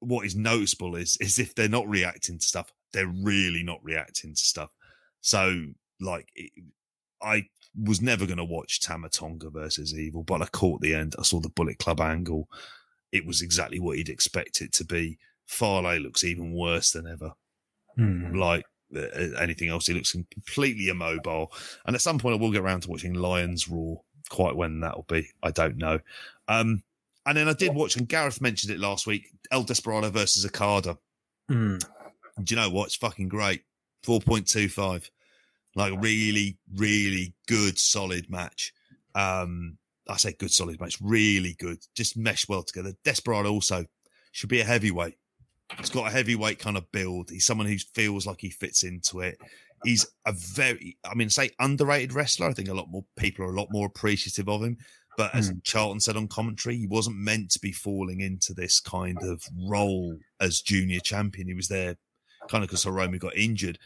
[0.00, 4.34] what is noticeable is is if they're not reacting to stuff, they're really not reacting
[4.34, 4.70] to stuff.
[5.20, 5.66] So,
[6.00, 6.50] like, it,
[7.22, 7.46] I
[7.78, 11.14] was never going to watch Tama Tonga versus Evil, but I caught the end.
[11.18, 12.48] I saw the Bullet Club angle.
[13.12, 15.18] It was exactly what you'd expect it to be.
[15.46, 17.32] Fale looks even worse than ever.
[17.96, 18.34] Hmm.
[18.36, 18.64] Like
[18.96, 19.00] uh,
[19.38, 21.52] anything else, he looks completely immobile.
[21.86, 23.96] And at some point, I will get around to watching Lions Raw.
[24.30, 25.98] Quite when that'll be, I don't know.
[26.46, 26.84] Um,
[27.26, 30.98] and then I did watch, and Gareth mentioned it last week El Desperado versus Okada.
[31.50, 31.82] Mm
[32.42, 32.86] do you know what?
[32.86, 33.62] It's fucking great.
[34.04, 35.10] 4.25.
[35.76, 38.72] Like really, really good, solid match.
[39.14, 39.78] Um,
[40.08, 40.98] I say good, solid match.
[41.00, 41.78] Really good.
[41.94, 42.94] Just mesh well together.
[43.04, 43.84] Desperado also
[44.32, 45.16] should be a heavyweight.
[45.78, 47.30] He's got a heavyweight kind of build.
[47.30, 49.38] He's someone who feels like he fits into it.
[49.84, 52.48] He's a very, I mean, say underrated wrestler.
[52.48, 54.76] I think a lot more people are a lot more appreciative of him.
[55.16, 55.62] But as mm.
[55.64, 60.16] Charlton said on commentary, he wasn't meant to be falling into this kind of role
[60.40, 61.48] as junior champion.
[61.48, 61.96] He was there
[62.48, 63.78] kind of because Hiromu got injured,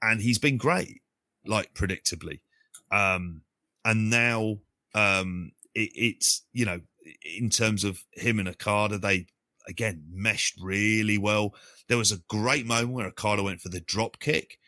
[0.00, 1.02] and he's been great,
[1.46, 2.40] like predictably.
[2.90, 3.42] Um,
[3.84, 4.58] and now
[4.94, 6.80] um, it, it's you know
[7.38, 9.26] in terms of him and Okada, they
[9.68, 11.54] again meshed really well.
[11.88, 14.58] There was a great moment where Okada went for the drop kick,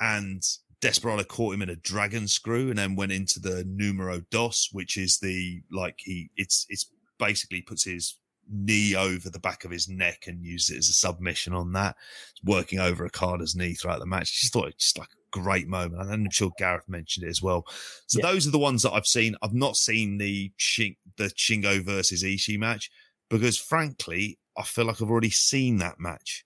[0.00, 0.42] and
[0.82, 4.96] Desperado caught him in a dragon screw, and then went into the numero dos, which
[4.96, 8.18] is the like he it's it's basically puts his
[8.50, 11.96] knee over the back of his neck and used it as a submission on that,
[12.44, 14.40] working over a Okada's knee throughout the match.
[14.40, 16.02] Just thought it just like a great moment.
[16.02, 17.64] And I'm sure Gareth mentioned it as well.
[18.08, 18.30] So yeah.
[18.30, 19.36] those are the ones that I've seen.
[19.40, 22.90] I've not seen the Shin- the Shingo versus Ishii match
[23.30, 26.44] because frankly, I feel like I've already seen that match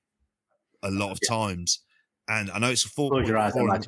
[0.83, 1.29] a lot of yeah.
[1.35, 1.81] times.
[2.29, 3.83] And I know it's a four, four, on,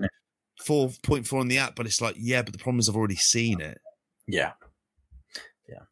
[0.65, 2.97] four point four on the app, but it's like, yeah, but the problem is I've
[2.97, 3.79] already seen it.
[4.27, 4.53] Yeah.
[5.69, 5.83] Yeah.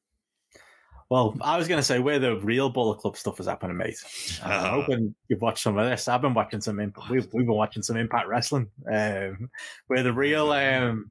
[1.08, 3.98] Well, I was going to say where the real Bullet Club stuff is happening, mate.
[4.42, 4.70] I'm uh-huh.
[4.70, 6.08] hoping you've watched some of this.
[6.08, 6.80] I've been watching some.
[6.80, 9.50] Imp- we've we've been watching some Impact Wrestling, um,
[9.86, 11.10] where the real um,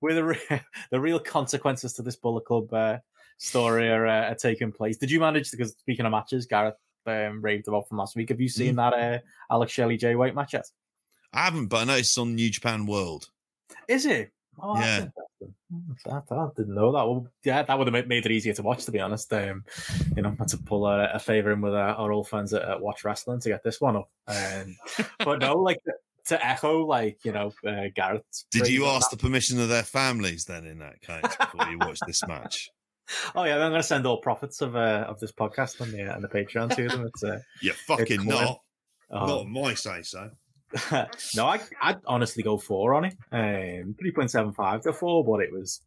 [0.00, 0.60] where the re-
[0.90, 2.98] the real consequences to this Bullet Club uh,
[3.38, 4.96] story are, uh, are taking place.
[4.96, 5.50] Did you manage?
[5.50, 6.76] Because speaking of matches, Gareth
[7.06, 8.28] um, raved about from last week.
[8.28, 8.76] Have you seen mm.
[8.76, 9.18] that uh,
[9.50, 10.66] Alex Shelley Jay White match yet?
[11.34, 13.28] I haven't, but I know it's on New Japan World.
[13.88, 14.30] Is it?
[14.62, 15.06] Oh, yeah.
[16.06, 17.04] I, I, didn't know that.
[17.04, 18.84] Well, yeah, that would have made it easier to watch.
[18.84, 19.64] To be honest, um,
[20.16, 22.62] you know, had to pull a, a favor in with our, our old fans at,
[22.62, 24.08] at, Watch Wrestling to get this one up.
[24.28, 24.76] Um,
[25.18, 25.80] but no, like
[26.26, 28.22] to echo, like you know, uh, Gareth.
[28.52, 29.16] Did you ask that.
[29.18, 30.64] the permission of their families then?
[30.66, 32.70] In that case, before you watch this match.
[33.34, 36.10] Oh yeah, I'm going to send all profits of uh, of this podcast on the
[36.10, 37.04] uh, on the Patreon to them.
[37.14, 38.62] It's uh, yeah, fucking not.
[39.10, 40.30] Um, not my say so.
[41.36, 43.16] No, I, I'd honestly go four on it.
[43.32, 45.80] Um, three point seven five to four, but it was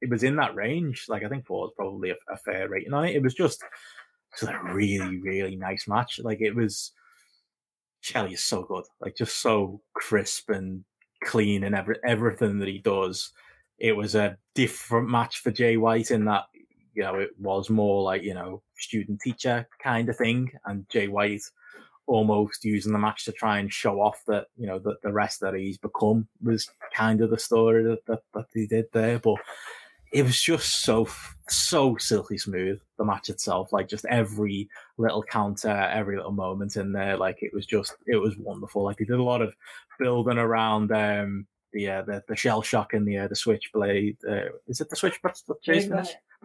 [0.00, 1.06] it was in that range.
[1.08, 3.14] Like I think four is probably a, a fair rating on it.
[3.14, 3.62] It was just
[4.38, 6.20] just a really really nice match.
[6.22, 6.92] Like it was.
[8.00, 10.84] Shelley is so good, like just so crisp and
[11.24, 13.32] clean and every, everything that he does.
[13.78, 16.44] It was a different match for Jay White in that
[16.94, 21.08] you know it was more like you know student teacher kind of thing, and Jay
[21.08, 21.42] White
[22.06, 25.40] almost using the match to try and show off that you know that the rest
[25.40, 29.18] that he's become was kind of the story that, that, that he did there.
[29.18, 29.36] But
[30.12, 31.08] it was just so
[31.48, 33.72] so silky smooth the match itself.
[33.72, 34.68] Like just every
[34.98, 38.84] little counter every little moment in there like it was just it was wonderful.
[38.84, 39.54] Like he did a lot of
[39.98, 44.50] building around um the uh, the, the shell shock and the uh, the switchblade uh,
[44.66, 45.20] is it the switch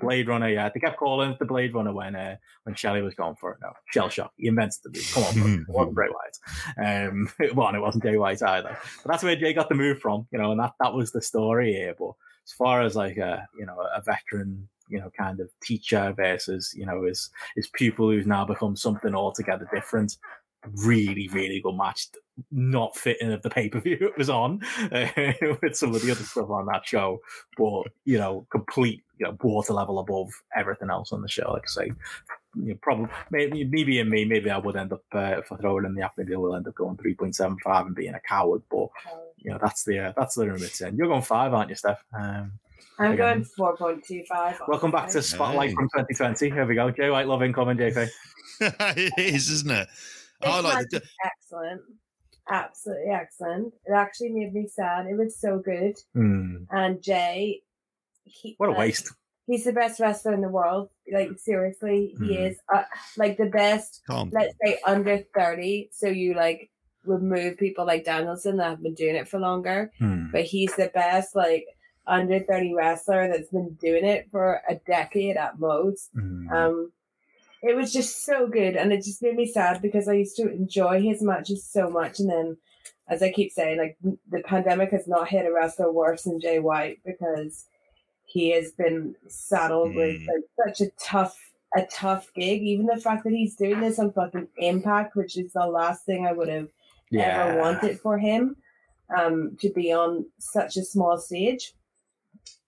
[0.01, 0.69] Blade Runner, yeah.
[0.69, 3.59] They kept calling it the Blade Runner when uh, when Shelley was going for it.
[3.61, 4.33] No, Shell Shock.
[4.37, 5.11] He invented the move.
[5.13, 7.11] Come on, it wasn't Bray Wyatt.
[7.11, 8.77] Um, well, it wasn't Jay White either.
[9.03, 11.21] But that's where Jay got the move from, you know, and that, that was the
[11.21, 11.95] story here.
[11.97, 12.11] But
[12.45, 16.73] as far as like a, you know, a veteran, you know, kind of teacher versus,
[16.75, 20.17] you know, his, his pupil who's now become something altogether different,
[20.85, 22.07] really, really good match.
[22.51, 25.07] not fitting of the pay per view it was on uh,
[25.61, 27.19] with some of the other stuff on that show,
[27.57, 31.51] but you know, complete you know water level above everything else on the show.
[31.51, 31.91] Like I say,
[32.55, 35.57] you know, probably maybe maybe in me, maybe I would end up uh, if I
[35.57, 38.13] throw it in the afternoon, will end up going three point seven five and being
[38.13, 38.61] a coward.
[38.71, 38.87] But
[39.37, 40.79] you know, that's the uh, that's the limit.
[40.81, 42.03] And you're going five, aren't you, Steph?
[42.13, 42.53] Um,
[42.99, 43.17] I'm Again.
[43.17, 44.59] going four point two five.
[44.67, 45.75] welcome back to Spotlight Hey.
[45.75, 46.49] from 2020.
[46.49, 46.91] Here we go.
[46.91, 48.09] Jay White, love incoming, JK.
[48.61, 49.87] it is, isn't it?
[50.43, 51.81] I like the, excellent,
[52.49, 53.73] absolutely excellent.
[53.85, 55.07] It actually made me sad.
[55.07, 55.95] It was so good.
[56.13, 56.63] Hmm.
[56.71, 57.61] And Jay,
[58.23, 59.11] he, What a like, waste.
[59.47, 60.89] He's the best wrestler in the world.
[61.11, 62.49] Like seriously, he Mhm.
[62.51, 62.57] is.
[62.73, 62.83] Uh,
[63.17, 64.01] like the best.
[64.07, 64.29] calm.
[64.31, 65.89] Let's say under thirty.
[65.91, 66.69] So you like
[67.03, 69.91] remove people like Danielson that have been doing it for longer.
[69.97, 70.31] Hmm.
[70.31, 71.65] but he's the best like
[72.07, 76.47] under 30 wrestler that's been doing it for a decade at most Hmm.
[76.49, 76.91] um
[77.63, 80.51] it was just so good and it just made me sad because i used to
[80.51, 82.57] enjoy his matches so much and then
[83.07, 83.97] as i keep saying like
[84.29, 87.65] the pandemic has not hit a wrestler worse than jay white because
[88.25, 90.27] he has been saddled with Mm.
[90.27, 91.37] like such a tough
[91.75, 95.53] a tough gig even the fact that he's doing this on fucking impact which is
[95.53, 96.67] the last thing i would have
[97.23, 98.55] ever wanted for him
[99.17, 101.73] um, to be on such a small stage.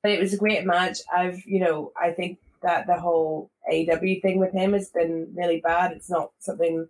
[0.02, 0.98] But it was a great match.
[1.16, 5.62] I've, you know, I think that the whole AW thing with him has been really
[5.62, 5.92] bad.
[5.92, 6.88] It's not something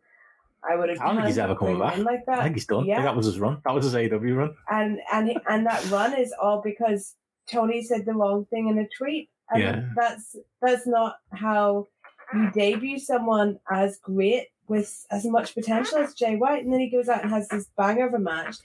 [0.70, 1.00] I would have.
[1.00, 1.98] I don't think he's ever coming back.
[1.98, 2.40] like that.
[2.40, 2.80] I think he's done.
[2.80, 3.04] I think Yeah.
[3.04, 3.62] that was his run.
[3.66, 4.56] That was his AW run.
[4.70, 7.16] and and and that run is all because
[7.52, 9.90] Tony said the wrong thing in a tweet, and Yeah.
[9.96, 11.88] that's that's not how
[12.34, 16.90] you debut someone as great with as much potential as Jay White, and then he
[16.90, 18.56] goes out and has this banger of a match,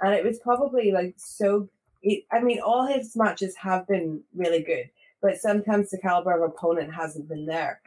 [0.00, 1.68] and it was probably like so.
[2.00, 4.88] It, I mean, all his matches have been really good,
[5.22, 7.80] but sometimes the caliber of opponent hasn't been there.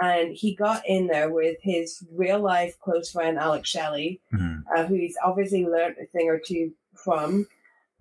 [0.00, 4.58] And he got in there with his real life close friend Alex Shelley, Hmm.
[4.74, 7.46] uh, who he's obviously learned a thing or two from.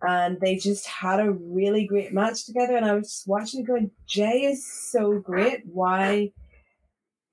[0.04, 2.76] And they just had a really great match together.
[2.78, 5.64] And I was just watching it going, Jay is so great.
[5.66, 6.32] Why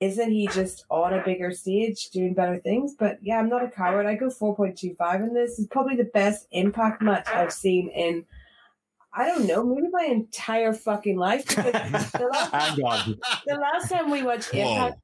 [0.01, 2.95] isn't he just on a bigger stage doing better things?
[2.99, 4.07] But yeah, I'm not a coward.
[4.07, 5.59] I go 4.25 in this.
[5.59, 8.25] It's probably the best impact match I've seen in,
[9.17, 11.45] I don't know, maybe my entire fucking life.
[11.55, 13.17] The last on.
[13.47, 14.53] the last time we watched.
[14.55, 15.01] Impact,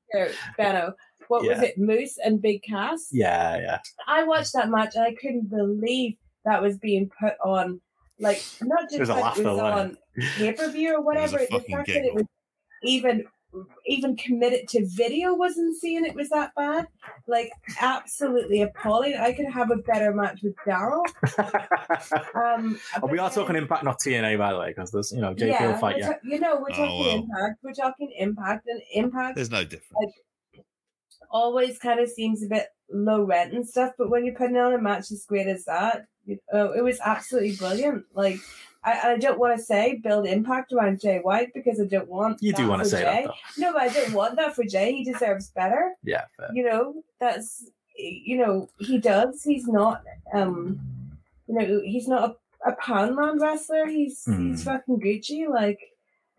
[0.56, 0.94] Benno,
[1.28, 3.08] what was it, Moose and Big Cass?
[3.12, 3.78] Yeah, yeah.
[4.06, 7.80] I watched that match and I couldn't believe that was being put on,
[8.18, 9.96] like not just There's a that it was on
[10.36, 11.38] pay per view or It was whatever.
[11.38, 12.24] The fact that it was
[12.82, 13.24] even
[13.86, 16.86] even committed to video wasn't seeing it was that bad.
[17.26, 19.14] Like absolutely appalling.
[19.16, 21.02] I could have a better match with Daryl.
[22.34, 25.34] Um, Oh, we are talking Impact, not TNA, by the way, because there's, you know,
[25.34, 26.06] JP will fight we're you.
[26.06, 27.16] ta- you know, we're Oh, talking well.
[27.16, 27.58] impact.
[27.62, 30.12] We're talking impact, and impact There's no difference.
[31.30, 33.92] always kind of seems a bit low rent and stuff.
[33.98, 36.98] But when you're putting on a match as great as that, you oh, it was
[37.04, 38.04] absolutely brilliant.
[38.14, 38.38] Like
[38.82, 42.42] I, I don't want to say build impact around Jay White because I don't want.
[42.42, 43.24] You do want to say Jay.
[43.26, 43.62] that, though.
[43.66, 44.92] No, but I don't want that for Jay.
[44.92, 45.92] He deserves better.
[46.02, 46.48] Yeah, fair.
[46.54, 49.42] You know, that's you know he does.
[49.44, 50.02] He's not.
[50.32, 50.80] Um,
[51.46, 53.86] you know, he's not a, a Poundland wrestler.
[53.86, 54.54] He's he's Hmm.
[54.54, 55.48] fucking Gucci.
[55.48, 55.80] Like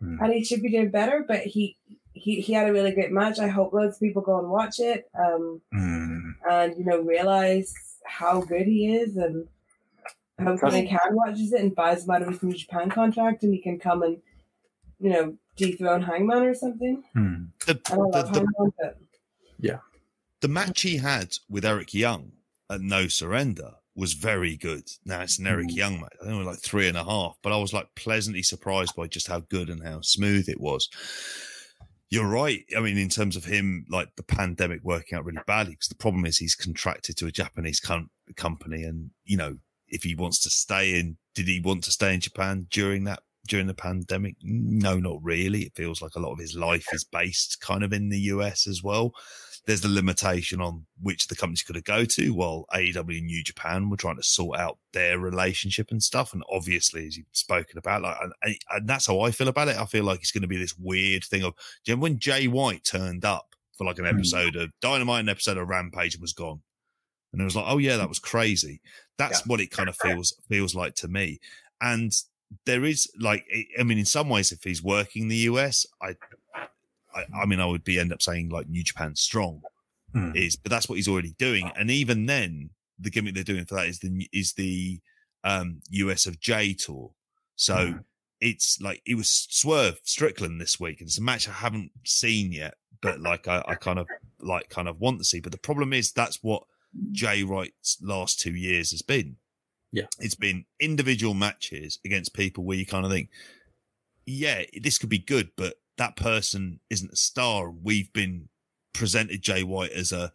[0.00, 0.16] Hmm.
[0.20, 1.24] and he should be doing better.
[1.26, 1.76] But he
[2.12, 3.38] he he had a really great match.
[3.38, 5.08] I hope loads of people go and watch it.
[5.16, 6.30] Um, Hmm.
[6.50, 7.72] and you know realize
[8.04, 9.46] how good he is, and
[10.42, 13.52] hopefully Doesn't- Khan watches it and buys him out of his New Japan contract, and
[13.54, 14.18] he can come and
[14.98, 17.02] you know dethrone Hangman or something.
[17.14, 17.44] Hmm.
[17.66, 18.98] The, I don't the, love the, Hangman, but
[20.40, 22.32] the match he had with Eric Young
[22.68, 24.84] at No Surrender was very good.
[25.04, 25.76] Now it's an Eric Mm.
[25.76, 26.14] Young match.
[26.20, 28.96] I think it was like three and a half, but I was like pleasantly surprised
[28.96, 30.88] by just how good and how smooth it was.
[32.10, 32.64] You're right.
[32.76, 35.94] I mean, in terms of him, like the pandemic working out really badly, because the
[35.94, 39.58] problem is he's contracted to a Japanese com- company, and you know,
[39.92, 43.20] if he wants to stay in, did he want to stay in Japan during that
[43.46, 44.36] during the pandemic?
[44.42, 45.62] No, not really.
[45.62, 48.66] It feels like a lot of his life is based kind of in the US
[48.66, 49.14] as well
[49.66, 53.44] there's the limitation on which the companies could have go to while AEW and New
[53.44, 56.32] Japan were trying to sort out their relationship and stuff.
[56.32, 59.76] And obviously, as you've spoken about, like, and, and that's how I feel about it.
[59.76, 61.60] I feel like it's going to be this weird thing of, do
[61.92, 64.16] you remember when Jay White turned up for like an Hmm.
[64.16, 66.60] episode of Dynamite, an episode of Rampage and was gone?
[67.32, 68.80] And it was like, oh yeah, that was crazy.
[69.18, 71.40] That's what it kind of feels, feels like to me.
[71.80, 72.12] And
[72.66, 73.46] there is like,
[73.78, 76.16] I mean, in some ways, if he's working the US, I,
[77.14, 79.62] I, I mean, I would be end up saying like New Japan Strong
[80.12, 80.32] Hmm.
[80.34, 81.72] is, but that's what he's already doing.
[81.76, 85.00] And even then, the gimmick they're doing for that is the is the
[85.44, 87.12] um, US of J tour.
[87.56, 87.98] So Hmm.
[88.40, 92.52] it's like it was Swerve Strickland this week, and it's a match I haven't seen
[92.52, 94.08] yet, but like I, I kind of
[94.40, 95.40] like kind of want to see.
[95.40, 96.64] But the problem is that's what
[97.10, 99.36] Jay White's last two years has been.
[99.92, 100.06] Yeah.
[100.18, 103.28] It's been individual matches against people where you kind of think,
[104.26, 107.70] yeah, this could be good, but that person isn't a star.
[107.70, 108.48] We've been
[108.92, 110.32] presented Jay White as a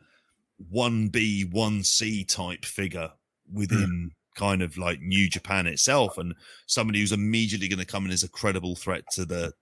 [0.74, 3.12] 1B, 1C type figure
[3.52, 6.36] within kind of like New Japan itself and
[6.68, 9.54] somebody who's immediately going to come in as a credible threat to the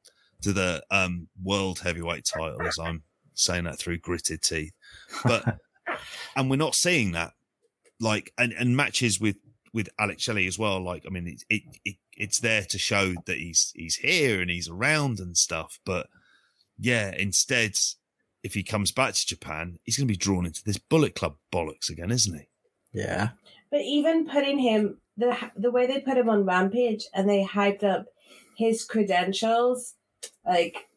[0.41, 4.73] to the um world heavyweight title as I'm saying that through gritted teeth.
[5.23, 5.59] But
[6.35, 7.33] and we're not seeing that
[7.99, 9.37] like and, and matches with
[9.73, 13.13] with Alex Shelley as well like I mean it, it, it it's there to show
[13.25, 16.07] that he's he's here and he's around and stuff but
[16.77, 17.77] yeah instead
[18.43, 21.35] if he comes back to Japan he's going to be drawn into this Bullet Club
[21.51, 22.47] bollocks again isn't he
[22.95, 23.29] Yeah.
[23.71, 27.83] But even putting him the the way they put him on Rampage and they hyped
[27.83, 28.05] up
[28.57, 29.95] his credentials,
[30.45, 30.87] like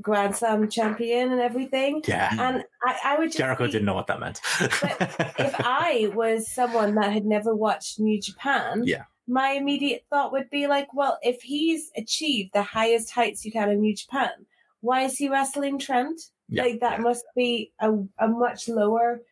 [0.00, 2.02] Grand Slam champion and everything.
[2.06, 2.30] Yeah.
[2.32, 4.40] And I, I would just Jericho be- didn't know what that meant.
[4.60, 9.04] if I was someone that had never watched New Japan, Yeah.
[9.26, 13.70] my immediate thought would be like, well, if he's achieved the highest heights you can
[13.70, 14.30] in New Japan,
[14.80, 16.20] why is he wrestling Trent?
[16.48, 17.02] Yeah, like that yeah.
[17.02, 19.22] must be a, a much lower,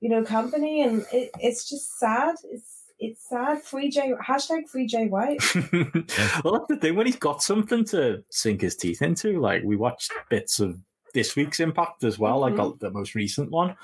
[0.00, 2.34] you know, company, and it, it's just sad.
[2.50, 3.62] It's it's sad.
[3.62, 5.38] Free J hashtag Free J White.
[6.44, 6.94] well, that's the thing.
[6.96, 10.78] When he's got something to sink his teeth into, like we watched bits of
[11.14, 12.78] this week's Impact as well, like Mhm.
[12.78, 13.76] the, the most recent one.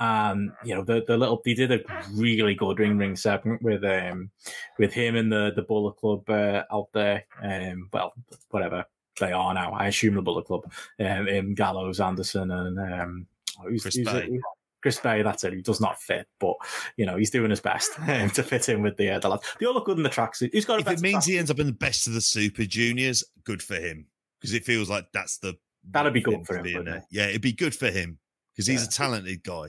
[0.00, 1.80] Um, you know, the the little they did a
[2.12, 4.30] really good ring ring segment with um
[4.78, 7.24] with him and the the Bullet Club uh, out there.
[7.42, 8.12] Um, well,
[8.50, 8.84] whatever
[9.20, 9.72] they are now.
[9.72, 10.70] I assume the Bullet Club.
[10.98, 13.26] Um, him, Gallows, Anderson, and um,
[13.62, 14.28] who's, Chris who's Bey.
[14.32, 14.40] it?
[14.84, 15.54] Chris Bey, that's it.
[15.54, 16.56] He does not fit, but
[16.98, 19.42] you know he's doing his best um, to fit in with the uh, the lads.
[19.58, 20.50] They all look good in the tracksuit.
[20.52, 21.28] Who's got a if it means tracksuit?
[21.30, 24.06] he ends up in the best of the Super Juniors, good for him
[24.38, 25.54] because it feels like that's the
[25.90, 27.02] That'd be good for him, be in.
[27.10, 28.18] Yeah, it'd be good for him
[28.52, 28.88] because he's Yeah.
[28.88, 29.68] a talented guy.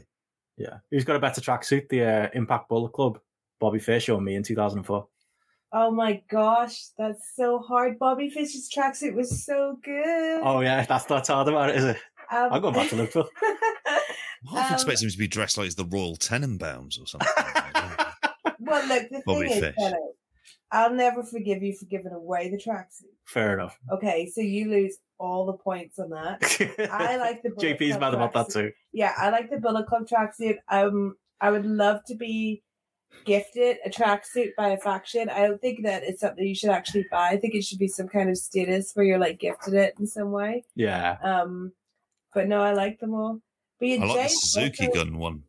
[0.57, 0.79] Yeah.
[0.91, 1.87] Who's got a better tracksuit?
[1.87, 3.19] The uh, Impact Bullet Club,
[3.61, 5.07] Bobby Fish or me in 2004?
[5.73, 7.99] Oh my gosh, that's so hard.
[7.99, 10.41] Bobby Fish's tracksuit was so good.
[10.43, 10.85] Oh, yeah.
[10.85, 11.97] That's that's hard about it, is it?
[12.31, 13.29] Um, I'm going back to Liverpool.
[14.51, 17.27] Half Um, expect him to be dressed like he's the Royal Tenenbaums or something.
[18.59, 19.75] well, look, the Bobby thing is, Fish.
[19.77, 20.13] Benno,
[20.71, 23.13] I'll never forgive you for giving away the tracksuit.
[23.25, 23.77] Fair enough.
[23.91, 26.89] Okay, so you lose all the points on that.
[26.91, 28.67] I like the Bullet JP's Club mad about that tracksuit.
[28.67, 28.71] too.
[28.93, 30.57] Yeah, I like the Bullet Club tracksuit.
[30.69, 32.61] Um, I would love to be
[33.23, 35.29] gifted a tracksuit by a faction.
[35.29, 37.29] I don't think that it's something you should actually buy.
[37.29, 40.05] I think it should be some kind of status where you're like gifted it in
[40.05, 40.65] some way.
[40.75, 41.17] Yeah.
[41.23, 41.71] Um,
[42.35, 43.39] but no, I like them all.
[43.79, 45.43] But yeah, I like the Suzuki also- gun one.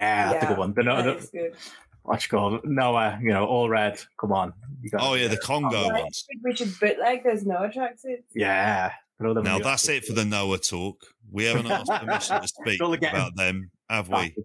[0.00, 0.74] Yeah, that's a Yeah, good one.
[0.74, 1.54] The, no, that the, is good.
[2.02, 2.64] what you call it?
[2.64, 3.98] Noah, you know, all red.
[4.20, 4.52] Come on.
[4.82, 6.24] You got Oh yeah, the Kongo I ones.
[6.28, 8.24] think we should bootleg those Noah tracksuits.
[8.34, 8.90] Yeah.
[9.18, 11.00] Throw them in Now that's it for the Noah talk.
[11.30, 14.34] We haven't asked permission to speak Still about them, have we?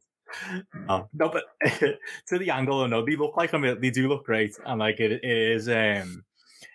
[0.87, 1.43] No, no, but
[1.79, 5.01] to the angle, no, they look like I mean, they do look great, and like
[5.01, 5.67] it, it is.
[5.67, 6.23] Um,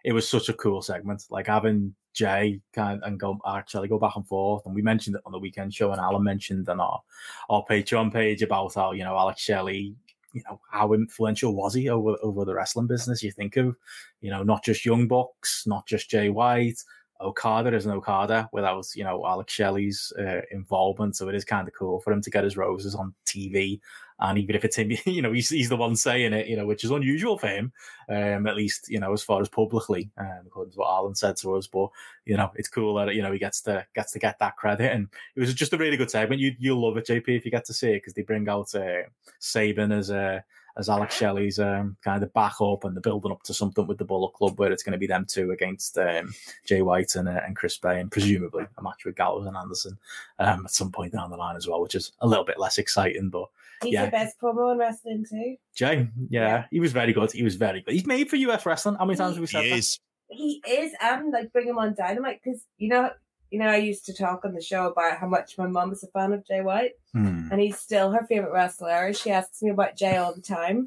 [0.07, 4.15] it was such a cool segment, like having Jay kind and go actually go back
[4.15, 7.03] and forth, and we mentioned it on the weekend show, and Alan mentioned on our
[7.51, 9.97] our Patreon page about how you know Alex Shelley,
[10.33, 13.21] you know how influential was he over over the wrestling business?
[13.21, 13.75] You think of,
[14.21, 16.81] you know, not just Young Bucks, not just Jay White.
[17.21, 21.67] Okada is an Okada without you know Alex Shelley's uh, involvement, so it is kind
[21.67, 23.81] of cool for him to get his roses on TV.
[24.19, 26.67] And even if it's him, you know, he's, he's the one saying it, you know,
[26.67, 27.73] which is unusual for him,
[28.09, 31.37] um, at least you know as far as publicly, um, according to what Alan said
[31.39, 31.67] to us.
[31.67, 31.91] But
[32.25, 34.93] you know, it's cool that you know he gets to gets to get that credit,
[34.93, 36.41] and it was just a really good segment.
[36.41, 38.75] You you'll love it, JP, if you get to see it because they bring out
[38.75, 39.03] uh,
[39.39, 40.45] Sabin as a
[40.77, 44.05] as Alex Shelley's um, kind of backup, and they're building up to something with the
[44.05, 46.35] Bullet Club where it's going to be them two against um,
[46.67, 49.99] Jay White and, uh, and Chris Bey, and presumably a match with Gallows and Anderson
[50.39, 52.79] um, at some point down the line as well, which is a little bit less
[52.79, 53.31] exciting.
[53.31, 53.49] But
[53.83, 54.07] He's Yeah.
[54.07, 55.57] the best promo in wrestling too.
[55.75, 56.65] Jay, yeah, Yeah.
[56.71, 57.31] he was very good.
[57.33, 57.93] He was very good.
[57.95, 58.97] He's made for US wrestling.
[58.97, 59.77] How many times have we said He that?
[59.79, 59.99] is.
[60.29, 63.11] He is, and like bring him on Dynamite because you know,
[63.51, 66.03] you know, I used to talk on the show about how much my mum is
[66.03, 67.49] a fan of Jay White, Hmm.
[67.53, 69.13] and he's still her favorite wrestler.
[69.13, 70.87] She asks me about Jay all the time,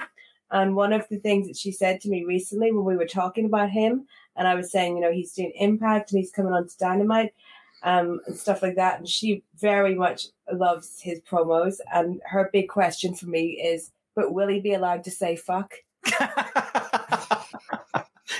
[0.51, 3.45] and one of the things that she said to me recently when we were talking
[3.45, 6.67] about him, and I was saying, you know, he's doing Impact and he's coming on
[6.67, 7.33] to Dynamite.
[7.81, 11.77] Um, and stuff like that, and she very much loves his promos.
[11.93, 15.75] And her big question for me is, but will he be allowed to say fuck?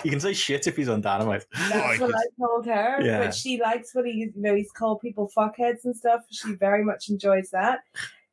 [0.04, 1.46] you can say shit if he's on Dynamite.
[1.56, 3.00] Oh, That's what I told her.
[3.02, 3.20] Yeah.
[3.20, 6.22] But she likes when he, you know, he's called people fuckheads and stuff.
[6.30, 7.80] She very much enjoys that.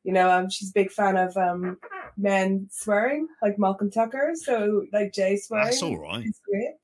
[0.03, 1.77] You know, um, she's a big fan of um,
[2.15, 4.31] men swearing, like Malcolm Tucker.
[4.35, 5.65] So, like Jay swearing.
[5.65, 6.25] That's all right.
[6.25, 6.75] It's great.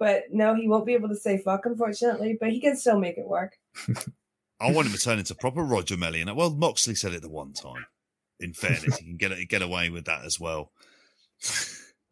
[0.00, 2.38] But no, he won't be able to say fuck, unfortunately.
[2.40, 3.56] But he can still make it work.
[4.60, 6.34] I want him to turn into proper Roger Mellion.
[6.34, 7.86] Well, Moxley said it the one time.
[8.40, 10.72] In fairness, he can get get away with that as well.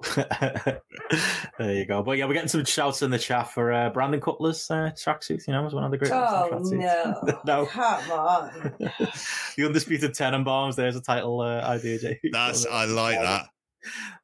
[0.14, 0.82] there
[1.58, 2.02] you go.
[2.02, 5.46] But yeah, we're getting some shouts in the chat for uh, Brandon Cutler's uh, tracksuit.
[5.46, 6.12] You know, was one of the great.
[6.12, 7.40] Oh no!
[7.46, 8.74] no, come on.
[9.56, 10.76] the undisputed Tenenbaums.
[10.76, 12.20] There's a title uh, idea, Jay.
[12.30, 13.46] That's I like that.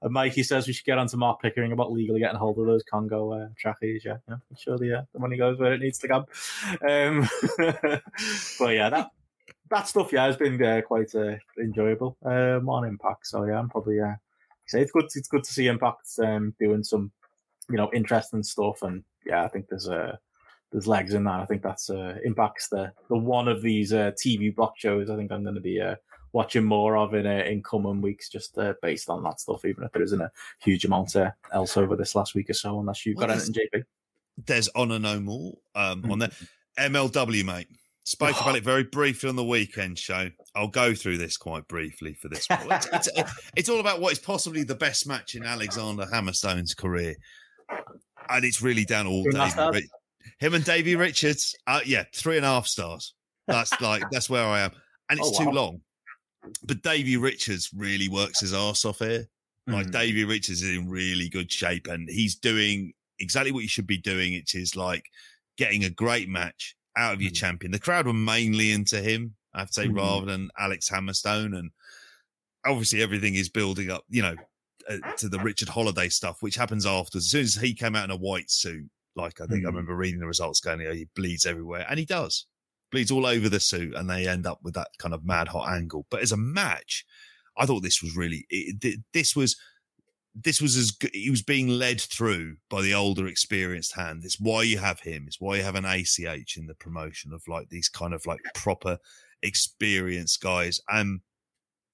[0.02, 2.66] And Mikey says we should get on to Mark Pickering about legally getting hold of
[2.66, 4.04] those Kongo uh, trackies.
[4.04, 6.26] Yeah, yeah, I'm sure the uh, the money goes where it needs to go.
[6.88, 7.28] Um,
[8.58, 9.10] but yeah, that
[9.70, 13.26] that stuff yeah has been uh, quite uh, enjoyable um, on Impact.
[13.26, 14.14] So yeah, I'm probably uh,
[14.66, 15.06] say it's good.
[15.14, 17.12] It's good to see Impact um, doing some
[17.68, 20.16] you know interesting stuff, and yeah, I think there's a uh,
[20.72, 21.40] there's legs in that.
[21.40, 25.10] I think that's uh, Impact's the the one of these uh, TV block shows.
[25.10, 25.96] I think I'm going to be uh,
[26.34, 29.64] watching more of in uh, in coming weeks, just uh, based on that stuff.
[29.64, 30.30] Even if there isn't a
[30.60, 33.54] huge amount uh, else over this last week or so, unless you've well, got anything,
[33.72, 33.84] JP.
[34.44, 36.12] There's Honor No More um, mm-hmm.
[36.12, 36.30] on there.
[36.78, 37.68] MLW, mate.
[38.06, 40.28] Spoke about it very briefly on the weekend show.
[40.54, 42.70] I'll go through this quite briefly for this one.
[42.70, 47.14] It's, it's, it's, all about what is possibly the best match in Alexander Hammerstone's career.
[48.28, 49.88] And it's really down all Davey.
[50.38, 53.14] Him and Davey Richards, uh, yeah, three and a half stars.
[53.46, 54.72] That's like, that's where I am.
[55.08, 55.50] And it's oh, wow.
[55.50, 55.80] too long.
[56.62, 59.28] But Davey Richards really works his ass off here.
[59.66, 59.92] Like mm.
[59.92, 63.98] Davey Richards is in really good shape and he's doing exactly what you should be
[63.98, 64.34] doing.
[64.34, 65.06] It is like
[65.56, 67.36] getting a great match out of your mm.
[67.36, 67.72] champion.
[67.72, 69.96] The crowd were mainly into him, I have to say, mm.
[69.96, 71.56] rather than Alex Hammerstone.
[71.58, 71.70] And
[72.66, 74.36] obviously everything is building up, you know,
[74.88, 77.26] uh, to the Richard Holliday stuff, which happens afterwards.
[77.26, 79.72] As soon as he came out in a white suit, like I think I mm.
[79.72, 81.86] remember reading the results going, oh, he bleeds everywhere.
[81.88, 82.46] And he does
[82.94, 85.68] bleeds all over the suit, and they end up with that kind of mad hot
[85.70, 86.06] angle.
[86.10, 87.04] But as a match,
[87.56, 89.56] I thought this was really it, this was
[90.34, 91.10] this was as good.
[91.12, 94.22] He was being led through by the older, experienced hand.
[94.24, 95.24] It's why you have him.
[95.26, 98.40] It's why you have an ACH in the promotion of like these kind of like
[98.54, 98.98] proper
[99.42, 100.80] experienced guys.
[100.88, 101.20] And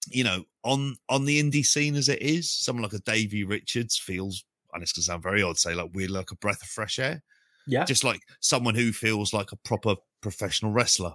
[0.08, 3.98] you know, on on the indie scene as it is, someone like a Davey Richards
[3.98, 6.98] feels, and it's gonna sound very odd, say like we're like a breath of fresh
[6.98, 7.22] air.
[7.66, 7.84] Yeah.
[7.84, 11.14] Just like someone who feels like a proper professional wrestler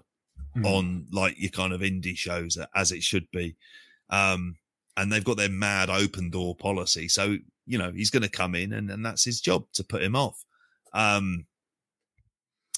[0.56, 0.66] mm.
[0.66, 3.56] on like your kind of indie shows as it should be.
[4.10, 4.56] Um,
[4.98, 7.08] and they've got their mad open door policy.
[7.08, 10.02] So, you know, he's going to come in and, and that's his job to put
[10.02, 10.44] him off.
[10.94, 11.46] Um,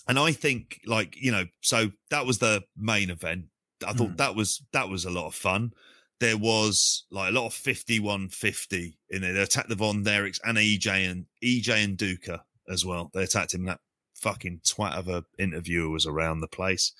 [0.08, 3.46] and I think like, you know, so that was the main event.
[3.86, 4.18] I thought mm.
[4.18, 5.74] that was, that was a lot of fun.
[6.20, 9.34] There was like a lot of 5150 in there.
[9.34, 12.40] They attacked the Von Erichs and EJ and EJ Nduka
[12.70, 13.12] as well.
[13.14, 13.66] They attacked him.
[13.66, 13.80] That
[14.16, 16.92] fucking twat of a interviewer was around the place.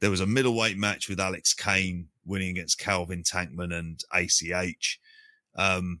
[0.00, 5.00] There was a middleweight match with Alex Kane winning against Calvin Tankman and ACH.
[5.56, 6.00] Um,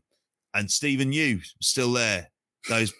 [0.54, 2.28] and Stephen Yu still there.
[2.68, 2.92] Those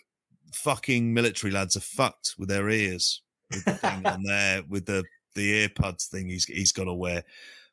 [0.52, 5.05] fucking military lads are fucked with their ears with the thing on there with the
[5.34, 7.24] the earbuds thing he's he's got to wear.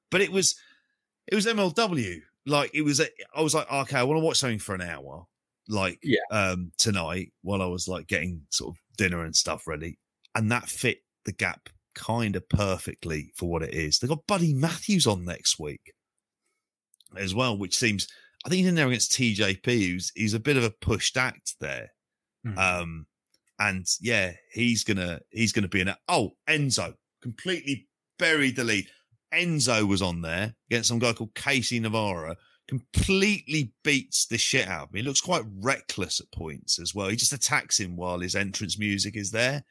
[0.10, 0.56] But it was
[1.28, 2.22] it was MLW.
[2.46, 3.02] Like it was.
[3.02, 5.28] A, I was like, okay, I want to watch something for an hour
[5.70, 6.20] like yeah.
[6.32, 9.98] um tonight while I was like getting sort of dinner and stuff ready.
[10.36, 14.00] And that fit the gap kind of perfectly for what it is.
[14.00, 15.94] They've got Buddy Matthews on next week
[17.18, 18.08] as well, which seems
[18.46, 21.56] I think he's in there against TJP, who's he's a bit of a pushed act
[21.60, 21.92] there.
[22.46, 22.58] Mm-hmm.
[22.58, 23.06] Um
[23.60, 25.98] and yeah, he's gonna he's gonna be in it.
[26.08, 27.88] Oh, Enzo completely
[28.20, 28.88] buried the lead.
[29.34, 32.36] Enzo was on there against some guy called Casey Navarro,
[32.68, 35.00] completely beats the shit out of me.
[35.00, 37.08] He looks quite reckless at points as well.
[37.08, 39.64] He just attacks him while his entrance music is there.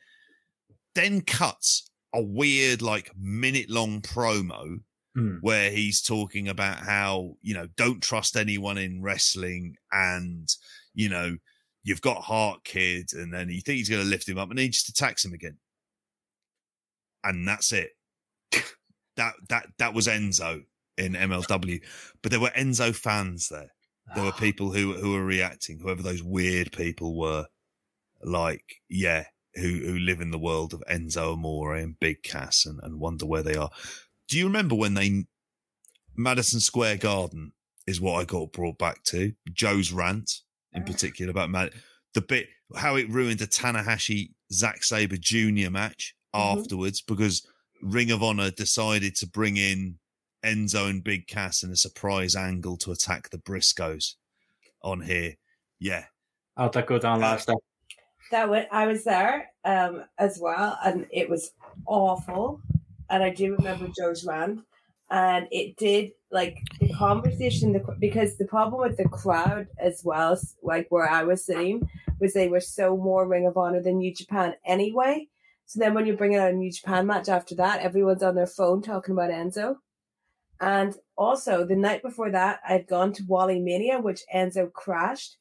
[0.94, 4.80] Then cuts a weird, like, minute long promo
[5.16, 5.38] mm.
[5.42, 10.48] where he's talking about how, you know, don't trust anyone in wrestling and,
[10.94, 11.36] you know,
[11.84, 13.10] you've got heart kid.
[13.12, 15.34] And then you think he's going to lift him up and he just attacks him
[15.34, 15.58] again.
[17.22, 17.90] And that's it.
[19.16, 20.62] that, that, that was Enzo
[20.98, 21.80] in MLW,
[22.22, 23.72] but there were Enzo fans there.
[24.14, 27.46] There were people who who were reacting, whoever those weird people were,
[28.22, 32.78] like yeah, who who live in the world of Enzo Amore and Big Cass and,
[32.82, 33.70] and wonder where they are.
[34.28, 35.26] Do you remember when they
[36.14, 37.52] Madison Square Garden
[37.86, 40.40] is what I got brought back to Joe's rant
[40.72, 41.72] in particular about Mad-
[42.14, 45.70] the bit how it ruined the Tanahashi Zack Sabre Jr.
[45.70, 46.58] match mm-hmm.
[46.58, 47.46] afterwards because
[47.82, 49.98] Ring of Honor decided to bring in
[50.44, 54.14] Enzo and Big Cass in a surprise angle to attack the Briscoes
[54.82, 55.34] on here.
[55.80, 56.04] Yeah.
[56.56, 57.56] How'd that go down last time?
[58.30, 61.52] That went, I was there um, as well, and it was
[61.86, 62.60] awful.
[63.10, 64.60] And I do remember Joe's rant,
[65.10, 70.38] and it did like the conversation the, because the problem with the crowd as well,
[70.62, 71.88] like where I was sitting,
[72.20, 75.28] was they were so more Ring of Honor than New Japan anyway.
[75.66, 78.46] So then when you're bringing out a New Japan match after that, everyone's on their
[78.46, 79.76] phone talking about Enzo
[80.60, 85.36] And also the night before that, I'd gone to Wally Mania, which Enzo crashed,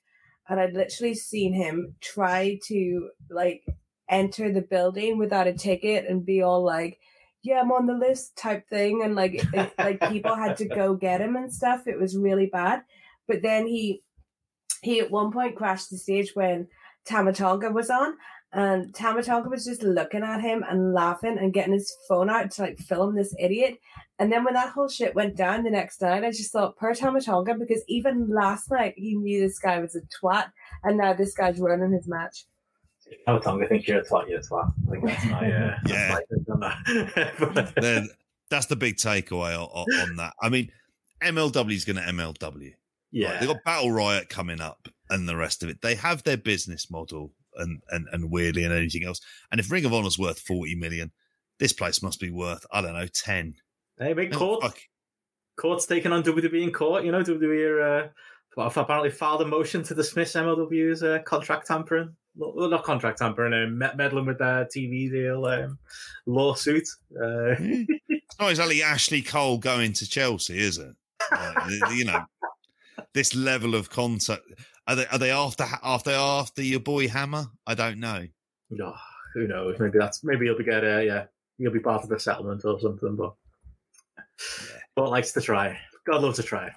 [0.50, 3.66] and I'd literally seen him try to like
[4.10, 7.00] enter the building without a ticket and be all like,
[7.42, 10.96] "Yeah, I'm on the list" type thing, and like it, like people had to go
[10.96, 11.88] get him and stuff.
[11.88, 12.84] It was really bad.
[13.28, 14.04] But then he
[14.82, 16.68] he at one point crashed the stage when
[17.06, 18.18] Tama Tonga was on,
[18.56, 22.50] and Tama Tonga was just looking at him and laughing and getting his phone out
[22.52, 23.78] to like film this idiot.
[24.18, 26.94] And then when that whole shit went down the next night, I just thought, per
[26.94, 30.46] Tama Tonga, because even last night he knew this guy was a twat,
[30.84, 32.46] and now this guy's ruining his match.
[33.28, 34.72] Oh, Tom, I think you're a twat, you're a twat.
[34.88, 36.16] Like, that's my, uh, Yeah.
[36.18, 37.74] that's my take on that.
[37.76, 38.10] Then
[38.50, 40.34] that's the big takeaway on, on that.
[40.42, 40.72] I mean,
[41.22, 42.74] MLW is going to MLW.
[43.12, 43.32] yeah.
[43.32, 45.82] Right, they've got Battle Riot coming up and the rest of it.
[45.82, 49.22] They have their business model and, and, and weirdly and anything else.
[49.52, 51.12] And if Ring of Honor's worth 40 million,
[51.60, 53.56] this place must be worth, I don't know, 10.
[53.98, 54.62] Hey, big Court.
[54.62, 54.78] fuck.
[55.58, 57.06] Court's taking on WWE in court.
[57.06, 58.08] You know, WWE are uh,
[58.58, 62.14] well, apparently filed a motion to dismiss MLW's uh, contract tampering.
[62.36, 65.80] Well, not contract tampering, um, meddling with their TV deal um,
[66.26, 66.88] lawsuit.
[67.18, 67.56] Uh,
[68.28, 70.94] It's not exactly Ashley Cole going to Chelsea, is it?
[71.94, 72.26] You know,
[73.14, 74.42] this level of contact.
[74.88, 77.46] Are they, are they after, after, after your boy Hammer?
[77.66, 78.26] I don't know.
[78.84, 78.96] oh,
[79.34, 79.80] who knows?
[79.80, 81.26] Maybe that's maybe he'll be get uh, yeah,
[81.58, 83.16] he'll be part of the settlement or something.
[83.16, 83.34] But
[84.18, 84.24] Yeah.
[84.96, 85.78] but likes to try.
[86.06, 86.72] God loves to try.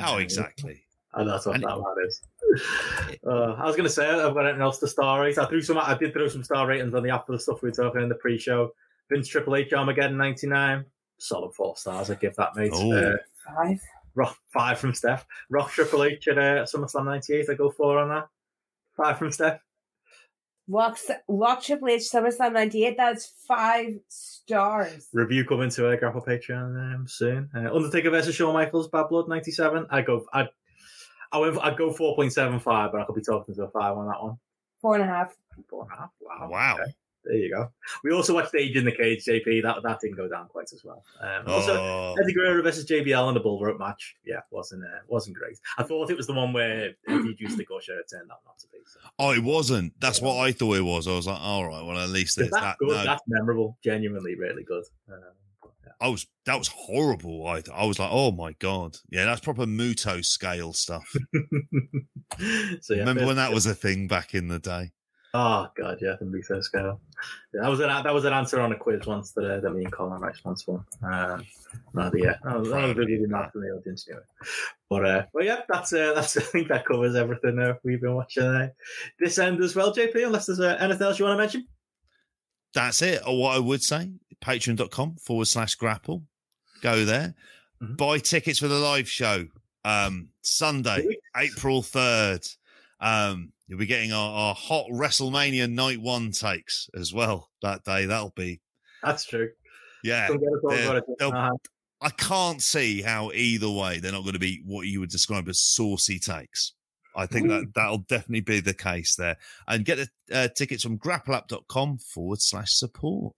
[0.00, 0.82] Oh, Uh, exactly.
[1.14, 2.20] And that's what And- that one is.
[3.26, 5.38] Uh, I was going to say I've got anything else to star rate.
[5.38, 5.78] I threw some.
[5.78, 8.08] I did throw some star ratings on the after the stuff we were talking in
[8.08, 8.72] the pre-show.
[9.10, 10.84] Vince Triple H Armageddon ninety nine,
[11.18, 12.10] solid four stars.
[12.10, 12.72] I give that mate.
[12.74, 12.92] Oh.
[12.92, 13.16] Uh,
[13.46, 13.80] Five.
[14.14, 15.26] Rock five from Steph.
[15.50, 17.50] Rock Triple H at uh, SummerSlam ninety eight.
[17.50, 18.28] I go four on that.
[18.96, 19.60] Five from Steph.
[20.68, 25.08] Walk, Walk Triple H SummerSlam 98, that's five stars.
[25.12, 27.50] Review coming to a Grapple Patreon um, soon.
[27.54, 29.86] Uh, Undertaker versus Shawn Michaels, Badd Blood ninety seven.
[29.90, 30.24] I go.
[30.32, 30.48] I.
[31.34, 33.70] I went, I'd go four point seven five, but I could be talking to a
[33.70, 34.38] five on that one.
[34.82, 35.34] Four and a half.
[35.68, 36.10] Four and a half.
[36.20, 36.48] Wow.
[36.50, 36.76] Wow.
[36.80, 36.92] Okay.
[37.24, 37.70] There you go.
[38.02, 39.62] We also watched Age in the Cage, JP.
[39.62, 41.04] That that didn't go down quite as well.
[41.20, 44.16] Um, also, Oh, Eddie Guerrero versus JBL in the bull rope match.
[44.24, 45.56] Yeah, wasn't uh, wasn't great.
[45.78, 47.98] I thought it was the one where Eddie used the gusher.
[47.98, 48.78] It turned out not to be.
[48.86, 48.98] So.
[49.20, 49.92] oh, it wasn't.
[50.00, 51.06] That's what I thought it was.
[51.06, 52.78] I was like, all right, well, at least That's that.
[52.78, 52.88] good.
[52.88, 53.78] No, That's memorable.
[53.84, 54.84] Genuinely, really good.
[55.08, 55.20] Um,
[55.84, 55.92] yeah.
[56.00, 57.46] I was that was horrible.
[57.46, 61.06] I I was like, oh my god, yeah, that's proper Muto scale stuff.
[62.80, 64.90] so yeah, Remember when that was a thing back in the day?
[65.34, 67.00] Oh god, yeah, the Muto scale.
[67.54, 69.70] Yeah, that was an that was an answer on a quiz once that uh, that
[69.70, 70.84] me and Colin were responsible.
[71.02, 71.46] Um,
[71.94, 74.06] no, the, yeah, no, none of the video not from the audience.
[74.90, 78.14] But uh, well, yeah, that's uh, that's I think that covers everything uh, we've been
[78.14, 78.68] watching uh,
[79.18, 80.26] this end as well, JP.
[80.26, 81.66] Unless there's uh, anything else you want to mention.
[82.74, 83.22] That's it.
[83.26, 84.10] Or what I would say,
[84.42, 86.24] patreon.com forward slash grapple.
[86.82, 87.34] Go there.
[87.82, 87.96] Mhm.
[87.96, 89.46] Buy tickets for the live show.
[89.84, 92.56] Um, Sunday, April 3rd.
[93.00, 98.04] Um, you'll be getting our, our hot WrestleMania night one takes as well that day.
[98.04, 98.60] That'll be,
[99.02, 99.48] That's true.
[100.04, 100.28] yeah.
[100.28, 101.04] Don't get us all they're- got it.
[101.18, 101.56] they'll- Uh-huh.
[102.02, 105.48] I can't see how either way they're not going to be what you would describe
[105.48, 106.74] as saucy takes.
[107.16, 109.36] I think that that'll definitely be the case there.
[109.68, 113.36] And get the uh, tickets from grappleup.com forward slash support.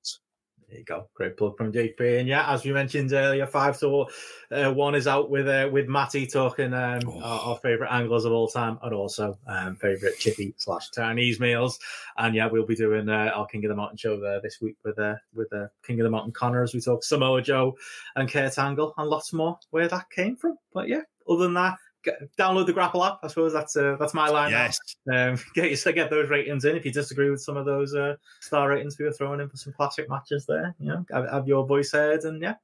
[0.74, 1.06] There you go.
[1.14, 2.18] Great plug from JP.
[2.18, 4.06] And yeah, as we mentioned earlier, five to
[4.50, 7.20] uh, one is out with uh, with Matty talking um, Oh.
[7.22, 11.78] our, our favorite anglers of all time and also um, favorite chippy slash Chinese meals.
[12.18, 14.76] And yeah, we'll be doing uh, our King of the Mountain show there this week
[14.84, 17.76] with uh, with uh, King of the Mountain Connor as we talk Samoa Joe
[18.16, 20.56] and Kurt Angle and lots more where that came from.
[20.72, 21.76] But yeah, other than that.
[22.04, 23.18] Get, download the Grapple app.
[23.22, 24.50] I suppose that's uh, that's my line.
[24.50, 24.78] Yes.
[25.12, 26.76] Um, get you get those ratings in.
[26.76, 29.56] If you disagree with some of those uh, star ratings we were throwing in for
[29.56, 32.54] some classic matches, there, you know, have, have your voice heard, and yeah,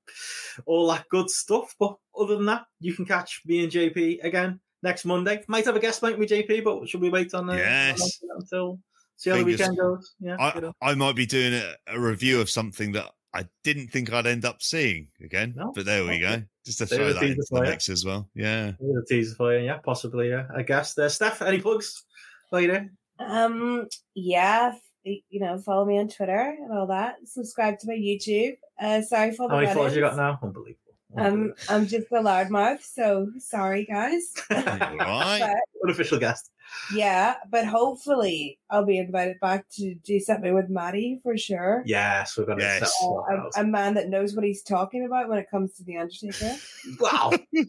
[0.66, 1.74] all that good stuff.
[1.78, 5.42] But other than that, you can catch me and JP again next Monday.
[5.48, 8.20] Might have a guest night with JP, but should we wait on uh, Yes.
[8.38, 8.78] until
[9.16, 10.14] see how the weekend goes?
[10.20, 10.90] Yeah, I.
[10.90, 14.44] I might be doing a, a review of something that I didn't think I'd end
[14.44, 15.54] up seeing again.
[15.56, 15.72] No.
[15.74, 16.20] But there we Okay.
[16.20, 16.42] go.
[16.66, 17.70] Just to throw that teaser into the for you.
[17.70, 18.28] mix as well.
[18.34, 18.72] Yeah.
[18.80, 19.64] There's a teaser for you.
[19.64, 20.30] Yeah, possibly.
[20.30, 20.94] Yeah, I guess.
[20.94, 21.40] There, Steph.
[21.42, 22.04] Any plugs
[22.50, 22.90] later?
[23.20, 24.72] Um, yeah,
[25.04, 27.16] you know, follow me on Twitter and all that.
[27.24, 28.56] Subscribe to my YouTube.
[28.80, 30.38] Uh, sorry for the How many followers you got run-ins.
[30.42, 30.46] now?
[30.48, 30.76] Unbelievable.
[31.16, 34.32] Um, I'm just a loudmouth, so sorry, guys.
[34.50, 35.54] All right.
[35.84, 36.50] Unofficial guest.
[36.94, 41.82] Yeah, but hopefully I'll be invited back to do something with Maddie for sure.
[41.86, 42.62] Yes, we're gonna.
[42.62, 42.80] Yes.
[42.80, 43.56] set all those.
[43.56, 46.56] a, a man that knows what he's talking about when it comes to the Undertaker.
[46.98, 47.32] Wow.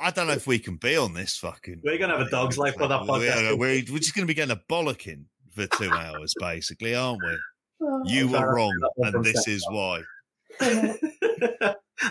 [0.00, 1.80] I don't know if we can be on this fucking.
[1.84, 3.58] We're gonna have a dog's life for that We're, podcast.
[3.58, 7.38] we're, we're just going to be getting a bollocking for two hours, basically, aren't we?
[7.82, 8.02] Oh.
[8.04, 10.02] You Sorry, were wrong, got one from and this is why.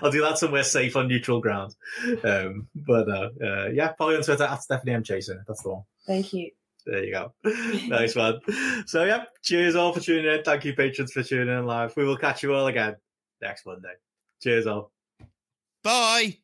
[0.02, 1.76] I'll do that somewhere safe on neutral ground.
[2.24, 5.42] Um, but uh, uh, yeah, follow on Twitter at Stephanie M Chasing.
[5.48, 5.84] That's the one.
[6.08, 6.52] Thank you.
[6.86, 7.34] There you go.
[7.88, 8.40] nice one.
[8.86, 10.44] So yeah, cheers all for tuning in.
[10.44, 11.96] Thank you, patrons, for tuning in live.
[11.96, 12.96] We will catch you all again
[13.42, 13.94] next Monday.
[14.42, 14.92] Cheers all.
[15.84, 16.40] Bye.